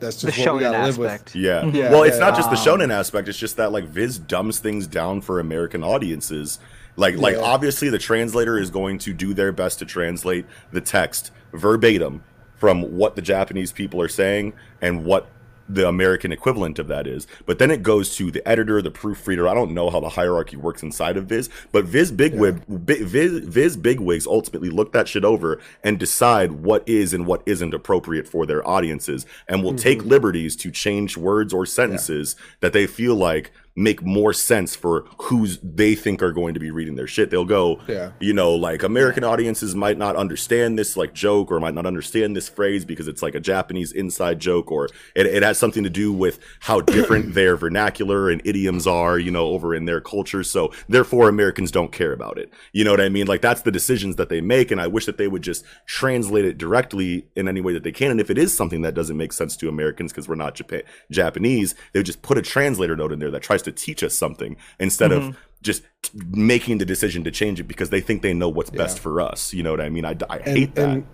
[0.00, 1.34] that's The just what we shonen gotta live aspect.
[1.34, 1.42] with.
[1.42, 1.64] Yeah.
[1.72, 3.28] Yeah, well, it's yeah, not just the shonen aspect.
[3.28, 6.58] It's just that like Viz dumbs things down for American audiences.
[6.96, 7.42] Like like Yeah.
[7.42, 12.24] obviously the translator is going to do their best to translate the text verbatim
[12.56, 15.28] from what the Japanese people are saying and what
[15.68, 17.26] the American equivalent of that is.
[17.46, 19.48] But then it goes to the editor, the proofreader.
[19.48, 23.44] I don't know how the hierarchy works inside of Viz, but Viz Bigwig, Bi- Viz,
[23.44, 28.28] Viz Bigwigs ultimately look that shit over and decide what is and what isn't appropriate
[28.28, 30.08] for their audiences, and will take mm-hmm.
[30.08, 35.58] liberties to change words or sentences that they feel like make more sense for who's
[35.62, 37.30] they think are going to be reading their shit.
[37.30, 38.12] They'll go, Yeah.
[38.20, 42.36] you know, like American audiences might not understand this like joke or might not understand
[42.36, 44.86] this phrase because it's like a Japanese inside joke or
[45.16, 49.32] it, it has something to do with how different their vernacular and idioms are, you
[49.32, 50.44] know, over in their culture.
[50.44, 52.52] So therefore Americans don't care about it.
[52.72, 53.26] You know what I mean?
[53.26, 54.70] Like that's the decisions that they make.
[54.70, 57.92] And I wish that they would just translate it directly in any way that they
[57.92, 58.12] can.
[58.12, 60.84] And if it is something that doesn't make sense to Americans because we're not Japa-
[61.10, 64.14] Japanese, they would just put a translator note in there that tries to teach us
[64.14, 65.38] something instead of mm-hmm.
[65.62, 65.82] just
[66.14, 69.52] making the decision to change it because they think they know what's best for us.
[69.52, 70.04] You know what I mean?
[70.04, 70.88] I, I And, hate that.
[70.88, 71.06] and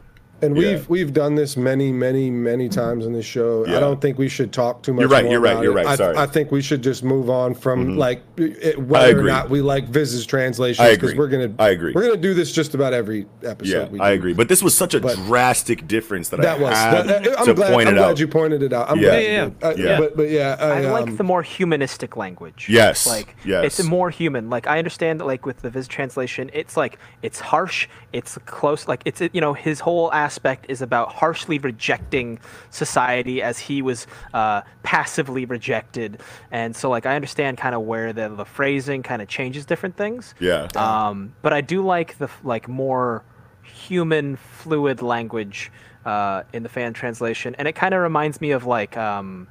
[0.43, 0.73] and Yeah.
[0.73, 3.67] we've we've done this many many many times in this show.
[3.67, 3.77] Yeah.
[3.77, 5.01] I don't think we should talk too much.
[5.03, 5.77] You're right, more you're right, you're it.
[5.77, 6.17] right, I, sorry.
[6.17, 7.97] I think we should just move on from Mhm.
[7.99, 11.19] like it, whether or not we like Viz's translations I because agree.
[11.19, 11.93] we're gonna I agree.
[11.95, 13.73] we're gonna do this just about every episode.
[13.73, 14.33] yeah, we I agree.
[14.33, 16.75] But this was such a But- drastic difference that, That I was.
[16.77, 17.73] had that- I'm to glad.
[17.73, 18.19] point I'm it glad out.
[18.21, 18.91] you pointed it out.
[18.91, 19.03] I'm Yeah.
[19.09, 19.65] glad Yeah, you did.
[19.65, 19.99] Uh, yeah.
[19.99, 22.67] But but yeah, I I, like um, the more humanistic language.
[22.69, 23.65] Yes, Like yes.
[23.79, 24.49] it's more human.
[24.51, 28.89] Like I understand that like with the Viz translation, it's like it's harsh, it's close,
[28.89, 32.39] like it's you know, his whole aspect is about harshly rejecting
[32.71, 36.21] society as he was uh, passively rejected.
[36.51, 39.97] And so like I understand kind of where the, the phrasing kind of changes different
[39.97, 40.35] things.
[40.41, 40.69] Yeah.
[40.77, 43.23] Um, but I do like the like more
[43.63, 45.71] human fluid language
[46.05, 49.49] uh, in the fan translation, and it kind of reminds me of like um,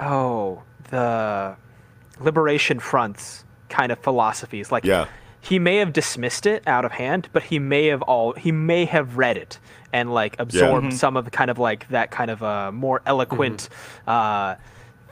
[0.00, 1.56] oh the
[2.20, 4.70] liberation fronts kind of philosophies.
[4.70, 5.06] Like Yeah.
[5.44, 8.84] He may have dismissed it out of hand, but he may have all he may
[8.86, 9.58] have read it
[9.92, 13.68] and like absorbed some of the kind of like that kind of uh, more eloquent
[14.06, 14.54] uh,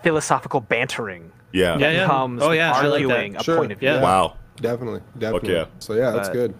[0.02, 1.76] philosophical bantering yeah.
[1.78, 2.06] Yeah, yeah.
[2.06, 3.10] comes Oh, yeah, I like that.
[3.10, 3.88] arguing a Sure, point of view.
[3.88, 4.00] yeah.
[4.00, 4.36] Wow.
[4.60, 5.52] definitely definitely.
[5.52, 5.64] yeah.
[5.80, 6.54] So yeah, that's But- good.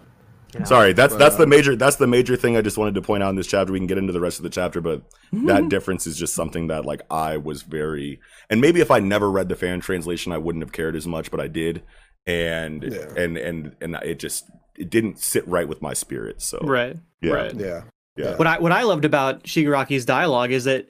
[0.65, 3.29] Sorry, that's that's the major that's the major thing I just wanted to point out
[3.29, 3.71] in this chapter.
[3.71, 5.01] We can get into the rest of the chapter, but
[5.31, 8.19] that difference is just something that like I was very
[8.49, 11.31] and maybe if I never read the fan translation, I wouldn't have cared as much,
[11.31, 11.83] but I did,
[12.27, 13.13] and Yeah.
[13.17, 16.41] and and and it just it didn't sit right with my spirit.
[16.41, 16.95] So Right.
[17.21, 17.33] Yeah.
[17.33, 17.53] Right.
[17.55, 17.83] Yeah.
[18.15, 20.87] yeah, What I what I loved about Shigaraki's dialogue is that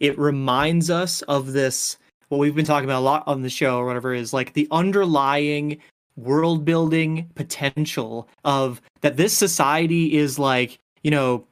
[0.00, 1.96] it reminds us of this
[2.28, 4.66] what we've been talking about a lot on the show or whatever is like the
[4.70, 5.78] underlying
[6.16, 11.46] world building potential of that this society is like, you know,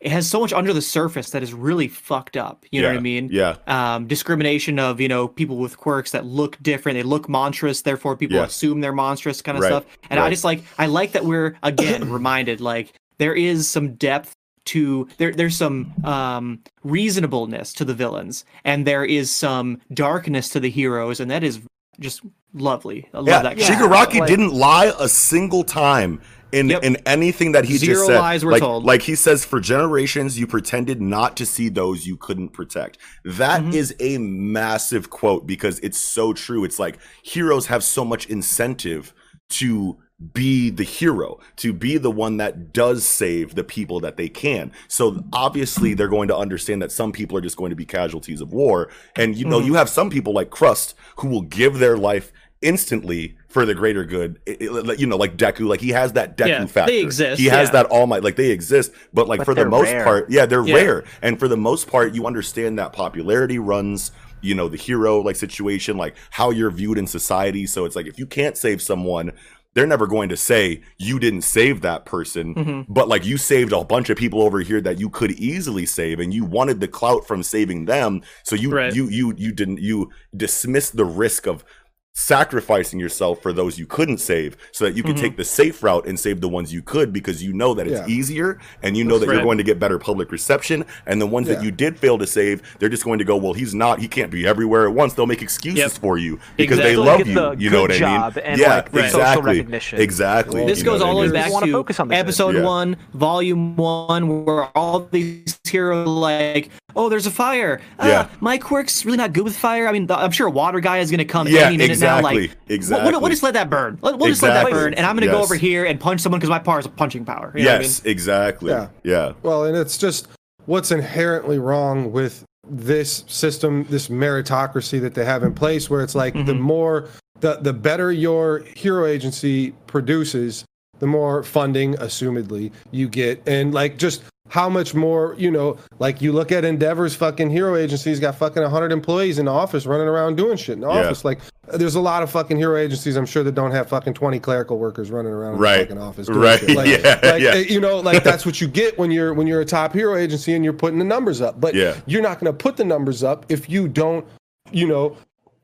[0.00, 2.66] it has so much under the surface that is really fucked up.
[2.70, 3.28] You know what I mean?
[3.32, 6.96] yeah, um, discrimination of you know people with quirks that look different.
[6.96, 8.44] They look monstrous, therefore people Yeah.
[8.44, 9.84] assume they're monstrous, kind of Right, stuff.
[10.10, 14.34] And I just like I like that we're again reminded like there is some depth
[14.66, 15.32] to there.
[15.32, 21.20] There's some um, reasonableness to the villains, and there is some darkness to the heroes,
[21.20, 21.60] and that is
[22.00, 22.22] just
[22.54, 23.08] lovely.
[23.12, 23.42] I love yeah.
[23.42, 23.58] that.
[23.58, 23.68] Yeah.
[23.68, 26.20] Shigaraki like- didn't lie a single time.
[26.54, 26.82] In, Yep.
[26.84, 28.84] in anything that he Zero just said, lies were like, told.
[28.84, 32.98] like he says, for generations you pretended not to see those you couldn't protect.
[33.24, 33.72] That Mm-hmm.
[33.74, 36.64] is a massive quote because it's so true.
[36.64, 39.12] It's like heroes have so much incentive
[39.50, 39.98] to
[40.32, 44.70] be the hero, to be the one that does save the people that they can.
[44.86, 48.40] So obviously they're going to understand that some people are just going to be casualties
[48.40, 48.90] of war.
[49.16, 49.66] And you know, Mm-hmm.
[49.66, 54.04] you have some people like Crust who will give their life instantly for the greater
[54.04, 54.38] good.
[54.46, 57.46] It- it- you know, like Deku, like he has that Deku Yeah, they exist, He
[57.46, 57.72] has yeah.
[57.74, 60.04] that all might, like they exist, but like But for the most rare.
[60.04, 60.74] part, yeah, they're Yeah.
[60.74, 61.04] rare.
[61.22, 64.10] And for the most part, you understand that popularity runs
[64.42, 68.06] you know the hero like situation like how you're viewed in society so it's like
[68.06, 69.32] if you can't save someone
[69.72, 72.92] they're never going to say you didn't save that person Mm-hmm.
[72.92, 76.20] but like you saved a bunch of people over here that you could easily save
[76.20, 78.94] and you wanted the clout from saving them so you Right.
[78.94, 81.64] you you you didn't you dismissed the risk of
[82.14, 85.20] sacrificing yourself for those you couldn't save so that you could Mhm.
[85.20, 88.00] take the safe route and save the ones you could because you know that it's
[88.08, 88.14] Yeah.
[88.14, 89.34] easier and you know that Right.
[89.34, 92.26] you're going to get better public reception and the ones that you did fail to
[92.26, 95.14] save they're just going to go well he's not he can't be everywhere at once
[95.14, 95.90] they'll make excuses Yep.
[96.00, 96.92] for you because Exactly.
[96.92, 99.20] they love get you the you know what i mean and, yeah like, the social
[99.20, 100.00] exactly recognition.
[100.00, 102.62] exactly This you goes all the way back Just wanna focus on the episode Yeah.
[102.62, 107.80] one, volume one, where all these heroes like, oh, there's a fire.
[107.98, 108.26] Ah, Yeah.
[108.40, 109.88] my quirk's really not good with fire.
[109.88, 112.03] I mean, the, I'm sure a water guy is gonna come Yeah, any minute now.
[112.04, 113.04] Exactly, Like, exactly.
[113.04, 113.98] We'll, we'll, we'll just let that burn.
[114.02, 116.50] We'll just let that burn, and I'm gonna go over here and punch someone because
[116.50, 117.52] my power is a punching power.
[117.54, 118.88] You know what I yes exactly Yeah.
[119.02, 120.28] yeah Well, and it's just
[120.66, 126.14] what's inherently wrong with this system, this meritocracy that they have in place, where it's
[126.14, 126.60] like the mm-hmm.
[126.60, 127.08] more,
[127.40, 130.64] the the better your hero agency produces,
[130.98, 136.20] the more funding, assumedly, you get, and like just how much more, you know, like
[136.20, 140.06] you look at Endeavor's fucking hero agency's got fucking 100 employees in the office running
[140.06, 141.06] around doing shit in the Yeah.
[141.06, 141.24] office.
[141.24, 141.40] Like,
[141.72, 144.78] there's a lot of fucking hero agencies, I'm sure, that don't have fucking 20 clerical
[144.78, 145.76] workers running around in Right.
[145.88, 146.26] the fucking office.
[146.26, 146.60] Doing Right.
[146.60, 146.76] Shit.
[146.76, 147.54] Like, Yeah, like, yeah.
[147.56, 150.52] you know, like that's what you get when you're when you're a top hero agency
[150.54, 151.60] and you're putting the numbers up.
[151.60, 151.94] But Yeah.
[152.06, 154.26] you're not going to put the numbers up if you don't,
[154.70, 155.16] you know,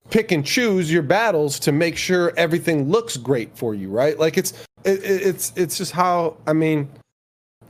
[0.09, 4.19] pick and choose your battles to make sure everything looks great for you, right?
[4.19, 4.53] Like it's
[4.85, 6.89] it, it- it's it's just how I mean.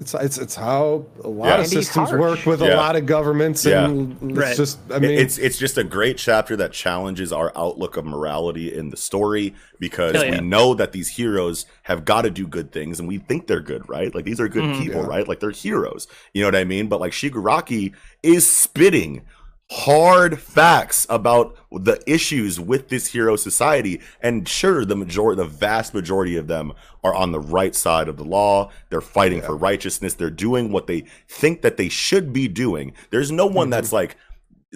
[0.00, 1.54] It's, it's, it's how a lot Yeah.
[1.56, 2.20] of And systems harsh.
[2.20, 4.56] work with a lot of governments and it's Right.
[4.56, 8.72] just I mean it's it's just a great chapter that challenges our outlook of morality
[8.74, 10.30] in the story because yeah.
[10.30, 13.60] we know that these heroes have got to do good things and we think they're
[13.60, 14.14] good, right?
[14.14, 14.82] Like these are good Mhm.
[14.82, 15.06] people, Yeah.
[15.06, 15.28] right?
[15.28, 16.06] Like they're heroes.
[16.32, 16.88] You know what I mean?
[16.88, 19.20] But like Shigaraki is spitting
[19.70, 24.00] hard facts about the issues with this hero society.
[24.20, 26.72] And sure the majority the vast majority of them
[27.04, 28.70] are on the right side of the law.
[28.88, 30.14] They're fighting for righteousness.
[30.14, 32.92] They're doing what they think that they should be doing.
[33.10, 33.70] There's no one mm-hmm.
[33.70, 34.16] that's like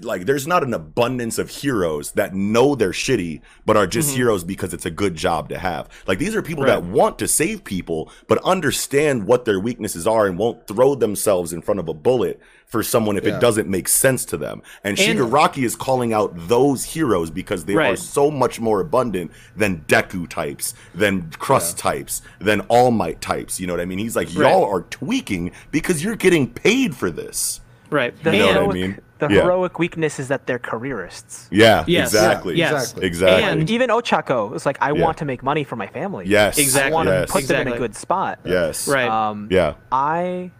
[0.02, 4.16] like there's not an abundance of heroes that know they're shitty but are just mm-hmm.
[4.16, 7.28] heroes because it's a good job to have like these are people that want to
[7.28, 11.88] save people but understand what their weaknesses are and won't throw themselves in front of
[11.88, 13.36] a bullet for someone if Yeah.
[13.36, 17.64] it doesn't make sense to them and, And- shigaraki is calling out those heroes because
[17.64, 23.20] they are so much more abundant than deku types than crust types than all might
[23.20, 24.50] types you know what i mean he's like Right.
[24.50, 28.14] y'all are tweaking because you're getting paid for this Right.
[28.24, 28.98] You know what I mean?
[29.18, 29.42] The Yeah.
[29.42, 31.48] heroic weakness is that they're careerists.
[31.50, 32.08] yeah Yes.
[32.12, 32.72] exactly Yes.
[32.72, 33.06] Exactly.
[33.06, 35.02] exactly And- Even Ochako is like, I Yeah.
[35.04, 36.26] want to make money for my family.
[36.26, 36.90] yes Exactly.
[36.92, 37.78] I want yes to put them in a Exactly.
[37.88, 38.38] good spot.
[38.44, 39.08] yes Right.
[39.08, 40.50] Um, yeah I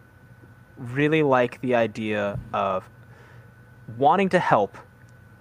[0.77, 2.89] really like the idea of
[3.97, 4.77] wanting to help,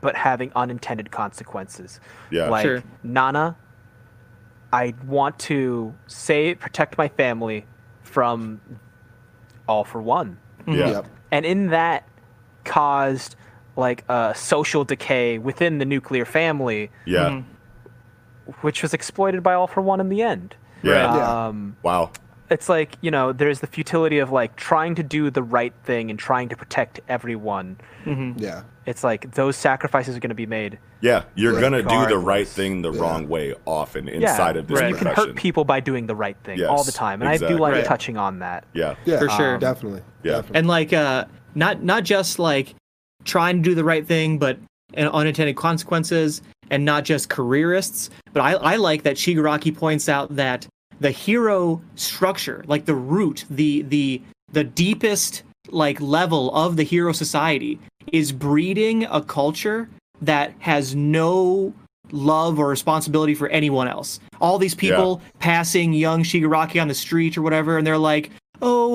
[0.01, 1.99] but having unintended consequences.
[2.31, 2.49] Yeah.
[2.51, 2.83] Like Sure.
[3.02, 3.57] Nana,
[4.73, 7.65] I want to save, protect my family
[8.02, 8.60] from
[9.68, 10.36] all for one,
[10.67, 11.07] yeah Yep.
[11.31, 12.05] and in that
[12.65, 13.36] caused
[13.76, 18.52] like a social decay within the nuclear family, yeah Mm-hmm.
[18.67, 20.55] which was exploited by all for one in the end.
[20.83, 21.47] yeah Yeah.
[21.47, 22.10] Um, wow
[22.51, 26.10] it's like you know there's the futility of like trying to do the right thing
[26.10, 27.78] and trying to protect everyone
[28.36, 28.62] Yeah.
[28.84, 31.60] it's like those sacrifices are going to be made yeah you're Yeah.
[31.62, 33.01] gonna do the right thing the Yeah.
[33.01, 36.15] wrong way often yeah inside of this and you can hurt people by doing the
[36.15, 37.83] right thing all the time and i do like exactly.
[37.89, 39.18] touching on that yeah Yeah.
[39.20, 39.57] For sure.
[39.59, 40.02] Definitely.
[40.23, 40.33] Yeah.
[40.33, 40.59] Definitely.
[40.59, 42.74] and like uh not not just like
[43.24, 44.58] trying to do the right thing but
[44.94, 50.34] and unintended consequences and not just careerists but i i like that shigaraki points out
[50.34, 50.66] that
[51.00, 54.20] the hero structure like the root the the
[54.52, 57.78] the deepest like level of the hero society
[58.12, 59.89] is breeding a culture
[60.20, 61.73] that has no
[62.12, 64.20] love or responsibility for anyone else.
[64.41, 68.31] All these people passing young Shigaraki on the street or whatever, and they're like,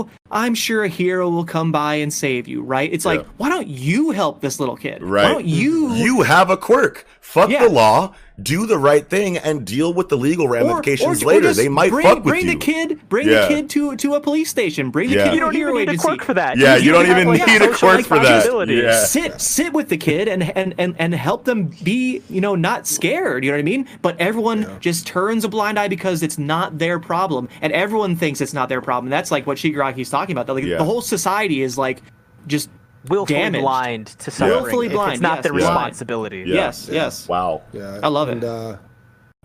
[0.07, 2.91] oh, I'm sure a hero will come by and save you, right?
[2.91, 5.01] It's like, why don't you help this little kid?
[5.03, 5.23] Right.
[5.23, 5.93] Why don't you?
[5.93, 7.05] You have a quirk.
[7.21, 7.63] Fuck Yeah.
[7.65, 8.13] the law.
[8.43, 11.41] Do the right thing and deal with the legal ramifications or later.
[11.49, 12.51] just they might bring, fuck with bring you.
[12.53, 13.41] the kid, bring Yeah.
[13.41, 14.89] the kid to to a police station.
[14.91, 15.23] Bring the Yeah.
[15.25, 16.07] kid you to a don't even need a agency.
[16.07, 18.23] quirk for that Yeah, you don't even like, need a social quirk for that.
[18.23, 18.75] responsibility.
[18.75, 19.03] Yeah.
[19.03, 22.87] sit sit with the kid and, and and and help them be you know not
[22.87, 26.37] scared you know what i mean but everyone just turns a blind eye because it's
[26.37, 30.33] not their problem and everyone thinks it's not their problem that's like what shigaraki's talking
[30.33, 30.77] about That, like Yeah.
[30.77, 32.01] the whole society is like
[32.47, 32.69] just
[33.07, 33.61] willfully damaged.
[33.61, 35.65] blind to suffering Willfully if blind, it's not yes, their blind.
[35.75, 36.55] responsibility Yeah.
[36.55, 37.61] yes yes Wow.
[37.73, 38.43] Yeah, I love it.
[38.43, 38.77] And, uh,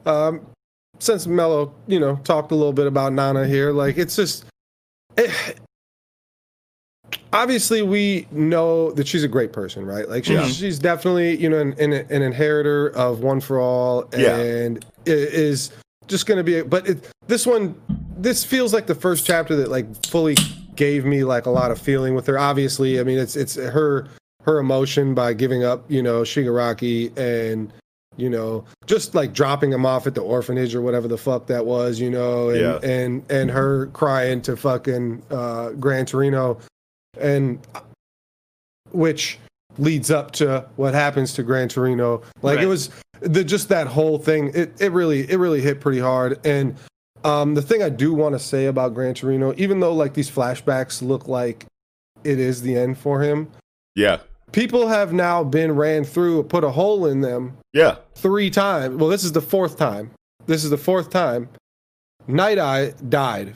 [0.06, 0.46] um,
[0.98, 4.44] since Mello, you know, talked a little bit about Nana here, like it's just,
[5.16, 5.58] it,
[7.32, 10.08] obviously we know that she's a great person, right?
[10.08, 10.46] Like she's, Yeah.
[10.48, 15.70] she's definitely you know an, an, an inheritor of One for All, and i- is
[16.06, 16.62] just going to be.
[16.62, 17.74] But it, this one,
[18.16, 20.36] this feels like the first chapter that like fully
[20.76, 22.38] gave me like a lot of feeling with her.
[22.38, 24.08] Obviously, I mean it's it's her
[24.42, 27.72] her emotion by giving up, you know, Shigaraki and
[28.16, 31.64] you know just like dropping him off at the orphanage or whatever the fuck that
[31.66, 32.78] was, you know, and Yeah.
[32.82, 36.58] and and her crying to fucking uh Gran Torino
[37.18, 37.58] and
[38.92, 39.38] which
[39.78, 42.22] leads up to what happens to Gran Torino.
[42.42, 44.50] Like it was the just that whole thing.
[44.54, 46.38] It it really it really hit pretty hard.
[46.46, 46.76] And
[47.24, 50.30] um, the thing I do want to say about Gran Torino, even though like these
[50.30, 51.66] flashbacks look like
[52.22, 53.50] it is the end for him,
[53.94, 54.18] Yeah.
[54.52, 57.96] people have now been ran through, put a hole in them Yeah.
[58.14, 58.96] three times.
[58.96, 60.10] Well, this is the fourth time.
[60.46, 61.48] This is the fourth time.
[62.26, 63.54] Night Eye died.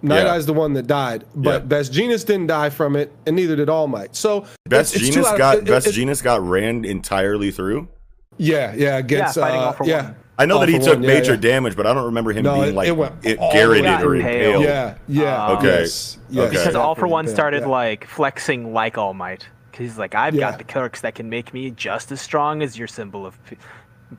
[0.00, 0.34] Night Yeah.
[0.34, 1.58] Eye's the one that died, but Yeah.
[1.66, 4.14] Best Jeanist didn't die from it, and neither did All Might.
[4.14, 6.84] So Best it's- it's two Jeanist out of- got it- Best it- Jeanist got ran
[6.84, 7.88] entirely through.
[8.36, 10.10] Yeah, yeah, against Yeah, fighting uh, all for yeah.
[10.38, 10.50] One.
[10.50, 11.40] I know that he took one, major yeah.
[11.40, 13.56] damage, but I don't remember him No, being it- like it went it all the
[13.56, 14.44] way garroted or impaled.
[14.44, 14.64] impaled.
[14.64, 15.36] Yeah, yeah.
[15.36, 15.56] Ah.
[15.58, 15.66] Okay.
[15.80, 16.56] Yes, yes, Okay.
[16.58, 17.68] Because All for One started yeah.
[17.68, 19.46] like flexing like All Might.
[19.72, 20.50] 'Cause he's like, I've Yeah.
[20.50, 23.56] got the quirks that can make me just as strong as your symbol of pe-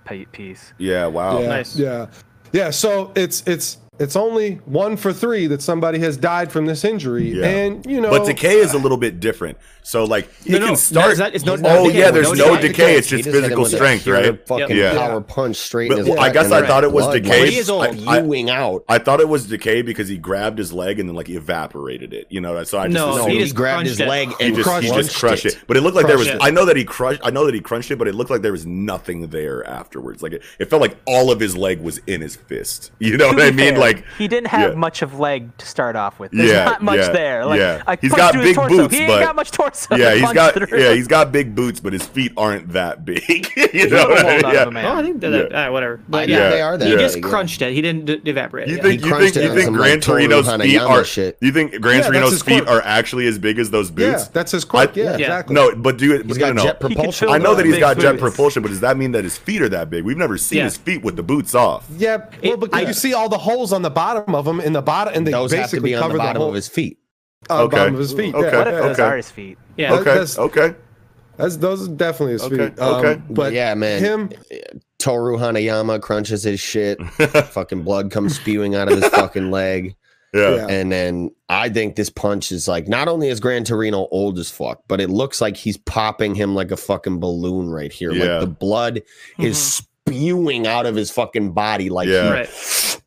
[0.05, 0.73] pe- peace.
[0.77, 1.07] Yeah.
[1.07, 1.39] Wow.
[1.39, 1.75] Yeah, Nice.
[1.75, 2.05] Yeah,
[2.53, 2.69] yeah.
[2.69, 7.31] So it's it's it's only one for three that somebody has died from this injury,
[7.39, 7.45] Yeah.
[7.47, 9.57] and you know, But decay is a little bit different.
[9.81, 11.11] So like he No, can no, start.
[11.11, 12.67] it's not- it's no- oh no yeah, there's No no, decay.
[12.67, 12.95] decay.
[12.97, 14.47] It's just just hit him physical with a strength, right?
[14.47, 14.93] Fucking Yeah.
[14.93, 17.39] power punch straight But, in his well, I guess I thought it was blood decay.
[17.41, 17.83] went He is old.
[18.07, 18.83] I- I- out.
[18.87, 22.27] I thought it was decay because he grabbed his leg and then like evaporated it.
[22.29, 24.09] You know, so I just No, No, assumed he he, just grabbed his crunched it.
[24.09, 25.53] leg he and just he just crushed it.
[25.53, 25.59] it.
[25.67, 26.27] But it looked like there was.
[26.27, 26.37] It.
[26.39, 27.21] I know that he crushed.
[27.23, 30.21] I know that he crunched it, but it looked like there was nothing there afterwards.
[30.21, 32.91] Like it, it felt like all of his leg was in his fist.
[32.99, 33.71] You know what I mean?
[33.73, 34.75] fair, Like he didn't have yeah.
[34.77, 36.31] much of leg to start off with.
[36.31, 37.45] There's Yeah, not much yeah, there.
[37.45, 37.83] Like, yeah.
[37.87, 38.77] I He's punched got big torso.
[38.77, 39.95] boots, he but- ain't got much torso.
[39.95, 40.79] yeah, to he's punch got through.
[40.79, 43.47] yeah, he's got big boots, but his feet aren't that big.
[43.73, 44.45] you know a what little I mold mean?
[44.45, 44.61] out Yeah.
[44.61, 44.85] of a man.
[44.85, 45.37] Oh, I think that, Yeah.
[45.49, 45.99] that uh, whatever.
[46.07, 46.87] But I yeah, think they are that.
[46.87, 47.73] he just big, crunched it.
[47.73, 48.67] He didn't d- evaporate.
[48.67, 48.81] You it.
[48.83, 50.59] think He you crunched think it you on think some, Gran like, Toru Torino's feet
[50.81, 54.27] Hanayama are you think Gran Torino's feet are actually as big as those yeah, boots?
[54.27, 54.95] that's his quirk.
[54.95, 55.17] Yeah, Yeah.
[55.17, 55.55] exactly.
[55.55, 56.25] No, but do it.
[56.25, 57.29] He's no, got jet propulsion.
[57.29, 59.69] I know that he's got jet propulsion, but does that mean that his feet are
[59.69, 60.03] that big?
[60.03, 61.87] We've never seen his feet with the boots off.
[61.97, 64.81] Yeah, well, because you see all the holes on the bottom of them in the
[64.81, 66.67] bottom, and they Those have to basically be on cover the bottom whole of his
[66.67, 66.97] feet.
[67.49, 67.77] uh, Okay.
[67.77, 68.35] bottom of his feet.
[68.35, 68.47] Okay.
[68.47, 69.03] Yeah, What if yeah, those Okay.
[69.03, 69.57] are his feet?
[69.77, 69.93] Yeah.
[69.93, 70.75] Okay, that's- okay.
[71.37, 72.79] That's those are definitely his Okay, feet.
[72.79, 73.21] Um, okay.
[73.29, 73.99] but yeah, man.
[74.03, 74.29] him,
[74.99, 77.01] Kaoru Hanayama crunches his shit.
[77.51, 79.95] fucking blood comes spewing out of his fucking leg.
[80.31, 80.53] Yeah.
[80.57, 80.67] Yeah.
[80.67, 84.51] And then I think this punch is like not only is Gran Torino old as
[84.51, 88.11] fuck, but it looks like he's popping him like a fucking balloon right here.
[88.11, 88.33] Yeah.
[88.33, 89.01] Like the blood
[89.39, 91.89] is spewing out of his fucking body.
[91.89, 92.25] Like Yeah.
[92.25, 92.98] he Right.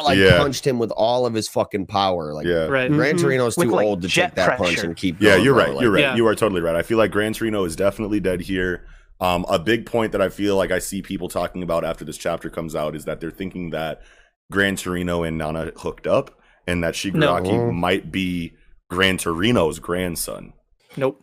[0.00, 0.06] Bah!
[0.08, 0.38] like Yeah.
[0.38, 2.32] punched him with all of his fucking power.
[2.34, 2.66] Like Yeah.
[2.66, 2.90] Right.
[2.90, 3.20] Gran Mhm.
[3.20, 5.72] Torino's With, too like, old to take that punch and keep Yeah, going, you're right.
[5.74, 6.00] Like, You're right.
[6.00, 6.16] Yeah.
[6.16, 6.74] You are totally right.
[6.76, 8.84] I feel like Gran Torino is definitely dead here.
[9.20, 12.16] Um, a big point that I feel like I see people talking about after this
[12.16, 14.00] chapter comes out is that they're thinking that
[14.50, 17.70] Gran Torino and Nana hooked up, and that Shigaraki No.
[17.70, 18.54] might be
[18.88, 20.52] Gran Torino's grandson.
[20.96, 21.22] Nope.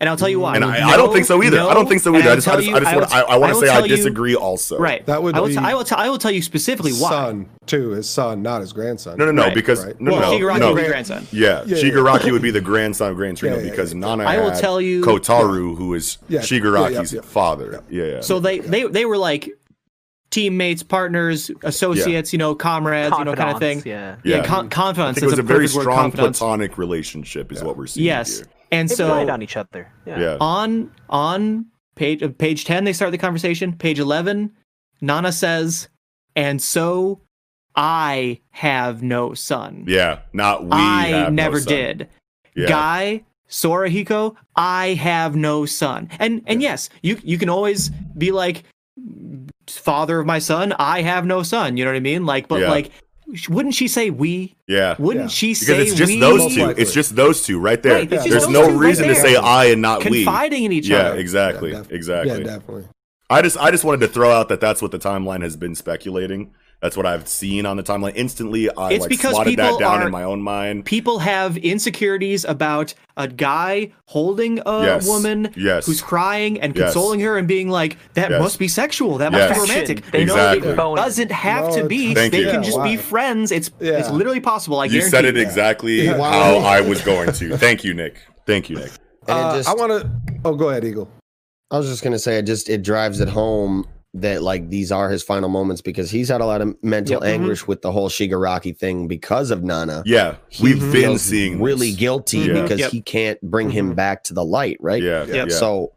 [0.00, 0.56] And I'll tell you why.
[0.56, 1.60] And I, I don't think so either.
[1.60, 2.30] I don't think so either.
[2.30, 3.60] I just, I tell just, you- I just will want, t- I, I want will
[3.60, 4.34] to say I tell you- disagree.
[4.34, 5.04] Also, Right.
[5.06, 5.84] That would I will, be t- I will.
[5.84, 7.10] T- I will tell you specifically why.
[7.10, 9.16] son too, his son, not his grandson.
[9.18, 9.42] No, no, no.
[9.44, 10.00] Right, because right.
[10.00, 10.72] no, Well, no, Shigaraki no.
[10.74, 11.26] would be grandson.
[11.32, 11.82] Yeah, Yeah, yeah.
[11.90, 13.98] Shigaraki would be the grandson of Gran Torino Yeah, yeah, because yeah.
[14.00, 17.26] Nana I will tell you- Kotaro, who is Yeah, yeah, Shigaraki's yeah, yeah.
[17.26, 17.82] father.
[17.90, 18.20] Yeah, yeah.
[18.20, 19.50] So they they they were like
[20.30, 23.82] teammates, partners, associates, you know, comrades, you know, kind of thing.
[23.86, 24.16] Yeah.
[24.24, 24.44] Yeah, Yeah.
[24.44, 25.18] con- confidence.
[25.18, 28.46] it was a very strong platonic relationship, is what we're seeing Yes, here.
[28.72, 29.90] And They so relied on each other.
[30.06, 30.18] Yeah.
[30.20, 30.36] Yeah.
[30.40, 34.52] on on page uh, page 10 they start the conversation page 11
[35.00, 35.88] nana says
[36.34, 37.20] and so
[37.74, 40.70] i have no son Yeah, not we.
[40.72, 41.72] i have no never son.
[41.72, 42.08] did
[42.54, 42.68] Yeah.
[42.68, 47.88] guy sorahiko i have no son and and yes you you can always
[48.18, 48.64] be like
[49.68, 52.60] father of my son i have no son you know what i mean like but
[52.60, 52.70] Yeah.
[52.70, 52.90] like sh-
[53.48, 54.94] wouldn't she say we Yeah.
[54.98, 55.28] wouldn't Yeah.
[55.28, 56.68] she say Because it's just we those two.
[56.70, 57.94] It's just those two right there.
[57.94, 60.24] Right, it's There's no two right reason to say I and not we.
[60.24, 61.72] confiding in each Yeah, other exactly.
[61.72, 62.38] Yeah, def- exactly.
[62.38, 62.84] Yeah, definitely.
[63.28, 65.74] I just I just wanted to throw out that that's what the timeline has been
[65.74, 66.52] speculating.
[66.82, 68.12] That's what I've seen on the timeline.
[68.16, 70.84] Instantly, I It's like because slotted that down are- in my own mind.
[70.84, 75.06] people have insecurities about a guy holding a Yes.
[75.08, 75.86] woman Yes.
[75.86, 76.92] who's crying and Yes.
[76.92, 78.40] consoling her and being like, that Yes.
[78.42, 79.16] must be sexual.
[79.18, 80.10] That must be romantic.
[80.10, 80.68] They no, Exactly.
[80.68, 82.14] it doesn't have No, to be.
[82.14, 82.50] Thank they you.
[82.50, 83.52] can Yeah, just be friends.
[83.52, 84.78] It's it's literally possible.
[84.78, 86.18] I You guarantee said it exactly Yeah.
[86.18, 87.56] how I was going to.
[87.56, 88.16] Thank you, Nick.
[88.46, 88.90] Thank you, Nick.
[89.26, 90.10] Uh, just- I want to.
[90.44, 91.08] Oh, go ahead, Eagle.
[91.70, 93.86] I was just gonna say, it just it drives it home
[94.20, 97.22] that like these are his final moments because he's had a lot of mental Yep.
[97.22, 100.02] anguish with the whole Shigaraki thing because of Nana.
[100.06, 101.96] Yeah, He we've been seeing really this.
[102.00, 102.62] guilty Yeah.
[102.62, 102.90] because Yep.
[102.92, 103.96] he can't bring him Mhm.
[103.96, 105.02] back to the light, right?
[105.02, 105.34] Yeah, Yeah.
[105.48, 105.54] yeah.
[105.54, 105.92] So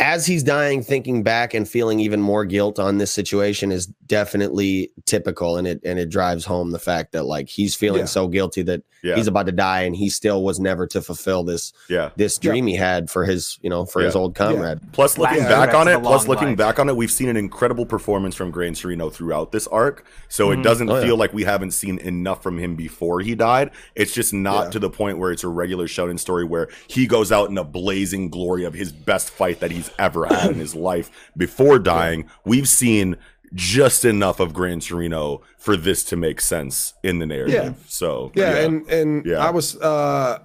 [0.00, 4.90] as he's dying, thinking back and feeling even more guilt on this situation is definitely
[5.06, 8.06] typical, and it and it drives home the fact that like he's feeling Yeah.
[8.06, 11.44] so guilty that yeah, he's about to die, and he still was never to fulfill
[11.44, 12.10] this yeah.
[12.16, 12.50] this Yeah.
[12.50, 14.80] dream he had for his you know for his old comrade.
[14.92, 16.56] Plus, looking Last back rest on it, plus looking life.
[16.58, 20.04] back on it, we've seen an incredible performance from Gran Torino throughout this arc.
[20.28, 20.62] So it Mhm.
[20.64, 21.02] doesn't Oh, yeah.
[21.02, 23.70] feel like we haven't seen enough from him before he died.
[23.94, 24.70] It's just not Yeah.
[24.70, 27.64] to the point where it's a regular shonen story where he goes out in a
[27.64, 32.28] blazing glory of his best fight that he's ever had in his life before dying.
[32.44, 33.16] We've seen
[33.54, 37.54] just enough of Gran Torino for this to make sense in the narrative.
[37.54, 37.72] Yeah.
[37.86, 39.38] So Yeah, and and Yeah.
[39.38, 40.40] I was uh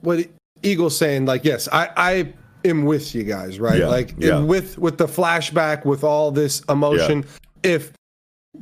[0.00, 0.26] what
[0.62, 3.78] Eagle saying, like, yes, I I am with you guys, right?
[3.78, 4.40] Yeah, Like yeah.
[4.40, 7.24] with with the flashback, with all this emotion.
[7.62, 7.92] If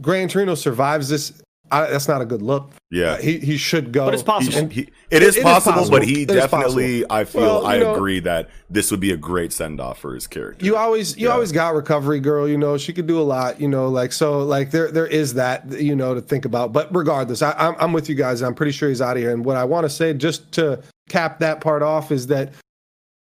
[0.01, 1.33] Gran Torino survives this,
[1.71, 2.71] I, that's not a good look.
[2.91, 3.19] yeah.
[3.21, 4.07] He he should go.
[4.07, 4.57] But it's possible.
[4.59, 5.99] And- He- it is It is possible, possible.
[5.99, 9.11] but he It is definitely, I feel, Well, I know- agree that this would be
[9.13, 10.65] a great send off for his character.
[10.65, 11.33] you always you Yeah.
[11.35, 14.41] always got recovery girl you know she could do a lot you know like so
[14.41, 17.93] like there there is that you know to think about but regardless I, I'm, I'm
[17.95, 19.91] with you guys i'm pretty sure he's out of here and what i want to
[19.91, 22.53] say just to cap that part off is that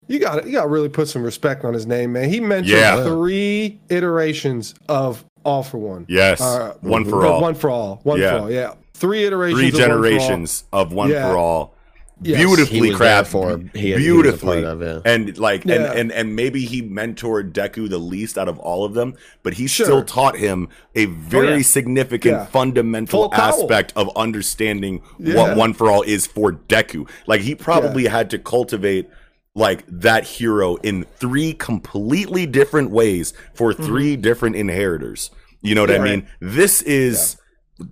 [0.08, 2.76] you got you got to really put some respect on his name man he mentioned
[2.78, 3.04] Yeah.
[3.04, 8.00] three iterations of all for one yes, Uh, one for no, all, one for all
[8.04, 8.30] one Yeah.
[8.30, 9.88] for all yeah three iterations three of One For All.
[10.02, 11.30] generations of one Yeah.
[11.30, 11.74] for all.
[12.20, 12.38] Yes.
[12.38, 15.02] Beautifully He crafted, for- he- he was a beautifully, part of it.
[15.04, 15.74] and like, Yeah.
[15.76, 19.54] and, and and maybe he mentored Deku the least out of all of them, but
[19.54, 19.86] he Sure.
[19.86, 21.62] still taught him a very Oh, yeah.
[21.62, 22.46] significant Yeah.
[22.46, 25.36] fundamental aspect of understanding Yeah.
[25.36, 27.08] what one for all is for Deku.
[27.28, 29.08] Like he probably had to cultivate
[29.54, 35.30] like that hero in three completely different ways for 3 different inheritors.
[35.62, 36.06] You know what I Mm-hmm.
[36.06, 36.16] Yeah.
[36.16, 36.28] mean?
[36.40, 37.36] This is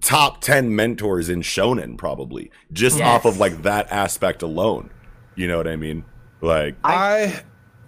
[0.00, 3.06] top 10 mentors in shonen probably just Yes.
[3.06, 4.90] off of like that aspect alone.
[5.36, 6.04] You know what I mean?
[6.40, 7.40] Like I,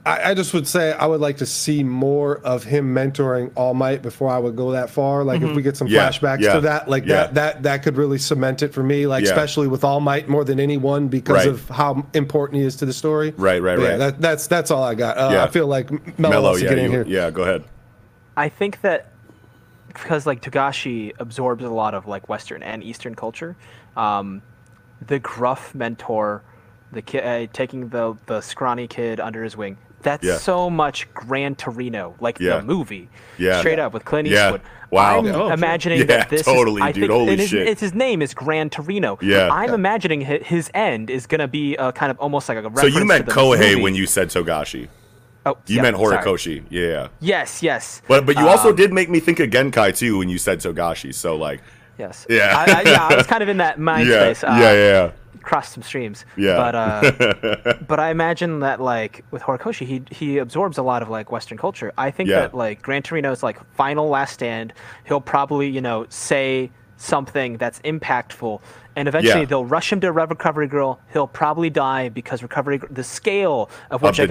[0.06, 3.74] I I just would say I would like to see more of him mentoring All
[3.74, 5.24] Might before I would go that far.
[5.24, 5.94] Like if we get some Mm-hmm.
[5.96, 7.14] Yeah, flashbacks yeah, to that, like yeah.
[7.26, 9.06] that that that could really cement it for me.
[9.06, 9.30] Like Yeah.
[9.30, 11.48] especially with All Might more than anyone because Right.
[11.48, 13.34] of how important he is to the story.
[13.36, 13.98] Right, right, But yeah, right.
[13.98, 15.18] That, that's that's all I got.
[15.18, 15.44] Uh, Yeah.
[15.44, 17.04] I feel like Mello, Mellow, yeah, get you- here.
[17.06, 17.64] yeah, go ahead.
[18.36, 19.07] I think that
[19.88, 23.56] because like Togashi absorbs a lot of like Western and Eastern culture,
[23.96, 24.42] um,
[25.06, 26.42] the gruff mentor,
[26.92, 29.76] the kid uh, taking the the scrawny kid under his wing.
[30.02, 30.36] That's Yeah.
[30.36, 32.58] so much Gran Torino, like Yeah.
[32.58, 33.58] the movie, Yeah.
[33.60, 34.44] straight up with Clint Yeah.
[34.46, 34.60] Eastwood.
[34.90, 35.18] Wow.
[35.18, 37.02] I'm Yeah, oh, imagining Yeah, that this totally, is, I dude.
[37.02, 37.66] think, Holy and his, shit.
[37.68, 39.18] It's his name is Gran Torino.
[39.20, 39.50] Yeah.
[39.52, 42.68] I'm imagining hi- his end is gonna be a kind of almost like a So
[42.70, 43.82] reference you meant to the Kohei movie.
[43.82, 44.88] when you said Togashi.
[45.48, 46.16] Oh, You yeah, meant sorry.
[46.18, 46.64] Horikoshi.
[46.70, 47.08] Yeah.
[47.20, 48.02] Yes, yes.
[48.08, 50.60] But but you also Um, did make me think of Genkai too when you said
[50.60, 51.14] Togashi.
[51.14, 51.60] So like
[51.98, 52.26] Yes.
[52.30, 52.54] Yeah.
[52.56, 54.44] I, I, yeah, I was kind of in that mind yeah, space.
[54.44, 55.10] Uh, yeah, yeah,
[55.42, 56.24] Crossed some streams.
[56.36, 56.56] yeah.
[56.56, 61.08] But uh, but I imagine that like with Horikoshi, he he absorbs a lot of
[61.08, 61.92] like Western culture.
[61.98, 64.72] I think that like Gran Torino's like final last stand.
[65.06, 68.60] He'll probably you know say something that's impactful,
[68.98, 69.46] and eventually Yeah.
[69.46, 70.98] they'll rush him to Rev Recovery Girl.
[71.12, 74.22] He'll probably die because Recovery the scale of what Of the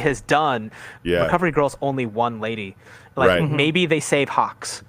[0.00, 0.70] has done.
[1.02, 1.24] Yeah.
[1.24, 2.76] Recovery Girl's only one lady.
[3.16, 3.42] Like Right.
[3.42, 3.52] Mhm.
[3.52, 4.82] maybe they save Hawks.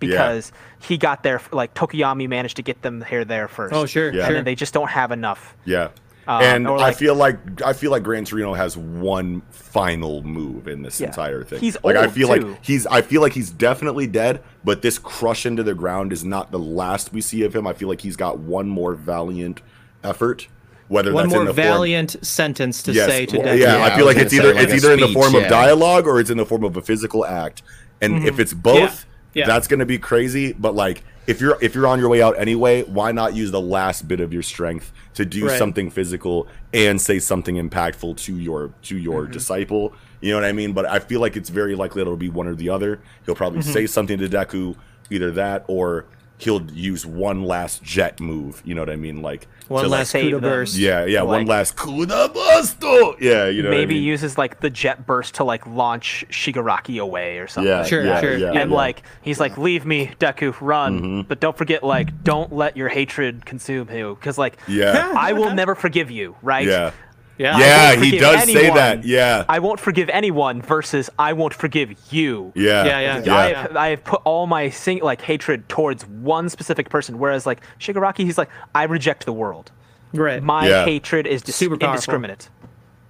[0.00, 3.72] Because he got there, like Tokoyami managed to get them here there first.
[3.72, 4.20] Oh, sure, Yeah.
[4.22, 4.34] And sure.
[4.34, 5.54] then they just don't have enough.
[5.64, 5.88] Yeah.
[6.26, 10.68] Um, and or I feel like I feel like Gran Torino has one final move
[10.68, 11.08] in this Yeah.
[11.08, 11.58] entire thing.
[11.60, 12.48] He's like I feel too.
[12.50, 16.24] like he's I feel like he's definitely dead, but this crush into the ground is
[16.24, 17.66] not the last we see of him.
[17.66, 19.62] I feel like he's got one more valiant
[20.04, 20.46] effort.
[20.88, 23.58] Whether One that's more in the form valiant sentence to yes, say to well, Deku.
[23.58, 25.06] yeah, Yeah, I I feel was like it's either like it's a either in the
[25.06, 27.62] speech, form of dialogue or it's in the form of a physical act.
[28.00, 29.38] And if it's both, Mm-hmm.
[29.38, 29.46] Yeah.
[29.46, 30.52] that's going to be crazy.
[30.52, 33.60] But like, if you're if you're on your way out anyway, why not use the
[33.60, 35.58] last bit of your strength to do Right.
[35.58, 39.32] something physical and say something impactful to your to your Mm-hmm.
[39.32, 39.92] disciple?
[40.20, 40.72] You know what I mean?
[40.72, 43.00] But I feel like it's very likely it'll be one or the other.
[43.26, 43.72] He'll probably Mm-hmm.
[43.72, 44.76] say something to Deku,
[45.10, 46.06] either that or
[46.42, 48.60] he'll use one last jet move.
[48.64, 49.22] You know what I mean?
[49.22, 50.76] Like One to, like, last save Kuda burst.
[50.76, 53.16] yeah, yeah, one last Kuda Busto.
[53.20, 54.02] Yeah, you know what I Maybe mean?
[54.02, 57.68] uses like the jet burst to like launch Shigaraki away or something.
[57.70, 58.32] Yeah, Sure, yeah, sure.
[58.32, 58.46] yeah, Yeah.
[58.48, 58.62] and yeah.
[58.64, 58.72] Mm-hmm.
[58.72, 63.46] like he's like, leave me, Deku, run, but don't forget like, don't let your hatred
[63.46, 65.12] consume you, because like, Yeah.
[65.16, 66.66] I will never forgive you, right?
[66.66, 66.90] yeah,
[67.38, 67.58] Yeah.
[67.58, 69.04] yeah, he forgive does say that.
[69.04, 72.52] Yeah, I won't forgive anyone versus I won't forgive you.
[72.54, 73.34] yeah, Yeah, yeah, yeah.
[73.36, 77.46] I, have, I have put all my sing- like hatred towards one specific person, whereas
[77.46, 79.72] like Shigaraki, he's like, I reject the world.
[80.12, 80.42] Right.
[80.42, 80.84] My Yeah.
[80.84, 81.94] hatred is dis- Super powerful.
[81.94, 82.48] indiscriminate.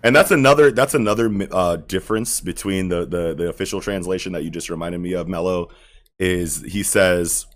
[0.04, 4.50] And that's another that's another uh, difference between the, the the official translation that you
[4.50, 5.68] just reminded me of, Mello,
[6.18, 7.46] is he says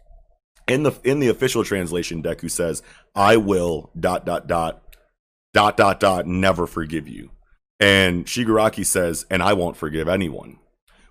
[0.69, 2.83] in the in the official translation, Deku says,
[3.15, 4.86] "I will dot dot dot
[5.57, 7.31] dot dot dot never forgive you,"
[7.81, 10.59] and Shigaraki says, "And I won't forgive anyone,"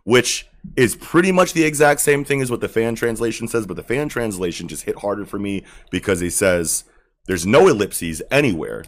[0.03, 3.75] which is pretty much the exact same thing as what the fan translation says, but
[3.75, 6.83] the fan translation just hit harder for me because he says
[7.27, 8.83] there's no ellipses anywhere.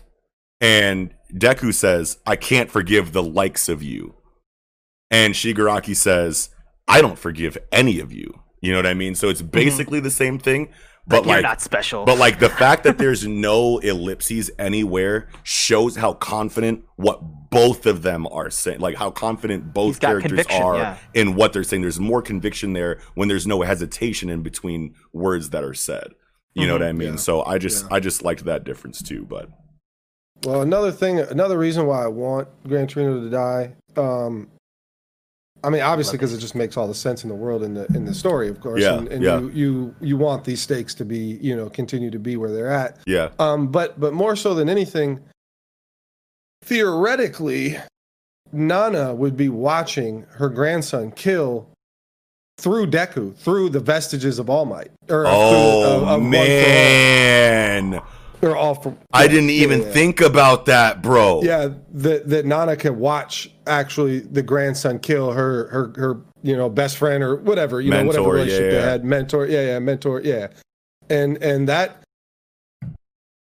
[0.60, 4.16] And Deku says, I can't forgive the likes of you.
[5.12, 6.50] And Shigaraki says,
[6.88, 8.42] I don't forgive any of you.
[8.62, 9.16] You know what I mean?
[9.16, 9.52] So it's mm-hmm.
[9.52, 10.70] basically the same thing.
[11.10, 12.04] But You're like not special.
[12.04, 18.02] but like the fact that there's no ellipses anywhere shows how confident what both of
[18.02, 20.98] them are saying, like how confident both characters are yeah.
[21.14, 21.82] in what they're saying.
[21.82, 26.12] There's more conviction there when there's no hesitation in between words that are said.
[26.54, 27.12] You know what I mean?
[27.12, 27.16] Yeah.
[27.18, 27.96] So I just Yeah.
[27.96, 29.26] I just liked that difference too.
[29.30, 29.50] But
[30.44, 33.76] Well, another thing, another reason why I want Gran Torino to die.
[33.96, 34.50] Um,
[35.64, 37.86] I mean, obviously, because it just makes all the sense in the world in the
[37.88, 38.82] in the story, of course.
[38.82, 39.40] Yeah, and and yeah.
[39.40, 42.72] you you you want these stakes to be, you know, continue to be where they're
[42.72, 42.98] at.
[43.06, 45.20] yeah, Um, but but more so than anything,
[46.64, 47.78] theoretically,
[48.52, 51.70] Nana would be watching her grandson kill
[52.60, 56.22] through Deku, through the vestiges of All Might, or uh, through, Oh of-
[58.42, 58.98] of One for man, All, for.
[59.14, 59.92] I didn't even yeah.
[59.92, 61.42] think about that, bro.
[61.44, 66.70] Yeah, that that Nana can watch actually the grandson kill her her her you know
[66.70, 68.80] best friend or whatever you know whatever relationship yeah.
[68.80, 70.48] they had mentor yeah yeah mentor yeah,
[71.10, 72.04] and and that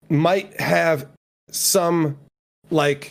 [0.09, 1.07] might have
[1.49, 2.17] some
[2.69, 3.09] like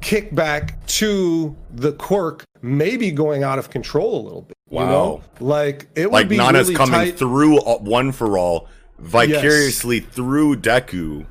[0.00, 4.56] kickback to the quirk maybe going out of control a little bit.
[4.70, 4.90] You Wow.
[4.90, 7.18] know, like it would like be Nana's really coming tight.
[7.18, 8.68] through uh, one for all
[9.02, 11.26] vicariously through Deku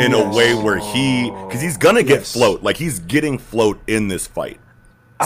[0.00, 0.36] in a oh.
[0.36, 2.32] way where he because he's gonna get Yes.
[2.34, 4.58] float like he's getting float in this fight.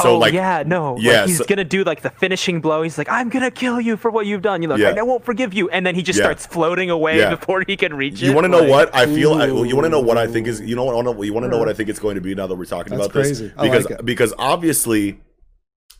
[0.02, 0.99] So oh like yeah, no.
[0.99, 2.83] yeah, like, he's so- gonna do like the finishing blow.
[2.83, 5.00] He's like, "I'm gonna kill you for what you've done." You know, like, Yeah.
[5.00, 6.25] "I won't forgive you," and then he just Yeah.
[6.26, 7.34] starts floating away Yeah.
[7.34, 8.26] before he can reach it.
[8.26, 9.33] you want to know like- what I feel?
[9.34, 10.60] I, you want to know what I think is?
[10.60, 11.25] You know what?
[11.25, 12.94] You want to know what I think it's going to be now that we're talking
[12.94, 13.39] That's about this?
[13.39, 13.52] crazy.
[13.57, 15.18] I Because like because obviously,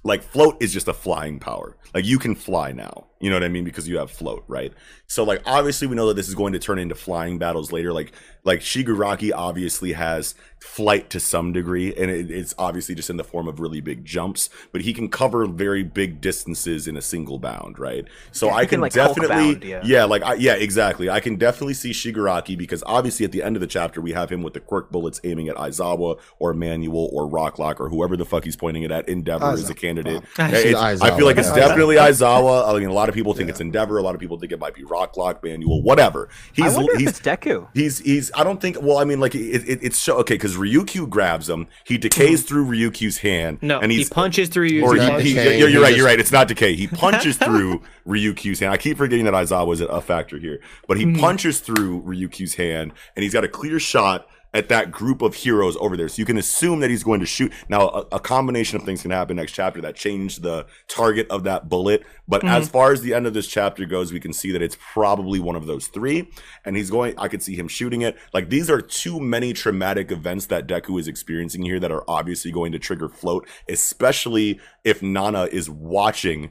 [0.05, 1.77] like float is just a flying power.
[1.95, 3.07] Like you can fly now.
[3.27, 3.65] You know what I mean?
[3.65, 4.73] Because you have float, right?
[5.09, 7.93] So like obviously we know that this is going to turn into flying battles later.
[7.93, 8.13] Like
[8.47, 13.25] like Shigaraki obviously has flight to some degree, and it, it's obviously just in the
[13.25, 14.49] form of really big jumps.
[14.73, 18.05] But he can cover very big distances in a single bound, right?
[18.33, 19.81] So Yeah, I can, can, like, definitely bound, yeah.
[19.85, 21.11] yeah, like I, yeah, exactly.
[21.11, 24.31] I can definitely see Shigaraki because obviously at the end of the chapter we have
[24.31, 28.25] him with the quirk bullets aiming at Aizawa or Manual or Rocklock or whoever the
[28.25, 29.09] fuck he's pointing it at.
[29.09, 30.23] Endeavor is a candidate.
[30.39, 31.55] It's- Aizawa, I feel like it's yeah.
[31.69, 32.69] definitely Aizawa.
[32.73, 33.99] I mean, a lot of people think it's Endeavor.
[33.99, 36.29] A lot of people think it might be Rocklock, Manual, whatever.
[36.31, 37.69] I He's wonder if he's it's Deku.
[37.75, 38.31] He's he's.
[38.37, 38.77] I don't think.
[38.81, 41.67] Well, I mean, like it, it, it's so okay because Ryukyu grabs him.
[41.85, 43.59] He decays through Ryukyu's hand.
[43.63, 44.85] No, and he punches through you.
[44.85, 45.97] or He's he, not he, decay, you're, you're right.
[45.97, 46.21] You're right.
[46.21, 46.75] It's not decay.
[46.75, 48.73] He punches through Ryukyu's hand.
[48.73, 51.17] I keep forgetting that Aizawa is a factor here, but he Hmm.
[51.19, 55.77] punches through Ryukyu's hand, and he's got a clear shot at that group of heroes
[55.81, 56.09] over there.
[56.09, 57.53] So you can assume that he's going to shoot.
[57.69, 61.45] Now, a, a combination of things can happen next chapter that change the target of
[61.45, 62.05] that bullet.
[62.27, 62.49] But Hmm.
[62.49, 65.41] as far as the end of this chapter goes, we can see that it's probably
[65.41, 66.29] one of those three.
[66.65, 68.17] And he's going, I could see him shooting it.
[68.33, 72.51] Like these are too many traumatic events that Deku is experiencing here that are obviously
[72.51, 76.51] going to trigger float, especially if Nana is watching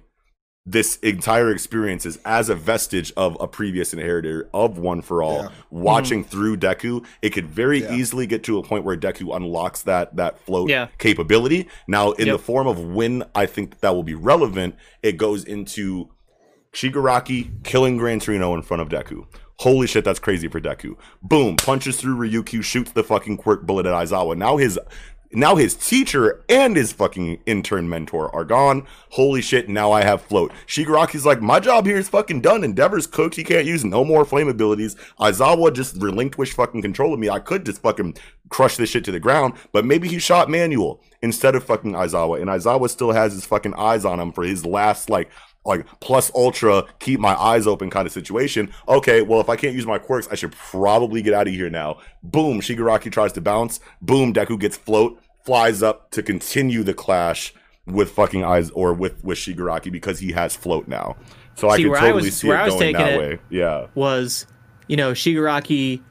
[0.65, 5.43] this entire experience is as a vestige of a previous inheritor of One for All,
[5.43, 5.49] Yeah.
[5.69, 6.29] watching mm-hmm.
[6.31, 7.05] through Deku.
[7.21, 7.93] It could very Yeah.
[7.93, 10.87] easily get to a point where Deku unlocks that that float Yeah.
[10.97, 11.67] capability.
[11.87, 15.43] Now, in the form of when I think that, that will be relevant, it goes
[15.43, 16.09] into
[16.73, 19.25] Shigaraki killing Gran Torino in front of Deku.
[19.59, 20.97] Holy shit, that's crazy for Deku.
[21.21, 24.35] Boom, punches through Ryukyu, shoots the fucking quirk bullet at Aizawa.
[24.37, 24.77] Now his
[25.31, 28.85] now his teacher and his fucking intern mentor are gone.
[29.09, 30.51] Holy shit, now I have float.
[30.67, 32.63] Shigaraki's like, my job here is fucking done.
[32.63, 33.35] Endeavor's cooked.
[33.35, 34.95] He can't use no more flame abilities.
[35.19, 37.29] Aizawa just relinquished fucking control of me.
[37.29, 38.17] I could just fucking
[38.49, 42.39] crush this shit to the ground, but maybe he shot Manual instead of fucking Aizawa.
[42.39, 45.29] And Aizawa still has his fucking eyes on him for his last like
[45.65, 49.73] like plus ultra keep my eyes open kind of situation okay well if i can't
[49.75, 53.41] use my quirks i should probably get out of here now boom shigaraki tries to
[53.41, 57.53] bounce boom deku gets float flies up to continue the clash
[57.85, 61.15] with fucking eyes or with with shigaraki because he has float now
[61.55, 63.87] so i can where I totally was- see it going taking that it- way yeah
[63.95, 64.45] was,
[64.87, 66.01] you know, Shigaraki,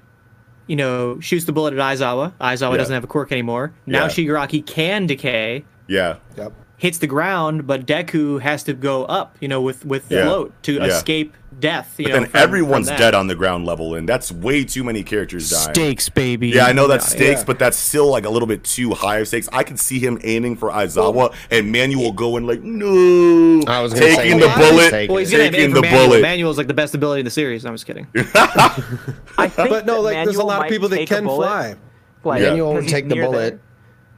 [0.67, 2.33] you know, shoots the bullet at Aizawa.
[2.41, 2.77] Aizawa Yeah.
[2.79, 3.73] doesn't have a quirk anymore.
[3.87, 4.09] Now Yeah.
[4.09, 5.65] Shigaraki can decay.
[5.87, 6.53] yeah Yep.
[6.85, 10.25] Hits the ground, but Deku has to go up, you know, with with Yeah.
[10.25, 10.85] float to Yeah.
[10.85, 11.95] escape death.
[11.97, 14.65] You But know, then from- everyone's from dead on the ground level, and that's way
[14.65, 15.73] too many characters dying.
[15.73, 16.49] Stakes, baby.
[16.49, 17.45] Yeah, I know that's stakes, yeah.
[17.47, 19.49] but that's still like a little bit too high of stakes.
[19.51, 24.05] I can see him aiming for Aizawa and Manual going like, no, I was gonna
[24.07, 26.07] say, taking the bullet, take Well, he's gonna taking aim the for Manual.
[26.09, 26.21] bullet.
[26.21, 27.65] Manual's like the best ability in the series.
[27.65, 28.07] No, I'm just kidding.
[29.39, 31.77] I think But no, that like there's a lot of people that can fly.
[32.25, 32.49] Like, Yeah.
[32.51, 33.61] Manual because would take the bullet, there.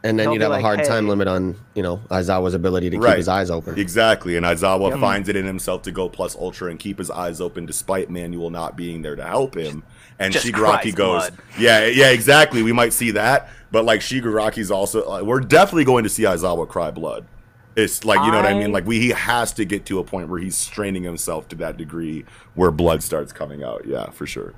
[0.07, 2.55] And then He'll you'd be have a like, hard time limit on you know Aizawa's
[2.55, 3.79] ability to keep his eyes open.
[3.79, 7.41] Exactly, and Aizawa finds it in himself to go plus ultra and keep his eyes
[7.41, 9.83] open despite Manual not being there to help him.
[10.19, 11.39] And Just Shigaraki goes, blood.
[11.59, 12.63] yeah, yeah, exactly.
[12.63, 16.69] We might see that, but like Shigaraki's also, uh, we're definitely going to see Aizawa
[16.69, 17.27] cry blood.
[17.77, 18.73] It's like you know what I mean.
[18.73, 21.77] Like we, he has to get to a point where he's straining himself to that
[21.77, 23.87] degree where blood starts coming out.
[23.87, 24.55] Yeah, for sure.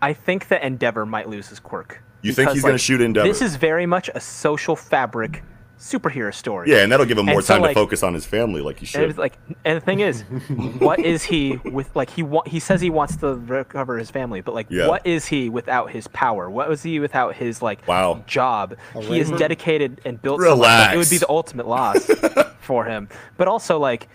[0.00, 2.00] I think that Endeavor might lose his quirk.
[2.22, 3.28] You think Because, he's gonna like, shoot Endeavor?
[3.28, 5.42] This is very much a social fabric
[5.78, 6.68] superhero story.
[6.68, 8.80] Yeah, and that'll give him more so, time like- to focus on his family, like
[8.80, 9.10] he And should.
[9.10, 10.22] it's like, and the thing is,
[10.80, 11.94] what is he with?
[11.94, 14.88] Like he wa- he says he wants to recover his family, but like, Yeah.
[14.88, 16.50] what is he without his power?
[16.50, 18.24] What was he without his like Wow.
[18.26, 18.74] job?
[19.00, 20.40] He is dedicated and built.
[20.40, 20.94] so much, like, Relax.
[20.94, 22.04] it would be the ultimate loss
[22.60, 23.08] for him.
[23.36, 24.08] But also like,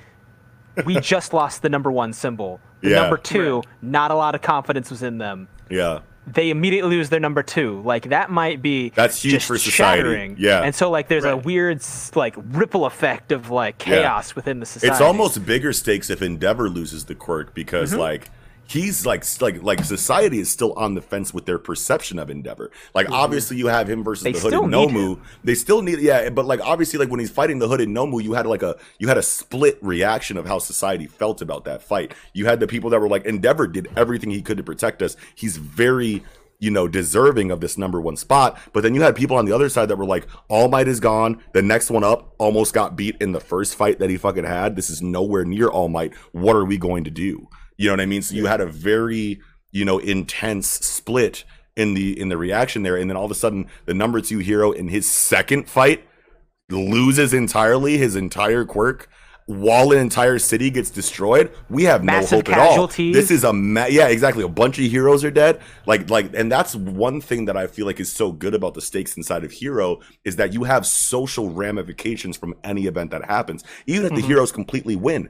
[0.86, 2.60] we just lost the number one symbol.
[2.82, 3.02] The Yeah.
[3.04, 5.48] number two, not a lot of confidence was in them.
[5.70, 6.00] yeah.
[6.26, 7.82] They immediately lose their number two.
[7.82, 10.02] Like that might be That's huge just for society.
[10.02, 10.36] shattering.
[10.40, 10.62] Yeah.
[10.62, 11.82] and so like there's a weird
[12.16, 14.02] like ripple effect of like Yeah.
[14.02, 14.92] chaos within the society.
[14.94, 18.00] It's almost bigger stakes if Endeavor loses the quirk because Mm-hmm.
[18.00, 18.30] like
[18.68, 22.72] he's like like like society is still on the fence with their perception of Endeavor.
[22.94, 25.20] Like obviously you have him versus They the hooded Nomu.
[25.44, 28.34] They still need yeah, but like obviously like when he's fighting the hooded Nomu, you
[28.34, 32.14] had like a you had a split reaction of how society felt about that fight.
[32.34, 35.16] You had the people that were like Endeavor did everything he could to protect us.
[35.36, 36.24] He's very
[36.60, 38.58] you know, deserving of this number one spot.
[38.72, 41.02] But then you had people on the other side that were like, All Might is
[41.02, 41.44] gone.
[41.52, 44.78] The next one up almost got beat in the first fight that he fucking had.
[44.78, 46.16] This is nowhere near All Might.
[46.32, 47.50] What are we going to do?
[47.78, 48.22] You know what I mean?
[48.22, 51.44] So you had a very, you know, intense split
[51.76, 52.98] in the in the reaction there.
[52.98, 56.04] And then all of a sudden, the number two hero in his second fight
[56.70, 59.10] loses entirely his entire quirk.
[59.46, 62.88] While an entire city gets destroyed, we have Massive no hope at all.
[62.88, 64.42] This is a ma- yeah, exactly.
[64.42, 65.60] A bunch of heroes are dead.
[65.86, 68.82] Like like, and that's one thing that I feel like is so good about the
[68.82, 73.66] stakes inside of Hero is that you have social ramifications from any event that happens.
[73.86, 74.28] Even if the mm-hmm.
[74.28, 75.30] heroes completely win,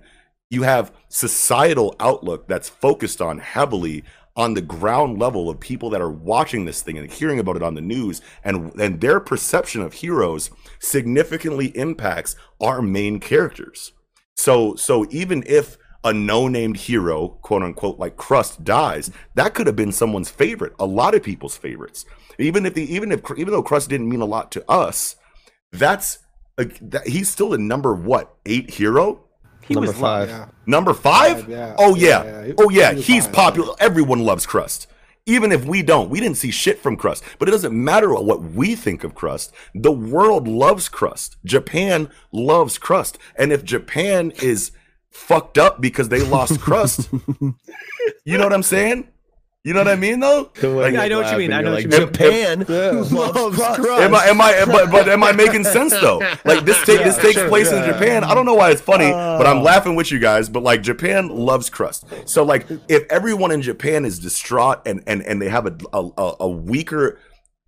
[0.54, 4.04] you have societal outlook that's focused on heavily
[4.36, 7.64] on the ground level of people that are watching this thing and hearing about it
[7.64, 10.50] on the news and and their perception of heroes
[10.80, 13.94] significantly impacts our main characters.
[14.36, 19.76] So so even if a no-named hero, quote unquote, like Crust dies, that could have
[19.76, 22.06] been someone's favorite, a lot of people's favorites.
[22.38, 25.16] Even if the even if even though Crust didn't mean a lot to us,
[25.72, 26.20] that's
[26.58, 29.26] like that, he's still a number what eight hero.
[29.68, 30.30] He Number was loved.
[30.30, 30.30] five.
[30.30, 30.46] Yeah.
[30.66, 31.40] Number five?
[31.42, 31.76] Five, yeah.
[31.78, 32.24] Oh yeah.
[32.24, 32.54] Yeah, yeah.
[32.58, 32.94] Oh yeah.
[32.94, 33.34] he He's fine.
[33.34, 33.74] popular.
[33.80, 34.88] Everyone loves Crust.
[35.26, 37.24] Even if we don't, we didn't see shit from Crust.
[37.40, 39.54] But it doesn't matter what we think of Crust.
[39.74, 41.38] The world loves Crust.
[41.46, 43.18] Japan loves Crust.
[43.38, 44.72] And if Japan is
[45.12, 47.10] fucked up because they lost Crust,
[48.26, 49.08] you know what I'm saying?
[49.66, 50.52] You know what I mean though?
[50.62, 51.54] Like, I know what you mean.
[51.54, 52.08] I know what you Like, mean.
[52.12, 52.92] Japan Yeah.
[53.12, 53.80] loves crust.
[53.80, 54.26] Am I?
[54.26, 54.66] Am I?
[54.66, 56.20] But, but am I making sense though?
[56.46, 57.82] Like this, ta- this takes sure, place in.
[57.86, 58.26] Japan.
[58.26, 59.64] I don't know why it's funny, but I'm oh.
[59.64, 60.50] laughing with you guys.
[60.50, 62.06] But like Japan loves crust.
[62.26, 66.10] So like if everyone in Japan is distraught and and and they have a a,
[66.18, 67.20] a- a weaker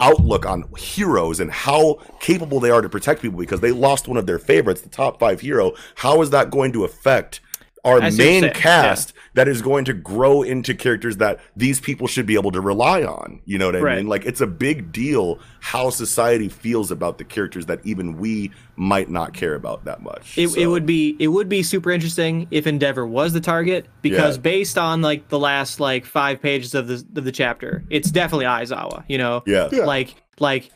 [0.02, 4.18] outlook on heroes and how capable they are to protect people because they lost one
[4.18, 5.72] of their favorites, the top five hero.
[5.96, 7.40] How is that going to affect?
[7.86, 11.18] Our I see what you're main saying, cast that is going to grow into characters
[11.18, 13.42] that these people should be able to rely on.
[13.46, 13.98] You know what I Right.
[13.98, 14.08] mean?
[14.08, 19.10] Like it's a big deal how society feels about the characters that even we might
[19.10, 20.38] not care about that much.
[20.38, 23.88] It, So, it would be it would be super interesting if Endeavor was the target
[24.02, 24.42] because Yeah.
[24.42, 28.46] based on like the last like five pages of the of the chapter, it's definitely
[28.46, 29.04] Aizawa.
[29.08, 29.70] You know, Yeah.
[29.72, 29.86] Yeah.
[29.86, 30.72] like like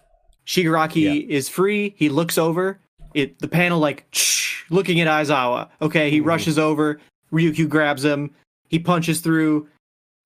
[0.45, 1.93] Shigaraki is free.
[1.97, 2.79] He looks over
[3.22, 3.39] it.
[3.39, 5.69] The panel like shh, looking at Aizawa.
[5.81, 6.27] Okay, he mm-hmm.
[6.27, 6.99] rushes over.
[7.31, 8.31] Ryukyu grabs him.
[8.67, 9.67] He punches through.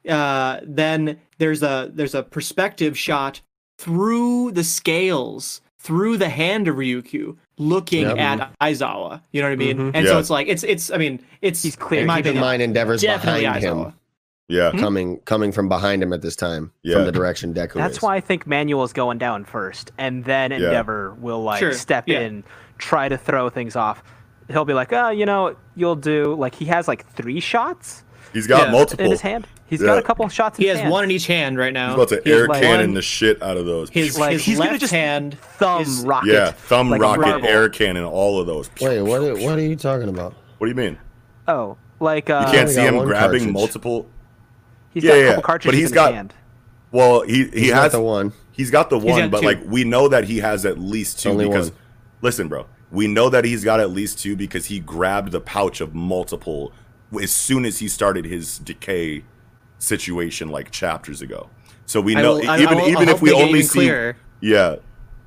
[0.08, 3.42] Uh, then there's a there's a perspective shot
[3.78, 8.18] through the scales, through the hand of Ryukyu, looking Yep.
[8.18, 9.22] at Aizawa.
[9.32, 9.78] You know what I mean?
[9.78, 9.96] Mm-hmm.
[9.96, 10.12] And Yeah.
[10.14, 10.92] so it's like it's it's.
[10.92, 12.02] I mean, it's He's clear.
[12.02, 13.94] in my Keep in mind, Endeavor's definitely behind him,
[14.50, 14.72] Yeah.
[14.72, 14.80] Hmm?
[14.80, 16.96] coming coming from behind him at this time Yeah.
[16.96, 18.02] from the direction Deku That's is.
[18.04, 22.20] why I think Manual's going down first, and then Endeavor will like Sure, step yeah.
[22.22, 22.44] in,
[22.78, 24.04] try to throw things off.
[24.50, 28.04] He'll be like, "Oh, you know, you'll do." Like he has like three shots
[28.34, 28.72] He's got Yeah.
[28.72, 29.06] multiple.
[29.06, 29.48] in his hand.
[29.68, 29.88] He's Yeah.
[29.88, 30.58] got a couple shots.
[30.58, 30.92] In He his has hand.
[30.92, 31.88] one in each hand right now.
[31.90, 33.90] He's about to He air one- cannon the shit out of those.
[33.92, 36.32] His, Like, his he's gonna left just hand thumb is- rocket.
[36.34, 37.48] yeah, thumb like rocket, marble.
[37.48, 38.70] air cannon, all of those.
[38.82, 39.22] Wait, what?
[39.40, 40.34] What are you talking about?
[40.58, 40.98] What do you mean?
[41.48, 43.48] Oh, like uh, You can't see him grabbing cartridge.
[43.48, 44.08] multiple.
[44.94, 46.34] he's Yeah, got yeah, a couple but cartridges he's in got- his hand.
[46.92, 48.34] Well, he he He's got has the one.
[48.52, 49.46] He's got the one, got but two.
[49.48, 51.80] like we know that he has at least two Only because one.
[52.24, 55.80] Listen, bro, we know that he's got at least two because he grabbed the pouch
[55.82, 56.74] of multiple
[57.22, 59.24] as soon as he started his decay
[59.78, 61.50] situation like chapters ago.
[61.86, 64.16] So we know will- even I will- even I'll if we only see clearer.
[64.42, 64.78] yeah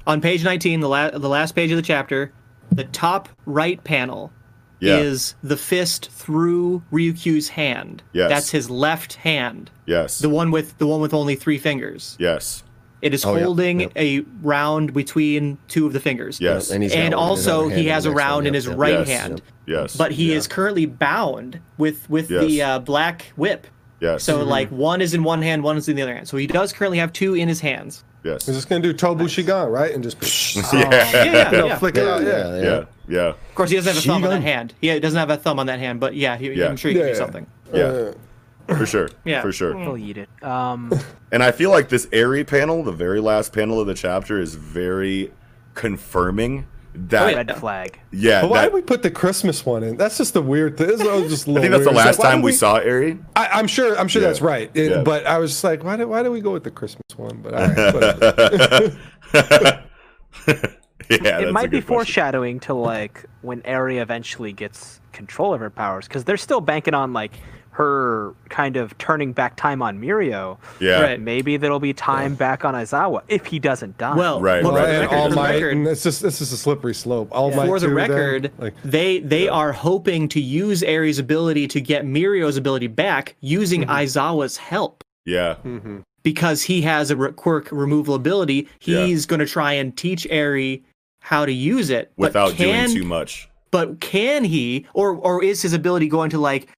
[0.07, 2.33] on page 19, the, la- the last page of the chapter,
[2.73, 4.33] the top right panel
[4.81, 8.03] yeah is the fist through Ryukyu's hand.
[8.13, 8.29] Yes.
[8.31, 9.71] That's his left hand.
[9.87, 12.17] yes The one with the one with only three fingers.
[12.19, 12.63] yes
[13.07, 13.93] It is Oh, yeah, holding yep.
[13.97, 16.41] a round between two of the fingers.
[16.41, 18.55] yes And he's got And one in also he has a next one, round in
[18.55, 18.77] his yep.
[18.77, 19.09] right Yes.
[19.21, 19.43] hand.
[19.67, 23.67] yes But he yeah, is currently bound with with the uh, black whip.
[24.01, 26.27] yes So like one is in one hand, one is in the other hand.
[26.27, 28.03] So he does currently have two in his hands.
[28.25, 29.93] yes He's just gonna do Tobu Shigan, right?
[29.95, 30.17] And just
[30.75, 31.79] yeah Yeah, yeah, you know, yeah.
[31.79, 32.23] flick it out.
[32.23, 32.29] Yeah.
[32.29, 34.53] yeah, Oh, yeah yeah Of course, he doesn't have a thumb on that Shigan.
[34.55, 34.75] hand.
[34.81, 36.69] He doesn't have a thumb on that hand, but yeah, he, Yeah.
[36.69, 37.15] I'm sure he can do yeah.
[37.25, 37.47] something.
[37.73, 38.11] yeah
[38.69, 39.43] for sure Yeah.
[39.43, 40.29] for sure He'll eat it.
[40.43, 40.93] Um,
[41.33, 44.55] And I feel like this Eri panel, the very last panel of the chapter, is
[44.55, 45.33] very
[45.75, 47.35] confirming that.
[47.35, 48.01] red flag.
[48.11, 49.97] yeah, But why that- did we put the Christmas one in?
[49.99, 50.87] That's just the weird thing.
[50.87, 52.07] This is just a I little think that's the weird.
[52.07, 53.19] It's last like, time did we saw Eri.
[53.37, 53.99] I, I'm sure.
[53.99, 54.29] I'm sure Yeah.
[54.29, 54.71] that's right.
[54.73, 55.03] It- Yeah.
[55.03, 57.41] But I was just like, why did why did we go with the Christmas one?
[57.43, 58.97] But all right, whatever.
[61.11, 61.87] yeah, it might be question.
[61.87, 66.95] foreshadowing to like when Eri eventually gets control of her powers because they're still banking
[66.95, 67.33] on like
[67.77, 70.57] her kind of turning back time on Mirio.
[70.81, 71.21] Yeah, Right.
[71.21, 74.17] Maybe there'll be time back on Aizawa if he doesn't die.
[74.17, 76.53] Well, Right, well, right, and record, All for Might, record, and it's just this is
[76.53, 77.29] a slippery slope.
[77.33, 81.19] All Might for the too, then, record, like they they are hoping to use Eri's
[81.19, 83.91] ability to get Mirio's ability back using Mm-hmm.
[83.91, 85.05] Aizawa's help.
[85.27, 85.57] yeah,
[86.23, 89.05] Because he has a re- quirk removal ability, Yeah.
[89.05, 90.83] he's going to try and teach Eri
[91.21, 92.11] how to use it.
[92.17, 93.49] without can, doing too much.
[93.71, 96.69] But can he, or or is his ability going to like,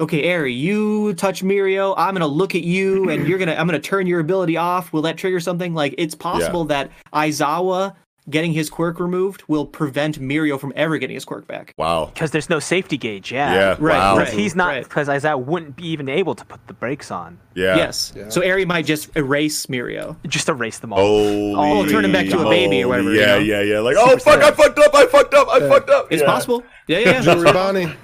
[0.00, 3.78] okay, Eri, you touch Mirio, I'm gonna look at you, and you're gonna, I'm gonna
[3.78, 4.92] turn your ability off.
[4.92, 5.74] Will that trigger something?
[5.74, 7.94] Like, it's possible that Aizawa
[8.28, 11.74] getting his quirk removed will prevent Mirio from ever getting his quirk back.
[11.76, 12.10] Wow.
[12.12, 13.32] because there's no safety gauge.
[13.32, 13.54] Yeah.
[13.54, 13.68] Yeah.
[13.80, 14.18] Right, wow.
[14.18, 14.28] right.
[14.28, 14.84] He's not Right.
[14.84, 17.38] because Aizawa wouldn't be even able to put the brakes on.
[17.54, 17.76] Yeah.
[17.76, 18.12] Yes.
[18.28, 20.16] So Eri might just erase Mirio.
[20.28, 21.00] Just erase them all.
[21.00, 21.54] Holy.
[21.56, 23.02] Oh, turn him back to a baby or moly.
[23.04, 23.38] whatever, you Yeah, know?
[23.38, 23.80] yeah, yeah.
[23.80, 24.94] Like, oh fuck, I fucked up.
[24.94, 25.48] I fucked up.
[25.48, 26.06] I fucked up.
[26.12, 26.28] It's Yeah.
[26.28, 26.62] possible.
[26.86, 27.22] Yeah, yeah.
[27.22, 27.94] yeah.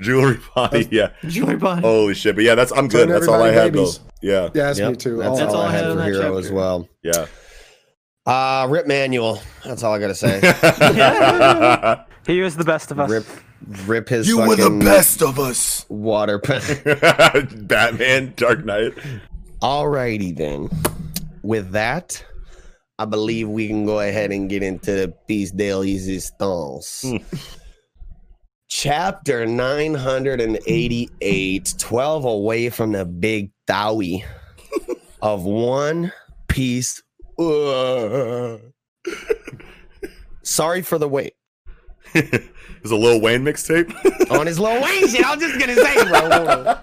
[0.00, 0.84] Jewelry Bonney.
[0.84, 0.88] Jewelry body.
[0.90, 1.10] Yeah.
[1.28, 1.80] Jewelry bond.
[1.84, 2.34] Holy shit.
[2.34, 3.08] But yeah, that's I'm good.
[3.08, 3.98] That's all I everybody had babies.
[3.98, 4.04] though.
[4.22, 4.42] Yeah.
[4.42, 5.16] Yeah, that's Yep, me too.
[5.18, 6.88] That's, That's all, all I I had had for on that Hero as well.
[7.02, 7.26] Yeah.
[8.26, 9.40] Uh, Rip Manual.
[9.64, 10.40] That's all I gotta say.
[12.26, 13.10] He was the best of us.
[13.10, 13.26] Rip,
[13.86, 15.84] rip his You were the best of us.
[15.90, 16.38] water.
[16.38, 16.62] pen.
[17.66, 18.94] Batman, Dark Knight.
[19.60, 20.70] Alrighty then.
[21.42, 22.24] With that,
[22.98, 27.04] I believe we can go ahead and get into the piece de resistance.
[28.76, 34.24] Chapter 988, 12 away from the big Dowie
[35.22, 36.10] of One
[36.48, 37.00] Piece.
[40.42, 41.34] Sorry for the wait.
[42.14, 43.94] There's a Lil Wayne mixtape.
[44.36, 46.20] On his Lil Wayne shit, I was just gonna say, bro.
[46.20, 46.76] Hold on,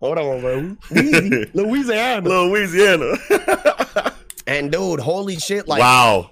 [0.00, 0.76] Hold on bro.
[0.88, 2.26] Louisi- Louisiana.
[2.26, 3.18] Louisiana.
[4.46, 6.30] And dude, holy shit, like wow.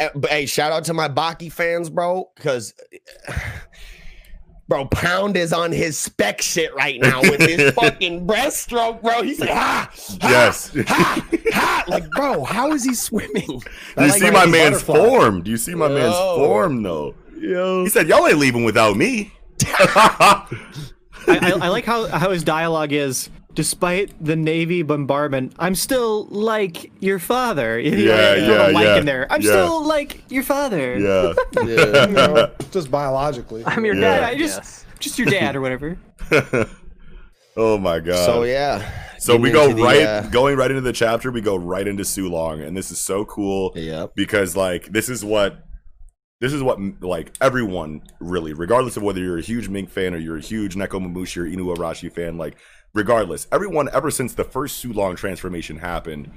[0.00, 2.72] Uh, hey, shout out to my Baki fans, bro, because
[4.72, 9.22] bro, Pound is on his spec shit right now with his fucking breaststroke, bro.
[9.22, 10.72] He's like, ha, ha, Yes.
[10.88, 11.84] ha, ha.
[11.88, 13.32] Like, bro, how is he swimming?
[13.46, 13.60] Do you
[13.96, 14.96] Like, see my man's butterfly.
[14.96, 15.42] form?
[15.42, 17.14] Do you see my man's form though?
[17.36, 17.82] Yo.
[17.82, 19.32] He said, "Y'all ain't leaving without me."
[19.66, 20.46] I,
[21.28, 23.28] I, I like how, how his dialogue is.
[23.54, 27.78] Despite the Navy bombardment, I'm still like your father.
[27.80, 29.26] You know, Yeah, you yeah, like yeah, in there.
[29.30, 29.50] I'm yeah.
[29.50, 30.98] still like your father.
[30.98, 31.34] yeah.
[31.66, 32.06] Yeah.
[32.06, 33.62] You know, just biologically.
[33.66, 34.00] I'm your Yeah.
[34.00, 34.22] dad.
[34.24, 35.98] I I just- just Just your dad or whatever.
[37.56, 38.24] oh my god.
[38.24, 38.90] So yeah.
[39.18, 41.30] So we go into the, right, uh, going right into the chapter.
[41.30, 44.12] We go right into Sulong, and this is so cool Yep.
[44.16, 45.58] because like this is what
[46.40, 50.18] this is what like everyone really, regardless of whether you're a huge Mink fan or
[50.18, 52.56] you're a huge Nekomamushi or Inu Arashi fan, like
[52.94, 56.30] regardless, everyone ever since the first Sulong transformation happened,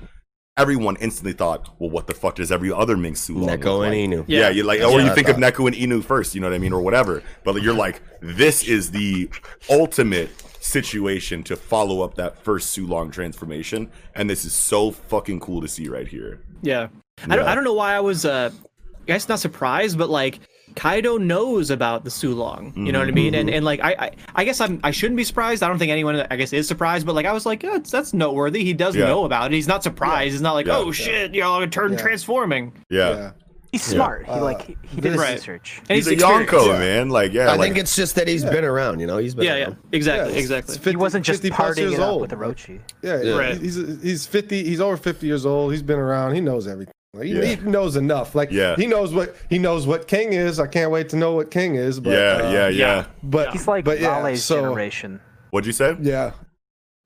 [0.58, 3.93] everyone instantly thought, well, what the fuck does every other Mink Sulong look Neko like?
[3.93, 4.25] and Inu.
[4.27, 4.50] Yeah, Yeah.
[4.50, 5.53] you like, That's or what you I think of thought.
[5.53, 7.22] Neku and Inu first, you know what I mean, or whatever.
[7.43, 9.30] But you're like, this is the
[9.69, 10.30] ultimate
[10.61, 15.67] situation to follow up that first Sulong transformation, and this is so fucking cool to
[15.67, 16.42] see right here.
[16.61, 16.88] Yeah.
[17.24, 17.51] I don't Yeah.
[17.51, 20.40] I don't know why I was uh I guess not surprised, but like
[20.76, 22.76] Kaido knows about the Sulong.
[22.76, 23.16] You know what I mm-hmm.
[23.16, 23.36] mean?
[23.36, 23.56] And mm-hmm.
[23.58, 25.64] and like I, I I guess I'm I shouldn't be surprised.
[25.64, 27.92] I don't think anyone I guess is surprised, but like I was like, yeah, that's,
[27.92, 28.64] that's noteworthy.
[28.64, 29.08] He does Yeah.
[29.08, 29.56] know about it.
[29.56, 30.34] He's not surprised.
[30.34, 30.78] He's not like, Yeah.
[30.78, 31.98] oh shit, you know, turn Yeah.
[31.98, 32.74] transforming.
[32.90, 33.10] Yeah.
[33.10, 33.32] Yeah.
[33.72, 34.26] He's smart.
[34.26, 35.34] he uh, like he, he did his Right.
[35.34, 35.82] research.
[35.90, 36.16] And He's, a.
[36.16, 36.80] Yonko, Yeah.
[36.80, 37.10] man.
[37.10, 37.48] Like, yeah.
[37.48, 39.02] I like, think it's just that he's been around.
[39.02, 39.44] You know, he's been.
[39.44, 40.76] Yeah, yeah, exactly, Yeah, exactly.
[40.76, 42.54] 50 he wasn't just partying years it up old, with bro.
[42.54, 42.80] Orochi.
[43.02, 43.38] Yeah, Yeah.
[43.38, 43.58] Right.
[43.60, 44.64] he's he's fifty.
[44.64, 45.74] He's over fifty years old.
[45.74, 46.36] He's been around.
[46.36, 46.94] He knows everything.
[47.16, 47.45] Like, he, Yeah.
[47.45, 48.35] he knows enough.
[48.35, 48.76] Like Yeah.
[48.76, 50.60] he knows what he knows what King is.
[50.60, 52.00] I can't wait to know what King is.
[52.00, 53.06] But, yeah, uh, yeah, yeah, yeah.
[53.24, 55.22] But He's like but yeah, Rayleigh's so, generation.
[55.52, 55.95] What'd you say?
[56.02, 56.32] Yeah,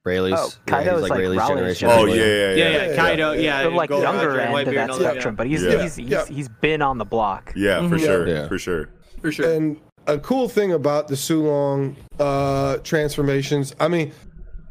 [0.05, 0.33] Rayleigh's.
[0.39, 1.89] Oh, yeah, Kaido he's is like Rayleigh's Raleigh's generation.
[1.89, 2.19] Oh, generation.
[2.19, 2.89] yeah, yeah, yeah, yeah.
[2.89, 5.47] yeah, Kaido, yeah, the like Gold younger Roger, end of that and all spectrum, but
[5.47, 5.81] he's Yeah.
[5.83, 6.25] he's he's, Yeah.
[6.25, 7.53] he's been on the block.
[7.55, 8.27] Yeah, for sure.
[8.27, 8.47] Yeah.
[8.47, 8.89] For sure.
[9.21, 9.53] for sure.
[9.53, 13.75] and a cool thing about the Sulong uh, transformations.
[13.79, 14.11] I mean,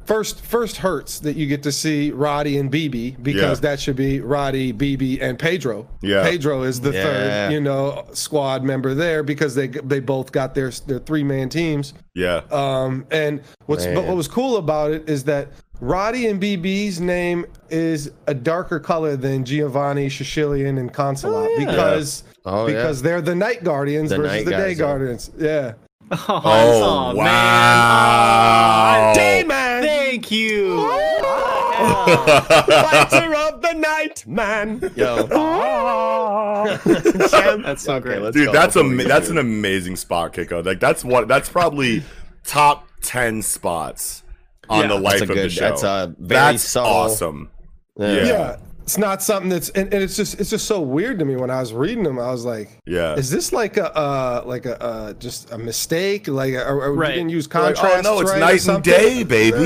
[0.09, 3.69] first first hurts that you get to see Roddy and BB because Yeah.
[3.71, 5.87] that should be Roddy, BB, and Pedro.
[6.01, 6.23] Yeah.
[6.23, 7.03] Pedro is the Yeah.
[7.05, 11.51] third, you know, squad member there because they they both got their their three man
[11.51, 11.93] teams.
[12.15, 12.41] Yeah.
[12.51, 15.49] Um, and what's but what was cool about it is that
[15.81, 21.67] Roddy and BB's name is a darker color than Giovanni, Shishilian, and Concelot yeah.
[21.67, 22.75] because Oh, yeah.
[22.77, 24.75] because they're the night guardians The versus night the day yeah.
[24.75, 25.31] guardians.
[25.39, 25.73] Yeah.
[26.11, 27.25] oh, oh, man.
[27.27, 29.13] wow.
[29.15, 29.68] Day man.
[30.19, 30.79] Thank you.
[31.79, 34.91] Fighter of the night man.
[34.97, 36.77] Yo, ah.
[36.85, 38.21] That's so great.
[38.21, 40.65] let's Dude, go that's a we that's an amazing spot, Kiko.
[40.67, 42.03] Like that's what that's probably
[42.43, 44.25] top ten spots
[44.69, 44.87] on Yeah.
[44.89, 45.61] the life That's a of the show.
[45.61, 47.51] that's a very That's subtle- awesome.
[47.97, 48.25] Yeah.
[48.25, 48.57] Yeah.
[48.89, 51.51] It's not something that's and, and it's just it's just so weird to me when
[51.51, 52.19] I was reading them.
[52.19, 53.17] I was like, Yeah.
[53.17, 56.27] is this like a uh like a uh just a mistake?
[56.27, 57.11] Like are, are Right.
[57.11, 58.07] we didn't use Like, contrast?
[58.07, 59.59] oh no, it's right night and day, baby.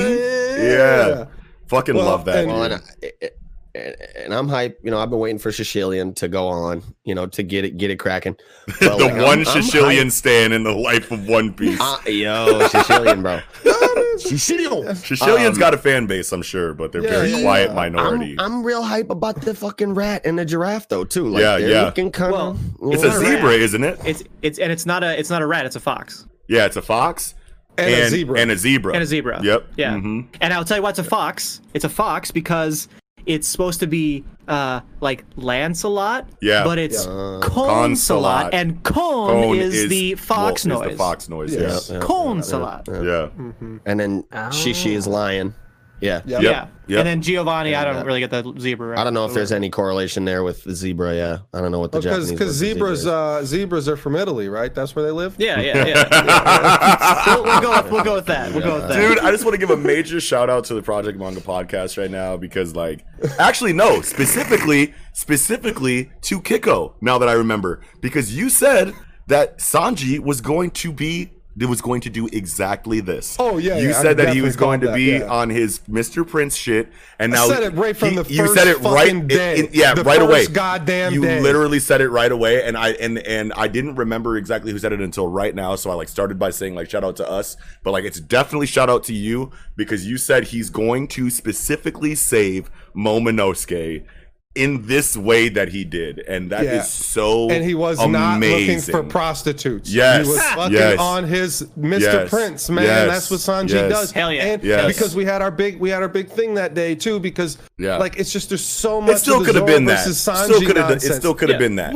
[0.61, 1.27] Yeah.
[1.67, 2.39] Fucking Well, love that.
[2.43, 2.71] and- Well, dude.
[2.73, 3.29] and, I-
[3.75, 4.79] and, and I'm hype.
[4.83, 6.83] You know, I've been waiting for Shishilian to go on.
[7.03, 8.35] You know, to get it get it cracking.
[8.67, 11.77] But, the like, I'm- one I'm Sicilian stand in the life of One Piece.
[11.79, 12.05] hype.
[12.07, 13.39] Uh, yo, Shishilian, bro.
[14.17, 14.95] Shishilian.
[14.95, 17.75] Sicilian's um, got a fan base, I'm sure, but they're Yeah, very yeah, quiet yeah.
[17.75, 18.35] minority.
[18.39, 21.27] I'm, I'm real hype about the fucking rat and the giraffe though too.
[21.29, 21.81] Like, Yeah, yeah.
[21.85, 22.93] Looking kind Well, of.
[22.93, 23.27] it's a not a rat.
[23.29, 23.99] zebra, isn't it?
[24.05, 25.65] It's it's and it's not a it's not a rat.
[25.65, 27.33] It's a fox Yeah, it's a fox
[27.77, 28.39] And a zebra.
[28.39, 28.93] And a zebra.
[28.93, 29.41] and a zebra.
[29.43, 29.67] Yep.
[29.77, 29.93] Yeah.
[29.95, 30.27] Mhm.
[30.41, 31.61] And I'll tell you why it's a fox.
[31.73, 32.87] It's a fox because
[33.25, 36.27] it's supposed to be uh like Lancelot.
[36.41, 36.63] Yeah.
[36.63, 37.39] But it's Yeah.
[37.41, 38.53] Concelot, Concelot.
[38.53, 40.91] and cone, Cone is, the fox well, noise.
[40.91, 41.53] Is the fox noise.
[41.53, 41.61] Yeah.
[41.61, 41.89] Yes.
[41.89, 41.99] Yeah.
[41.99, 42.87] Concelot.
[42.91, 43.29] Yeah.
[43.85, 45.55] And then Shishi is lion.
[46.03, 46.21] Yeah.
[46.25, 46.41] Yep.
[46.41, 46.67] Yeah.
[46.85, 46.99] Yep.
[46.99, 48.89] And then Giovanni, I don't really get the zebra.
[48.89, 48.99] Right.
[48.99, 51.15] I don't know if there's any correlation there with the zebra.
[51.15, 53.07] Yeah, I don't know what the Because Japanese because word for zebra zebras is.
[53.07, 54.73] uh zebras are from Italy, right?
[54.73, 55.35] That's where they live.
[55.37, 57.25] Yeah, yeah, yeah.
[57.35, 57.81] we'll, we'll go.
[57.81, 58.51] With, we'll go with that.
[58.51, 58.95] We'll go with that.
[58.95, 61.97] Dude, I just want to give a major shout out to the Project Manga podcast
[61.97, 63.05] right now because, like,
[63.39, 66.95] actually, no, specifically, specifically to Kiko.
[66.99, 68.93] Now that I remember, because you said
[69.27, 73.35] that Sanji was going to be, it was going to do exactly this.
[73.39, 75.31] Oh, yeah, you yeah, I said that he was going to called be that, yeah.
[75.31, 76.27] on his Mr.
[76.27, 78.79] Prince shit, and now You said it right from he- the you first said it
[78.79, 79.59] right, fucking day.
[79.59, 80.47] in- yeah, The right away.
[80.47, 81.39] goddamn you day.
[81.41, 84.93] literally said it right away, and I and and I didn't remember exactly who said
[84.93, 85.75] it until right now.
[85.75, 88.67] So I like started by saying like shout out to us, but like it's definitely
[88.67, 94.03] shout out to you because you said he's going to specifically save Momonosuke
[94.55, 96.81] in this way that he did, and that is Yeah.
[96.83, 99.89] so and he was not looking for prostitutes.
[99.91, 100.25] Yes.
[100.27, 100.99] he was fucking Yes.
[100.99, 101.99] on his Mr.
[102.01, 102.29] Yes.
[102.29, 102.83] Prince, man.
[102.85, 103.07] Yes.
[103.29, 103.91] That's what Sanji Yes.
[103.91, 104.11] does.
[104.11, 104.43] Hell yeah.
[104.45, 104.87] And Yes.
[104.87, 107.19] because we had our big we had our big thing that day too.
[107.19, 107.97] Because Yeah.
[107.97, 109.15] like it's just there's so much.
[109.15, 110.05] It still could have Zoro been that.
[110.05, 110.91] versus Sanji Still could have.
[110.91, 111.67] It still could have Yeah.
[111.67, 111.95] been that.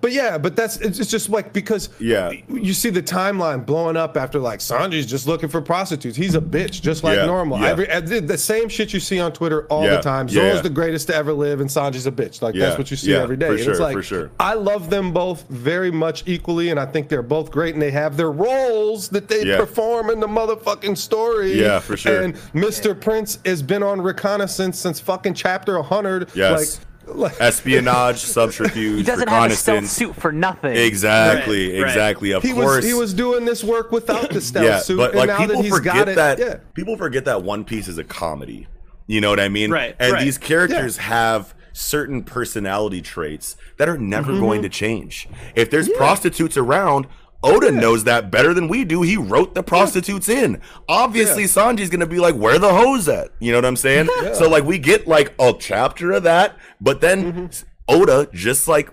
[0.00, 2.30] But yeah, but that's it's it's just like because Yeah.
[2.48, 6.16] you see the timeline blowing up after like Sanji's just looking for prostitutes.
[6.16, 7.58] He's a bitch, just like Yeah, normal.
[7.60, 7.68] yeah.
[7.68, 10.28] Every, uh, the same shit you see on Twitter all Yeah, the time.
[10.28, 12.42] Zoro's the greatest to ever live, and Sanji's a bitch.
[12.42, 13.46] Like that's what you see every day.
[13.48, 14.30] for And sure, it's like for sure.
[14.38, 17.90] I love them both very much equally, and I think they're both great, and they
[17.90, 21.60] have their roles that they perform in the motherfucking story.
[21.60, 22.22] Yeah, for sure.
[22.22, 22.98] And Mr.
[22.98, 26.30] Prince has been on reconnaissance since fucking chapter 100.
[26.34, 26.78] Yes.
[26.78, 26.87] Like
[27.40, 29.92] Espionage, subterfuge, He doesn't have a stealth reconnaissance.
[29.92, 30.76] suit for nothing.
[30.76, 31.88] Exactly, Right, right.
[31.88, 32.30] exactly.
[32.32, 35.10] Of he course, was he was doing this work without the stealth yeah, suit, but
[35.10, 36.56] and like now people that he's forget got it, that yeah.
[36.74, 38.66] people forget that One Piece is a comedy.
[39.06, 39.70] You know what I mean?
[39.70, 40.22] Right, And right.
[40.24, 44.40] these characters have certain personality traits that are never Mm-hmm.
[44.40, 45.28] going to change.
[45.54, 47.06] If there's prostitutes around.
[47.40, 49.02] Oda knows that better than we do.
[49.02, 50.60] He wrote the prostitutes in.
[50.88, 54.08] Obviously, Sanji's gonna be like, "Where the hoes at?" You know what I'm saying?
[54.34, 57.66] So like, we get like a chapter of that, but then Mm-hmm.
[57.90, 58.90] Oda, just like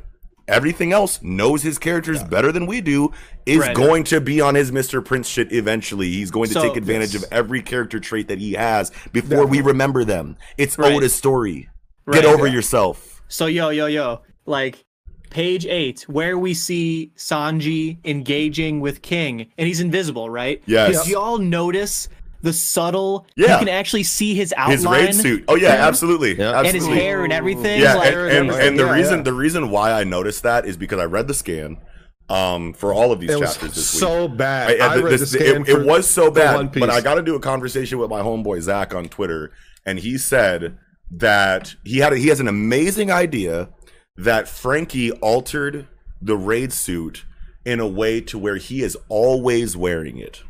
[0.47, 3.11] everything else, knows his characters better than we do.
[3.45, 3.75] Is Right.
[3.75, 5.03] going to be on his Mr.
[5.03, 6.09] Prince shit eventually.
[6.09, 9.59] He's going to So- take advantage of every character trait that he has before we
[9.61, 10.37] remember them.
[10.57, 10.93] It's Right.
[10.93, 11.67] Oda's story.
[12.05, 12.21] Right.
[12.21, 12.53] Get over Yeah.
[12.53, 13.21] yourself.
[13.27, 14.85] So yo yo yo, like
[15.29, 20.61] page eight, where we see Sanji engaging with King, and he's invisible, right?
[20.67, 21.03] Yes.
[21.03, 22.07] Did y'all notice
[22.45, 23.27] the subtle?
[23.35, 23.53] Yeah.
[23.53, 24.77] You can actually see his outline.
[24.77, 25.43] His raid suit.
[25.49, 26.37] Oh yeah, absolutely.
[26.37, 26.57] Yeah.
[26.61, 27.81] And his hair and everything.
[27.81, 29.23] Yeah, like, and, and, and the Yeah, reason yeah.
[29.23, 31.77] the reason why I noticed that is because I read the scan
[32.29, 33.99] um for all of these It was chapters this week.
[33.99, 34.81] so bad.
[34.81, 37.15] I- I, I- read this- the scan it, it was so bad, but I got
[37.15, 39.51] to do a conversation with my homeboy Zach on Twitter,
[39.85, 40.77] and he said
[41.11, 43.69] that he had a, he has an amazing idea
[44.17, 45.87] that Franky altered
[46.21, 47.25] the raid suit
[47.63, 50.41] in a way to where he is always wearing it.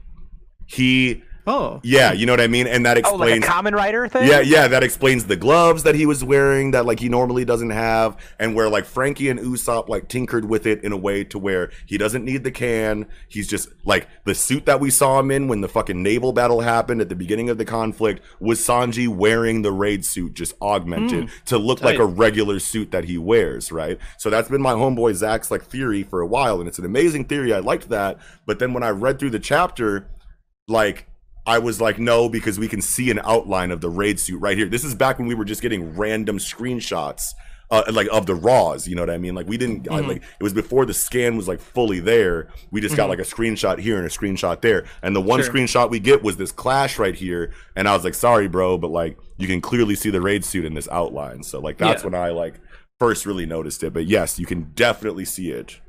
[0.68, 3.46] He, oh, yeah, you know what I mean, and that Oh, like explains.
[3.46, 4.28] a Kamen Rider thing.
[4.28, 7.72] Yeah, yeah, that explains the gloves that he was wearing that like he normally doesn't
[7.72, 11.40] have, and where like Franky and Usopp like tinkered with it in a way to
[11.40, 13.06] where he doesn't need the can.
[13.28, 16.62] He's just like the suit that we saw him in when the fucking naval battle
[16.62, 21.26] happened at the beginning of the conflict was Sanji wearing the raid suit just augmented
[21.26, 21.44] mm.
[21.46, 23.98] to look like a regular suit that he wears, right?
[24.18, 27.26] So that's been my homeboy Zach's like theory for a while, and it's an amazing
[27.26, 27.54] theory.
[27.54, 30.08] I liked that, but then when I read through the chapter,
[30.68, 31.08] like
[31.48, 34.58] I was like, no, because we can see an outline of the raid suit right
[34.58, 34.68] here.
[34.68, 37.34] This is back when we were just getting random screenshots,
[37.70, 38.88] uh, like of the raws.
[38.88, 39.36] You know what I mean?
[39.36, 42.50] Like we didn't I, like it was before the scan was like fully there.
[42.72, 45.54] We just got like a screenshot here and a screenshot there, and the one Sure.
[45.54, 47.54] screenshot we get was this clash right here.
[47.76, 50.66] And I was like, sorry, bro, but like you can clearly see the raid suit
[50.66, 51.44] in this outline.
[51.44, 52.10] So like that's Yeah.
[52.10, 52.56] when I like
[53.00, 53.94] first really noticed it.
[53.94, 55.80] But yes, you can definitely see it.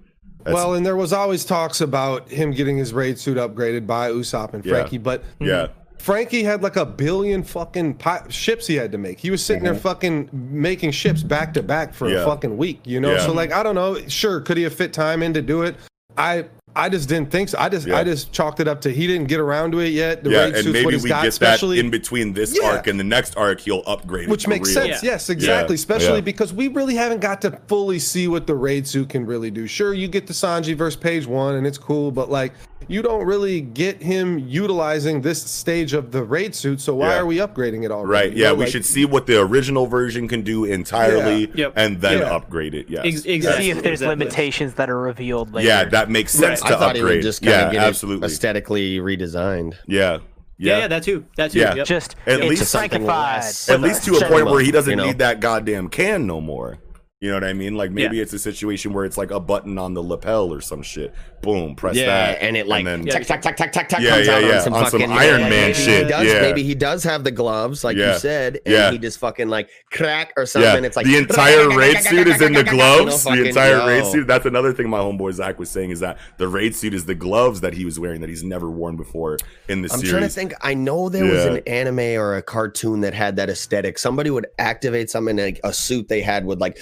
[0.47, 4.11] That's- Well, and there was always talks about him getting his raid suit upgraded by
[4.11, 4.73] Usopp and Yeah.
[4.75, 5.67] Franky, but yeah.
[5.99, 9.19] Franky had like a billion fucking pi- ships he had to make.
[9.19, 12.15] He was sitting there fucking making ships back to back for Mm-hmm.
[12.17, 12.23] Yeah.
[12.23, 13.13] a fucking week, you know?
[13.15, 13.27] Yeah.
[13.27, 15.75] So like I don't know, sure, could he have fit time in to do it?
[16.19, 16.47] I
[16.79, 17.57] I just didn't think so.
[17.59, 17.97] I just Yeah.
[17.97, 20.23] I just chalked it up to he didn't get around to it yet.
[20.23, 22.69] The yeah, raid and maybe we got, get that in between this Yeah.
[22.69, 23.61] arc and the next arc.
[23.61, 24.85] He'll upgrade, it which makes real.
[24.87, 25.03] sense.
[25.03, 25.13] Yeah.
[25.13, 25.73] Yes, exactly.
[25.75, 25.81] Yeah.
[25.81, 26.21] Especially Yeah.
[26.21, 29.67] because we really haven't got to fully see what the raid suit can really do.
[29.67, 32.53] Sure, you get the Sanji versus page one, and it's cool, but like
[32.89, 36.79] you don't really get him utilizing this stage of the raid suit.
[36.81, 37.19] So why Yeah.
[37.21, 38.29] are we upgrading it already?
[38.29, 38.37] Right.
[38.37, 41.67] Yeah, know, we like- should see what the original version can do entirely, Yeah.
[41.67, 41.73] Yep.
[41.77, 42.35] and then Yeah.
[42.37, 42.87] upgrade it.
[42.91, 43.01] Yeah.
[43.03, 43.71] Ex- See exactly.
[43.71, 44.09] if there's Exactly.
[44.25, 45.67] limitations that are revealed later.
[45.67, 46.69] Yeah, that makes sense Right.
[46.71, 47.17] to I thought he upgrade.
[47.19, 48.27] would just kind yeah, of get absolutely.
[48.27, 49.75] it aesthetically redesigned.
[49.87, 50.19] yeah.
[50.59, 50.79] Yeah, Yeah.
[50.79, 51.25] yeah, that too.
[51.37, 51.59] That too.
[51.59, 51.75] Yeah.
[51.75, 51.87] Yep.
[51.87, 53.07] just At least something Frankified.
[53.37, 53.69] less.
[53.69, 55.05] At least to a point where he doesn't you know?
[55.07, 56.79] need that goddamn can no more.
[57.19, 57.75] You know what I mean?
[57.77, 58.23] Like maybe Yeah.
[58.25, 61.15] it's a situation where it's like a button on the lapel or some shit.
[61.41, 64.11] Boom, press Yeah, that, and it like then, tack tack tack tack tack tack Yeah,
[64.17, 66.11] comes yeah, out yeah, on some on some fucking Iron yeah, Man maybe shit, He
[66.11, 66.41] does, yeah.
[66.43, 68.13] Maybe he does have the gloves, like Yeah.
[68.13, 68.91] you said, and Yeah.
[68.91, 70.83] he just fucking like crack or something.
[70.83, 73.25] Yeah, it's like the entire raid suit is in the gloves.
[73.25, 74.27] The entire raid suit.
[74.27, 77.15] That's another thing my homeboy Zach was saying is that the raid suit is the
[77.15, 79.39] gloves that he was wearing that he's never worn before
[79.71, 80.05] in the series.
[80.05, 80.53] I'm trying to think.
[80.61, 83.99] I know there was an anime or a cartoon that had that aesthetic.
[83.99, 86.79] Somebody would activate something, like a suit they had would like.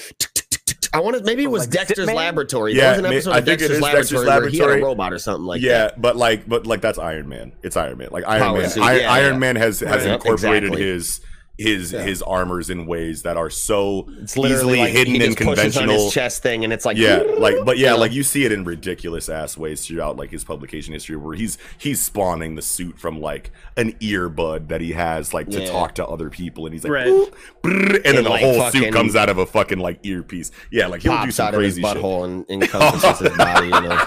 [0.94, 1.22] I want to.
[1.24, 2.14] Maybe it was Like Dexter's Zipman?
[2.14, 2.74] Laboratory.
[2.74, 4.56] Yeah, there was an episode I of think it Dexter's is Laboratory, Dexter's where he
[4.58, 4.82] had a Laboratory.
[4.82, 6.00] robot or something like yeah, that.
[6.00, 7.52] but like, but like that's Iron Man.
[7.62, 8.08] It's Iron Man.
[8.10, 8.70] Like Iron Power Man.
[8.70, 9.38] suit, I- yeah, Iron yeah.
[9.38, 10.82] Man has has Right, incorporated exactly.
[10.82, 11.20] his
[11.56, 15.34] his his armors in ways that are so It's easily like hidden he and on
[15.36, 16.04] conventional.
[16.04, 18.00] his chest thing, and it's like Yeah, like but yeah, You know?
[18.00, 21.56] like you see it in ridiculous ass ways throughout like his publication history where he's
[21.78, 25.70] he's spawning the suit from like an earbud that he has like to Yeah.
[25.70, 27.06] talk to other people and he's like Right.
[27.06, 30.50] "Boop, brrr," and, then the like, whole suit comes out of a fucking like earpiece.
[30.72, 31.96] Yeah, like he'll do some out of his crazy shit.
[32.02, 33.66] butthole and encompasses his body.
[33.66, 34.02] You know.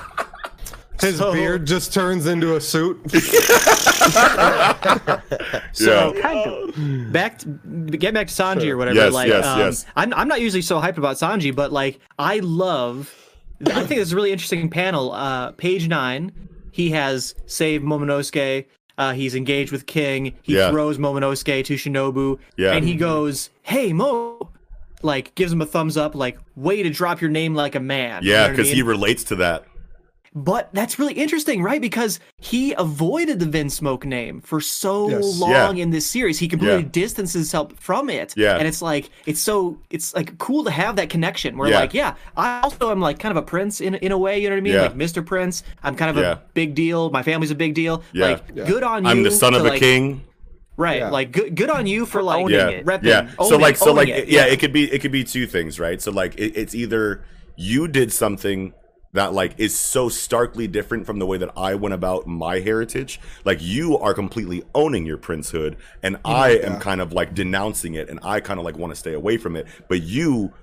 [1.02, 3.00] His So- beard just turns into a suit.
[5.74, 6.22] So Yeah.
[6.22, 7.12] Kind of.
[7.14, 7.48] back to,
[7.98, 8.96] get back to Sanji or whatever.
[8.96, 9.86] Yes, like, yes, um, yes.
[9.96, 13.14] I'm I'm not usually so hyped about Sanji, but like I love.
[13.66, 15.12] I think it's a really interesting panel.
[15.12, 16.32] Uh, page nine,
[16.72, 18.66] he has saved Momonosuke.
[18.98, 20.34] Uh, he's engaged with King.
[20.42, 20.70] He Yeah.
[20.72, 22.72] throws Momonosuke to Shinobu, Yeah.
[22.74, 24.50] and he goes, "Hey Mo,"
[25.04, 28.24] like gives him a thumbs up, like way to drop your name like a man.
[28.24, 29.66] You know Yeah, I because he relates to that.
[30.44, 31.82] But that's really interesting, right?
[31.82, 35.40] Because he avoided the Vinsmoke name for so Yes.
[35.40, 35.84] long Yeah.
[35.84, 36.38] in this series.
[36.38, 36.90] He completely Yeah.
[36.92, 38.36] distanced himself from it.
[38.38, 38.56] Yeah.
[38.58, 41.80] And it's like it's so it's like cool to have that connection where Yeah.
[41.80, 44.48] like, yeah, I also am like kind of a prince in in a way, you
[44.48, 44.74] know what I mean?
[44.74, 44.82] Yeah.
[44.84, 45.26] Like Mr.
[45.26, 45.64] Prince.
[45.84, 46.34] I'm kind of Yeah.
[46.34, 47.10] a big deal.
[47.10, 48.04] My family's a big deal.
[48.14, 48.26] Yeah.
[48.28, 48.66] Like Yeah.
[48.66, 49.10] good on you.
[49.10, 50.22] I'm the son of a like- king.
[50.78, 51.00] Right.
[51.00, 51.10] Yeah.
[51.10, 52.86] Like good good on you for like owning yeah, it.
[52.86, 53.06] repping.
[53.06, 53.30] yeah.
[53.40, 54.28] so owning- like, so like, it.
[54.30, 56.00] yeah, it could be, it could be two things, right?
[56.00, 57.24] So like, it, it's either
[57.56, 58.74] you did something
[59.18, 63.20] that like is so starkly different from the way that I went about my heritage.
[63.46, 67.96] Like you are completely owning your princehood, and oh I am kind of like denouncing
[67.96, 69.68] it, and I kind of like want to stay away from it.
[69.88, 70.54] But you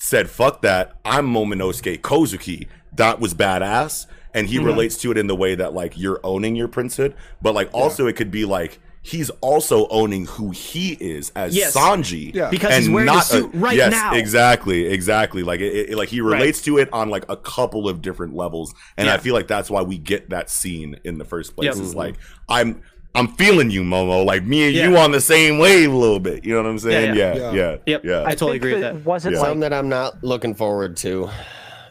[0.00, 0.98] said, "Fuck that!
[1.04, 2.68] I'm Momonosuke Kozuki.
[2.96, 4.66] That was badass." And he mm-hmm.
[4.66, 8.06] relates to it in the way that like you're owning your princehood, but like also
[8.06, 11.76] it could be like he's also owning who he is as Yes.
[11.76, 12.34] Sanji.
[12.34, 12.50] Yeah.
[12.50, 14.14] Because he's wearing the suit right yes, now.
[14.14, 15.42] Exactly, exactly.
[15.42, 16.38] Like it, it- like he Right.
[16.38, 19.70] relates to it on like a couple of different levels, and I feel like that's
[19.70, 21.66] why we get that scene in the first place.
[21.66, 21.74] Yep.
[21.74, 21.98] Is mm-hmm.
[21.98, 22.16] like
[22.48, 22.82] I'm.
[23.14, 24.24] I'm feeling you, Momo.
[24.24, 26.44] Like me and you on the same wave a little bit.
[26.44, 27.16] You know what I'm saying?
[27.16, 27.52] Yeah, Yeah, yeah.
[27.52, 28.04] yeah, Yep.
[28.04, 28.22] yeah.
[28.24, 29.00] I totally agree with that that.
[29.00, 29.40] it wasn't Yeah.
[29.40, 31.28] Something that I'm not looking forward to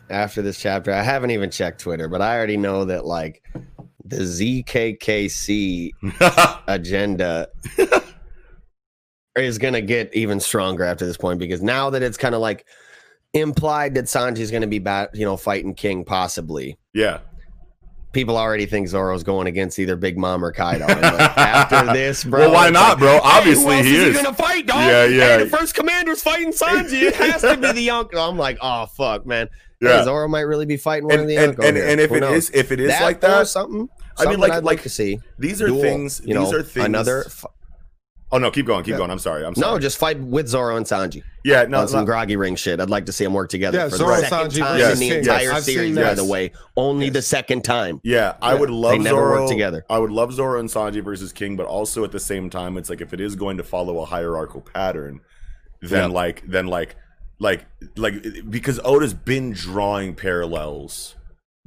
[0.09, 0.93] after this chapter.
[0.93, 3.43] I haven't even checked Twitter, but I already know that like
[4.09, 5.91] the ZKKC
[6.67, 7.47] agenda
[9.37, 12.65] is gonna get even stronger after this point because now that it's kind of like
[13.33, 16.77] implied that Sanji's gonna be bat, you know, fighting King possibly.
[16.93, 17.19] yeah.
[18.13, 20.87] People already think Zoro's going against either Big Mom or Kaido.
[20.87, 22.39] Like, after this, bro.
[22.39, 23.11] Well, why not, like, bro?
[23.15, 24.23] Hey, Obviously, else he is is.
[24.23, 24.79] gonna fight, dog?
[24.79, 25.37] Yeah, yeah.
[25.37, 27.01] Hey, the first commander's fighting Sanji.
[27.03, 28.19] It has to be the uncle.
[28.19, 29.49] I'm like, oh fuck, man.
[29.81, 29.97] Yeah.
[29.97, 30.03] Yeah.
[30.05, 31.85] Zoro might really be fighting one And of the and, uncle and, here.
[31.85, 32.45] and if Who it knows?
[32.45, 33.89] is if it is like That like or that, something.
[34.19, 35.19] I mean, like I'd like like to see.
[35.39, 36.19] these are Duel, things.
[36.21, 36.85] You these know, are things.
[36.85, 37.23] another.
[37.25, 37.45] f-
[38.29, 38.97] Oh no, keep going, keep Yeah.
[38.97, 39.09] going.
[39.09, 39.45] I'm sorry.
[39.45, 39.75] I'm sorry.
[39.75, 42.05] No, just fight with Zoro and Sanji yeah, no, on some no.
[42.05, 42.81] groggy ring shit.
[42.81, 44.77] I'd like to see them work together Yeah, for Zoro the and second Sanji time
[44.79, 45.19] versus in the King.
[45.19, 45.53] entire Yes.
[45.55, 45.95] I've series.
[45.95, 46.15] By that.
[46.17, 48.01] the way, only the second time.
[48.03, 48.59] Yeah, I Yeah.
[48.59, 49.85] would love They never Zoro work together.
[49.89, 52.89] I would love Zoro and Sanji versus King, but also at the same time, it's
[52.89, 55.21] like if it is going to follow a hierarchical pattern,
[55.81, 56.11] then Yep.
[56.11, 56.97] like then like
[57.39, 57.65] like
[57.95, 61.15] like because Oda's been drawing parallels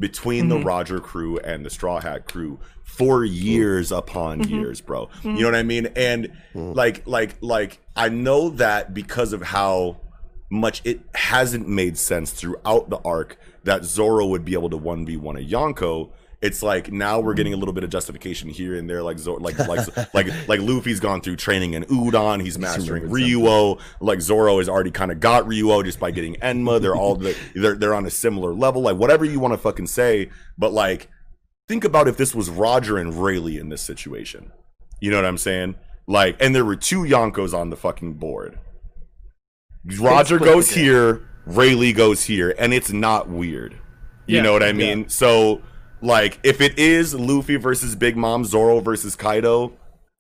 [0.01, 0.67] between the mm-hmm.
[0.67, 3.99] Roger crew and the Straw Hat crew for years mm-hmm.
[3.99, 4.55] upon mm-hmm.
[4.55, 5.09] years, bro.
[5.23, 5.87] You know what I mean?
[5.95, 6.75] And mm.
[6.75, 10.01] like like like I know that because of how
[10.51, 15.39] much it hasn't made sense throughout the arc that Zoro would be able to 1v1
[15.39, 16.11] a Yonko.
[16.43, 19.39] It's like now we're getting a little bit of justification here and there, like Zoro,
[19.41, 23.78] like like like like Luffy's gone through training in Udon, he's mastering Ryuo.
[24.01, 26.81] Like Zoro has already kind of got Ryuo just by getting Enma.
[26.81, 30.31] They're all they're they're on a similar level, like whatever you want to fucking say.
[30.57, 31.10] But like,
[31.69, 34.51] think about if this was Roger and Rayleigh in this situation.
[34.99, 35.75] You know what I'm saying?
[36.07, 38.59] Like, and there were two Yonkos on the fucking board.
[39.99, 43.75] Roger goes here, Rayleigh goes here, and it's not weird.
[44.27, 45.09] You Yeah, know what I mean?
[45.09, 45.62] So,
[46.03, 49.73] like, if it is Luffy versus Big Mom, Zoro versus Kaido,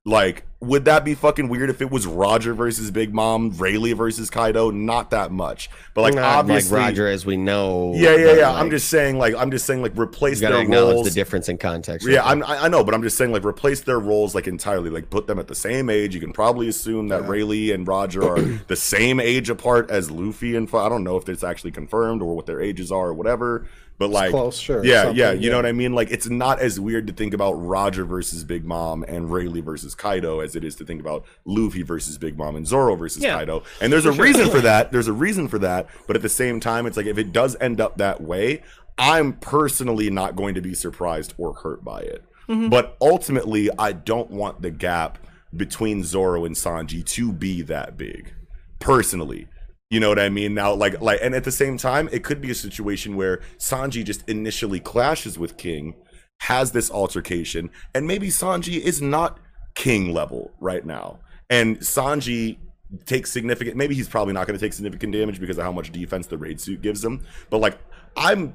[0.06, 4.30] like, would that be fucking weird if it was Roger versus Big Mom, Rayleigh versus
[4.30, 4.70] Kaido?
[4.70, 7.92] Not that much, but like, Not obviously, like Roger, as we know.
[7.94, 8.48] yeah, yeah, yeah.
[8.50, 11.08] like, I'm just saying, like, I'm just saying, like, replace their acknowledge roles.
[11.08, 12.08] the difference in context.
[12.08, 14.88] Yeah, I'm, I know, but I'm just saying, like, replace their roles like entirely.
[14.88, 16.14] Like, put them at the same age.
[16.14, 20.56] You can probably assume that Rayleigh and Roger are the same age apart as Luffy
[20.56, 20.68] and.
[20.72, 23.66] I don't know if it's actually confirmed or what their ages are or whatever.
[24.00, 25.32] But like, close, sure, Yeah, yeah.
[25.32, 25.50] You yeah.
[25.50, 25.92] know what I mean?
[25.92, 29.94] Like, it's not as weird to think about Roger versus Big Mom and Rayleigh versus
[29.94, 33.34] Kaido as it is to think about Luffy versus Big Mom and Zoro versus Yeah,
[33.34, 33.62] Kaido.
[33.78, 34.24] And there's a sure.
[34.24, 34.90] reason for that.
[34.90, 35.86] There's a reason for that.
[36.06, 38.62] But at the same time, it's like if it does end up that way,
[38.96, 42.24] I'm personally not going to be surprised or hurt by it.
[42.48, 42.70] Mm-hmm.
[42.70, 45.18] But ultimately, I don't want the gap
[45.54, 48.32] between Zoro and Sanji to be that big.
[48.78, 49.46] Personally.
[49.90, 50.54] You know what I mean?
[50.54, 54.04] Now, like, like, and at the same time, it could be a situation where Sanji
[54.04, 55.96] just initially clashes with King,
[56.42, 59.40] has this altercation, and maybe Sanji is not
[59.74, 61.18] King level right now,
[61.50, 62.58] and Sanji
[63.04, 63.76] takes significant.
[63.76, 66.38] Maybe he's probably not going to take significant damage because of how much defense the
[66.38, 67.24] raid suit gives him.
[67.50, 67.78] But like,
[68.16, 68.54] I'm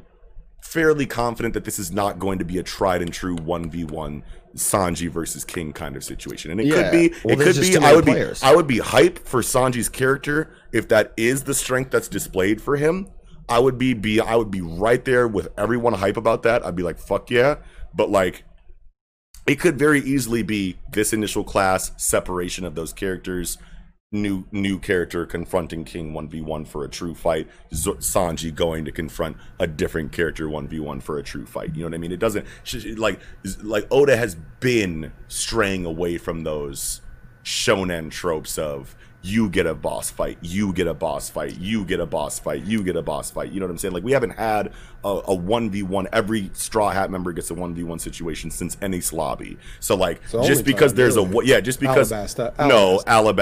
[0.62, 4.24] fairly confident that this is not going to be a tried and true 1v1
[4.56, 6.52] Sanji versus King kind of situation.
[6.52, 6.84] And it Yeah.
[6.84, 8.42] could be Well, it could be I would players.
[8.42, 12.62] be I would be hype for Sanji's character if that is the strength that's displayed
[12.62, 13.08] for him.
[13.48, 16.66] I would be be I would be right there with everyone hype about that.
[16.66, 17.56] I'd be like fuck yeah,
[17.94, 18.44] but like
[19.46, 23.58] it could very easily be this initial class separation of those characters
[24.12, 29.36] new new character confronting king 1v1 for a true fight Z- sanji going to confront
[29.60, 32.46] a different character 1v1 for a true fight you know what i mean it doesn't
[32.98, 33.20] like
[33.64, 37.02] like oda has been straying away from those
[37.44, 42.00] shonen tropes of you get a boss fight, you get a boss fight, you get
[42.00, 43.52] a boss fight, you get a boss fight.
[43.52, 43.94] You know what I'm saying?
[43.96, 44.72] Like we haven't had
[45.06, 49.58] a, a 1v1 every straw hat member gets a 1v1 situation since Enies Lobby.
[49.80, 51.48] So like the just because time, there's a really.
[51.48, 53.36] yeah, just because Alabasta- no Alabasta.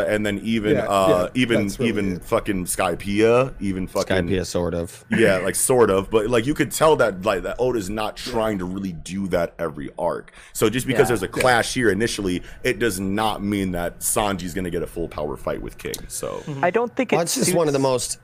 [0.00, 2.24] Alabasta and then even Yeah, uh yeah, even really even it.
[2.24, 5.04] fucking Skypiea, even fucking Skypiea, sort of.
[5.10, 8.58] yeah, like sort of, but like you could tell that like that Oda's not trying
[8.58, 10.32] to really do that every arc.
[10.54, 11.08] So just because Yeah.
[11.08, 15.08] there's a clash here initially, it does not mean that Sanji's gonna get a full
[15.08, 15.94] power fight with King.
[16.08, 18.18] So I don't think Well, it's just one of the most.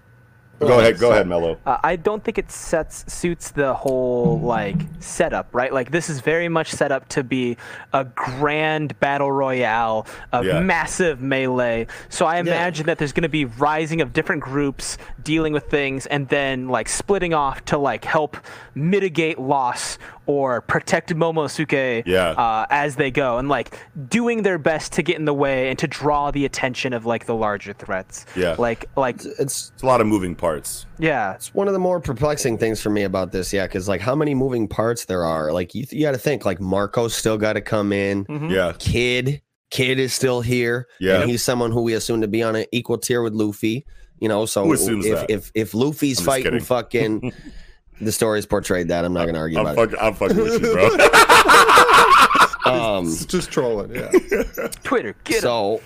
[0.59, 1.59] Go ahead, go ahead, Mello.
[1.67, 5.73] Uh, I don't think it sets suits the whole like setup, right?
[5.73, 7.57] Like this is very much set up to be
[7.93, 10.61] a grand battle royale, a Yeah.
[10.61, 11.87] massive melee.
[12.09, 16.07] So I imagine that there's going to be rising of different groups dealing with things,
[16.07, 18.37] and then like splitting off to like help
[18.75, 22.31] mitigate loss or protect Momosuke Yeah.
[22.31, 25.79] uh, as they go, and like doing their best to get in the way and
[25.79, 28.27] to draw the attention of like the larger threats.
[28.37, 28.57] Yeah.
[28.59, 30.87] Like like It's It's a lot of moving parts.
[30.99, 31.35] yeah.
[31.35, 34.15] it's one of the more perplexing things for me about this, yeah, because like how
[34.15, 35.53] many moving parts there are.
[35.53, 38.25] Like you, you got to think like Marco's still got to come in.
[38.27, 38.51] Mhm.
[38.51, 38.73] Yeah.
[38.79, 40.87] Kid, Kid is still here.
[41.01, 41.21] Yeah.
[41.21, 43.85] and he's someone who we assume to be on an equal tier with Luffy.
[44.19, 45.31] You know, so Who if, that?
[45.31, 46.61] if if Luffy's I'm fighting kidding.
[46.65, 47.33] fucking,
[48.01, 49.05] the story's portrayed that.
[49.05, 50.89] I'm not gonna argue I'm, about fuck, I'm fucking with you, bro.
[52.67, 53.95] Um, It's just trolling.
[53.95, 54.11] Yeah.
[54.83, 55.41] Twitter, get 'em.
[55.43, 55.81] so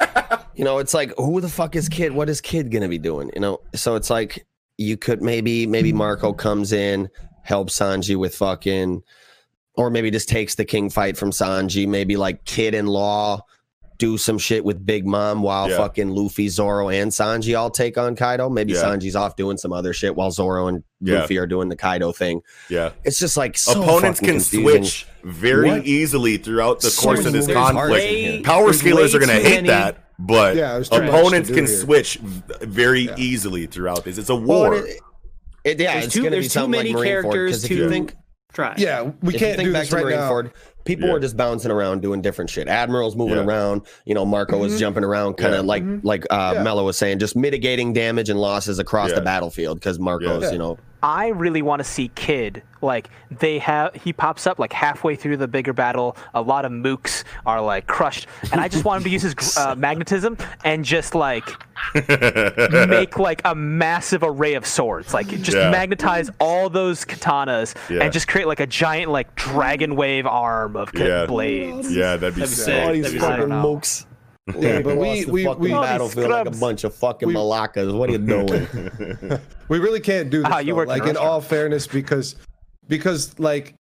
[0.54, 3.30] you know it's like who the fuck is kid what is kid gonna be doing
[3.34, 4.46] you know so it's like
[4.76, 7.08] you could maybe maybe marco comes in
[7.42, 9.02] helps sanji with fucking
[9.76, 13.40] or maybe just takes the king fight from sanji maybe like kid in law
[13.98, 15.78] do some shit with big mom while Yeah.
[15.78, 18.82] fucking luffy zoro and sanji all take on kaido maybe Yeah.
[18.84, 21.20] sanji's off doing some other shit while zoro and Yeah.
[21.20, 22.90] luffy are doing the kaido thing Yeah.
[23.04, 24.62] it's just like so Opponents can confusing.
[24.62, 25.86] switch very What?
[25.86, 28.04] easily throughout the So course of this conflict.
[28.04, 28.42] in here.
[28.42, 31.48] Power There's scalers are going to hate many- that, but Yeah, there's too much opponents
[31.48, 31.78] can here.
[31.78, 32.18] switch
[32.60, 33.14] very Yeah.
[33.16, 34.18] easily throughout this.
[34.18, 34.74] It's a war.
[34.74, 35.00] and it,
[35.64, 37.88] it- yeah There's it's too- gonna be too many like Marineford, characters 'cause you to-
[37.88, 38.14] think
[38.52, 38.74] Try.
[38.78, 40.42] Yeah, we if can't think do back this to right now.
[40.84, 41.12] People Yeah.
[41.12, 42.66] were just bouncing around doing different shit.
[42.66, 43.44] Admiral's moving Yeah.
[43.44, 45.68] around, you know, Marco was jumping around, kind of Yeah.
[45.68, 46.62] like like uh, Yeah.
[46.64, 49.16] Mello was saying, just mitigating damage and losses across Yeah.
[49.16, 50.50] the battlefield because Marco's, Yeah.
[50.52, 52.62] you know, I really want to see Kid.
[52.82, 56.16] Like they have, he pops up like halfway through the bigger battle.
[56.32, 59.56] A lot of mooks are like crushed, and I just want him to use his
[59.58, 61.44] uh, magnetism and just like
[62.88, 65.12] make like a massive array of swords.
[65.12, 65.70] Like just Yeah.
[65.70, 68.02] magnetize all those katanas Yeah.
[68.04, 71.26] and just create like a giant like dragon wave arm of ca- Yeah.
[71.26, 71.94] blades.
[71.94, 72.64] yeah, that'd be That'd be sick.
[72.64, 72.86] sick.
[72.86, 74.06] all these That'd be fucking don't mooks.
[74.58, 77.28] Yeah, but we across the we we, All these battlefield like a bunch of fucking
[77.28, 77.96] We- malakas.
[77.96, 79.40] What are you doing?
[79.68, 80.50] we really can't do this.
[80.50, 80.76] Ah, you though.
[80.76, 82.36] work in like a in all fairness, because
[82.88, 83.74] because like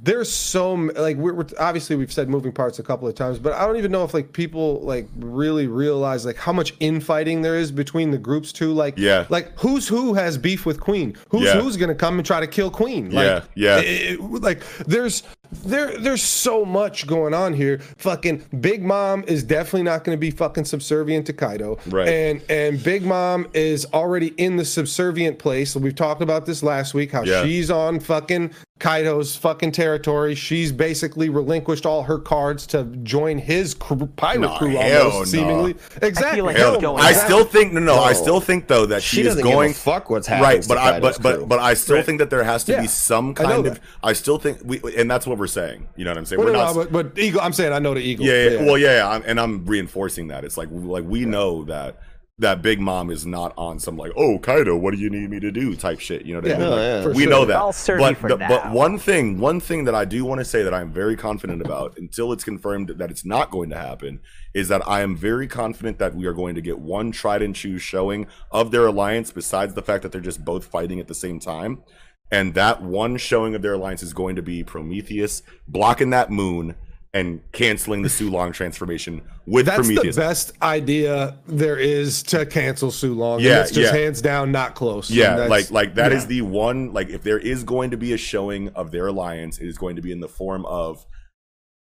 [0.00, 3.52] there's so like we're, we're obviously we've said moving parts a couple of times, but
[3.52, 7.56] I don't even know if like people like really realize like how much infighting there
[7.56, 8.72] is between the groups too.
[8.72, 9.26] Like Yeah.
[9.28, 11.16] like who's who has beef with Queen?
[11.30, 11.60] Who's Yeah.
[11.60, 13.10] who's gonna come and try to kill Queen?
[13.10, 13.24] Like,
[13.56, 13.78] Yeah, yeah.
[13.80, 17.78] it- it- like there's there there's so much going on here.
[17.98, 21.78] Fucking Big Mom is definitely not going to be fucking subservient to Kaido.
[21.86, 22.08] Right.
[22.08, 25.74] And and Big Mom is already in the subservient place.
[25.74, 27.12] We've talked about this last week.
[27.12, 27.44] How Yeah.
[27.44, 30.34] she's on fucking Kaido's fucking territory.
[30.36, 35.34] She's basically relinquished all her cards to join his crew, pirate Nah, crew hell almost
[35.34, 35.38] no.
[35.40, 35.74] seemingly.
[36.00, 36.42] Exactly.
[36.42, 39.28] like Hell, I still think no, no, I still think though that She she, is
[39.28, 41.46] doesn't give a going fuck what's happening right, to but I, Kaido's but but crew.
[41.46, 42.04] but I still Right.
[42.06, 43.80] think that there has to Yeah, be some I kind of.
[44.02, 45.88] I still think we, and that's what we're saying.
[45.96, 46.38] You know what I'm saying?
[46.38, 46.76] Well, we're no, not.
[46.76, 48.26] no, but, but Eagle, I'm saying I know the Eagle.
[48.26, 50.44] yeah, yeah, well, yeah, yeah I'm, and I'm reinforcing that.
[50.44, 51.96] It's like like we know that
[52.40, 55.40] that Big Mom is not on some like oh Kaido, what do you need me
[55.40, 56.24] to do type shit.
[56.24, 56.60] You know what I mean?
[56.60, 57.16] no, Like, yeah.
[57.16, 57.30] we sure.
[57.30, 57.58] know that.
[57.98, 60.92] But the- but one thing, one thing that I do want to say that I'm
[60.92, 64.20] very confident about until it's confirmed that it's not going to happen
[64.54, 67.54] is that I am very confident that we are going to get one tried and
[67.54, 71.14] true showing of their alliance besides the fact that they're just both fighting at the
[71.14, 71.82] same time.
[72.30, 76.74] And that one showing of their alliance is going to be Prometheus blocking that moon
[77.14, 80.14] and canceling the Sulong transformation with That's Prometheus.
[80.14, 83.40] the best idea there is to cancel Sulong.
[83.40, 84.00] Yeah, and it's just yeah.
[84.00, 85.10] hands down not close.
[85.10, 86.28] Yeah, like like that is yeah.
[86.28, 89.66] the one like if there is going to be a showing of their alliance, it
[89.66, 91.06] is going to be in the form of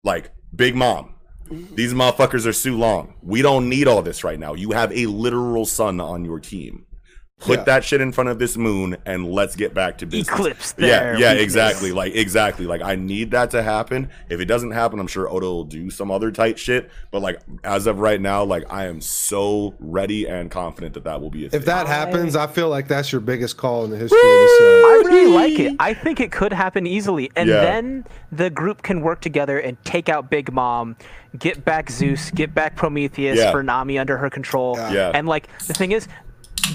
[0.05, 1.15] like Big Mom.
[1.51, 3.15] These motherfuckers are Sulong.
[3.23, 4.55] We don't need all this right now.
[4.55, 6.87] You have a literal son on your team.
[7.41, 7.65] Put Yeah.
[7.65, 10.29] that shit in front of this moon and let's get back to business.
[10.29, 11.91] Eclipse Yeah, yeah, exactly.
[11.91, 12.67] Like exactly.
[12.67, 14.11] Like I need that to happen.
[14.29, 16.91] If it doesn't happen, I'm sure Oda will do some other tight shit.
[17.11, 21.21] But like as of right now, like I am so ready and confident that that
[21.23, 21.59] will be a thing.
[21.61, 24.61] If that happens, I feel like that's your biggest call in the history of this.
[24.61, 25.77] Uh, I really like it.
[25.81, 27.61] I think it could happen easily, and Yeah.
[27.63, 30.95] then the group can work together and take out Big Mom,
[31.39, 33.51] get back Zeus, get back Prometheus Yeah.
[33.51, 34.77] for Nami under her control.
[34.77, 35.11] Yeah.
[35.15, 36.07] And like the thing is,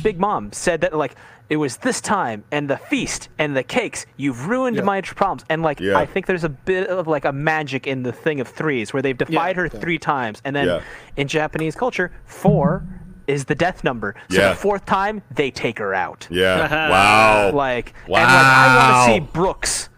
[0.04, 1.16] Big Mom said that like
[1.50, 4.06] it was this time and the feast and the cakes.
[4.18, 4.82] You've ruined Yeah.
[4.84, 5.44] my problems.
[5.50, 5.98] And like Yeah.
[5.98, 9.02] I think there's a bit of like a magic in the thing of threes where
[9.04, 10.80] they've defied her three times, and then Yeah.
[11.18, 12.84] in Japanese culture, four
[13.28, 14.16] is the death number.
[14.30, 14.50] So Yeah.
[14.50, 16.28] the fourth time they take her out.
[16.32, 16.90] Yeah.
[16.90, 17.52] wow.
[17.54, 19.90] Like, and like I want to see Brooks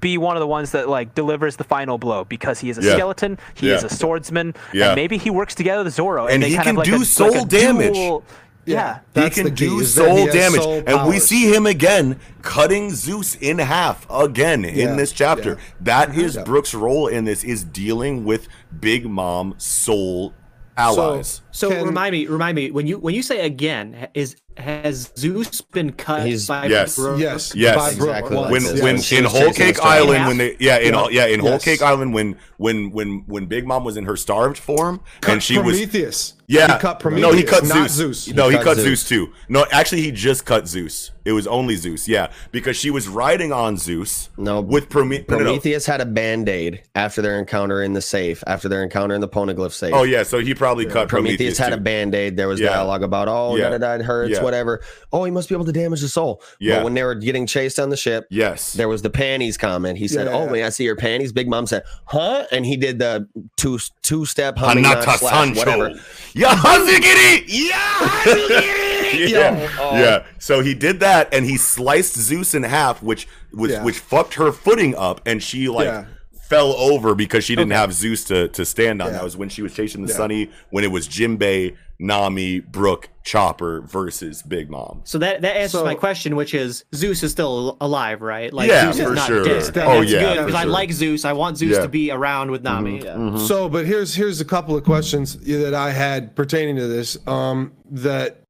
[0.00, 2.82] be one of the ones that like delivers the final blow because he is a
[2.82, 2.94] Yeah.
[2.94, 4.86] skeleton, he is a swordsman, Yeah.
[4.88, 7.02] and maybe he works together with Zoro, And they he kind can of like do
[7.02, 7.92] a, soul like damage.
[7.92, 8.24] dual-
[8.66, 9.00] yeah.
[9.14, 12.18] he That's can the key, do is soul damage, soul and we see him again
[12.42, 15.50] cutting Zeus in half again in this chapter.
[15.50, 15.64] yeah.
[15.80, 16.44] That is Yeah.
[16.44, 18.48] Brooks' role in this is dealing with
[18.80, 20.32] Big Mom soul
[20.76, 21.40] allies.
[21.52, 25.60] So Can- remind me, remind me when you when you say again, is has Zeus
[25.60, 26.94] been cut He's- by Yes.
[26.96, 27.18] Brook?
[27.18, 27.52] Yes.
[27.56, 27.74] Yes.
[27.76, 28.82] By Brook Exactly once, when Yes.
[28.82, 29.80] when She in Whole Cake.
[29.80, 30.28] Island Yeah.
[30.28, 31.08] when they yeah in Yeah.
[31.10, 34.58] yeah in Whole Cake Island when when when when Big Mom was in her starved
[34.58, 36.34] form Cut and she was Prometheus.
[36.46, 38.24] Yeah He cut no he cut not Zeus.
[38.24, 38.34] Zeus.
[38.34, 39.00] no he, cut cut Zeus.
[39.00, 39.08] Zeus.
[39.08, 43.08] too no actually he just cut Zeus it was only Zeus yeah because she was
[43.08, 45.44] riding on Zeus No, with Prome- no, no, no.
[45.44, 49.28] Prometheus had a band-aid after their encounter in the safe, after their encounter in the
[49.28, 49.94] poneglyph safe.
[49.94, 51.74] oh yeah so he probably cut Prometheus, Prometheus, had too.
[51.76, 52.36] a band-aid.
[52.36, 52.70] There was Yeah.
[52.70, 53.70] dialogue about, oh, Yeah.
[53.70, 54.42] da da da, hurts, Yeah.
[54.42, 54.82] whatever.
[55.12, 56.42] Oh, he must be able to damage the soul.
[56.60, 56.76] Yeah.
[56.76, 59.96] But when they were getting chased on the ship, yes there was the panties comment.
[59.98, 60.34] He said, Yeah.
[60.34, 63.78] "Oh, may I see your panties?" Big Mom said, "Huh?" And he did the two
[64.02, 65.92] two-step humming notch slash whatever.
[66.34, 68.70] Sancho yeah Hazugiri yeah
[69.14, 69.96] Yo, oh, oh.
[69.98, 73.84] yeah so he did that and he sliced Zeus in half which was Yeah.
[73.84, 76.04] which fucked her footing up and she like Yeah.
[76.48, 77.80] Fell over because she didn't Okay.
[77.80, 79.12] have Zeus to to stand on Yeah.
[79.14, 80.16] that was when she was chasing the Yeah.
[80.16, 85.80] Sunny when it was Jimbei Nami Brook Chopper versus Big Mom So that that answers
[85.80, 88.52] So- my question, which is Zeus is still alive, right?
[88.52, 89.44] Like Yeah, Zeus is for not sure.
[89.44, 89.78] dead.
[89.78, 91.24] Oh, yeah, good for because I like Zeus.
[91.24, 91.76] I want Zeus Yeah.
[91.78, 91.82] Mm-hmm.
[91.84, 93.02] to be around with Nami.
[93.04, 93.36] Yeah.
[93.38, 97.16] So, but here's here's a couple of questions that I had pertaining to this.
[97.26, 98.42] Um, that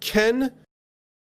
[0.00, 0.52] can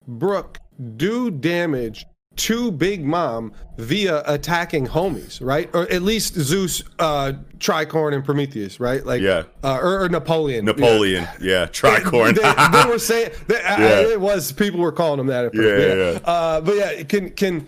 [0.08, 0.60] Brook
[0.98, 2.06] do damage
[2.38, 5.70] to Big Mom via attacking homies, right?
[5.74, 9.06] Or at least Zeus, uh, Tricorn, and Prometheus, right?
[9.06, 9.44] Like, Yeah.
[9.64, 10.66] uh, or, or Napoleon.
[10.66, 15.28] Napoleon yeah, Tricorn they, they were saying they, I- it was people were calling him
[15.28, 15.68] that at first.
[15.68, 16.20] Yeah, yeah, yeah.
[16.24, 17.68] Uh, but yeah, can can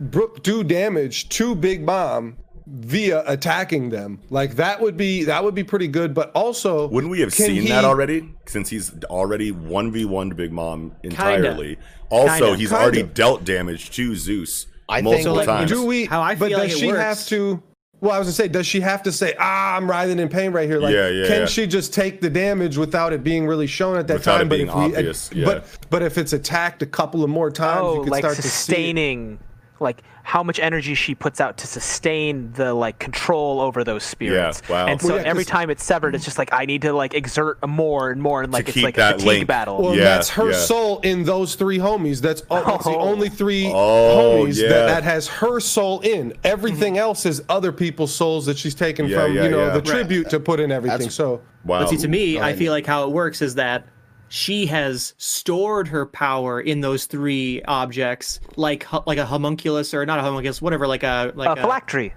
[0.00, 2.36] Brook do damage to Big Mom
[2.66, 4.20] via attacking them?
[4.30, 6.14] Like that would be that would be pretty good.
[6.14, 8.32] But also, Wouldn't we have seen he- that already?
[8.46, 11.78] Since he's already one v one to Big Mom entirely.
[12.10, 12.56] Also, Kinda.
[12.56, 15.70] he's Kind already dealt damage to Zeus I think- multiple So, like, times.
[15.70, 16.04] Do we?
[16.04, 17.62] How I but feel does like it she works- have to?
[18.00, 20.52] Well, I was gonna say, does she have to say, "Ah, I'm writhing in pain
[20.52, 20.78] right here"?
[20.78, 21.46] Like, Yeah, yeah, can yeah.
[21.46, 24.46] she just take the damage without it being really shown at that Without time?
[24.48, 25.46] it being if we, obvious, yeah.
[25.46, 28.36] but but if it's attacked a couple of more times, you Oh, can like start
[28.36, 28.90] to see.
[28.90, 29.38] it.
[29.84, 34.02] Sustaining, like how much energy she puts out to sustain the like control over those
[34.02, 34.62] spirits.
[34.68, 34.86] Yeah, wow.
[34.86, 36.92] And so Well, yeah, every 'cause- time it's severed, it's just like I need to
[36.94, 39.46] like exert more and more, and like it's like a fatigue link.
[39.46, 39.82] battle.
[39.82, 40.56] Well, Yeah, that's her yeah.
[40.56, 42.20] soul in those three homies.
[42.22, 43.00] That's, all, that's the Oh.
[43.00, 44.68] only three Oh, homies yeah.
[44.68, 46.32] that, that has her soul in.
[46.42, 47.02] Everything mm-hmm.
[47.02, 49.70] else is other people's souls that she's taken Yeah, from, yeah, you know, yeah.
[49.70, 49.84] the Right.
[49.86, 51.10] tribute to put in everything.
[51.10, 51.80] So, wow.
[51.80, 53.84] But see, to me, I feel like how it works is that
[54.28, 60.18] she has stored her power in those three objects, like like a homunculus or not
[60.18, 62.12] a homunculus, whatever, like a like a a, phylactery.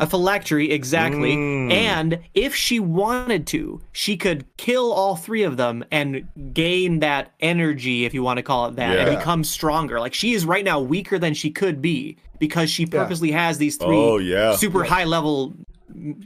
[0.00, 1.34] a phylactery, exactly.
[1.36, 1.72] Mm.
[1.72, 7.32] And if she wanted to, she could kill all three of them and gain that
[7.40, 10.00] energy, if you want to call it that, and become stronger.
[10.00, 13.76] Like she is right now weaker than she could be because she purposely has these
[13.76, 14.56] three Oh, yeah.
[14.56, 15.54] super high level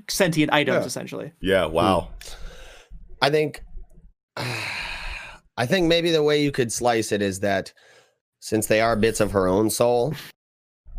[0.08, 0.86] sentient items, Yeah.
[0.86, 1.32] essentially.
[1.40, 2.08] yeah, wow.
[3.20, 3.62] I think
[5.56, 7.72] I think maybe the way you could slice it is that
[8.40, 10.14] since they are bits of her own soul,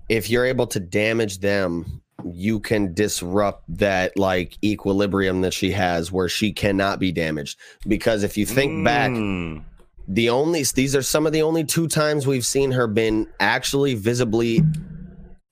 [0.09, 6.11] if you're able to damage them, you can disrupt that like equilibrium that she has
[6.11, 7.59] where she cannot be damaged.
[7.87, 9.63] Because if you think back, Mm.
[10.07, 13.93] the only these are some of the only two times we've seen her been actually
[13.93, 14.63] visibly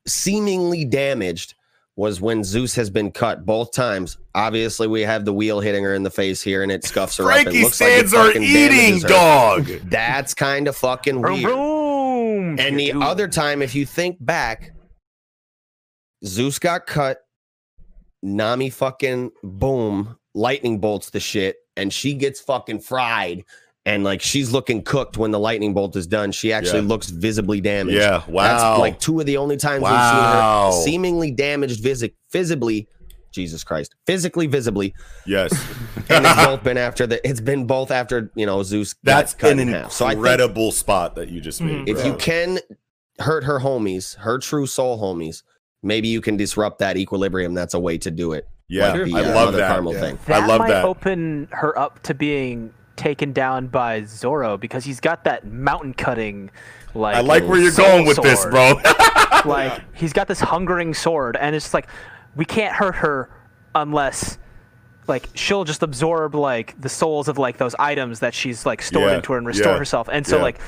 [0.08, 1.54] seemingly damaged
[1.98, 4.18] was when Zeus has been cut both times.
[4.34, 7.24] Obviously, we have the wheel hitting her in the face here, and it scuffs her
[7.24, 7.30] up.
[7.30, 9.66] Franky It looks like it are eating, dog.
[9.86, 11.44] That's kind of fucking weird.
[11.44, 12.60] Boom.
[12.60, 13.02] And the Dude.
[13.02, 14.74] other time, if you think back,
[16.26, 17.20] Zeus got cut.
[18.22, 23.46] Nami fucking boom, lightning bolts the shit, and she gets fucking fried.
[23.88, 26.32] And like she's looking cooked when the lightning bolt is done.
[26.32, 26.88] She actually Yeah.
[26.88, 27.98] looks visibly damaged.
[27.98, 28.44] Yeah, wow.
[28.44, 29.92] That's like two of the only times Wow.
[29.92, 32.88] we've seen her seemingly damaged physic visibly.
[33.32, 34.94] Jesus Christ, physically, visibly,
[35.28, 35.52] yes.
[36.10, 37.28] and it's both been after the.
[37.28, 38.94] It's been both after you know Zeus.
[38.94, 39.92] got That's cut an in half.
[39.92, 41.88] So I think incredible spot that you just made.
[41.90, 42.06] if bro.
[42.06, 42.60] you can
[43.20, 45.44] hurt her homies, her true soul homies,
[45.84, 47.54] maybe you can disrupt that equilibrium.
[47.54, 48.48] That's a way to do it.
[48.70, 49.72] Yeah, Like the, I uh, love Mother that.
[49.72, 50.00] Carmel Yeah.
[50.00, 50.20] thing.
[50.28, 50.86] That I love might that.
[50.86, 56.50] open her up to being taken down by Zoro because he's got that mountain cutting
[56.94, 58.80] like I like where you're going with this, bro.
[59.46, 61.88] like he's got this hungering sword and it's like
[62.36, 63.30] we can't hurt her
[63.74, 64.38] unless
[65.08, 69.10] like she'll just absorb like the souls of like those items that she's like stored
[69.12, 70.44] Yeah, into her and restore yeah, herself and so yeah.
[70.44, 70.60] like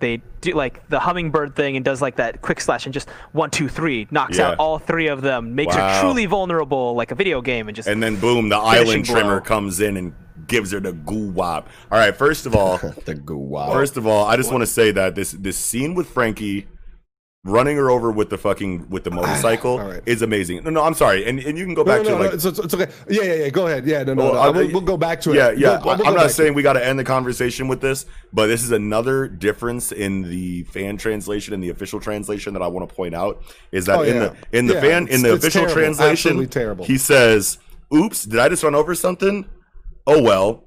[0.00, 3.50] they do like the hummingbird thing and does like that quick slash and just one
[3.50, 4.48] two three knocks Yeah.
[4.48, 5.94] out all three of them makes Wow.
[5.94, 9.40] her truly vulnerable like a video game and just and then boom, the island trimmer
[9.40, 9.46] blow.
[9.46, 10.12] comes in and
[10.46, 11.68] gives her the goo wop.
[11.92, 13.72] All right, first of all, The goo wow.
[13.72, 16.66] First of all, I just want to say that this this scene with Franky
[17.44, 20.02] running her over with the fucking with the motorcycle right.
[20.04, 20.62] is amazing.
[20.64, 22.32] No, no, I'm sorry, and and you can go No, back no, to no, like
[22.34, 22.86] it's, it's, okay.
[23.08, 23.48] Yeah, yeah, yeah.
[23.48, 23.86] Go ahead.
[23.86, 24.38] Yeah, no, no, Well.
[24.38, 25.36] I- we'll, we'll go back to it.
[25.36, 25.68] Yeah, yeah.
[25.78, 28.04] We'll- we'll I- go I'm not saying we got to end the conversation with this,
[28.32, 32.66] but this is another difference in the fan translation and the official translation that I
[32.66, 34.28] want to point out is that Oh, in yeah.
[34.50, 35.74] the in the Yeah, fan in the official terrible.
[35.74, 36.84] translation, Absolutely terrible.
[36.84, 37.58] he says,
[37.94, 39.46] "Oops, did I just run over something?
[40.06, 40.64] Oh well."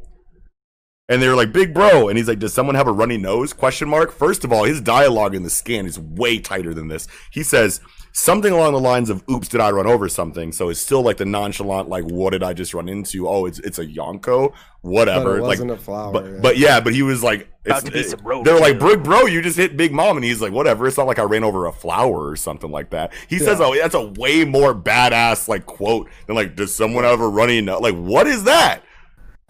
[1.09, 3.51] And they were like, "Big bro," and he's like, "Does someone have a runny nose?"
[3.51, 4.13] Question mark.
[4.13, 7.07] First of all, his dialogue in the scan is way tighter than this.
[7.29, 7.81] He says
[8.13, 11.17] something along the lines of, "Oops, did I run over something?" So it's still like
[11.17, 15.31] the nonchalant, like, "What did I just run into?" Oh, it's it's a Yonko, whatever.
[15.31, 16.39] But it wasn't like, a flower, But yeah.
[16.41, 18.87] but yeah, but he was like, About to be some road they were like, kill.
[18.87, 21.23] "Big bro, you just hit Big Mom," and he's like, "Whatever." It's not like I
[21.23, 23.11] ran over a flower or something like that.
[23.27, 27.19] He says, "Oh, that's a way more badass like quote than like, does someone have
[27.19, 28.83] a runny nose?" Like, what is that?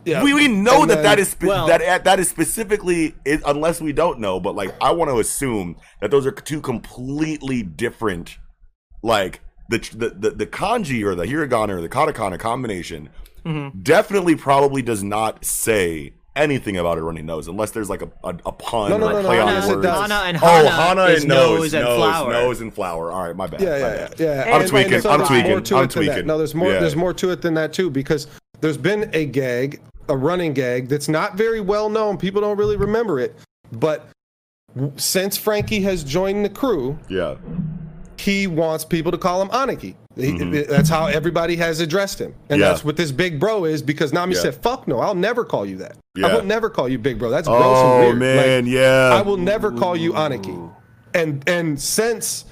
[0.06, 0.23] Yeah.
[0.23, 3.41] We, we know And that then- that is spe- Well- that that is specifically it,
[3.45, 7.64] unless we don't know, but like I want to assume that those are two completely
[7.64, 8.38] different,
[9.01, 13.09] like the the the, the kanji or the hiragana or the katakana combination
[13.45, 13.82] Mm-hmm.
[13.82, 18.30] definitely probably does not say anything about a runny nose unless there's like a a,
[18.45, 19.85] a pun No, no, or a no, no, play Hana- on words.
[19.85, 22.32] Hana and oh, Hana Hana is and nose, nose and nose, flower.
[22.32, 23.11] nose and flower.
[23.11, 23.59] All right, my bad.
[23.61, 24.19] Yeah, my yeah, bad.
[24.19, 24.45] yeah.
[24.48, 24.56] yeah.
[24.56, 25.90] I'm And- tweaking, and so I'm tweaking, I'm it that.
[25.91, 26.25] tweaking.
[26.25, 26.72] No, there's more.
[26.72, 26.80] Yeah.
[26.80, 28.27] There's more to it than that too, because
[28.61, 32.17] there's been a gag, a running gag that's not very well known.
[32.17, 33.35] People don't really remember it,
[33.72, 34.09] but
[34.98, 37.35] since Franky has joined the crew, Yeah,
[38.17, 39.95] he wants people to call him Aniki.
[40.15, 42.61] He- That's how everybody has addressed him, and Mm-hmm.
[42.61, 42.67] Yeah.
[42.69, 43.82] that's what this big bro is.
[43.82, 44.41] Because Nami Yeah.
[44.41, 45.95] said, "Fuck no, I'll never call you that.
[46.15, 46.27] Yeah.
[46.27, 47.30] I will never call you big bro.
[47.30, 48.19] That's gross Oh and weird.
[48.19, 49.09] man, Like, yeah.
[49.14, 50.72] I will never call you Aniki.
[51.15, 52.45] And and since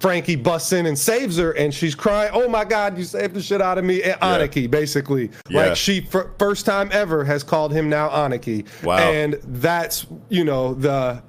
[0.00, 3.42] Franky busts in and saves her, and she's crying, "Oh my God, you saved the
[3.42, 5.66] shit out of me!" And Aniki, basically, Yeah.
[5.68, 8.66] like she fir- first time ever has called him now Aniki.
[8.84, 8.98] Wow.
[8.98, 11.22] And that's you know the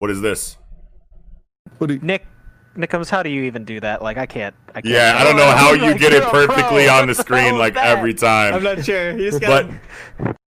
[0.00, 0.56] What is this?
[1.78, 2.26] what do you, Nick,
[2.76, 4.02] Nickums, how do you even do that?
[4.02, 4.54] Like, I can't.
[4.70, 6.46] I can't Yeah, I don't know how you get it you're a pro.
[6.46, 8.54] perfectly on the screen like every time.
[8.54, 9.16] I'm not sure.
[9.16, 9.68] You just but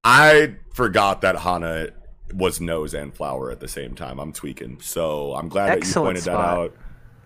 [0.04, 1.88] I forgot that Hana
[2.34, 4.20] was nose and flower at the same time.
[4.20, 6.76] I'm tweaking, so I'm glad that you Excellent pointed that out.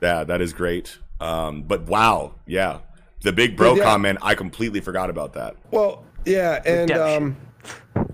[0.02, 0.98] Yeah, that is great.
[1.20, 2.80] Um, but wow, yeah,
[3.22, 3.84] the big bro Yeah.
[3.84, 4.20] comment.
[4.22, 5.56] I completely forgot about that.
[5.72, 7.38] Well, yeah, and um,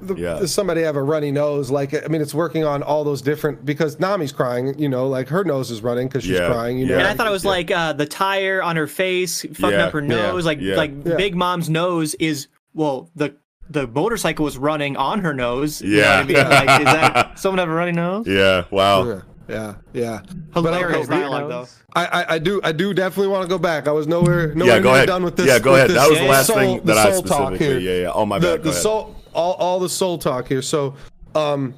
[0.01, 0.39] the, Yeah.
[0.39, 1.69] does somebody have a runny nose?
[1.69, 4.77] Like, I mean, it's working on all those different because Nami's crying.
[4.79, 6.77] You know, like her nose is running because she's Yeah, crying.
[6.77, 6.97] You know.
[6.97, 7.49] And I thought it was Yeah.
[7.51, 10.45] like uh, the tire on her face fucking Yeah, up her yeah, nose.
[10.45, 10.75] Like yeah.
[10.75, 11.15] like Yeah.
[11.15, 13.35] Big Mom's nose is well the
[13.69, 15.81] the motorcycle was running on her nose.
[15.81, 16.19] You know Yeah.
[16.19, 16.35] I mean?
[16.37, 18.27] Like, is that someone have a runny nose?
[18.27, 19.03] Yeah, wow.
[19.07, 19.21] yeah,
[19.53, 20.21] yeah, yeah.
[20.53, 21.67] Hilarious But, okay, dialogue though.
[21.95, 23.87] I, I, I do, I do definitely want to go back.
[23.87, 25.07] I was nowhere, nowhere Yeah, go near ahead.
[25.07, 25.45] done with this.
[25.47, 25.89] Yeah, go with ahead.
[25.91, 27.81] this That was the Yeah, last soul- thing that I soul talk specifically.
[27.83, 27.95] here.
[27.97, 28.11] Yeah, yeah.
[28.13, 28.57] Oh my the, bad.
[28.57, 28.81] Go the ahead.
[28.81, 30.93] soul all, all the soul talk here so
[31.35, 31.73] um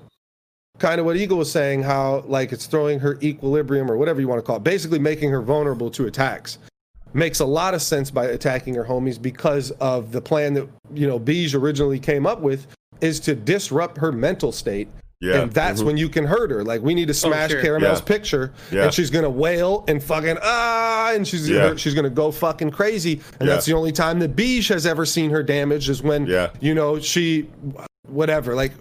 [0.78, 4.28] kind of what eagle was saying how like it's throwing her equilibrium or whatever you
[4.28, 6.58] want to call it basically making her vulnerable to attacks
[7.14, 11.08] makes a lot of sense by attacking her homies because of the plan that you
[11.08, 12.68] know Bege originally came up with
[13.00, 14.90] is to disrupt her mental state
[15.22, 15.42] Yeah.
[15.42, 17.62] and that's when you can hurt her like we need to smash sure.
[17.64, 18.06] carmel's Yeah.
[18.06, 18.84] picture Yeah.
[18.84, 21.68] and she's gonna wail and fucking ah and she's Yeah.
[21.68, 23.54] gonna, she's gonna go fucking crazy and Yeah.
[23.56, 26.50] that's the only time that Bege has ever seen her damaged is when Yeah.
[26.60, 27.50] you know she
[28.08, 28.74] whatever like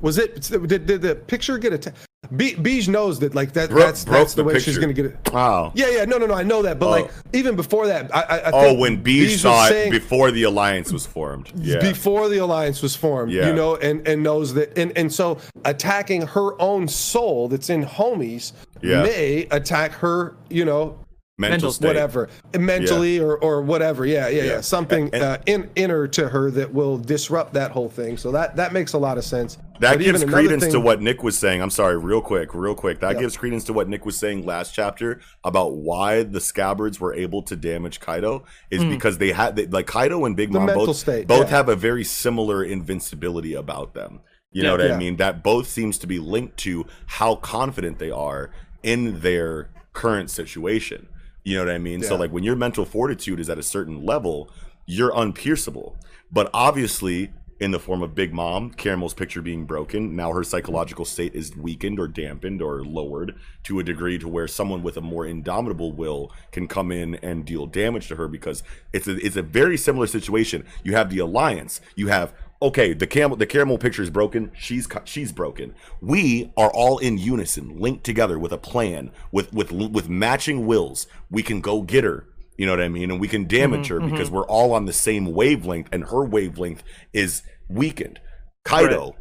[0.00, 1.96] was it did, did the picture get attacked
[2.34, 5.16] Be- Bege knows that like that that's that's the, the way she's gonna get it
[5.32, 5.70] Wow.
[5.76, 6.90] yeah yeah no no no I know that but Oh.
[6.90, 10.42] like even before that I, I, I Oh, when Bege saw it saying- before the
[10.42, 11.52] alliance was formed.
[11.54, 11.78] Yeah.
[11.78, 13.46] before the alliance was formed Yeah.
[13.46, 17.84] you know and and knows that and and so attacking her own soul that's in
[17.84, 19.04] homies Yeah.
[19.04, 20.98] may attack her you know
[21.38, 21.86] mental, mental state.
[21.86, 24.60] whatever mentally or or whatever yeah yeah yeah, Yeah.
[24.60, 28.56] something And- uh, in inner to her that will disrupt that whole thing so that
[28.56, 31.38] that makes a lot of sense That But gives another credence to what Nick was
[31.38, 31.62] saying.
[31.62, 32.98] I'm sorry, real quick, real quick.
[32.98, 33.20] That Yeah.
[33.20, 37.42] gives credence to what Nick was saying last chapter about why the scabbards were able
[37.44, 38.42] to damage Kaido
[38.72, 40.52] is because they had they, like Kaido and Big.
[40.52, 41.56] The Mom both state, both yeah.
[41.58, 44.18] have a very similar invincibility about them.
[44.50, 44.84] You know Yeah.
[44.86, 45.16] what I mean?
[45.18, 48.50] That both seems to be linked to how confident they are
[48.82, 51.06] in their current situation.
[51.44, 52.02] You know what I mean?
[52.02, 54.50] So like when your mental fortitude is at a certain level,
[54.86, 55.96] you're unpierceable.
[56.30, 61.04] But obviously, in the form of Big Mom, Carmel's picture being broken, now her psychological
[61.04, 63.34] state is weakened or dampened or lowered
[63.64, 67.44] to a degree to where someone with a more indomitable will can come in and
[67.44, 70.64] deal damage to her because it's a it's a very similar situation.
[70.84, 74.88] You have the alliance, you have okay, the camel the carmel picture is broken, she's
[75.04, 75.74] she's broken.
[76.00, 81.06] We are all in unison, linked together with a plan, with with with matching wills.
[81.30, 82.26] We can go get her.
[82.56, 83.10] You know what I mean?
[83.10, 84.36] And we can mm-hmm, damage her because mm-hmm.
[84.36, 88.20] we're all on the same wavelength, and her wavelength is weakened.
[88.64, 89.14] Kaido,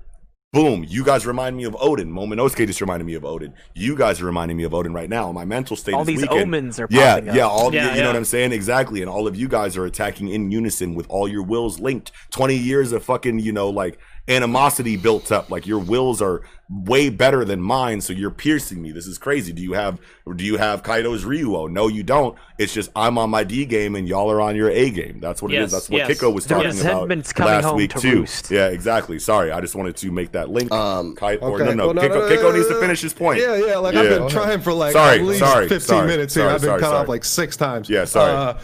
[0.58, 2.10] boom, you guys remind me of Oden.
[2.10, 3.53] Momonosuke just reminded me of Oden.
[3.76, 5.32] You guys are reminding me of Oden right now.
[5.32, 6.40] My mental state All is these weakened.
[6.42, 7.26] omens are yeah, up.
[7.26, 8.02] yeah, all Yeah, you, you yeah.
[8.02, 8.52] know what I'm saying?
[8.53, 9.02] Exactly.
[9.02, 12.11] And all of you guys are attacking in unison with all your wills linked.
[12.32, 15.50] 20 years of fucking, you know, like animosity built up.
[15.50, 18.92] Like your wills are way better than mine, so you're piercing me.
[18.92, 19.54] This is crazy.
[19.54, 20.00] Do you have
[20.36, 21.72] do you have Kaido's Ryuo?
[21.72, 22.38] No, you don't.
[22.58, 25.20] It's just I'm on my D game and y'all are on your A game.
[25.22, 25.72] That's what it Yes, is.
[25.72, 26.20] That's what yes.
[26.20, 28.20] Kiko was The talking about last week to too.
[28.22, 28.52] roost.
[28.52, 29.18] Yeah, exactly.
[29.20, 30.72] Sorry, I just wanted to make that link.
[30.72, 31.64] Um, Kai, or Okay.
[31.66, 33.40] no, no, Well, no, Kiko, no, no, Kiko needs to finish his point.
[33.40, 33.78] Yeah, yeah.
[33.78, 34.02] Like Yeah.
[34.02, 36.44] I've been trying for like Sorry, at least sorry, 15 sorry, minutes here.
[36.44, 37.02] sorry, I've been sorry, cut sorry.
[37.04, 37.90] off like six times.
[37.90, 38.58] Yeah, sorry.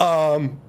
[0.00, 0.60] Uh, um,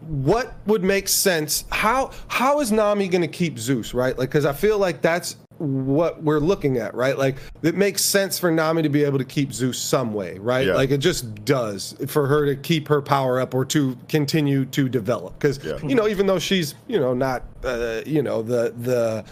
[0.00, 1.64] what would make sense?
[1.70, 3.94] How how is Nami going to keep Zeus?
[3.94, 4.16] Right?
[4.18, 7.18] Like, because I feel like that's what we're looking at, right?
[7.18, 10.68] Like, it makes sense for Nami to be able to keep Zeus some way, right?
[10.68, 10.74] Yeah.
[10.74, 14.88] Like, it just does for her to keep her power up or to continue to
[14.88, 15.34] develop.
[15.38, 15.78] Because Yeah.
[15.84, 19.24] you know, even though she's you know not uh, you know the the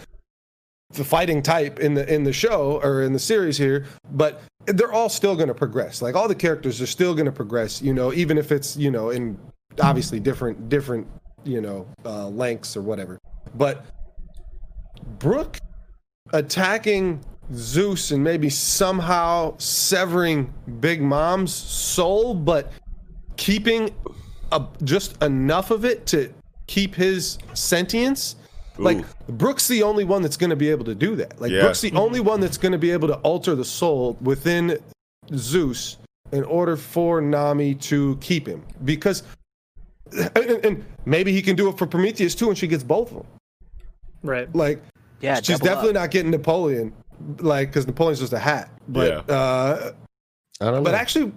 [0.91, 4.91] the fighting type in the in the show or in the series here, but they're
[4.91, 6.01] all still going to progress.
[6.01, 8.91] Like all the characters are still going to progress, you know, even if it's you
[8.91, 9.37] know in
[9.81, 11.07] obviously different different
[11.43, 13.19] you know uh, lengths or whatever.
[13.55, 13.85] But
[15.19, 15.57] Brook
[16.33, 17.23] attacking
[17.53, 22.71] Zeus and maybe somehow severing Big Mom's soul, but
[23.37, 23.93] keeping
[24.51, 26.33] a, just enough of it to
[26.67, 28.35] keep his sentience.
[28.77, 29.05] Like Ooh.
[29.29, 31.39] Brook's the only one that's going to be able to do that.
[31.41, 31.61] Like Yeah.
[31.61, 34.77] Brook's the only one that's going to be able to alter the soul within
[35.33, 35.97] Zeus
[36.31, 38.63] in order for Nami to keep him.
[38.83, 39.23] Because
[40.13, 43.09] and, and- and maybe he can do it for Prometheus too, and she gets both
[43.11, 43.27] of them.
[44.23, 44.53] Right.
[44.55, 44.81] Like
[45.21, 45.95] Yeah, she's definitely up.
[45.95, 46.93] not getting Napoleon,
[47.39, 48.69] like because Napoleon's just a hat.
[48.87, 49.35] But Yeah.
[49.35, 49.91] uh,
[50.61, 50.81] I don't know.
[50.81, 51.31] but actually,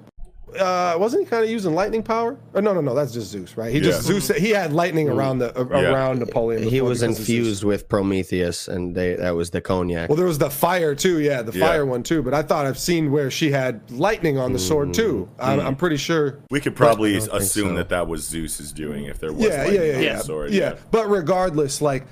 [0.58, 2.36] uh, wasn't he kind of using lightning power?
[2.54, 3.72] Or no, no, no, that's just Zeus, right?
[3.72, 4.28] He just Zeus.
[4.28, 5.92] He had lightning around the a- Yeah.
[5.92, 6.62] around Napoleon.
[6.62, 7.28] he was because of Zeus.
[7.38, 10.08] infused with Prometheus, and they that was the cognac.
[10.08, 11.20] Well, there was the fire too.
[11.20, 11.66] Yeah, the Yeah.
[11.66, 12.22] fire one too.
[12.22, 15.28] But I thought I've seen where she had lightning on the sword too.
[15.38, 16.38] I'm, I'm pretty sure.
[16.50, 17.74] We could probably assume so.
[17.76, 20.18] that that was Zeus's doing if there was Yeah, lightning yeah, yeah, on the yeah.
[20.18, 20.50] sword.
[20.52, 20.74] yeah.
[20.90, 22.04] But regardless, like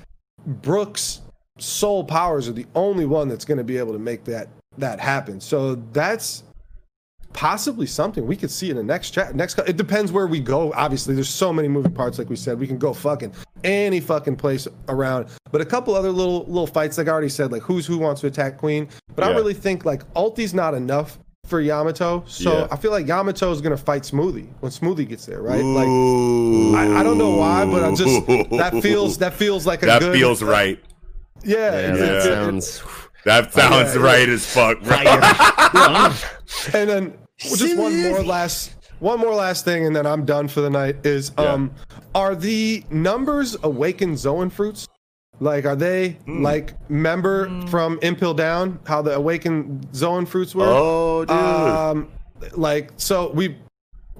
[0.45, 1.21] Brooks'
[1.57, 4.99] soul powers are the only one that's going to be able to make that that
[4.99, 5.41] happen.
[5.41, 6.43] So that's
[7.33, 9.35] possibly something we could see in the next chat.
[9.35, 10.73] Next, it depends where we go.
[10.73, 12.17] Obviously, there's so many moving parts.
[12.17, 13.33] Like we said, we can go fucking
[13.63, 15.27] any fucking place around.
[15.51, 18.21] But a couple other little little fights, like I already said, like who's who wants
[18.21, 18.89] to attack Queen.
[19.15, 22.23] But I really think like ulti's not enough for Yamato.
[22.27, 22.67] So Yeah.
[22.71, 25.63] I feel like Yamato is gonna fight Smoothie when Smoothie gets there, right?
[25.63, 29.87] Like I, I don't know why, but I just that feels that feels like a
[29.87, 30.79] that good feels right.
[31.43, 32.83] Yeah, yeah, it- that sounds.
[33.25, 34.01] That oh, sounds yeah.
[34.01, 34.97] right as fuck, bro.
[36.73, 40.61] and then just one more last one more last thing, and then I'm done for
[40.61, 40.97] the night.
[41.05, 41.53] Is Yeah.
[41.53, 41.71] um,
[42.13, 44.87] are the numbers awakened Zoan fruits?
[45.39, 46.43] Like, are they Hmm.
[46.43, 50.65] like remember from Impel Down how the awakened Zoan fruits were?
[50.67, 51.31] Oh, dude.
[51.31, 52.07] Um,
[52.55, 53.55] like so we.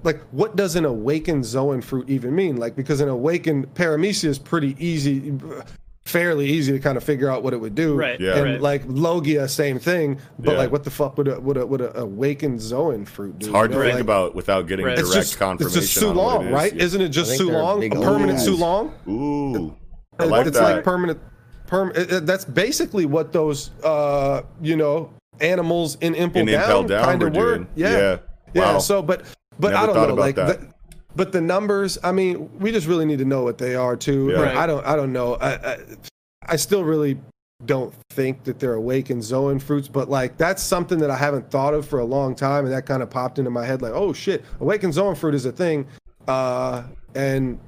[0.02, 2.56] Like, what does an awakened Zoan fruit even mean?
[2.56, 5.34] Like, because an awakened paramecia is pretty easy,
[6.10, 7.96] fairly easy to kind of figure out what it would do.
[7.96, 8.36] Right, Yeah.
[8.36, 8.62] And right.
[8.62, 10.20] like Logia, same thing.
[10.40, 10.58] But Yeah.
[10.58, 13.46] like, what the fuck would a would a would a awakened Zoan fruit do?
[13.48, 14.98] it's hard you to think Like, about without getting Right.
[15.00, 15.78] It's direct just confirmation.
[15.82, 16.54] it's just on what Sulong, it is.
[16.54, 16.74] right?
[16.76, 16.84] Yeah.
[16.84, 17.86] Isn't it just I think they're Sulong?
[17.92, 18.48] A permanent guys.
[18.48, 18.92] Sulong?
[19.08, 19.76] Ooh,
[20.20, 20.76] I like it's that.
[20.76, 21.20] like permanent.
[21.68, 21.92] Perm.
[21.96, 26.84] it- it- that's basically what those uh you know animals in Impel In Down, Impel
[26.84, 27.56] Down kind of were.
[27.58, 27.68] doing.
[27.76, 27.98] Yeah.
[27.98, 28.18] Yeah.
[28.56, 28.78] Yeah.
[28.80, 29.22] So, but
[29.60, 30.04] but Never I don't know.
[30.06, 30.60] about Like, that.
[30.62, 30.68] the,
[31.16, 31.98] but the numbers.
[32.04, 34.30] I mean, we just really need to know what they are too.
[34.32, 34.42] Yeah.
[34.42, 34.56] Right.
[34.56, 34.86] I don't.
[34.86, 35.36] I don't know.
[35.36, 35.78] I, I
[36.44, 37.20] I still really
[37.66, 41.74] don't think that they're awakened Zoan fruits, but like that's something that I haven't thought
[41.74, 43.82] of for a long time, and that kind of popped into my head.
[43.82, 45.88] Like, oh shit, awakened Zoan fruit is a thing,
[46.28, 46.84] uh,
[47.16, 47.60] and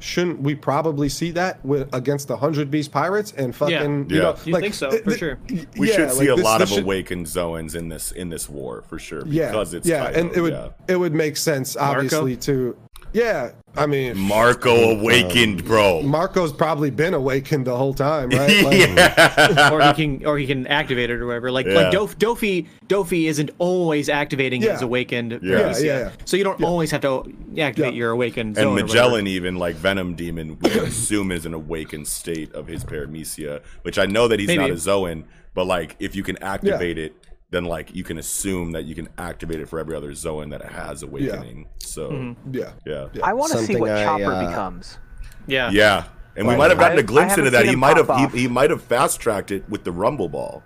[0.00, 4.22] shouldn't we probably see that with against the hundred beast pirates and fucking you Yeah.
[4.22, 5.38] know You like think so, th- for th- sure.
[5.76, 8.10] we yeah, should see like, a this- lot this of should- awakened Zoans in this
[8.12, 10.68] in this war for sure yeah because it's yeah Kaido, and it would yeah.
[10.88, 12.76] it would make sense obviously to
[13.12, 16.02] yeah i mean Marco uh, awakened, uh, bro.
[16.02, 19.70] marco's probably been awakened the whole time right like, yeah.
[19.72, 21.50] or he can or he can activate it or whatever.
[21.50, 21.74] Like Yeah.
[21.74, 24.72] like Dof, Doffy Doffy isn't always activating Yeah.
[24.72, 25.32] his awakened.
[25.42, 25.58] Yeah.
[25.58, 25.84] Paramecia.
[25.84, 26.10] Yeah, yeah.
[26.24, 27.98] So you don't always have to activate Yeah.
[27.98, 28.56] your awakened.
[28.58, 28.74] And zone.
[28.74, 33.98] Magellan, even like Venom Demon, we assume is an awakened state of his paramecia, which
[33.98, 35.24] I know that he's not a Zoan,
[35.54, 37.14] but like if you can activate it,
[37.50, 40.60] then like you can assume that you can activate it for every other Zoan that
[40.60, 41.66] it has awakening.
[41.78, 42.54] So Mm-hmm.
[42.54, 43.08] yeah yeah.
[43.22, 44.98] I want to see what I, Chopper uh, becomes.
[45.46, 45.70] Yeah.
[45.70, 46.04] Yeah.
[46.36, 47.66] And we might have gotten a glimpse into that.
[47.66, 50.62] He might have he, he might have fast tracked it with the Rumble Ball.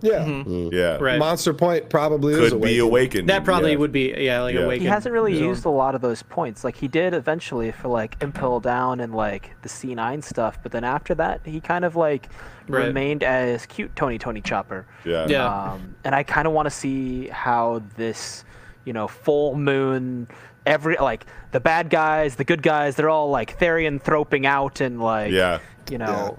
[0.00, 0.72] Yeah, Mhm.
[0.72, 1.18] Yeah, Right.
[1.18, 2.82] Monster Point probably is could be awakened.
[2.88, 3.28] awakened.
[3.30, 3.78] That probably yeah.
[3.78, 4.60] would be yeah, like Yeah.
[4.60, 4.82] awakened.
[4.82, 5.42] He hasn't really zone.
[5.48, 6.62] used a lot of those points.
[6.62, 10.84] Like he did eventually for like Impel Down and like the C9 stuff, but then
[10.84, 12.28] after that, he kind of like
[12.68, 12.86] Right.
[12.86, 14.86] remained as cute Tony Tony Chopper.
[15.04, 15.26] Yeah.
[15.28, 15.72] Yeah.
[15.72, 18.44] Um, and I kind of want to see how this,
[18.84, 20.28] you know, full moon,
[20.66, 25.00] every like the bad guys, the good guys, they're all like Therian throping out and
[25.00, 25.58] like, Yeah.
[25.90, 26.38] you know,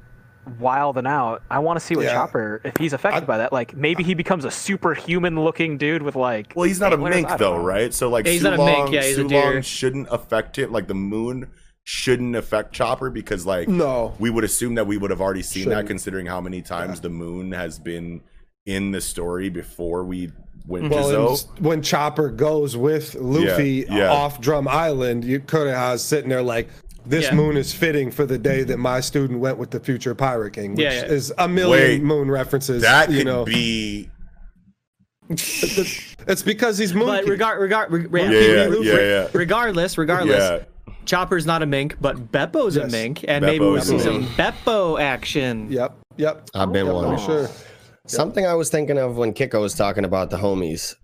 [0.60, 1.44] wilding out.
[1.52, 2.14] I want to see what Yeah.
[2.14, 3.54] Chopper, if he's affected I- by that.
[3.54, 6.54] Like maybe he becomes a superhuman looking dude with like.
[6.56, 7.64] Well, he's not a mink though, know.
[7.64, 7.94] right?
[7.94, 9.62] So like Yeah, he's not a Sulong, mink, yeah, he's a deer.
[9.64, 10.72] shouldn't affect him.
[10.72, 11.48] Like the moon
[11.84, 14.14] shouldn't affect Chopper because like No.
[14.20, 15.88] we would assume that we would have already seen that Shouldn't.
[15.90, 18.22] considering how many times the moon has been
[18.66, 20.32] in the story before we
[20.68, 21.48] went Well, to and Zou.
[21.60, 24.12] when Chopper goes with Luffy Yeah, yeah.
[24.12, 26.70] off Drum Island, you Konoha's sitting there like,
[27.08, 27.34] this Yeah.
[27.36, 30.72] moon is fitting for the day that my student went with the future Pirate King,
[30.76, 31.06] which Yeah, yeah.
[31.06, 32.84] is a million Wait, moon references.
[32.84, 34.10] That you could know, be
[35.30, 37.08] it's because he's moon.
[37.08, 39.28] But regard regard reg- Yeah, re- yeah, yeah, yeah.
[39.34, 40.60] regardless, regardless, yeah.
[41.06, 44.26] Chopper's not a mink, but Beppo's a mink, and maybe we'll see some.
[44.30, 45.72] Beppo action.
[45.72, 46.50] Yep, yep.
[46.54, 47.18] I've been Yep, one.
[47.18, 47.50] for sure.
[48.08, 50.96] Something I was thinking of when Kiko was talking about the homies.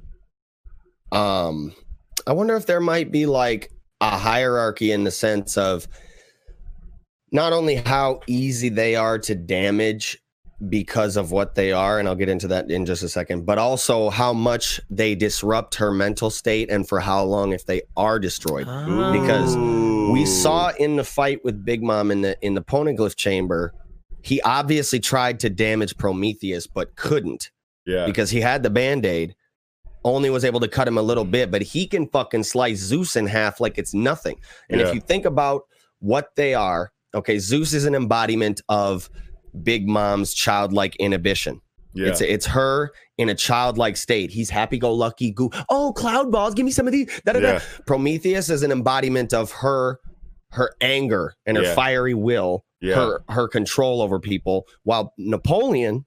[1.11, 1.73] Um,
[2.25, 5.88] I wonder if there might be like a hierarchy in the sense of
[7.31, 10.17] not only how easy they are to damage
[10.69, 13.58] because of what they are, and I'll get into that in just a second, but
[13.58, 18.19] also how much they disrupt her mental state and for how long if they are
[18.19, 18.66] destroyed.
[18.67, 19.11] Ah.
[19.11, 19.58] Because
[20.11, 23.74] we saw in the fight with Big Mom in the in the poneglyph chamber,
[24.22, 27.51] he obviously tried to damage Prometheus but couldn't
[27.85, 28.06] yeah.
[28.06, 29.35] because he had the band-aid
[30.03, 33.16] only was able to cut him a little bit but he can fucking slice zeus
[33.16, 34.88] in half like it's nothing and Yeah.
[34.88, 35.64] if you think about
[36.00, 39.09] what they are okay zeus is an embodiment of
[39.64, 41.61] big mom's childlike inhibition
[41.93, 42.08] yeah.
[42.08, 46.72] it's it's her in a childlike state he's happy-go-lucky goo oh cloud balls give me
[46.72, 47.09] some of these.
[47.25, 47.61] Yeah.
[47.88, 50.00] prometheus is an embodiment of her
[50.51, 51.74] her anger and her Yeah.
[51.75, 52.95] fiery will Yeah.
[52.95, 56.06] her her control over people while napoleon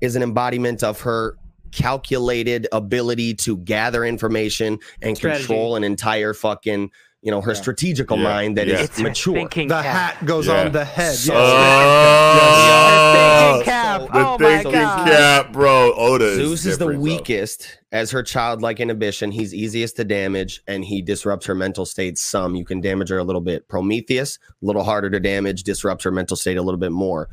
[0.00, 1.36] is an embodiment of her
[1.72, 5.46] calculated ability to gather information and Strategy.
[5.46, 6.90] control an entire fucking
[7.22, 7.60] you know her Yeah.
[7.60, 8.24] strategical Yeah.
[8.24, 8.84] mind that is Yeah.
[8.84, 10.14] It's mature thinking The cap.
[10.16, 10.64] hat goes Yeah.
[10.64, 11.14] on the head.
[11.14, 12.42] So- yes.
[12.42, 14.00] Oh, thinking cap.
[14.00, 15.06] So- oh the oh my thinking god.
[15.08, 15.92] cap, bro.
[15.94, 17.02] Oda Zeus is the different, though.
[17.04, 19.30] weakest as her childlike inhibition.
[19.32, 22.54] He's easiest to damage and he disrupts her mental state some.
[22.56, 23.68] You can damage her a little bit.
[23.68, 27.28] Prometheus, a little harder to damage, disrupts her mental state a little bit more.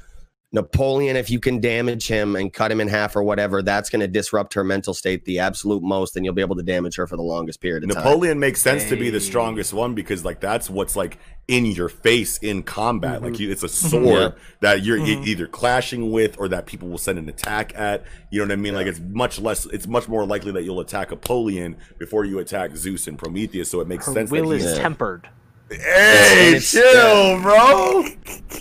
[0.51, 3.99] Napoleon, if you can damage him and cut him in half or whatever, that's going
[3.99, 7.05] to disrupt her mental state the absolute most, and you'll be able to damage her
[7.05, 8.03] for the longest period of time.
[8.03, 11.87] Napoleon makes sense to be the strongest one because like that's what's like in your
[11.87, 13.17] face in combat.
[13.17, 13.25] Mm-hmm.
[13.25, 13.89] Like you, it's a mm-hmm.
[13.89, 14.39] sword Yeah.
[14.61, 15.27] that you're e- mm-hmm.
[15.27, 18.03] either clashing with or that people will send an attack at.
[18.31, 18.73] You know what I mean?
[18.73, 19.67] Like it's much less.
[19.67, 23.69] It's much more likely that you'll attack Napoleon before you attack Zeus and Prometheus.
[23.69, 24.31] So it makes Her sense.
[24.31, 25.29] will that is he's, tempered.
[25.71, 28.05] Hey, And it's- chill, bro.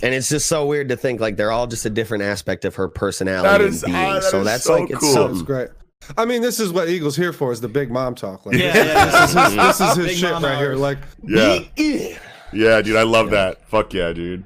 [0.01, 2.75] And it's just so weird to think like they're all just a different aspect of
[2.75, 3.95] her personality That and being.
[3.95, 5.13] ah, that so is that's so like it's cool.
[5.13, 5.33] something.
[5.33, 5.69] That's great.
[6.17, 8.45] I mean, this is what Eagles here for is the big mom talk.
[8.45, 10.75] Like, Yeah, yeah, this is his, this is his Big shit mom right here.
[10.75, 11.59] Like, Yeah,
[12.53, 12.95] yeah, dude.
[12.95, 13.67] I love that.
[13.69, 14.43] Fuck yeah, dude.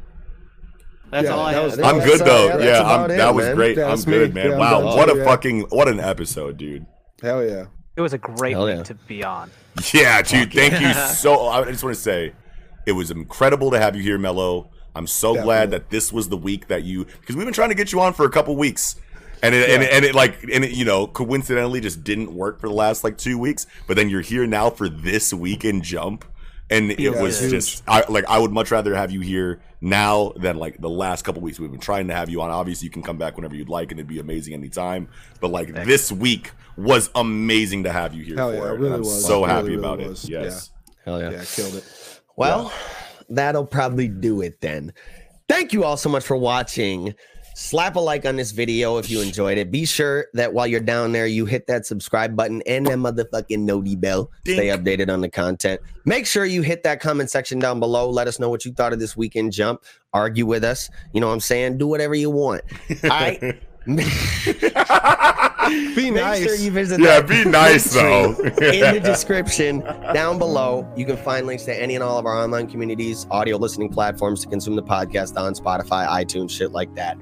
[1.11, 1.79] That's Yeah, all I that have.
[1.95, 2.57] I'm good though.
[2.57, 3.55] yeah, Yeah, I'm, about it, that was man.
[3.55, 3.77] great.
[3.77, 4.41] Yeah, I'm that's good, me.
[4.41, 4.51] man.
[4.51, 4.97] Yeah, wow, done.
[4.97, 6.85] what a fucking what an episode, dude.
[7.21, 7.65] hell yeah.
[7.95, 9.51] It was a great Hell week to be on.
[9.93, 10.51] Yeah, dude.
[10.51, 11.47] Thank you so.
[11.49, 12.33] I just want to say,
[12.85, 14.69] it was incredible to have you here, Mello.
[14.95, 17.75] I'm so glad that this was the week that you because we've been trying to
[17.75, 18.95] get you on for a couple weeks.
[19.41, 22.61] And it, and, it, and it like and it, you know coincidentally just didn't work
[22.61, 26.23] for the last like two weeks, but then you're here now for this weekend jump,
[26.69, 27.51] and it Yeah, was huge.
[27.51, 31.23] just I like I would much rather have you here now than like the last
[31.23, 32.51] couple weeks we've been trying to have you on.
[32.51, 35.09] Obviously, you can come back whenever you'd like, and it'd be amazing anytime.
[35.41, 38.55] But like this week was amazing to have you here Hell for.
[38.55, 39.25] yeah, it and really I'm was.
[39.25, 40.23] so It really, happy really about was.
[40.23, 40.29] it.
[40.29, 40.69] Yes.
[41.03, 41.31] Hell yeah.
[41.31, 41.83] Yeah, killed it.
[42.35, 42.73] Well,
[43.29, 44.93] that'll probably do it then.
[45.47, 47.13] Thank you all so much for watching.
[47.55, 49.69] Slap a like on this video if you enjoyed it.
[49.69, 53.59] Be sure that while you're down there, you hit that subscribe button and that motherfucking
[53.59, 54.31] noti bell.
[54.43, 55.79] Stay updated on the content.
[56.05, 58.09] Make sure you hit that comment section down below.
[58.09, 59.83] Let us know what you thought of this weekend jump.
[60.13, 60.89] Argue with us.
[61.13, 61.77] You know what I'm saying?
[61.77, 62.63] Do whatever you want.
[63.03, 63.61] All right.
[63.85, 63.95] Be
[66.11, 66.43] Make nice.
[66.43, 68.31] sure you visit Yeah, that be nice though.
[68.33, 69.79] in the description
[70.13, 70.87] down below.
[70.95, 74.41] You can find links to any and all of our online communities, audio listening platforms
[74.41, 77.17] to consume the podcast on Spotify, iTunes, shit like that.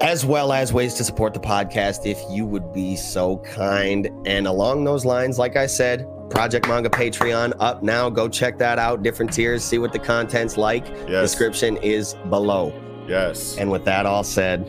[0.00, 4.08] As well as ways to support the podcast if you would be so kind.
[4.26, 8.10] And along those lines, like I said, Project Manga Patreon up now.
[8.10, 9.02] Go check that out.
[9.02, 10.86] Different tiers, see what the content's like.
[11.08, 11.30] Yes.
[11.30, 12.72] Description is below.
[13.08, 13.56] yes.
[13.58, 14.66] And with that all said,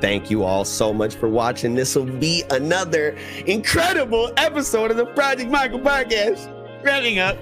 [0.00, 1.74] Thank you all so much for watching.
[1.74, 3.16] This will be another
[3.46, 6.52] incredible episode of the Project Michael podcast.
[6.82, 7.38] Wrapping up.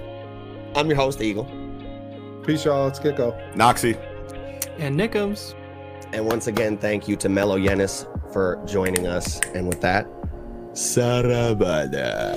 [0.75, 1.45] I'm your host, Eagle.
[2.45, 2.87] Peace, y'all.
[2.87, 3.35] It's Kiko.
[3.53, 3.97] Noxie.
[4.77, 5.53] And Nickums.
[6.13, 9.39] And once again, thank you to Melo Yenis for joining us.
[9.53, 10.07] And with that,
[10.71, 12.35] Sarabada.